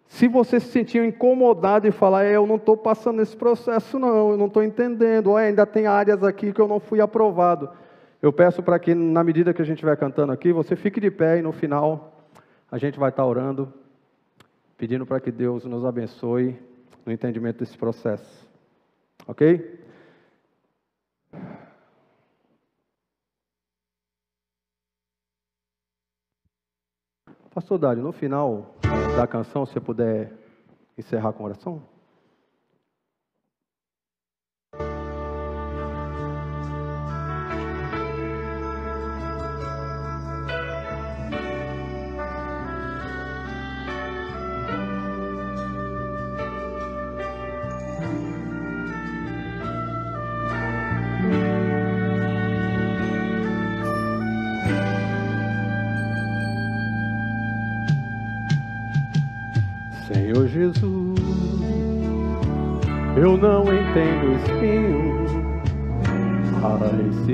se 0.07 0.29
você 0.29 0.61
se 0.61 0.69
sentir 0.69 1.05
incomodado 1.05 1.89
e 1.89 1.91
falar, 1.91 2.25
é, 2.25 2.37
eu 2.37 2.47
não 2.47 2.57
estou 2.57 2.77
passando 2.77 3.21
esse 3.21 3.37
processo, 3.37 3.99
não, 3.99 4.31
eu 4.31 4.37
não 4.37 4.47
estou 4.47 4.63
entendendo, 4.63 5.37
ainda 5.37 5.67
tem 5.67 5.87
áreas 5.87 6.23
aqui 6.23 6.53
que 6.53 6.61
eu 6.61 6.69
não 6.69 6.79
fui 6.79 7.01
aprovado. 7.01 7.69
Eu 8.23 8.33
peço 8.33 8.63
para 8.63 8.79
que, 8.79 8.95
na 8.95 9.25
medida 9.25 9.53
que 9.53 9.61
a 9.61 9.67
gente 9.67 9.85
vai 9.85 9.97
cantando 9.97 10.33
aqui, 10.33 10.53
você 10.53 10.77
fique 10.77 11.01
de 11.01 11.11
pé 11.11 11.39
e 11.39 11.43
no 11.43 11.53
final 11.53 12.23
a 12.71 12.79
gente 12.79 12.99
vai 12.99 13.11
estar 13.11 13.27
orando, 13.27 13.73
pedindo 14.79 15.05
para 15.05 15.21
que 15.21 15.33
Deus 15.33 15.65
nos 15.65 15.85
abençoe 15.85 16.57
no 17.05 17.13
entendimento 17.13 17.59
desse 17.59 17.77
processo. 17.77 18.49
Ok? 19.27 19.83
Pastor 27.55 27.79
Dário, 27.79 28.03
no 28.03 28.11
final 28.11 28.75
da 29.17 29.29
canção, 29.29 29.65
se 29.65 29.73
você 29.73 29.81
puder 29.81 30.33
encerrar 30.99 31.33
com 31.33 31.45
oração? 31.45 31.94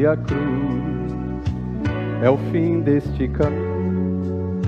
Mas 0.00 0.06
se 0.06 0.06
a 0.06 0.16
cruz. 0.16 0.80
É 2.22 2.28
o 2.28 2.36
fim 2.50 2.80
deste 2.80 3.28
caminho, 3.28 4.60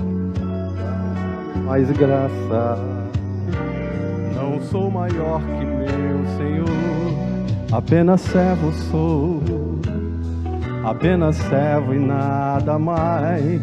mais 1.65 1.89
graça, 1.91 2.77
não 4.35 4.59
sou 4.61 4.89
maior 4.89 5.39
que 5.39 5.65
meu 5.65 6.25
Senhor, 6.35 7.71
apenas 7.71 8.21
servo 8.21 8.71
sou, 8.71 9.39
apenas 10.83 11.35
servo 11.35 11.93
e 11.93 11.99
nada 11.99 12.79
mais. 12.79 13.61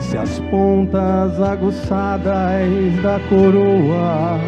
Se 0.00 0.18
as 0.18 0.38
pontas 0.50 1.40
aguçadas 1.40 3.02
da 3.02 3.18
coroa 3.30 4.38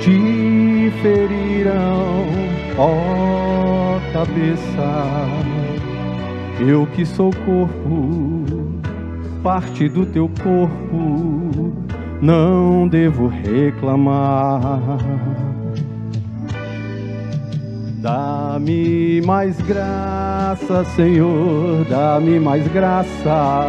te 0.00 0.92
ferirão, 1.02 2.24
ó 2.78 3.70
cabeça, 4.12 5.49
eu 6.60 6.86
que 6.86 7.04
sou 7.04 7.30
corpo, 7.44 8.44
parte 9.42 9.88
do 9.88 10.06
teu 10.06 10.30
corpo, 10.42 11.72
não 12.20 12.86
devo 12.86 13.28
reclamar. 13.28 14.98
Dá-me 18.00 19.20
mais 19.22 19.60
graça, 19.60 20.84
Senhor, 20.96 21.84
dá-me 21.88 22.40
mais 22.40 22.66
graça 22.68 23.66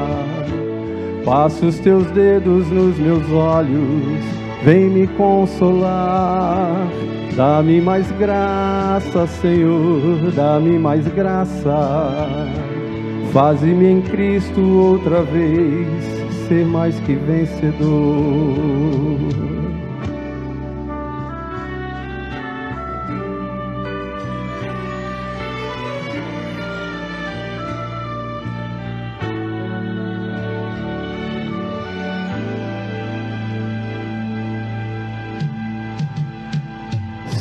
Passa 1.26 1.68
os 1.68 1.78
teus 1.80 2.10
dedos 2.12 2.68
nos 2.72 2.98
meus 2.98 3.32
olhos, 3.32 4.26
vem 4.64 4.90
me 4.90 5.08
consolar. 5.08 6.88
Dá-me 7.36 7.80
mais 7.80 8.10
graça, 8.14 9.28
Senhor, 9.28 10.32
dá-me 10.36 10.80
mais 10.80 11.08
graça. 11.08 12.48
Faze-me 13.32 13.86
em 13.86 14.02
Cristo 14.02 14.60
outra 14.60 15.24
vez 15.24 15.88
ser 16.50 16.66
mais 16.66 17.00
que 17.00 17.16
vencedor. 17.16 17.72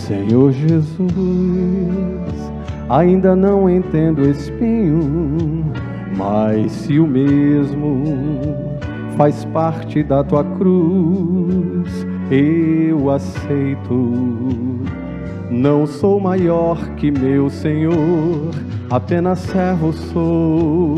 Senhor 0.06 0.52
Jesus, 0.52 1.10
ainda 2.90 3.36
não 3.36 3.70
entendo 3.70 4.28
espinho, 4.28 5.64
mas 6.16 6.72
se 6.72 6.98
o 6.98 7.06
mesmo 7.06 8.02
faz 9.16 9.44
parte 9.46 10.02
da 10.02 10.24
tua 10.24 10.42
cruz, 10.42 12.04
eu 12.30 13.08
aceito. 13.10 13.94
Não 15.48 15.86
sou 15.86 16.18
maior 16.18 16.78
que 16.96 17.12
meu 17.12 17.48
Senhor, 17.48 18.50
apenas 18.90 19.38
servo 19.38 19.92
sou, 19.92 20.96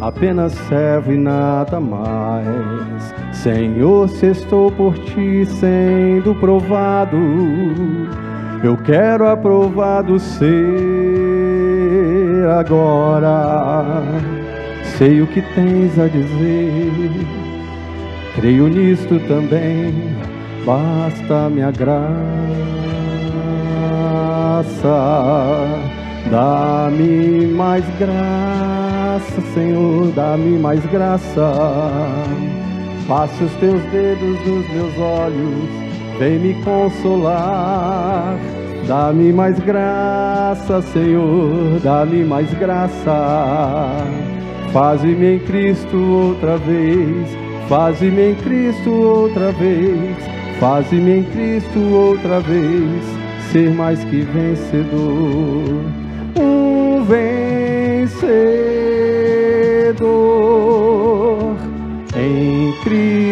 apenas 0.00 0.52
servo 0.52 1.12
e 1.12 1.18
nada 1.18 1.78
mais. 1.78 3.14
Senhor, 3.32 4.08
se 4.08 4.28
estou 4.28 4.70
por 4.72 4.94
ti 4.98 5.44
sendo 5.44 6.34
provado, 6.34 7.18
eu 8.66 8.76
quero 8.76 9.28
aprovado 9.28 10.18
ser 10.18 10.46
agora. 12.58 14.02
Sei 14.98 15.22
o 15.22 15.26
que 15.26 15.40
tens 15.54 15.96
a 15.98 16.08
dizer, 16.08 17.12
creio 18.34 18.66
nisto 18.68 19.20
também, 19.28 19.94
basta 20.64 21.48
minha 21.48 21.70
graça. 21.70 22.16
Dá-me 26.30 27.46
mais 27.46 27.84
graça, 27.98 29.40
Senhor, 29.54 30.10
dá-me 30.12 30.58
mais 30.58 30.84
graça. 30.86 31.52
Passe 33.06 33.44
os 33.44 33.52
teus 33.54 33.80
dedos 33.92 34.44
nos 34.44 34.68
meus 34.70 34.98
olhos, 34.98 35.85
vem 36.18 36.38
me 36.38 36.54
consolar. 36.62 38.38
Dá-me 38.86 39.32
mais 39.32 39.58
graça, 39.58 40.80
Senhor, 40.92 41.80
dá-me 41.82 42.24
mais 42.24 42.52
graça. 42.54 44.06
Faze-me 44.72 45.36
em 45.36 45.38
Cristo 45.40 45.96
outra 45.96 46.56
vez, 46.58 47.28
faze-me 47.68 48.30
em 48.30 48.34
Cristo 48.36 48.90
outra 48.90 49.50
vez, 49.52 50.16
faze-me 50.60 51.18
em 51.18 51.24
Cristo 51.24 51.80
outra 51.80 52.40
vez, 52.40 53.02
ser 53.50 53.70
mais 53.70 54.04
que 54.04 54.20
vencedor. 54.20 55.82
Um 56.38 57.02
vencedor 57.04 58.36
em 62.14 62.72
Cristo. 62.84 63.25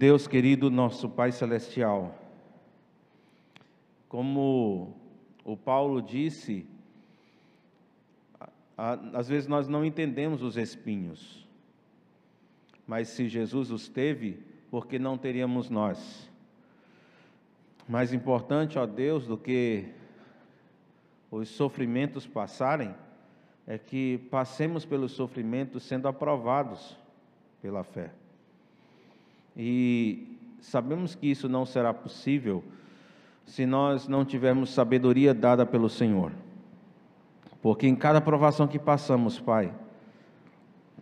Deus 0.00 0.26
querido, 0.26 0.70
nosso 0.70 1.10
Pai 1.10 1.30
Celestial, 1.30 2.18
como 4.08 4.96
o 5.44 5.58
Paulo 5.58 6.00
disse, 6.00 6.66
às 9.12 9.28
vezes 9.28 9.46
nós 9.46 9.68
não 9.68 9.84
entendemos 9.84 10.42
os 10.42 10.56
espinhos, 10.56 11.46
mas 12.86 13.08
se 13.08 13.28
Jesus 13.28 13.70
os 13.70 13.90
teve, 13.90 14.42
porque 14.70 14.98
não 14.98 15.18
teríamos 15.18 15.68
nós. 15.68 16.30
Mais 17.86 18.14
importante, 18.14 18.78
ó 18.78 18.86
Deus, 18.86 19.26
do 19.26 19.36
que 19.36 19.84
os 21.30 21.50
sofrimentos 21.50 22.26
passarem, 22.26 22.94
é 23.66 23.76
que 23.76 24.16
passemos 24.30 24.86
pelos 24.86 25.12
sofrimentos 25.12 25.82
sendo 25.82 26.08
aprovados 26.08 26.96
pela 27.60 27.84
fé. 27.84 28.10
E 29.56 30.38
sabemos 30.60 31.14
que 31.14 31.30
isso 31.30 31.48
não 31.48 31.66
será 31.66 31.92
possível 31.92 32.62
se 33.46 33.66
nós 33.66 34.06
não 34.06 34.24
tivermos 34.24 34.70
sabedoria 34.70 35.34
dada 35.34 35.66
pelo 35.66 35.88
Senhor. 35.88 36.32
Porque 37.60 37.86
em 37.86 37.94
cada 37.94 38.20
provação 38.20 38.66
que 38.66 38.78
passamos, 38.78 39.38
Pai, 39.38 39.72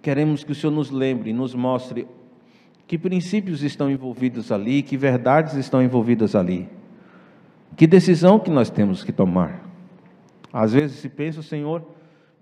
queremos 0.00 0.42
que 0.42 0.52
o 0.52 0.54
Senhor 0.54 0.72
nos 0.72 0.90
lembre, 0.90 1.32
nos 1.32 1.54
mostre 1.54 2.06
que 2.86 2.96
princípios 2.96 3.62
estão 3.62 3.90
envolvidos 3.90 4.50
ali, 4.50 4.82
que 4.82 4.96
verdades 4.96 5.54
estão 5.54 5.82
envolvidas 5.82 6.34
ali. 6.34 6.68
Que 7.76 7.86
decisão 7.86 8.40
que 8.40 8.50
nós 8.50 8.70
temos 8.70 9.04
que 9.04 9.12
tomar. 9.12 9.62
Às 10.50 10.72
vezes 10.72 10.96
se 10.96 11.08
pensa, 11.08 11.42
Senhor, 11.42 11.86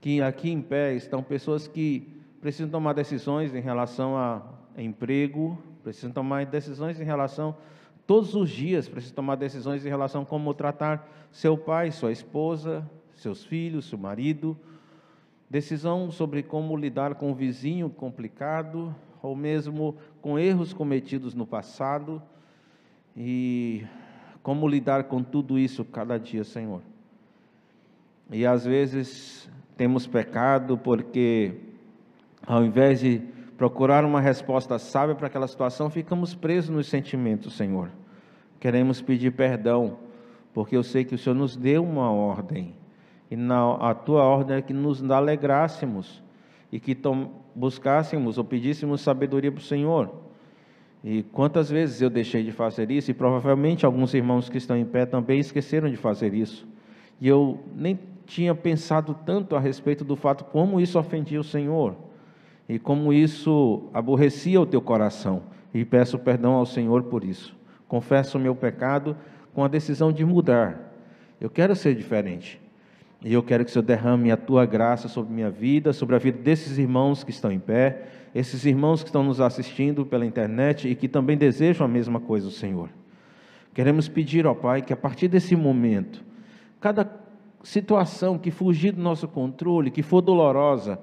que 0.01 0.23
aqui 0.23 0.51
em 0.51 0.63
pé 0.63 0.95
estão 0.95 1.21
pessoas 1.21 1.67
que 1.67 2.09
precisam 2.41 2.71
tomar 2.71 2.93
decisões 2.93 3.53
em 3.55 3.61
relação 3.61 4.17
a 4.17 4.41
emprego, 4.79 5.59
precisam 5.87 6.11
tomar 6.11 6.45
decisões 6.47 7.01
em 7.01 7.05
relação 7.05 7.55
todos 8.07 8.35
os 8.35 8.49
dias 8.51 8.89
precisam 8.89 9.17
tomar 9.17 9.35
decisões 9.35 9.85
em 9.85 9.89
relação 9.89 10.23
a 10.23 10.27
como 10.27 10.55
tratar 10.55 11.09
seu 11.33 11.59
pai, 11.59 11.91
sua 11.91 12.13
esposa, 12.13 12.89
seus 13.15 13.45
filhos, 13.45 13.87
seu 13.87 13.99
marido, 13.99 14.57
decisão 15.51 16.11
sobre 16.11 16.43
como 16.43 16.77
lidar 16.77 17.17
com 17.17 17.31
um 17.31 17.35
vizinho 17.35 17.91
complicado, 17.91 18.95
ou 19.21 19.35
mesmo 19.35 19.97
com 20.23 20.39
erros 20.39 20.73
cometidos 20.73 21.35
no 21.35 21.47
passado, 21.47 22.23
E 23.19 23.85
como 24.43 24.69
lidar 24.69 25.05
com 25.05 25.23
tudo 25.23 25.59
isso 25.59 25.83
cada 25.85 26.19
dia, 26.19 26.45
Senhor. 26.45 26.83
E 28.31 28.45
às 28.45 28.67
vezes 28.67 29.51
temos 29.75 30.07
pecado 30.07 30.77
porque, 30.77 31.55
ao 32.47 32.63
invés 32.63 33.01
de 33.01 33.23
procurar 33.57 34.05
uma 34.05 34.21
resposta 34.21 34.79
sábia 34.79 35.15
para 35.15 35.27
aquela 35.27 35.49
situação, 35.49 35.89
ficamos 35.89 36.35
presos 36.35 36.71
nos 36.71 36.87
sentimentos, 36.87 37.55
Senhor. 37.55 37.91
Queremos 38.61 39.01
pedir 39.01 39.33
perdão, 39.33 39.99
porque 40.53 40.77
eu 40.77 40.83
sei 40.83 41.05
que 41.05 41.15
o 41.15 41.19
Senhor 41.19 41.35
nos 41.35 41.57
deu 41.57 41.83
uma 41.83 42.11
ordem, 42.11 42.75
e 43.31 43.37
na, 43.37 43.75
a 43.77 43.95
tua 43.95 44.23
ordem 44.23 44.59
é 44.59 44.63
que 44.63 44.73
nos 44.73 45.03
alegrássemos 45.11 46.23
e 46.71 46.79
que 46.79 46.95
tom, 46.95 47.31
buscássemos 47.55 48.39
ou 48.39 48.45
pedíssemos 48.45 49.01
sabedoria 49.01 49.51
para 49.51 49.61
o 49.61 49.65
Senhor. 49.65 50.15
E 51.03 51.23
quantas 51.23 51.71
vezes 51.71 52.01
eu 52.01 52.11
deixei 52.11 52.43
de 52.45 52.53
fazer 52.53 52.91
isso, 52.91 53.11
e 53.11 53.15
provavelmente 53.15 53.87
alguns 53.87 54.13
irmãos 54.15 54.49
que 54.49 54.59
estão 54.59 54.77
em 54.77 54.85
pé 54.85 55.07
também 55.07 55.39
esqueceram 55.39 55.89
de 55.89 55.97
fazer 55.97 56.35
isso. 56.35 56.69
E 57.21 57.27
eu 57.27 57.61
nem 57.75 57.99
tinha 58.27 58.55
pensado 58.55 59.17
tanto 59.25 59.57
a 59.57 59.61
respeito 59.61 60.05
do 60.05 60.17
fato 60.17 60.45
como 60.45 60.81
isso 60.81 60.99
ofendia 60.99 61.41
o 61.41 61.45
Senhor 61.45 62.06
e 62.69 62.79
como 62.79 63.13
isso 63.13 63.89
aborrecia 63.95 64.61
o 64.61 64.67
teu 64.67 64.81
coração. 64.81 65.43
E 65.73 65.85
peço 65.85 66.19
perdão 66.19 66.53
ao 66.55 66.67
Senhor 66.67 67.05
por 67.05 67.23
isso. 67.23 67.57
Confesso 67.87 68.39
o 68.39 68.41
meu 68.41 68.55
pecado 68.55 69.17
com 69.55 69.63
a 69.65 69.69
decisão 69.69 70.11
de 70.11 70.25
mudar. 70.25 70.93
Eu 71.41 71.51
quero 71.51 71.77
ser 71.77 71.95
diferente. 71.95 72.61
E 73.23 73.33
eu 73.33 73.43
quero 73.43 73.65
que 73.65 73.71
o 73.71 73.73
Senhor 73.73 73.85
derrame 73.85 74.31
a 74.31 74.37
tua 74.37 74.67
graça 74.67 75.09
sobre 75.09 75.33
minha 75.33 75.51
vida, 75.51 75.93
sobre 75.93 76.17
a 76.17 76.19
vida 76.19 76.39
desses 76.39 76.79
irmãos 76.79 77.25
que 77.25 77.31
estão 77.31 77.51
em 77.51 77.59
pé, 77.59 78.05
esses 78.35 78.65
irmãos 78.65 79.03
que 79.03 79.09
estão 79.09 79.23
nos 79.23 79.41
assistindo 79.41 80.05
pela 80.05 80.27
internet 80.27 80.89
e 80.89 80.95
que 80.95 81.09
também 81.09 81.37
desejam 81.37 81.87
a 81.87 81.89
mesma 81.89 82.21
coisa, 82.21 82.51
Senhor. 82.51 82.91
Queremos 83.73 84.09
pedir 84.09 84.47
ao 84.47 84.55
Pai 84.55 84.83
que 84.83 84.93
a 84.93 84.97
partir 84.97 85.29
desse 85.29 85.57
momento, 85.57 86.25
cada 86.81 87.11
situação 87.63 88.39
que 88.39 88.51
fugir 88.51 88.93
do 88.93 89.03
nosso 89.03 89.27
controle, 89.27 89.91
que 89.91 90.03
for 90.03 90.21
dolorosa, 90.21 90.99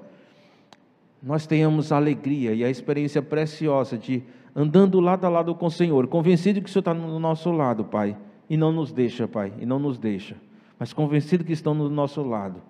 nós 1.24 1.48
tenhamos 1.48 1.94
a 1.94 1.96
alegria 1.96 2.54
e 2.54 2.66
a 2.66 2.70
experiência 2.70 3.22
preciosa 3.22 3.98
de 3.98 4.22
andando 4.54 5.00
lado 5.00 5.26
a 5.26 5.30
lado 5.30 5.56
com 5.56 5.68
o 5.68 5.72
Senhor, 5.72 6.06
convencido 6.08 6.62
que 6.62 6.70
o 6.70 6.72
Senhor 6.72 6.82
está 6.82 6.94
no 6.94 7.18
nosso 7.18 7.50
lado, 7.50 7.86
Pai, 7.86 8.18
e 8.50 8.58
não 8.58 8.74
nos 8.74 8.92
deixa, 8.92 9.26
Pai, 9.26 9.54
e 9.58 9.66
não 9.66 9.80
nos 9.80 9.98
deixa, 9.98 10.36
mas 10.78 10.92
convencido 10.92 11.46
que 11.46 11.54
estão 11.54 11.74
no 11.74 11.90
nosso 11.90 12.22
lado, 12.22 12.62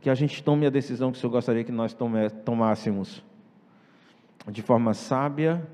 que 0.00 0.10
a 0.10 0.14
gente 0.16 0.42
tome 0.42 0.66
a 0.66 0.70
decisão 0.70 1.12
que 1.12 1.16
o 1.16 1.20
Senhor 1.20 1.30
gostaria 1.30 1.62
que 1.62 1.70
nós 1.70 1.96
tomássemos, 2.44 3.24
de 4.48 4.62
forma 4.62 4.92
sábia 4.92 5.66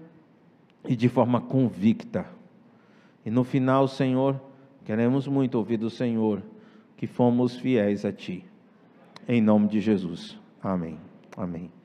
e 0.86 0.94
de 0.94 1.08
forma 1.08 1.40
convicta. 1.40 2.26
E 3.24 3.30
no 3.30 3.42
final, 3.42 3.88
Senhor, 3.88 4.40
queremos 4.84 5.26
muito 5.26 5.56
ouvir 5.56 5.78
do 5.78 5.90
Senhor 5.90 6.42
que 6.96 7.06
fomos 7.06 7.56
fiéis 7.56 8.04
a 8.04 8.12
Ti. 8.12 8.44
Em 9.26 9.40
nome 9.40 9.68
de 9.68 9.80
Jesus. 9.80 10.38
Amém. 10.62 10.98
Amém. 11.36 11.81